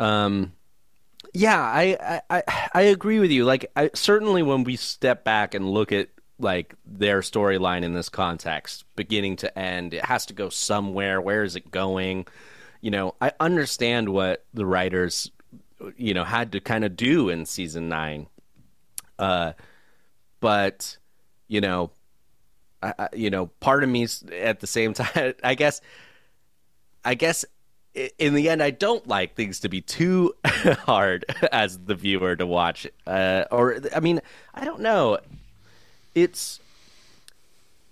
um, 0.00 0.52
yeah. 1.34 1.60
I, 1.60 1.96
I 2.00 2.20
I 2.38 2.68
I 2.74 2.82
agree 2.82 3.18
with 3.20 3.30
you. 3.30 3.44
Like, 3.44 3.70
I, 3.76 3.90
certainly 3.94 4.42
when 4.42 4.64
we 4.64 4.76
step 4.76 5.24
back 5.24 5.54
and 5.54 5.70
look 5.70 5.92
at 5.92 6.08
like 6.38 6.74
their 6.84 7.20
storyline 7.20 7.82
in 7.82 7.94
this 7.94 8.08
context, 8.08 8.84
beginning 8.96 9.36
to 9.36 9.58
end, 9.58 9.94
it 9.94 10.04
has 10.04 10.26
to 10.26 10.34
go 10.34 10.48
somewhere. 10.48 11.20
Where 11.20 11.44
is 11.44 11.56
it 11.56 11.70
going? 11.70 12.26
You 12.80 12.90
know, 12.90 13.14
I 13.20 13.32
understand 13.38 14.08
what 14.08 14.44
the 14.52 14.66
writers, 14.66 15.30
you 15.96 16.14
know, 16.14 16.24
had 16.24 16.52
to 16.52 16.60
kind 16.60 16.84
of 16.84 16.96
do 16.96 17.28
in 17.28 17.46
season 17.46 17.88
nine. 17.88 18.26
Uh, 19.18 19.52
but 20.40 20.96
you 21.48 21.60
know, 21.60 21.90
I, 22.82 22.94
I, 22.98 23.08
you 23.14 23.30
know, 23.30 23.46
part 23.60 23.84
of 23.84 23.90
me 23.90 24.06
at 24.32 24.60
the 24.60 24.66
same 24.66 24.94
time, 24.94 25.34
I 25.44 25.54
guess, 25.54 25.80
I 27.04 27.14
guess, 27.14 27.44
in 28.18 28.32
the 28.32 28.48
end, 28.48 28.62
I 28.62 28.70
don't 28.70 29.06
like 29.06 29.34
things 29.34 29.60
to 29.60 29.68
be 29.68 29.82
too 29.82 30.34
hard 30.44 31.26
as 31.52 31.78
the 31.78 31.94
viewer 31.94 32.36
to 32.36 32.46
watch. 32.46 32.86
Uh, 33.06 33.44
or, 33.50 33.80
I 33.94 34.00
mean, 34.00 34.20
I 34.54 34.64
don't 34.64 34.80
know. 34.80 35.18
It's 36.14 36.60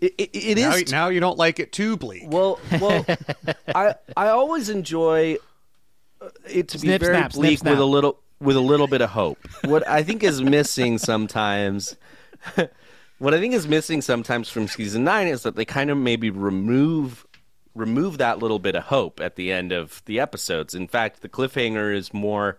it, 0.00 0.14
it, 0.16 0.30
it 0.34 0.58
now, 0.58 0.74
is 0.74 0.90
now 0.90 1.08
you 1.08 1.20
don't 1.20 1.38
like 1.38 1.60
it 1.60 1.72
too 1.72 1.96
bleak. 1.96 2.24
well, 2.26 2.58
well, 2.80 3.04
I 3.74 3.94
I 4.16 4.28
always 4.28 4.68
enjoy 4.68 5.36
uh, 6.20 6.28
it 6.48 6.68
to 6.68 6.78
be 6.78 6.88
Snip, 6.88 7.02
very 7.02 7.14
snap, 7.14 7.32
snip, 7.32 7.42
bleak 7.42 7.58
snap. 7.58 7.72
with 7.72 7.80
a 7.80 7.84
little 7.84 8.18
with 8.40 8.56
a 8.56 8.60
little 8.60 8.86
bit 8.86 9.02
of 9.02 9.10
hope. 9.10 9.38
What 9.64 9.86
I 9.86 10.02
think 10.02 10.22
is 10.22 10.40
missing 10.42 10.96
sometimes, 10.96 11.96
what 13.18 13.34
I 13.34 13.40
think 13.40 13.52
is 13.52 13.68
missing 13.68 14.00
sometimes 14.00 14.48
from 14.48 14.68
season 14.68 15.04
nine 15.04 15.28
is 15.28 15.42
that 15.42 15.54
they 15.56 15.66
kind 15.66 15.90
of 15.90 15.98
maybe 15.98 16.30
remove 16.30 17.26
remove 17.74 18.18
that 18.18 18.38
little 18.38 18.58
bit 18.58 18.74
of 18.74 18.84
hope 18.84 19.20
at 19.20 19.36
the 19.36 19.52
end 19.52 19.70
of 19.70 20.02
the 20.06 20.18
episodes. 20.18 20.74
In 20.74 20.88
fact, 20.88 21.20
the 21.20 21.28
cliffhanger 21.28 21.94
is 21.94 22.14
more 22.14 22.58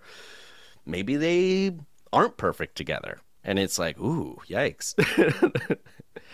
maybe 0.85 1.15
they 1.15 1.75
aren't 2.13 2.37
perfect 2.37 2.75
together. 2.75 3.19
And 3.43 3.57
it's 3.59 3.77
like, 3.79 3.99
ooh, 3.99 4.37
yikes. 4.47 4.95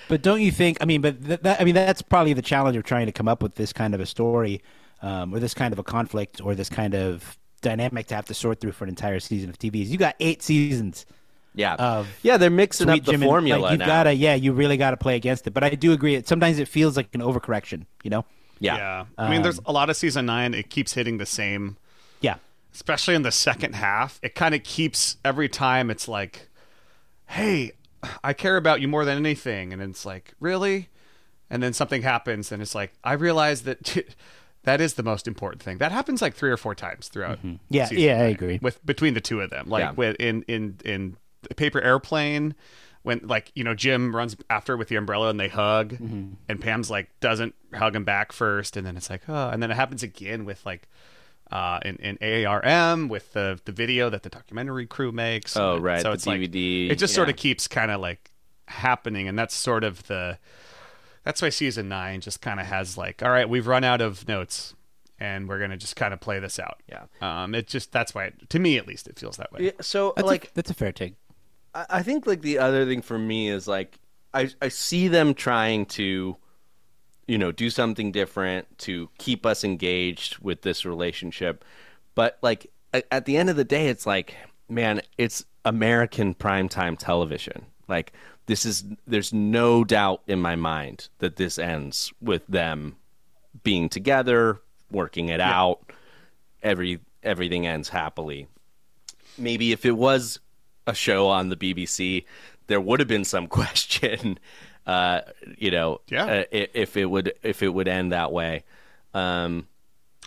But 0.09 0.21
don't 0.21 0.41
you 0.41 0.51
think? 0.51 0.77
I 0.79 0.85
mean, 0.85 1.01
but 1.01 1.23
th- 1.25 1.41
that, 1.41 1.59
I 1.59 1.65
mean, 1.65 1.75
that's 1.75 2.01
probably 2.01 2.31
the 2.34 2.41
challenge 2.41 2.77
of 2.77 2.84
trying 2.84 3.07
to 3.07 3.11
come 3.11 3.27
up 3.27 3.43
with 3.43 3.55
this 3.55 3.73
kind 3.73 3.93
of 3.93 3.99
a 3.99 4.05
story, 4.05 4.61
um, 5.01 5.34
or 5.34 5.39
this 5.39 5.53
kind 5.53 5.73
of 5.73 5.79
a 5.79 5.84
conflict, 5.84 6.39
or 6.41 6.55
this 6.55 6.69
kind 6.69 6.95
of 6.95 7.38
dynamic 7.61 8.07
to 8.07 8.15
have 8.15 8.25
to 8.25 8.34
sort 8.34 8.61
through 8.61 8.71
for 8.71 8.85
an 8.85 8.89
entire 8.89 9.19
season 9.19 9.49
of 9.49 9.57
TV. 9.59 9.81
Is 9.81 9.91
you 9.91 9.97
got 9.97 10.15
eight 10.19 10.41
seasons. 10.43 11.05
Yeah, 11.55 11.73
Of 11.75 12.07
yeah, 12.21 12.38
they're 12.38 12.49
mixing 12.51 12.88
Sweet 12.88 12.99
up 13.01 13.05
the 13.05 13.11
Jim 13.13 13.23
and- 13.23 13.29
formula 13.29 13.59
like, 13.59 13.71
you've 13.71 13.79
now. 13.79 13.85
gotta, 13.88 14.13
yeah, 14.13 14.35
you 14.35 14.53
really 14.53 14.77
got 14.77 14.91
to 14.91 14.97
play 14.97 15.15
against 15.15 15.45
it. 15.47 15.51
But 15.51 15.63
I 15.63 15.71
do 15.71 15.91
agree. 15.91 16.13
It, 16.15 16.27
sometimes 16.27 16.59
it 16.59 16.67
feels 16.67 16.95
like 16.95 17.13
an 17.15 17.21
overcorrection. 17.21 17.85
You 18.03 18.11
know? 18.11 18.25
Yeah. 18.59 18.77
yeah. 18.77 19.05
I 19.17 19.29
mean, 19.29 19.38
Um, 19.38 19.43
there's 19.43 19.59
a 19.65 19.71
lot 19.71 19.89
of 19.89 19.97
season 19.97 20.27
nine. 20.27 20.53
It 20.53 20.69
keeps 20.69 20.93
hitting 20.93 21.17
the 21.17 21.25
same. 21.25 21.77
Yeah. 22.21 22.35
Especially 22.73 23.15
in 23.15 23.23
the 23.23 23.31
second 23.31 23.73
half, 23.73 24.19
it 24.21 24.35
kind 24.35 24.53
of 24.55 24.63
keeps 24.63 25.17
every 25.25 25.49
time. 25.49 25.89
It's 25.89 26.07
like, 26.07 26.47
hey, 27.27 27.71
I 28.23 28.33
care 28.33 28.57
about 28.57 28.81
you 28.81 28.87
more 28.87 29.05
than 29.05 29.17
anything, 29.17 29.73
and 29.73 29.81
it's 29.81 30.05
like, 30.05 30.33
really? 30.39 30.89
And 31.49 31.61
then 31.63 31.73
something 31.73 32.01
happens, 32.01 32.51
and 32.51 32.61
it's 32.61 32.75
like, 32.75 32.93
I 33.03 33.13
realize 33.13 33.63
that. 33.63 34.05
That 34.63 34.81
is 34.81 34.95
the 34.95 35.03
most 35.03 35.29
important 35.29 35.63
thing. 35.63 35.77
That 35.77 35.93
happens 35.93 36.21
like 36.21 36.33
three 36.35 36.51
or 36.51 36.57
four 36.57 36.75
times 36.75 37.07
throughout. 37.07 37.37
Mm-hmm. 37.37 37.53
Yeah, 37.69 37.85
season 37.85 38.03
yeah, 38.03 38.15
I 38.17 38.23
agree. 38.25 38.59
With 38.61 38.85
between 38.85 39.13
the 39.13 39.21
two 39.21 39.39
of 39.39 39.49
them, 39.49 39.69
like 39.69 39.79
Yeah. 39.81 39.91
with 39.91 40.17
in 40.19 40.41
in 40.49 40.79
in 40.83 41.15
the 41.47 41.55
paper 41.55 41.79
airplane, 41.79 42.53
when 43.03 43.21
like 43.23 43.49
you 43.55 43.63
know 43.63 43.73
Jim 43.73 44.13
runs 44.13 44.35
after 44.49 44.75
with 44.75 44.89
the 44.89 44.97
umbrella 44.97 45.29
and 45.29 45.39
they 45.39 45.47
hug, 45.47 45.93
Mm-hmm. 45.93 46.33
and 46.49 46.59
Pam's 46.59 46.89
like 46.91 47.09
doesn't 47.21 47.55
hug 47.75 47.95
him 47.95 48.03
back 48.03 48.33
first, 48.33 48.75
and 48.75 48.85
then 48.85 48.97
it's 48.97 49.09
like 49.09 49.21
oh, 49.29 49.47
and 49.51 49.63
then 49.63 49.71
it 49.71 49.75
happens 49.75 50.03
again 50.03 50.43
with 50.43 50.65
like 50.65 50.89
uh 51.52 51.80
in, 51.86 51.95
in 51.98 52.18
AARM 52.18 53.10
with 53.10 53.34
the 53.34 53.60
the 53.65 53.72
video 53.72 54.10
that 54.10 54.24
the 54.24 54.30
documentary 54.30 54.86
crew 54.86 55.11
makes. 55.11 55.56
Oh, 55.56 55.78
right, 55.78 56.02
so 56.02 56.10
the 56.10 56.14
it's 56.14 56.28
like 56.28 56.41
DVD, 56.41 56.91
it 56.91 56.95
just 56.98 57.14
sort 57.14 57.30
of 57.30 57.36
keeps 57.36 57.68
kind 57.68 57.91
of 57.91 58.02
like 58.02 58.32
happening, 58.68 59.28
and 59.28 59.38
that's 59.38 59.56
sort 59.56 59.84
of 59.84 60.06
the 60.07 60.38
that's 61.24 61.41
why 61.41 61.49
season 61.49 61.90
nine 61.90 62.22
just 62.22 62.41
kind 62.41 62.60
of 62.60 62.65
has 62.65 62.98
like 62.98 63.24
all 63.24 63.30
right, 63.30 63.48
we've 63.49 63.68
run 63.68 63.84
out 63.84 64.02
of 64.02 64.28
notes. 64.28 64.74
And 65.19 65.49
we're 65.49 65.57
gonna 65.57 65.78
just 65.78 65.95
kind 65.95 66.14
of 66.14 66.19
play 66.19 66.38
this 66.38 66.60
out. 66.60 66.84
Yeah. 66.88 67.06
Um. 67.22 67.56
It 67.56 67.65
just 67.65 67.91
that's 67.91 68.14
why, 68.14 68.26
it, 68.26 68.52
to 68.52 68.60
me 68.60 68.78
at 68.78 68.86
least, 68.86 69.07
it 69.07 69.18
feels 69.18 69.38
that 69.38 69.52
way. 69.52 69.61
Yeah, 69.64 69.72
so 69.82 70.14
That's 70.15 70.28
like 70.28 70.44
a, 70.44 70.48
that's 70.53 70.69
a 70.69 70.76
fair 70.76 70.91
take. 70.91 71.15
I 71.74 71.86
I 71.90 72.03
think 72.03 72.28
like 72.28 72.41
the 72.41 72.60
other 72.60 72.86
thing 72.86 73.02
for 73.02 73.18
me 73.18 73.49
is 73.49 73.68
like 73.68 73.98
I 74.32 74.52
I 74.61 74.68
see 74.68 75.07
them 75.07 75.34
trying 75.34 75.88
to 75.88 76.38
you 77.27 77.37
know 77.37 77.51
do 77.51 77.69
something 77.69 78.11
different 78.11 78.77
to 78.79 79.09
keep 79.17 79.45
us 79.45 79.63
engaged 79.63 80.39
with 80.39 80.61
this 80.61 80.85
relationship. 80.85 81.63
But 82.15 82.37
like 82.41 82.71
at 83.11 83.25
the 83.25 83.37
end 83.37 83.49
of 83.49 83.55
the 83.55 83.63
day 83.63 83.89
it's 83.89 84.05
like 84.05 84.35
man 84.69 85.01
it's 85.17 85.45
American 85.65 86.33
primetime 86.33 86.97
television. 86.97 87.65
Like 87.87 88.13
this 88.47 88.65
is 88.65 88.83
there's 89.05 89.33
no 89.33 89.83
doubt 89.83 90.21
in 90.27 90.39
my 90.39 90.55
mind 90.55 91.09
that 91.19 91.35
this 91.35 91.59
ends 91.59 92.11
with 92.21 92.45
them 92.47 92.95
being 93.63 93.89
together 93.89 94.61
working 94.89 95.29
it 95.29 95.41
out 95.41 95.91
every 96.63 96.99
everything 97.23 97.67
ends 97.67 97.89
happily. 97.89 98.47
Maybe 99.37 99.71
if 99.71 99.85
it 99.85 99.91
was 99.91 100.39
a 100.85 100.93
show 100.93 101.27
on 101.27 101.49
the 101.49 101.55
BBC, 101.55 102.25
there 102.67 102.81
would 102.81 102.99
have 102.99 103.09
been 103.09 103.25
some 103.25 103.47
question, 103.59 104.39
uh, 104.88 105.22
you 105.57 105.69
know, 105.69 106.01
Yeah. 106.07 106.26
uh, 106.26 106.43
if 106.51 106.97
it 106.97 107.05
would 107.05 107.34
if 107.43 107.61
it 107.61 107.69
would 107.69 107.88
end 107.88 108.11
that 108.14 108.31
way. 108.31 108.64
Um, 109.14 109.68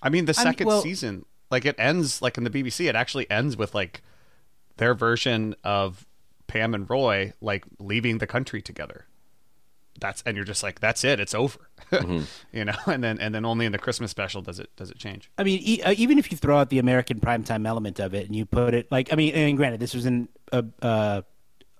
I 0.02 0.08
mean, 0.10 0.26
the 0.26 0.34
I 0.38 0.44
mean, 0.44 0.52
second 0.52 0.66
well- 0.68 0.82
season, 0.82 1.24
like 1.50 1.64
it 1.64 1.74
ends 1.78 2.22
like 2.22 2.38
in 2.38 2.44
the 2.44 2.50
BBC, 2.50 2.88
it 2.88 2.94
actually 2.94 3.28
ends 3.30 3.56
with 3.56 3.74
like 3.74 4.02
their 4.76 4.94
version 4.94 5.54
of 5.64 6.06
Pam 6.46 6.74
and 6.74 6.88
Roy 6.88 7.32
like 7.40 7.64
leaving 7.78 8.18
the 8.18 8.26
country 8.26 8.62
together. 8.62 9.06
That's 10.00 10.22
and 10.24 10.34
you're 10.36 10.46
just 10.46 10.62
like, 10.62 10.80
that's 10.80 11.04
it, 11.04 11.20
it's 11.20 11.34
over, 11.34 11.58
Mm-hmm. 11.92 12.22
you 12.56 12.64
know. 12.64 12.76
And 12.86 13.02
then 13.04 13.18
and 13.18 13.34
then 13.34 13.44
only 13.44 13.66
in 13.66 13.72
the 13.72 13.78
Christmas 13.78 14.10
special 14.10 14.40
does 14.40 14.58
it 14.58 14.70
does 14.76 14.90
it 14.90 14.98
change. 14.98 15.30
I 15.36 15.42
mean, 15.44 15.60
e- 15.62 15.82
uh, 15.82 15.92
even 15.96 16.18
if 16.18 16.30
you 16.30 16.38
throw 16.38 16.58
out 16.58 16.70
the 16.70 16.78
American 16.78 17.20
primetime 17.20 17.66
element 17.66 17.98
of 18.00 18.14
it 18.14 18.26
and 18.26 18.34
you 18.34 18.46
put 18.46 18.72
it 18.74 18.90
like, 18.90 19.12
I 19.12 19.16
mean, 19.16 19.34
and 19.34 19.56
granted, 19.58 19.80
this 19.80 19.92
was 19.94 20.06
in 20.06 20.28
a, 20.52 20.64
uh, 20.80 21.22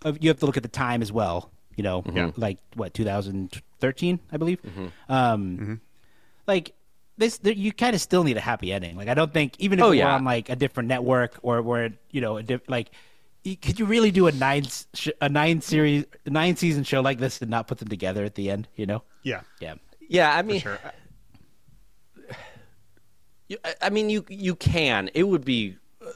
uh, 0.05 0.12
you 0.20 0.28
have 0.28 0.39
to 0.40 0.47
look 0.47 0.57
at 0.59 0.62
the 0.62 0.69
time 0.69 1.01
as 1.02 1.11
well. 1.12 1.51
You 1.76 1.84
know, 1.84 2.05
Yeah. 2.12 2.30
like 2.36 2.59
what 2.74 2.92
2013, 2.94 4.20
I 4.32 4.36
believe. 4.36 4.60
Mm-hmm. 4.62 5.12
Um, 5.12 5.80
like 6.47 6.74
this, 7.16 7.38
there, 7.38 7.52
you 7.52 7.72
kind 7.72 7.94
of 7.94 8.01
still 8.01 8.24
need 8.24 8.36
a 8.36 8.40
happy 8.40 8.72
ending. 8.72 8.97
Like, 8.97 9.09
I 9.09 9.14
don't 9.14 9.32
think 9.32 9.55
even 9.59 9.78
if 9.78 9.84
Oh, 9.84 9.88
we're 9.90 9.94
yeah. 9.97 10.14
on 10.14 10.24
like 10.24 10.48
a 10.48 10.56
different 10.56 10.88
network 10.88 11.38
or 11.42 11.62
where 11.62 11.90
you 12.10 12.20
know, 12.20 12.36
a 12.38 12.42
diff- 12.42 12.68
like. 12.68 12.90
Could 13.62 13.78
you 13.80 13.86
really 13.86 14.10
do 14.10 14.26
a 14.26 14.32
nine 14.32 14.64
sh- 14.92 15.09
a 15.18 15.26
nine 15.30 15.62
series 15.62 16.05
nine 16.26 16.56
season 16.56 16.84
show 16.84 17.01
like 17.01 17.16
this 17.18 17.40
and 17.40 17.51
not 17.51 17.66
put 17.68 17.78
them 17.78 17.88
together 17.88 18.22
at 18.22 18.34
the 18.34 18.51
end? 18.51 18.68
You 18.76 18.84
know? 18.84 19.02
Yeah, 19.22 19.40
Yeah. 19.60 19.76
yeah, 20.10 20.36
I 20.36 20.42
mean, 20.42 20.60
sure. 20.60 20.78
you, 23.48 23.56
I- 23.64 23.74
I 23.82 23.90
mean, 23.90 24.10
you 24.10 24.24
you 24.28 24.55
can. 24.55 25.10
It 25.14 25.24
would 25.24 25.44
be 25.44 25.76
uh, 26.05 26.10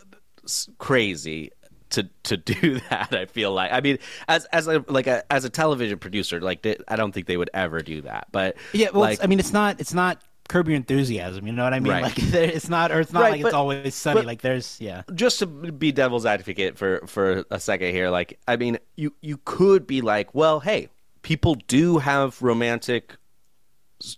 crazy 0.78 1.50
to 1.94 2.08
to 2.24 2.36
do 2.36 2.80
that. 2.90 3.14
I 3.14 3.26
feel 3.26 3.52
like. 3.52 3.72
I 3.72 3.80
mean, 3.80 3.98
as 4.28 4.44
as 4.46 4.66
a 4.68 4.84
like 4.88 5.06
a 5.08 5.24
as 5.32 5.44
a 5.44 5.50
television 5.50 5.98
producer, 5.98 6.40
like 6.40 6.62
they, 6.62 6.76
I 6.86 6.96
don't 6.96 7.12
think 7.12 7.26
they 7.26 7.36
would 7.36 7.50
ever 7.54 7.80
do 7.80 8.02
that. 8.02 8.28
But 8.30 8.56
Yeah, 8.72 8.90
well, 8.92 9.00
like, 9.02 9.22
I 9.24 9.26
mean, 9.26 9.40
it's 9.40 9.52
not 9.52 9.80
it's 9.80 9.94
not 9.94 10.20
curb 10.48 10.68
your 10.68 10.76
enthusiasm. 10.76 11.46
You 11.46 11.54
know 11.54 11.64
what 11.64 11.72
I 11.72 11.80
mean? 11.80 11.90
Right. 11.92 12.02
Like 12.02 12.18
it's 12.18 12.68
not, 12.68 12.92
or 12.92 13.00
it's 13.00 13.12
not 13.12 13.22
Right, 13.22 13.32
like 13.32 13.42
but- 13.42 13.48
it's 13.48 13.54
always 13.54 13.94
sunny. 13.94 14.22
like 14.22 14.42
there's, 14.42 14.78
yeah, 14.80 15.02
just 15.14 15.38
to 15.38 15.46
be 15.46 15.90
devil's 15.90 16.26
advocate 16.26 16.76
for 16.76 17.00
for 17.06 17.44
a 17.50 17.58
second 17.58 17.92
here 17.92 18.10
like 18.10 18.38
i 18.46 18.56
mean 18.56 18.78
you 18.96 19.14
you 19.22 19.38
could 19.44 19.86
be 19.86 20.00
like 20.02 20.34
well 20.34 20.60
hey 20.60 20.88
people 21.22 21.54
do 21.66 21.96
have 21.98 22.40
romantic 22.42 23.16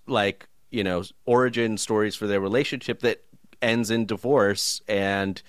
like 0.07 0.49
you 0.71 0.83
know 0.83 1.03
origin 1.27 1.77
stories 1.79 2.15
for 2.17 2.27
their 2.27 2.41
relationship 2.41 3.01
that 3.01 3.23
ends 3.63 3.91
in 3.91 4.05
divorce 4.07 4.81
and 4.89 5.43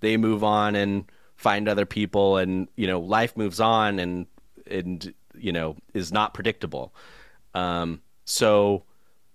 they 0.00 0.16
move 0.16 0.42
on 0.44 0.74
and 0.74 1.04
find 1.36 1.68
other 1.68 1.86
people 1.86 2.38
and 2.38 2.68
you 2.76 2.86
know 2.86 3.00
life 3.00 3.36
moves 3.36 3.60
on 3.60 3.98
and 3.98 4.26
and 4.66 5.12
you 5.38 5.52
know 5.52 5.76
is 5.94 6.12
not 6.12 6.34
predictable. 6.34 6.94
Um 7.54 8.00
so 8.24 8.82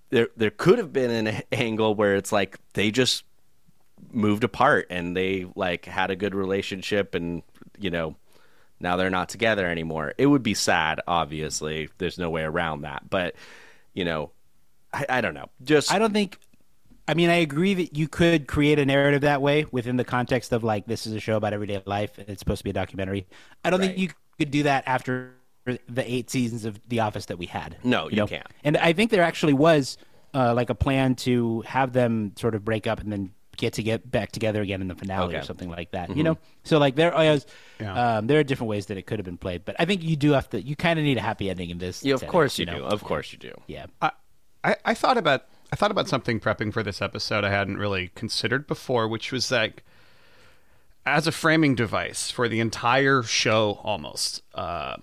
there 0.10 0.30
there 0.36 0.52
could 0.52 0.78
have 0.78 0.92
been 0.92 1.28
an 1.28 1.44
angle 1.52 1.96
where 1.96 2.16
it's 2.16 2.32
like 2.32 2.58
they 2.74 2.92
just 2.92 3.24
moved 4.12 4.44
apart 4.44 4.88
and 4.90 5.16
they 5.16 5.46
like 5.56 5.86
had 5.86 6.12
a 6.12 6.16
good 6.16 6.36
relationship 6.36 7.16
and 7.16 7.44
you 7.80 7.90
know 7.90 8.16
now 8.80 8.98
they're 8.98 9.12
not 9.12 9.30
together 9.30 9.68
anymore. 9.68 10.14
It 10.18 10.26
would 10.26 10.44
be 10.44 10.54
sad 10.54 11.02
obviously. 11.08 11.90
There's 11.98 12.18
no 12.18 12.30
way 12.30 12.44
around 12.44 12.82
that. 12.82 13.10
But 13.10 13.36
you 13.94 14.06
know 14.06 14.32
i, 14.94 15.06
I 15.10 15.22
don't 15.22 15.34
know. 15.34 15.50
Just 15.64 15.92
I 15.92 16.00
don't 16.00 16.14
think. 16.14 16.38
I 17.08 17.14
mean, 17.14 17.30
I 17.30 17.36
agree 17.36 17.74
that 17.74 17.98
you 17.98 18.08
could 18.08 18.48
create 18.48 18.80
a 18.80 18.86
narrative 18.86 19.22
that 19.22 19.42
way 19.42 19.66
within 19.72 19.98
the 19.98 20.04
context 20.06 20.52
of 20.54 20.64
like 20.64 20.86
this 20.86 21.06
is 21.08 21.14
a 21.14 21.20
show 21.20 21.36
about 21.36 21.54
everyday 21.54 21.82
life 21.86 22.18
and 22.18 22.30
it's 22.30 22.40
supposed 22.40 22.60
to 22.60 22.64
be 22.64 22.70
a 22.70 22.74
documentary. 22.74 23.28
I 23.66 23.70
don't 23.70 23.80
think 23.80 23.98
you 23.98 24.10
could 24.38 24.52
do 24.52 24.64
that 24.64 24.84
after 24.88 25.34
the 25.66 26.12
eight 26.12 26.30
seasons 26.30 26.66
of 26.66 26.80
The 26.90 27.02
Office 27.02 27.26
that 27.28 27.38
we 27.38 27.46
had. 27.48 27.78
No, 27.84 28.10
you 28.10 28.16
know? 28.18 28.28
can't. 28.28 28.48
And 28.64 28.78
I 28.78 28.94
think 28.94 29.12
there 29.12 29.24
actually 29.24 29.54
was 29.54 29.98
uh, 30.34 30.54
like 30.54 30.70
a 30.70 30.76
plan 30.76 31.16
to 31.16 31.62
have 31.62 31.94
them 31.94 32.34
sort 32.38 32.56
of 32.56 32.64
break 32.64 32.88
up 32.88 33.00
and 33.00 33.12
then 33.12 33.32
get 33.58 33.74
to 33.74 33.84
get 33.84 34.10
back 34.10 34.32
together 34.32 34.62
again 34.62 34.82
in 34.82 34.88
the 34.88 34.96
finale 34.96 35.36
or 35.36 35.44
something 35.44 35.70
like 35.70 35.92
that. 35.92 36.10
Mhm. 36.10 36.18
You 36.18 36.24
know, 36.24 36.38
so 36.64 36.78
like 36.80 36.96
there 36.96 37.14
is, 37.22 37.46
Yeah. 37.80 38.18
um, 38.18 38.28
there 38.28 38.40
are 38.40 38.44
different 38.44 38.70
ways 38.70 38.86
that 38.88 38.98
it 38.98 39.04
could 39.06 39.20
have 39.20 39.26
been 39.26 39.38
played, 39.38 39.66
but 39.66 39.76
I 39.78 39.86
think 39.86 40.02
you 40.04 40.16
do 40.16 40.32
have 40.32 40.50
to. 40.52 40.62
You 40.62 40.76
kind 40.76 40.98
of 40.98 41.06
need 41.06 41.18
a 41.18 41.22
happy 41.22 41.50
ending 41.50 41.70
in 41.70 41.78
this. 41.78 42.04
yeah, 42.04 42.14
of 42.16 42.22
setting, 42.22 42.32
course 42.32 42.58
you, 42.58 42.66
know? 42.66 42.78
do 42.78 42.84
of 42.86 43.04
course 43.04 43.32
you 43.34 43.38
do 43.38 43.54
Yeah. 43.68 43.88
I, 44.02 44.12
I 44.64 44.76
I 44.86 44.94
thought 44.94 45.18
about 45.18 45.46
I 45.72 45.76
thought 45.76 45.92
about 45.92 46.10
something 46.10 46.40
prepping 46.40 46.74
for 46.74 46.84
this 46.84 47.02
episode 47.02 47.44
I 47.44 47.50
hadn't 47.50 47.78
really 47.78 48.12
considered 48.14 48.68
before, 48.68 49.08
which 49.08 49.32
was 49.32 49.52
like 49.52 49.84
as 51.06 51.28
a 51.28 51.32
framing 51.32 51.76
device 51.76 52.30
for 52.30 52.48
the 52.48 52.60
entire 52.60 53.24
show, 53.24 53.80
almost 53.84 54.44
uh, 54.54 54.98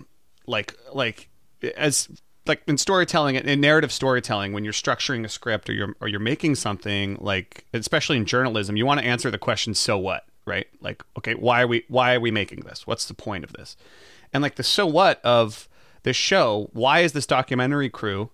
like 0.47 0.75
like 0.93 1.29
as 1.77 2.09
like 2.47 2.63
in 2.67 2.79
storytelling 2.79 3.37
in 3.37 3.61
narrative 3.61 3.93
storytelling 3.93 4.53
when 4.53 4.65
you're 4.65 4.73
structuring 4.73 5.25
a 5.25 5.29
script 5.29 5.69
or 5.69 5.73
you're 5.73 5.95
or 6.01 6.09
you're 6.09 6.21
making 6.21 6.55
something 6.55 7.17
like 7.21 7.65
especially 7.75 8.17
in 8.17 8.25
journalism 8.25 8.77
you 8.77 8.87
want 8.87 9.01
to 9.01 9.07
answer 9.07 9.31
the 9.31 9.39
question 9.39 9.75
so 9.75 9.99
what? 9.99 10.25
Right? 10.45 10.67
Like 10.81 11.03
okay 11.19 11.35
why 11.35 11.63
are 11.63 11.67
we 11.67 11.85
why 11.89 12.15
are 12.15 12.21
we 12.21 12.31
making 12.31 12.61
this? 12.61 12.87
What's 12.87 13.07
the 13.07 13.15
point 13.15 13.45
of 13.45 13.53
this? 13.55 13.77
And 14.33 14.43
like 14.43 14.57
the 14.57 14.63
so 14.63 14.87
what 14.87 15.23
of 15.25 15.69
this 16.03 16.17
show 16.17 16.71
why 16.73 17.01
is 17.01 17.13
this 17.13 17.27
documentary 17.27 17.91
crew 17.91 18.31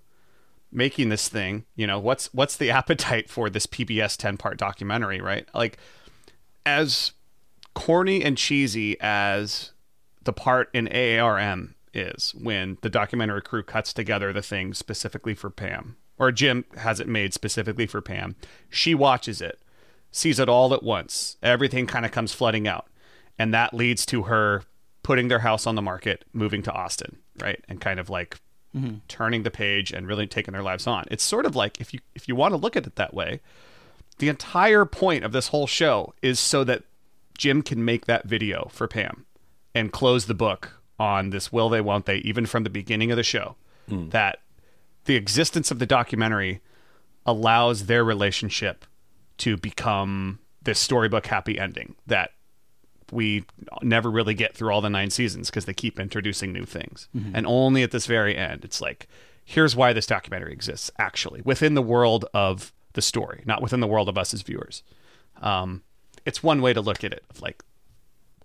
making 0.74 1.08
this 1.08 1.28
thing 1.28 1.64
you 1.76 1.86
know 1.86 1.98
what's 1.98 2.32
what's 2.34 2.56
the 2.56 2.70
appetite 2.78 3.30
for 3.30 3.48
this 3.48 3.66
pbs 3.66 4.16
10 4.16 4.36
part 4.36 4.58
documentary 4.58 5.20
right? 5.20 5.48
Like 5.54 5.78
as 6.66 7.12
corny 7.74 8.22
and 8.22 8.38
cheesy 8.38 8.96
as 9.00 9.72
the 10.22 10.32
part 10.32 10.70
in 10.72 10.86
aarm 10.88 11.74
is 11.92 12.34
when 12.34 12.78
the 12.82 12.90
documentary 12.90 13.42
crew 13.42 13.62
cuts 13.62 13.92
together 13.92 14.32
the 14.32 14.42
thing 14.42 14.74
specifically 14.74 15.34
for 15.34 15.50
pam 15.50 15.96
or 16.18 16.32
jim 16.32 16.64
has 16.76 17.00
it 17.00 17.08
made 17.08 17.34
specifically 17.34 17.86
for 17.86 18.00
pam 18.00 18.36
she 18.70 18.94
watches 18.94 19.40
it 19.40 19.60
sees 20.10 20.38
it 20.38 20.48
all 20.48 20.72
at 20.72 20.82
once 20.82 21.36
everything 21.42 21.86
kind 21.86 22.06
of 22.06 22.12
comes 22.12 22.32
flooding 22.32 22.66
out 22.66 22.86
and 23.38 23.52
that 23.52 23.74
leads 23.74 24.06
to 24.06 24.24
her 24.24 24.62
putting 25.04 25.28
their 25.28 25.40
house 25.40 25.68
on 25.68 25.76
the 25.76 25.82
market, 25.82 26.24
moving 26.32 26.62
to 26.64 26.72
Austin, 26.72 27.18
right, 27.38 27.62
and 27.68 27.80
kind 27.80 28.00
of 28.00 28.10
like 28.10 28.40
Mhm. 28.74 29.00
turning 29.08 29.42
the 29.44 29.50
page 29.50 29.92
and 29.92 30.06
really 30.08 30.26
taking 30.26 30.52
their 30.52 30.62
lives 30.62 30.86
on. 30.86 31.04
It's 31.10 31.22
sort 31.22 31.46
of 31.46 31.54
like 31.54 31.80
if 31.80 31.94
you 31.94 32.00
if 32.14 32.26
you 32.28 32.34
want 32.34 32.52
to 32.52 32.56
look 32.56 32.76
at 32.76 32.86
it 32.86 32.96
that 32.96 33.14
way, 33.14 33.40
the 34.18 34.28
entire 34.28 34.84
point 34.84 35.24
of 35.24 35.32
this 35.32 35.48
whole 35.48 35.66
show 35.66 36.12
is 36.22 36.40
so 36.40 36.64
that 36.64 36.82
Jim 37.38 37.62
can 37.62 37.84
make 37.84 38.06
that 38.06 38.26
video 38.26 38.68
for 38.72 38.86
Pam 38.88 39.26
and 39.74 39.92
close 39.92 40.26
the 40.26 40.34
book 40.34 40.80
on 40.98 41.30
this 41.30 41.52
will 41.52 41.68
they 41.68 41.80
won't 41.80 42.06
they 42.06 42.16
even 42.18 42.46
from 42.46 42.62
the 42.64 42.70
beginning 42.70 43.10
of 43.10 43.16
the 43.16 43.22
show 43.24 43.56
Mm. 43.90 44.10
that 44.12 44.38
the 45.06 45.14
existence 45.16 45.70
of 45.70 45.78
the 45.78 45.86
documentary 45.86 46.60
allows 47.26 47.86
their 47.86 48.04
relationship 48.04 48.84
to 49.38 49.56
become 49.56 50.38
this 50.62 50.78
storybook 50.78 51.26
happy 51.26 51.58
ending 51.58 51.94
that 52.06 52.30
we 53.14 53.44
never 53.82 54.10
really 54.10 54.34
get 54.34 54.54
through 54.54 54.70
all 54.72 54.80
the 54.80 54.90
nine 54.90 55.10
seasons 55.10 55.48
because 55.48 55.64
they 55.64 55.72
keep 55.74 55.98
introducing 55.98 56.52
new 56.52 56.64
things. 56.64 57.08
Mhm. 57.16 57.30
And 57.34 57.46
only 57.46 57.82
at 57.82 57.90
this 57.92 58.06
very 58.06 58.36
end, 58.36 58.64
it's 58.64 58.80
like, 58.80 59.06
here's 59.44 59.74
why 59.76 59.92
this 59.92 60.06
documentary 60.06 60.52
exists, 60.52 60.90
actually, 60.98 61.40
within 61.42 61.74
the 61.74 61.82
world 61.82 62.24
of 62.34 62.72
the 62.94 63.02
story, 63.02 63.42
not 63.46 63.62
within 63.62 63.80
the 63.80 63.86
world 63.86 64.08
of 64.08 64.18
us 64.18 64.34
as 64.34 64.42
viewers. 64.42 64.82
Um, 65.40 65.82
it's 66.26 66.42
one 66.42 66.60
way 66.60 66.72
to 66.72 66.80
look 66.80 67.04
at 67.04 67.12
it 67.12 67.24
of 67.30 67.40
like, 67.40 67.62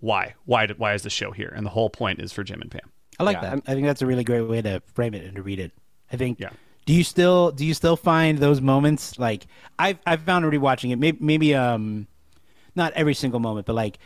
why? 0.00 0.34
Why, 0.46 0.66
did, 0.66 0.78
why 0.78 0.94
is 0.94 1.02
the 1.02 1.10
show 1.10 1.30
here? 1.32 1.52
And 1.54 1.64
the 1.66 1.70
whole 1.70 1.90
point 1.90 2.20
is 2.20 2.32
for 2.32 2.42
Jim 2.42 2.60
and 2.62 2.70
Pam. 2.70 2.90
I 3.18 3.22
like 3.24 3.36
Yeah. 3.36 3.56
that. 3.56 3.62
I 3.66 3.74
think 3.74 3.86
that's 3.86 4.00
a 4.02 4.06
really 4.06 4.24
great 4.24 4.42
way 4.42 4.62
to 4.62 4.80
frame 4.94 5.14
it 5.14 5.24
and 5.24 5.36
to 5.36 5.42
read 5.42 5.58
it. 5.58 5.72
I 6.12 6.16
think. 6.16 6.40
Yeah. 6.40 6.50
Do 6.86 6.94
you 6.94 7.04
still 7.04 7.52
do 7.52 7.64
you 7.64 7.74
still 7.74 7.96
find 7.96 8.38
those 8.38 8.60
moments 8.60 9.18
like 9.18 9.46
I've 9.78 9.98
I've 10.06 10.22
found 10.22 10.44
rewatching 10.46 10.90
it 10.90 10.96
maybe 10.98 11.18
maybe 11.20 11.54
um 11.54 12.08
not 12.74 12.92
every 12.94 13.14
single 13.14 13.38
moment 13.38 13.66
but 13.66 13.74
like 13.74 13.98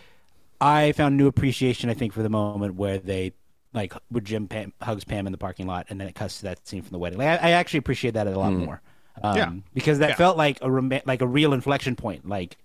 I 0.65 0.93
found 0.93 1.17
new 1.17 1.27
appreciation 1.27 1.91
I 1.91 1.95
think 1.95 2.13
for 2.13 2.23
the 2.23 2.29
moment 2.31 2.75
where 2.77 2.99
they 2.99 3.33
like 3.73 3.93
where 4.09 4.21
Jim 4.21 4.47
Pam, 4.49 4.73
hugs 4.81 5.05
Pam 5.05 5.27
in 5.27 5.33
the 5.33 5.39
parking 5.39 5.67
lot 5.67 5.87
and 5.91 6.01
then 6.01 6.09
it 6.09 6.15
cuts 6.15 6.39
to 6.39 6.45
that 6.45 6.67
scene 6.67 6.83
from 6.83 6.91
the 6.93 6.99
wedding. 6.99 7.19
Like 7.19 7.29
I, 7.43 7.49
I 7.49 7.51
actually 7.53 7.79
appreciate 7.79 8.15
that 8.15 8.27
a 8.27 8.39
lot 8.39 8.53
Mm. 8.53 8.65
more. 8.67 8.81
Um, 9.23 9.37
Yeah. 9.37 9.53
because 9.75 9.99
that 10.01 10.11
Yeah. 10.11 10.15
felt 10.17 10.37
like 10.37 10.59
a 10.63 10.71
rom- 10.71 11.01
like 11.07 11.23
a 11.23 11.27
real 11.27 11.53
inflection 11.53 11.97
point 11.97 12.29
like 12.29 12.57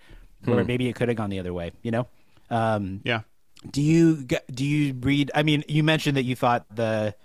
where 0.45 0.61
Hmm. 0.61 0.67
maybe 0.67 0.87
it 0.87 0.95
could 0.95 1.09
have 1.09 1.17
gone 1.17 1.29
the 1.29 1.39
other 1.39 1.53
way, 1.53 1.71
you 1.83 1.91
know? 1.91 2.07
Um 2.49 3.01
Yeah. 3.03 3.21
do 3.69 3.81
you 3.81 4.25
do 4.53 4.65
you 4.65 4.93
read? 5.01 5.31
I 5.35 5.43
mean, 5.43 5.63
you 5.67 5.83
mentioned 5.83 6.15
that 6.17 6.23
you 6.23 6.35
thought 6.35 6.65
the 6.75 7.15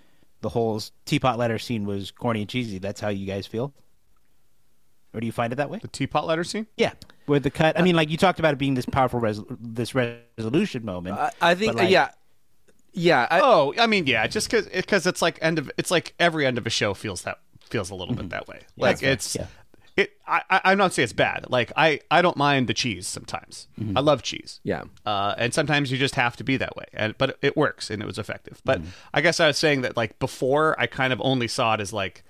the 0.41 0.49
whole 0.49 0.81
teapot 1.05 1.37
letter 1.39 1.57
scene 1.57 1.85
was 1.85 2.11
corny 2.11 2.41
and 2.41 2.49
cheesy. 2.49 2.77
That's 2.77 2.99
how 3.01 3.09
you 3.09 3.25
guys 3.25 3.47
feel, 3.47 3.73
or 5.15 5.19
do 5.19 5.25
you 5.25 5.31
find 5.31 5.53
it 5.53 5.55
that 5.57 5.69
way? 5.69 5.79
The 5.79 5.87
teapot 5.87 6.27
letter 6.27 6.43
scene? 6.43 6.67
Yeah, 6.77 6.93
with 7.27 7.43
the 7.43 7.51
cut. 7.51 7.77
I 7.77 7.81
uh, 7.81 7.83
mean, 7.83 7.95
like 7.95 8.09
you 8.09 8.17
talked 8.17 8.39
about 8.39 8.53
it 8.53 8.57
being 8.57 8.75
this 8.75 8.85
powerful 8.85 9.19
res- 9.19 9.41
this 9.49 9.95
resolution 9.95 10.85
moment. 10.85 11.17
I, 11.17 11.31
I 11.41 11.55
think 11.55 11.75
like, 11.75 11.89
yeah, 11.89 12.09
yeah. 12.93 13.27
I, 13.29 13.39
oh, 13.41 13.73
I 13.77 13.87
mean, 13.87 14.07
yeah, 14.07 14.27
just 14.27 14.49
because 14.49 14.67
because 14.67 15.07
it's 15.07 15.21
like 15.21 15.39
end 15.41 15.59
of 15.59 15.71
it's 15.77 15.91
like 15.91 16.13
every 16.19 16.45
end 16.45 16.57
of 16.57 16.67
a 16.67 16.69
show 16.69 16.93
feels 16.93 17.23
that 17.23 17.39
feels 17.61 17.89
a 17.89 17.95
little 17.95 18.13
bit 18.13 18.23
mm-hmm. 18.23 18.29
that 18.29 18.47
way. 18.47 18.59
Yeah, 18.75 18.83
Like 18.83 18.99
that's 18.99 19.35
fair. 19.35 19.43
it's 19.43 19.51
it. 19.97 20.17
I, 20.27 20.41
I 20.49 20.61
I'm 20.65 20.77
not 20.77 20.93
saying 20.93 21.05
it's 21.05 21.13
bad. 21.13 21.45
Like 21.49 21.71
I 21.75 22.01
I 22.11 22.21
don't 22.21 22.37
mind 22.37 22.67
the 22.67 22.73
cheese 22.73 23.07
sometimes. 23.07 23.67
Mm-hmm. 23.79 23.97
I 23.97 24.01
love 24.01 24.23
cheese. 24.23 24.59
Yeah. 24.63 24.83
Uh, 25.05 25.35
and 25.37 25.53
sometimes 25.53 25.91
you 25.91 25.97
just 25.97 26.15
have 26.15 26.35
to 26.37 26.43
be 26.43 26.57
that 26.57 26.75
way. 26.75 26.85
And 26.93 27.17
but 27.17 27.37
it 27.41 27.55
works 27.55 27.89
and 27.89 28.01
it 28.01 28.05
was 28.05 28.17
effective. 28.17 28.61
But 28.65 28.81
mm-hmm. 28.81 28.89
I 29.13 29.21
guess 29.21 29.39
I 29.39 29.47
was 29.47 29.57
saying 29.57 29.81
that 29.81 29.95
like 29.95 30.19
before 30.19 30.79
I 30.79 30.87
kind 30.87 31.13
of 31.13 31.21
only 31.23 31.47
saw 31.47 31.73
it 31.73 31.79
as 31.79 31.93
like 31.93 32.23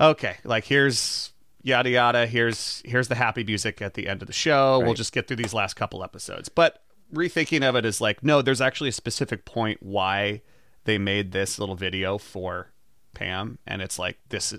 okay, 0.00 0.36
like 0.44 0.64
here's 0.64 1.32
yada 1.64 1.90
yada, 1.90 2.26
here's 2.26 2.82
here's 2.84 3.08
the 3.08 3.16
happy 3.16 3.42
music 3.42 3.82
at 3.82 3.94
the 3.94 4.06
end 4.06 4.22
of 4.22 4.28
the 4.28 4.32
show. 4.32 4.78
We'll 4.78 4.94
just 4.94 5.12
get 5.12 5.26
through 5.26 5.38
these 5.38 5.54
last 5.54 5.74
couple 5.74 6.04
episodes. 6.04 6.48
But 6.48 6.82
rethinking 7.12 7.68
of 7.68 7.74
it 7.74 7.84
is 7.84 8.00
like 8.00 8.22
no, 8.22 8.42
there's 8.42 8.60
actually 8.60 8.90
a 8.90 8.92
specific 8.92 9.44
point 9.44 9.82
why 9.82 10.42
they 10.84 10.98
made 10.98 11.32
this 11.32 11.58
little 11.58 11.74
video 11.74 12.18
for 12.18 12.70
Pam 13.14 13.58
and 13.66 13.80
it's 13.80 13.98
like 13.98 14.18
this 14.28 14.54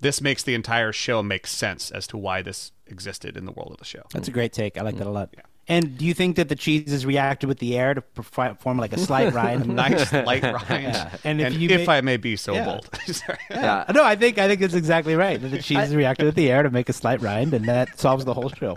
this 0.00 0.20
makes 0.20 0.42
the 0.42 0.54
entire 0.54 0.92
show 0.92 1.22
make 1.22 1.46
sense 1.46 1.90
as 1.90 2.06
to 2.08 2.16
why 2.16 2.42
this 2.42 2.72
existed 2.86 3.36
in 3.36 3.44
the 3.44 3.52
world 3.52 3.72
of 3.72 3.78
the 3.78 3.84
show. 3.84 4.02
That's 4.12 4.28
a 4.28 4.32
great 4.32 4.52
take. 4.52 4.78
I 4.78 4.82
like 4.82 4.96
that 4.98 5.06
a 5.06 5.10
lot. 5.10 5.34
And 5.68 5.98
do 5.98 6.04
you 6.06 6.14
think 6.14 6.36
that 6.36 6.48
the 6.48 6.54
cheeses 6.54 7.04
reacted 7.04 7.48
with 7.48 7.58
the 7.58 7.76
air 7.76 7.92
to 7.92 8.00
perfi- 8.00 8.56
form 8.60 8.78
like 8.78 8.92
a 8.92 8.98
slight 8.98 9.32
rind? 9.34 9.64
A 9.64 9.68
nice 9.68 10.12
light 10.12 10.42
rind. 10.44 10.64
Yeah. 10.70 11.10
And, 11.24 11.40
And 11.40 11.54
if 11.54 11.60
you 11.60 11.68
if 11.70 11.86
ma- 11.88 11.94
I 11.94 12.00
may 12.02 12.16
be 12.18 12.36
so 12.36 12.54
Yeah. 12.54 12.64
bold. 12.66 12.88
Yeah. 13.50 13.84
No, 13.92 14.04
I 14.04 14.14
think 14.14 14.38
I 14.38 14.46
think 14.46 14.60
it's 14.62 14.74
exactly 14.74 15.16
right. 15.16 15.40
That 15.40 15.48
the 15.48 15.58
cheeses 15.62 15.94
reacted 15.94 16.26
with 16.26 16.36
the 16.36 16.50
air 16.52 16.62
to 16.62 16.70
make 16.70 16.88
a 16.88 16.92
slight 16.92 17.20
rind, 17.20 17.52
and 17.52 17.64
that 17.66 17.98
solves 17.98 18.24
the 18.24 18.32
whole 18.34 18.48
show. 18.50 18.76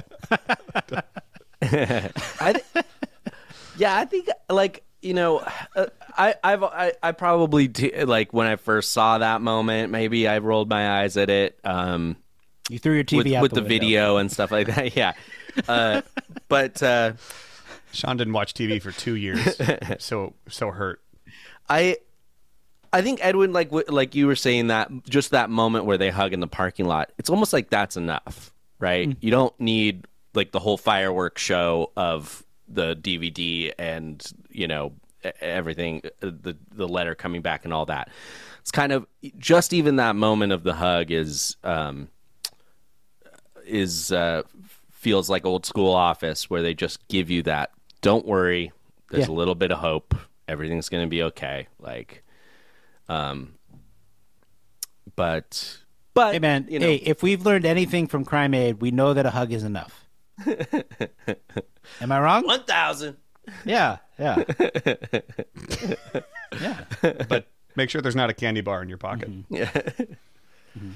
I 1.62 2.54
th- 2.54 2.86
yeah, 3.78 3.96
I 3.98 4.06
think 4.06 4.28
like 4.50 4.84
you 5.02 5.14
know, 5.14 5.40
uh, 5.76 5.86
I 6.18 6.36
I've 6.44 6.64
I, 6.64 6.94
I 7.04 7.12
probably 7.12 7.68
d- 7.68 8.04
like 8.04 8.34
when 8.34 8.48
I 8.48 8.56
first 8.56 8.92
saw 8.92 9.18
that 9.20 9.42
moment, 9.42 9.92
maybe 9.92 10.28
I 10.28 10.40
rolled 10.40 10.70
my 10.70 11.02
eyes 11.02 11.18
at 11.18 11.30
it. 11.30 11.60
Um, 11.64 12.18
You 12.70 12.80
threw 12.80 12.94
your 12.96 13.04
TV 13.04 13.18
with, 13.18 13.34
out 13.36 13.42
with 13.44 13.52
the 13.54 13.62
the, 13.62 13.68
video 13.68 14.18
and 14.18 14.32
stuff 14.32 14.52
like 14.52 14.68
that. 14.68 14.96
Yeah, 14.96 15.14
uh, 15.68 16.02
but 16.48 16.82
uh, 16.82 17.14
Sean 17.92 18.18
didn't 18.18 18.34
watch 18.34 18.54
TV 18.54 18.82
for 18.82 18.92
two 18.92 19.16
years, 19.16 19.60
so 20.00 20.34
so 20.48 20.72
hurt. 20.72 21.02
I 21.68 21.98
I 22.92 23.02
think 23.02 23.20
Edwin, 23.22 23.54
like 23.54 23.72
like 23.90 24.16
you 24.16 24.28
were 24.28 24.36
saying 24.36 24.68
that 24.68 24.90
just 25.08 25.32
that 25.32 25.50
moment 25.50 25.86
where 25.86 25.98
they 25.98 26.10
hug 26.10 26.34
in 26.34 26.40
the 26.40 26.48
parking 26.48 26.86
lot, 26.86 27.12
it's 27.18 27.30
almost 27.30 27.54
like 27.54 27.70
that's 27.70 27.98
enough, 27.98 28.54
right? 28.80 29.16
You 29.22 29.32
don't 29.32 29.58
need 29.60 30.06
like 30.34 30.52
the 30.52 30.60
whole 30.60 30.78
fireworks 30.78 31.42
show 31.42 31.92
of 31.96 32.44
the 32.68 32.96
DVD 32.96 33.74
and 33.78 34.24
you 34.50 34.68
know 34.68 34.94
everything, 35.42 36.02
uh, 36.22 36.32
the 36.42 36.58
the 36.72 36.88
letter 36.88 37.16
coming 37.16 37.42
back 37.42 37.66
and 37.66 37.74
all 37.74 37.86
that. 37.88 38.10
It's 38.62 38.72
kind 38.72 38.92
of 38.92 39.06
just 39.38 39.74
even 39.74 39.98
that 39.98 40.16
moment 40.16 40.52
of 40.52 40.64
the 40.64 40.74
hug 40.74 41.12
is 41.12 41.58
um 41.64 42.10
is 43.66 44.12
uh 44.12 44.44
feels 45.00 45.30
like 45.30 45.46
old 45.46 45.66
school 45.66 45.94
office 45.94 46.50
where 46.50 46.62
they 46.62 46.74
just 46.74 47.08
give 47.08 47.30
you 47.30 47.42
that 47.42 47.72
don't 48.02 48.26
worry 48.26 48.72
there's 49.10 49.28
Yeah. 49.28 49.34
a 49.34 49.36
little 49.36 49.56
bit 49.56 49.72
of 49.72 49.80
hope 49.80 50.14
everything's 50.48 50.90
going 50.90 51.04
to 51.06 51.10
be 51.10 51.24
okay 51.24 51.68
like 51.80 52.24
um 53.08 53.54
but 55.16 55.78
but 56.14 56.34
Hey 56.34 56.40
man, 56.40 56.68
you 56.70 56.80
know, 56.80 56.88
hey, 56.88 56.96
if 56.96 57.24
we've 57.24 57.46
learned 57.46 57.66
anything 57.66 58.08
from 58.08 58.26
Crime 58.26 58.54
Aid, 58.54 58.82
we 58.82 58.92
know 58.92 59.14
that 59.14 59.26
a 59.26 59.30
hug 59.30 59.54
is 59.54 59.64
enough. 59.64 60.06
Am 62.02 62.12
I 62.12 62.20
wrong? 62.20 62.46
1000 62.46 63.16
Yeah, 63.64 63.98
yeah. 64.20 64.44
yeah. 66.62 66.84
But 67.02 67.48
make 67.76 67.90
sure 67.90 68.02
there's 68.02 68.16
not 68.16 68.30
a 68.30 68.34
candy 68.34 68.62
bar 68.62 68.82
in 68.82 68.90
your 68.90 68.98
pocket. 68.98 69.30
yeah 69.50 69.72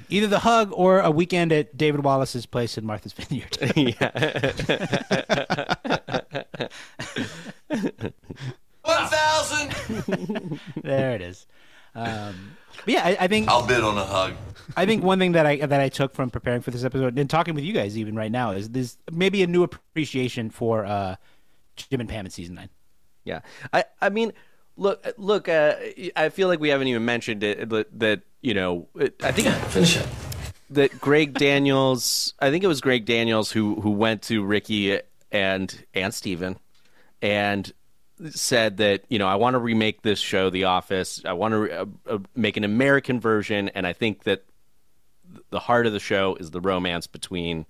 Either 0.09 0.27
the 0.27 0.39
hug 0.39 0.71
or 0.73 0.99
a 0.99 1.11
weekend 1.11 1.51
at 1.51 1.77
David 1.77 2.03
Wallace's 2.03 2.45
place 2.45 2.77
in 2.77 2.85
Martha's 2.85 3.13
Vineyard. 3.13 3.57
One 8.83 9.07
thousand. 9.07 10.59
there 10.83 11.15
it 11.15 11.21
is. 11.21 11.47
Um, 11.95 12.57
but 12.85 12.93
yeah, 12.93 13.05
I, 13.05 13.17
I 13.21 13.27
think 13.27 13.47
I'll 13.47 13.65
bid 13.65 13.83
on 13.83 13.97
a 13.97 14.05
hug. 14.05 14.33
I 14.75 14.85
think 14.85 15.03
one 15.03 15.19
thing 15.19 15.33
that 15.33 15.45
I 15.45 15.57
that 15.57 15.79
I 15.79 15.89
took 15.89 16.13
from 16.13 16.29
preparing 16.29 16.61
for 16.61 16.71
this 16.71 16.83
episode 16.83 17.17
and 17.17 17.29
talking 17.29 17.53
with 17.53 17.63
you 17.63 17.73
guys 17.73 17.97
even 17.97 18.15
right 18.15 18.31
now 18.31 18.51
is 18.51 18.69
this 18.69 18.97
maybe 19.11 19.43
a 19.43 19.47
new 19.47 19.63
appreciation 19.63 20.49
for 20.49 20.85
uh, 20.85 21.15
Jim 21.75 21.99
and 21.99 22.09
Pam 22.09 22.25
in 22.25 22.31
season 22.31 22.55
nine. 22.55 22.69
Yeah, 23.23 23.41
I 23.71 23.85
I 24.01 24.09
mean, 24.09 24.33
look 24.77 25.05
look. 25.17 25.49
Uh, 25.49 25.75
I 26.15 26.29
feel 26.29 26.47
like 26.47 26.59
we 26.59 26.69
haven't 26.69 26.87
even 26.87 27.05
mentioned 27.05 27.43
it 27.43 27.69
that, 27.69 27.99
that 27.99 28.21
you 28.41 28.53
know. 28.53 28.87
I 29.21 29.31
think 29.31 29.47
I 29.47 29.53
Finish 29.69 29.97
it. 29.97 30.07
that 30.71 30.99
Greg 30.99 31.33
Daniels. 31.33 32.33
I 32.39 32.49
think 32.51 32.63
it 32.63 32.67
was 32.67 32.81
Greg 32.81 33.05
Daniels 33.05 33.51
who 33.51 33.79
who 33.81 33.91
went 33.91 34.21
to 34.23 34.43
Ricky 34.43 34.99
and 35.31 35.85
and 35.93 36.13
Steven 36.13 36.57
and 37.21 37.71
said 38.29 38.77
that 38.77 39.03
you 39.09 39.19
know 39.19 39.27
I 39.27 39.35
want 39.35 39.55
to 39.55 39.59
remake 39.59 40.01
this 40.01 40.19
show, 40.19 40.49
The 40.49 40.65
Office. 40.65 41.21
I 41.25 41.33
want 41.33 41.53
to 41.53 41.81
uh, 41.81 41.85
uh, 42.07 42.17
make 42.35 42.57
an 42.57 42.63
American 42.63 43.19
version, 43.19 43.69
and 43.69 43.85
I 43.87 43.93
think 43.93 44.23
that 44.23 44.43
the 45.49 45.59
heart 45.59 45.87
of 45.87 45.93
the 45.93 45.99
show 45.99 46.35
is 46.35 46.51
the 46.51 46.61
romance 46.61 47.07
between 47.07 47.65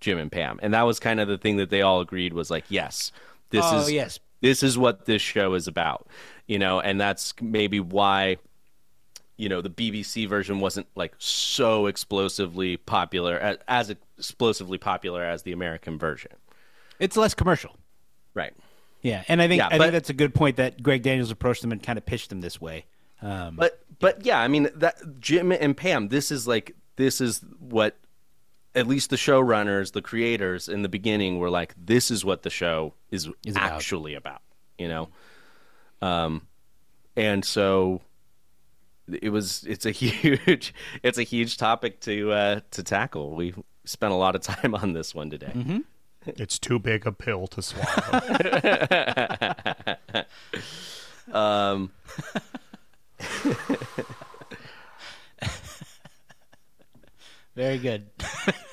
Jim 0.00 0.18
and 0.18 0.32
Pam, 0.32 0.58
and 0.62 0.72
that 0.74 0.82
was 0.82 0.98
kind 0.98 1.20
of 1.20 1.28
the 1.28 1.38
thing 1.38 1.56
that 1.58 1.68
they 1.70 1.82
all 1.82 2.00
agreed 2.00 2.32
was 2.32 2.50
like, 2.50 2.64
yes, 2.68 3.12
this 3.50 3.64
Oh, 3.66 3.80
is 3.80 3.92
yes. 3.92 4.18
This 4.46 4.62
is 4.62 4.78
what 4.78 5.06
this 5.06 5.20
show 5.22 5.54
is 5.54 5.66
about, 5.66 6.06
you 6.46 6.58
know, 6.58 6.78
and 6.80 7.00
that's 7.00 7.34
maybe 7.40 7.80
why 7.80 8.36
you 9.36 9.48
know 9.48 9.60
the 9.60 9.68
BBC 9.70 10.26
version 10.28 10.60
wasn't 10.60 10.86
like 10.94 11.14
so 11.18 11.86
explosively 11.86 12.76
popular 12.76 13.36
as, 13.38 13.56
as 13.68 13.90
explosively 13.90 14.78
popular 14.78 15.22
as 15.24 15.42
the 15.42 15.52
American 15.52 15.98
version, 15.98 16.32
It's 17.00 17.16
less 17.16 17.34
commercial. 17.34 17.76
right? 18.34 18.54
Yeah, 19.02 19.24
and 19.28 19.42
I 19.42 19.48
think 19.48 19.58
Yeah, 19.60 19.66
I 19.66 19.78
but- 19.78 19.84
think 19.84 19.92
that's 19.92 20.10
a 20.10 20.14
good 20.22 20.34
point 20.34 20.56
that 20.56 20.82
Greg 20.82 21.02
Daniels 21.02 21.30
approached 21.30 21.62
them 21.62 21.72
and 21.72 21.82
kind 21.82 21.98
of 21.98 22.06
pitched 22.06 22.28
them 22.30 22.40
this 22.40 22.60
way. 22.60 22.86
Um, 23.20 23.56
But 23.56 23.80
but 23.98 24.24
yeah, 24.24 24.40
I 24.40 24.48
mean 24.48 24.68
that 24.76 24.96
Jim 25.20 25.50
and 25.52 25.76
Pam. 25.76 26.08
This 26.08 26.30
is 26.30 26.46
like 26.46 26.74
this 26.96 27.20
is 27.20 27.40
what 27.58 27.96
at 28.76 28.86
least 28.86 29.10
the 29.10 29.16
showrunners, 29.16 29.92
the 29.92 30.02
creators 30.02 30.68
in 30.68 30.82
the 30.82 30.88
beginning 30.88 31.38
were 31.38 31.50
like. 31.50 31.74
This 31.76 32.10
is 32.10 32.24
what 32.24 32.42
the 32.42 32.50
show 32.50 32.94
is, 33.10 33.28
Is 33.44 33.56
about. 33.56 33.72
actually 33.72 34.14
about. 34.14 34.42
You 34.78 34.88
know. 34.88 35.08
Um, 36.02 36.46
and 37.16 37.44
so 37.44 38.02
it 39.10 39.30
was. 39.30 39.64
It's 39.64 39.86
a 39.86 39.90
huge. 40.02 40.74
It's 41.02 41.18
a 41.18 41.22
huge 41.22 41.56
topic 41.56 42.00
to 42.02 42.32
uh, 42.32 42.60
to 42.72 42.82
tackle. 42.82 43.34
We 43.34 43.54
spent 43.84 44.12
a 44.12 44.16
lot 44.16 44.34
of 44.36 44.42
time 44.42 44.74
on 44.74 44.92
this 44.92 45.14
one 45.14 45.30
today. 45.30 45.52
Mm-hmm. 45.54 45.78
It's 46.26 46.58
too 46.58 46.80
big 46.80 47.06
a 47.06 47.12
pill 47.12 47.46
to 47.46 47.62
swallow. 47.62 48.20
um, 51.32 51.92
Very 57.56 57.78
good. 57.78 58.10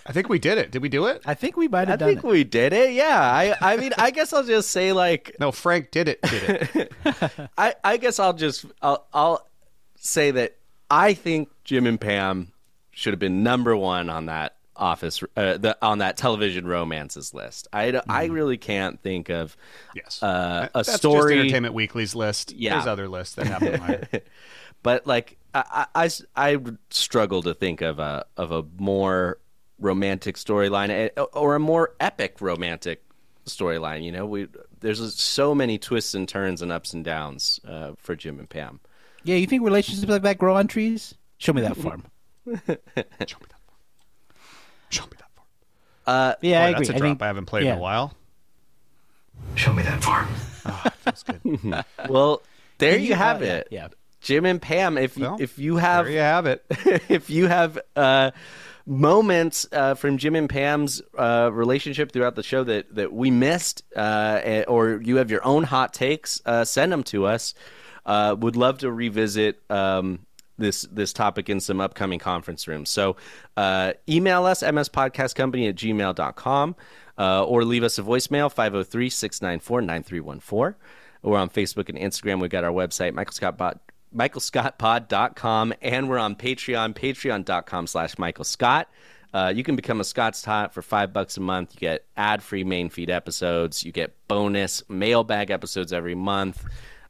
I 0.05 0.11
think 0.11 0.27
we 0.27 0.39
did 0.39 0.57
it. 0.57 0.69
Did 0.69 0.81
we 0.81 0.89
do 0.89 1.05
it? 1.05 1.21
I 1.25 1.35
think 1.35 1.55
we 1.55 1.69
might 1.69 1.87
I 1.87 1.91
have 1.91 1.99
done 1.99 2.09
it. 2.09 2.11
I 2.11 2.15
think 2.15 2.25
it. 2.25 2.27
we 2.27 2.43
did 2.43 2.73
it. 2.73 2.91
Yeah. 2.91 3.17
I. 3.17 3.55
I 3.61 3.77
mean, 3.77 3.93
I 3.97 4.11
guess 4.11 4.33
I'll 4.33 4.43
just 4.43 4.71
say 4.71 4.91
like. 4.91 5.37
No, 5.39 5.53
Frank 5.53 5.89
did 5.89 6.09
it. 6.09 6.21
Did 6.21 6.69
it? 6.75 6.91
I. 7.57 7.75
I 7.81 7.95
guess 7.95 8.19
I'll 8.19 8.33
just. 8.33 8.65
I'll. 8.81 9.07
I'll 9.13 9.47
say 9.95 10.31
that 10.31 10.57
I 10.91 11.13
think 11.13 11.49
Jim 11.63 11.87
and 11.87 11.99
Pam 11.99 12.51
should 12.91 13.13
have 13.13 13.19
been 13.19 13.41
number 13.41 13.75
one 13.75 14.09
on 14.09 14.25
that 14.25 14.57
office 14.75 15.23
uh, 15.37 15.57
the, 15.57 15.77
on 15.81 15.99
that 15.99 16.17
television 16.17 16.67
romances 16.67 17.33
list. 17.33 17.69
I. 17.71 18.01
I 18.09 18.25
really 18.25 18.57
can't 18.57 19.01
think 19.01 19.29
of. 19.29 19.55
Yes. 19.95 20.21
Uh, 20.21 20.67
a 20.75 20.83
That's 20.83 20.91
story. 20.91 21.35
Just 21.35 21.39
Entertainment 21.45 21.73
Weekly's 21.73 22.15
list. 22.15 22.51
Yeah. 22.51 22.73
There's 22.73 22.87
other 22.87 23.07
lists 23.07 23.35
that 23.35 23.47
happen 23.47 23.79
higher. 23.79 24.09
but 24.83 25.07
like 25.07 25.37
I, 25.53 25.85
I, 25.95 26.05
I- 26.05 26.09
I 26.35 26.55
would 26.55 26.77
struggle 26.89 27.41
to 27.43 27.53
think 27.53 27.81
of 27.81 27.99
a 27.99 28.25
of 28.37 28.51
a 28.51 28.63
more 28.77 29.39
romantic 29.79 30.37
storyline 30.37 30.89
eh, 30.89 31.09
or 31.33 31.55
a 31.55 31.59
more 31.59 31.93
epic 31.99 32.37
romantic 32.41 33.03
storyline. 33.45 34.03
You 34.03 34.11
know, 34.11 34.25
we 34.25 34.47
there's 34.79 35.15
so 35.15 35.53
many 35.55 35.77
twists 35.77 36.13
and 36.13 36.27
turns 36.27 36.61
and 36.61 36.71
ups 36.71 36.93
and 36.93 37.03
downs 37.05 37.59
uh, 37.67 37.91
for 37.97 38.15
Jim 38.15 38.39
and 38.39 38.49
Pam. 38.49 38.79
Yeah, 39.23 39.35
you 39.35 39.47
think 39.47 39.63
relationships 39.63 40.09
like 40.09 40.21
that 40.23 40.37
grow 40.37 40.55
on 40.55 40.67
trees? 40.67 41.15
Show 41.37 41.53
me 41.53 41.61
that 41.61 41.77
farm. 41.77 42.03
Show 42.45 42.51
me 42.57 42.65
that 42.67 43.25
farm. 43.25 43.77
Show 44.89 45.03
me 45.03 45.11
that 45.17 45.29
farm. 45.35 45.47
Uh, 46.05 46.33
Yeah, 46.41 46.63
I 46.65 46.71
Boy, 46.71 46.75
agree. 46.75 46.85
That's 46.85 46.89
a 46.89 46.95
I 46.95 46.97
drop 46.97 47.09
think- 47.09 47.21
I 47.21 47.27
haven't 47.27 47.45
played 47.45 47.63
yeah. 47.65 47.71
in 47.73 47.77
a 47.77 47.81
while. 47.81 48.13
Show 49.55 49.73
me 49.73 49.83
that 49.83 50.03
farm. 50.03 50.27
Feels 50.99 51.23
good. 51.23 51.85
well, 52.09 52.41
there 52.79 52.97
you 52.97 53.09
you- 53.09 53.15
have 53.15 53.41
uh, 53.41 53.45
yeah, 53.45 53.53
it. 53.57 53.67
yeah. 53.71 53.87
Jim 54.23 54.45
and 54.45 54.61
Pam. 54.61 54.97
If 54.97 55.17
you 55.17 55.25
Well, 55.25 55.37
if 55.39 55.59
you 55.59 55.77
have 55.77 56.09
you 56.09 56.17
have 56.17 56.45
it. 56.45 56.63
if 57.09 57.29
you 57.29 57.47
have 57.47 57.77
uh, 57.95 58.31
moments 58.85 59.65
uh, 59.71 59.95
from 59.95 60.17
Jim 60.17 60.35
and 60.35 60.49
Pam's 60.49 61.01
uh, 61.17 61.49
relationship 61.51 62.11
throughout 62.11 62.35
the 62.35 62.43
show 62.43 62.63
that 62.63 62.95
that 62.95 63.13
we 63.13 63.29
missed, 63.29 63.83
uh, 63.95 64.39
eh, 64.43 64.63
or 64.67 65.01
you 65.03 65.17
have 65.17 65.29
your 65.29 65.45
own 65.45 65.63
hot 65.63 65.93
takes, 65.93 66.41
uh, 66.45 66.65
send 66.65 66.91
them 66.91 67.03
to 67.03 67.25
us. 67.25 67.53
Uh, 68.05 68.35
would 68.39 68.55
love 68.55 68.79
to 68.79 68.91
revisit. 68.91 69.61
Um, 69.69 70.25
this 70.55 70.83
this 70.91 71.13
topic 71.13 71.49
in 71.49 71.59
some 71.59 71.81
upcoming 71.81 72.19
conference 72.19 72.67
rooms. 72.67 72.87
So 72.89 73.15
uh, 73.57 73.93
email 74.07 74.45
us, 74.45 74.61
mspodcastcompany 74.61 75.67
at 75.67 75.75
gmail.com, 75.75 76.75
uh, 77.17 77.43
or 77.43 77.65
leave 77.65 77.83
us 77.83 77.97
a 77.97 78.03
voicemail, 78.03 78.53
503-694-9314. 78.53 80.75
We're 81.23 81.39
on 81.39 81.49
Facebook 81.49 81.89
and 81.89 81.97
Instagram. 81.97 82.39
We've 82.39 82.51
got 82.51 82.63
our 82.63 82.71
website, 82.71 83.13
Michael 83.13 83.33
Scott 83.33 83.57
Pod, 83.57 83.79
michaelscottpod.com, 84.15 85.73
and 85.81 86.09
we're 86.09 86.17
on 86.17 86.35
Patreon, 86.35 86.93
patreon.com 86.93 87.87
slash 87.87 88.17
Michael 88.17 88.45
Scott. 88.45 88.89
Uh, 89.33 89.51
you 89.53 89.63
can 89.63 89.75
become 89.75 89.99
a 89.99 90.03
Scott's 90.03 90.41
Tot 90.41 90.73
for 90.73 90.81
five 90.81 91.11
bucks 91.11 91.37
a 91.37 91.41
month. 91.41 91.73
You 91.73 91.79
get 91.79 92.05
ad-free 92.15 92.63
main 92.63 92.89
feed 92.89 93.09
episodes. 93.09 93.83
You 93.83 93.91
get 93.91 94.15
bonus 94.27 94.87
mailbag 94.89 95.49
episodes 95.49 95.91
every 95.91 96.13
month. 96.13 96.63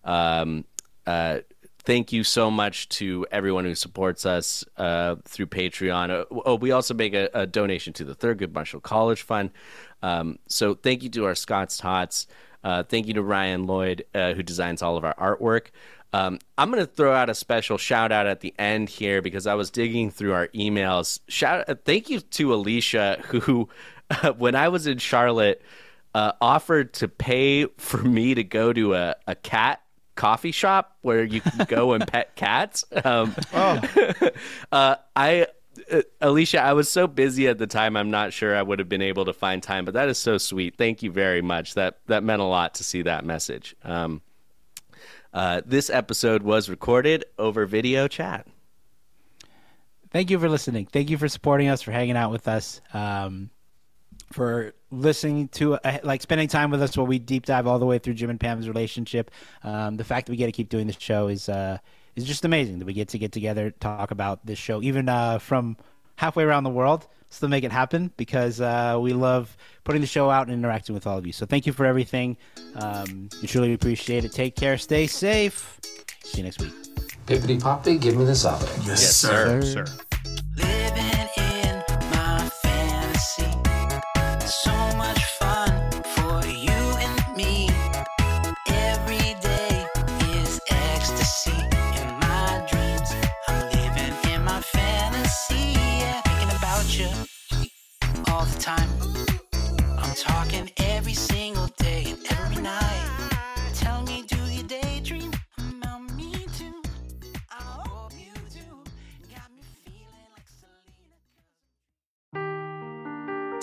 Um, 0.06 0.64
uh, 1.06 1.40
thank 1.80 2.14
you 2.14 2.24
so 2.24 2.50
much 2.50 2.88
to 2.90 3.28
everyone 3.30 3.66
who 3.66 3.76
supports 3.76 4.26
us 4.26 4.64
uh, 4.78 5.16
through 5.26 5.48
Patreon. 5.48 6.10
Uh, 6.10 6.42
oh, 6.46 6.56
we 6.56 6.72
also 6.72 6.94
make 6.94 7.14
a, 7.14 7.30
a 7.34 7.46
donation 7.46 7.92
to 7.94 8.06
the 8.06 8.16
Thurgood 8.16 8.54
Marshall 8.54 8.80
College 8.80 9.22
Fund. 9.22 9.52
Um, 10.02 10.40
so 10.48 10.76
thank 10.76 11.04
you 11.04 11.10
to 11.10 11.26
our 11.26 11.36
Scott's 11.36 11.78
Tots. 11.78 12.28
Uh, 12.64 12.84
thank 12.84 13.08
you 13.08 13.14
to 13.16 13.22
Ryan 13.22 13.66
Lloyd, 13.66 14.06
uh, 14.16 14.34
who 14.34 14.44
designs 14.44 14.82
all 14.82 14.96
of 14.96 15.04
our 15.04 15.16
artwork. 15.16 15.68
Um, 16.14 16.40
I'm 16.58 16.72
going 16.72 16.86
to 16.86 16.92
throw 16.92 17.14
out 17.14 17.30
a 17.30 17.36
special 17.36 17.78
shout 17.78 18.12
out 18.12 18.28
at 18.28 18.42
the 18.42 18.54
end 18.60 18.88
here 18.88 19.22
because 19.22 19.48
I 19.48 19.56
was 19.56 19.72
digging 19.72 20.12
through 20.12 20.34
our 20.34 20.48
emails. 20.50 21.20
Shout, 21.28 21.68
uh, 21.68 21.76
thank 21.84 22.10
you 22.10 22.20
to 22.20 22.54
Alicia, 22.54 23.22
who, 23.28 23.68
when 24.38 24.56
I 24.56 24.68
was 24.68 24.86
in 24.86 25.00
Charlotte, 25.00 25.62
uh, 26.14 26.34
offered 26.40 26.94
to 26.94 27.08
pay 27.08 27.66
for 27.78 27.98
me 27.98 28.36
to 28.36 28.44
go 28.44 28.72
to 28.72 28.94
a, 28.94 29.16
a 29.28 29.36
cat 29.36 29.82
coffee 30.16 30.52
shop 30.52 30.98
where 31.02 31.24
you 31.24 31.42
can 31.42 31.66
go 31.66 31.94
and 31.94 32.08
pet 32.12 32.36
cats. 32.36 32.86
Um, 33.04 33.36
uh, 34.72 34.96
I, 35.16 35.48
uh, 35.92 36.02
Alicia, 36.22 36.62
I 36.62 36.74
was 36.74 36.90
so 36.90 37.08
busy 37.08 37.48
at 37.48 37.58
the 37.58 37.66
time. 37.66 37.98
I'm 37.98 38.12
not 38.12 38.34
sure 38.34 38.56
I 38.56 38.62
would 38.62 38.78
have 38.78 38.90
been 38.90 39.02
able 39.02 39.26
to 39.26 39.34
find 39.34 39.64
time, 39.64 39.86
but 39.86 39.96
that 39.96 40.10
is 40.10 40.20
so 40.20 40.38
sweet. 40.38 40.76
Thank 40.78 41.02
you 41.02 41.12
very 41.12 41.42
much. 41.42 41.74
That 41.74 41.98
that 42.06 42.24
meant 42.24 42.42
a 42.42 42.46
lot 42.46 42.76
to 42.76 42.84
see 42.84 43.02
that 43.02 43.26
message. 43.26 43.76
Um, 43.84 44.22
uh, 45.34 45.62
this 45.66 45.90
episode 45.90 46.44
was 46.44 46.70
recorded 46.70 47.26
over 47.38 47.66
video 47.66 48.08
chat. 48.08 48.48
Thank 50.12 50.30
you 50.30 50.38
for 50.40 50.48
listening. 50.48 50.86
Thank 50.86 51.10
you 51.10 51.18
for 51.18 51.28
supporting 51.28 51.70
us, 51.70 51.82
for 51.82 51.92
hanging 51.92 52.16
out 52.16 52.30
with 52.30 52.48
us, 52.48 52.82
um, 52.94 53.50
for 54.32 54.74
listening 54.92 55.48
to, 55.50 55.74
uh, 55.76 55.98
like, 56.04 56.22
spending 56.22 56.48
time 56.48 56.70
with 56.70 56.84
us 56.84 56.96
while 56.96 57.08
we 57.08 57.18
deep 57.18 57.48
dive 57.48 57.66
all 57.66 57.80
the 57.80 57.86
way 57.86 57.98
through 57.98 58.14
Jim 58.14 58.30
and 58.30 58.40
Pam's 58.40 58.68
relationship. 58.68 59.32
Um, 59.64 59.98
the 59.98 60.04
fact 60.04 60.28
that 60.28 60.32
we 60.32 60.38
get 60.38 60.46
to 60.46 60.52
keep 60.52 60.70
doing 60.70 60.86
this 60.86 60.98
show 61.00 61.30
is 61.30 61.50
uh, 61.50 61.80
is 62.16 62.26
just 62.26 62.46
amazing. 62.46 62.78
That 62.78 62.86
we 62.86 62.94
get 62.94 63.10
to 63.10 63.18
get 63.18 63.32
together, 63.32 63.72
talk 63.72 64.12
about 64.12 64.46
this 64.46 64.60
show, 64.60 64.84
even 64.84 65.10
uh, 65.10 65.40
from 65.40 65.78
halfway 66.16 66.44
around 66.44 66.64
the 66.64 66.70
world, 66.70 67.08
still 67.34 67.50
make 67.50 67.64
it 67.64 67.72
happen 67.72 68.12
because 68.18 68.62
uh, 68.62 68.98
we 69.02 69.14
love 69.14 69.56
putting 69.84 70.02
the 70.02 70.08
show 70.08 70.30
out 70.30 70.48
and 70.48 70.54
interacting 70.54 70.94
with 70.94 71.08
all 71.08 71.18
of 71.18 71.26
you. 71.26 71.34
So 71.34 71.46
thank 71.46 71.66
you 71.66 71.74
for 71.74 71.86
everything. 71.86 72.38
Um, 72.76 73.30
we 73.42 73.48
truly 73.48 73.74
appreciate 73.74 74.24
it. 74.24 74.32
Take 74.32 74.56
care. 74.56 74.78
Stay 74.78 75.08
safe. 75.08 75.80
See 76.24 76.38
you 76.38 76.44
next 76.44 76.62
week. 76.62 76.74
Pippity 77.26 77.62
poppy, 77.62 77.98
give 77.98 78.16
me 78.16 78.26
the 78.26 78.36
solid. 78.36 78.70
Yes, 78.86 79.16
sir. 79.16 79.62
sir. 79.62 79.86
Living 79.86 80.13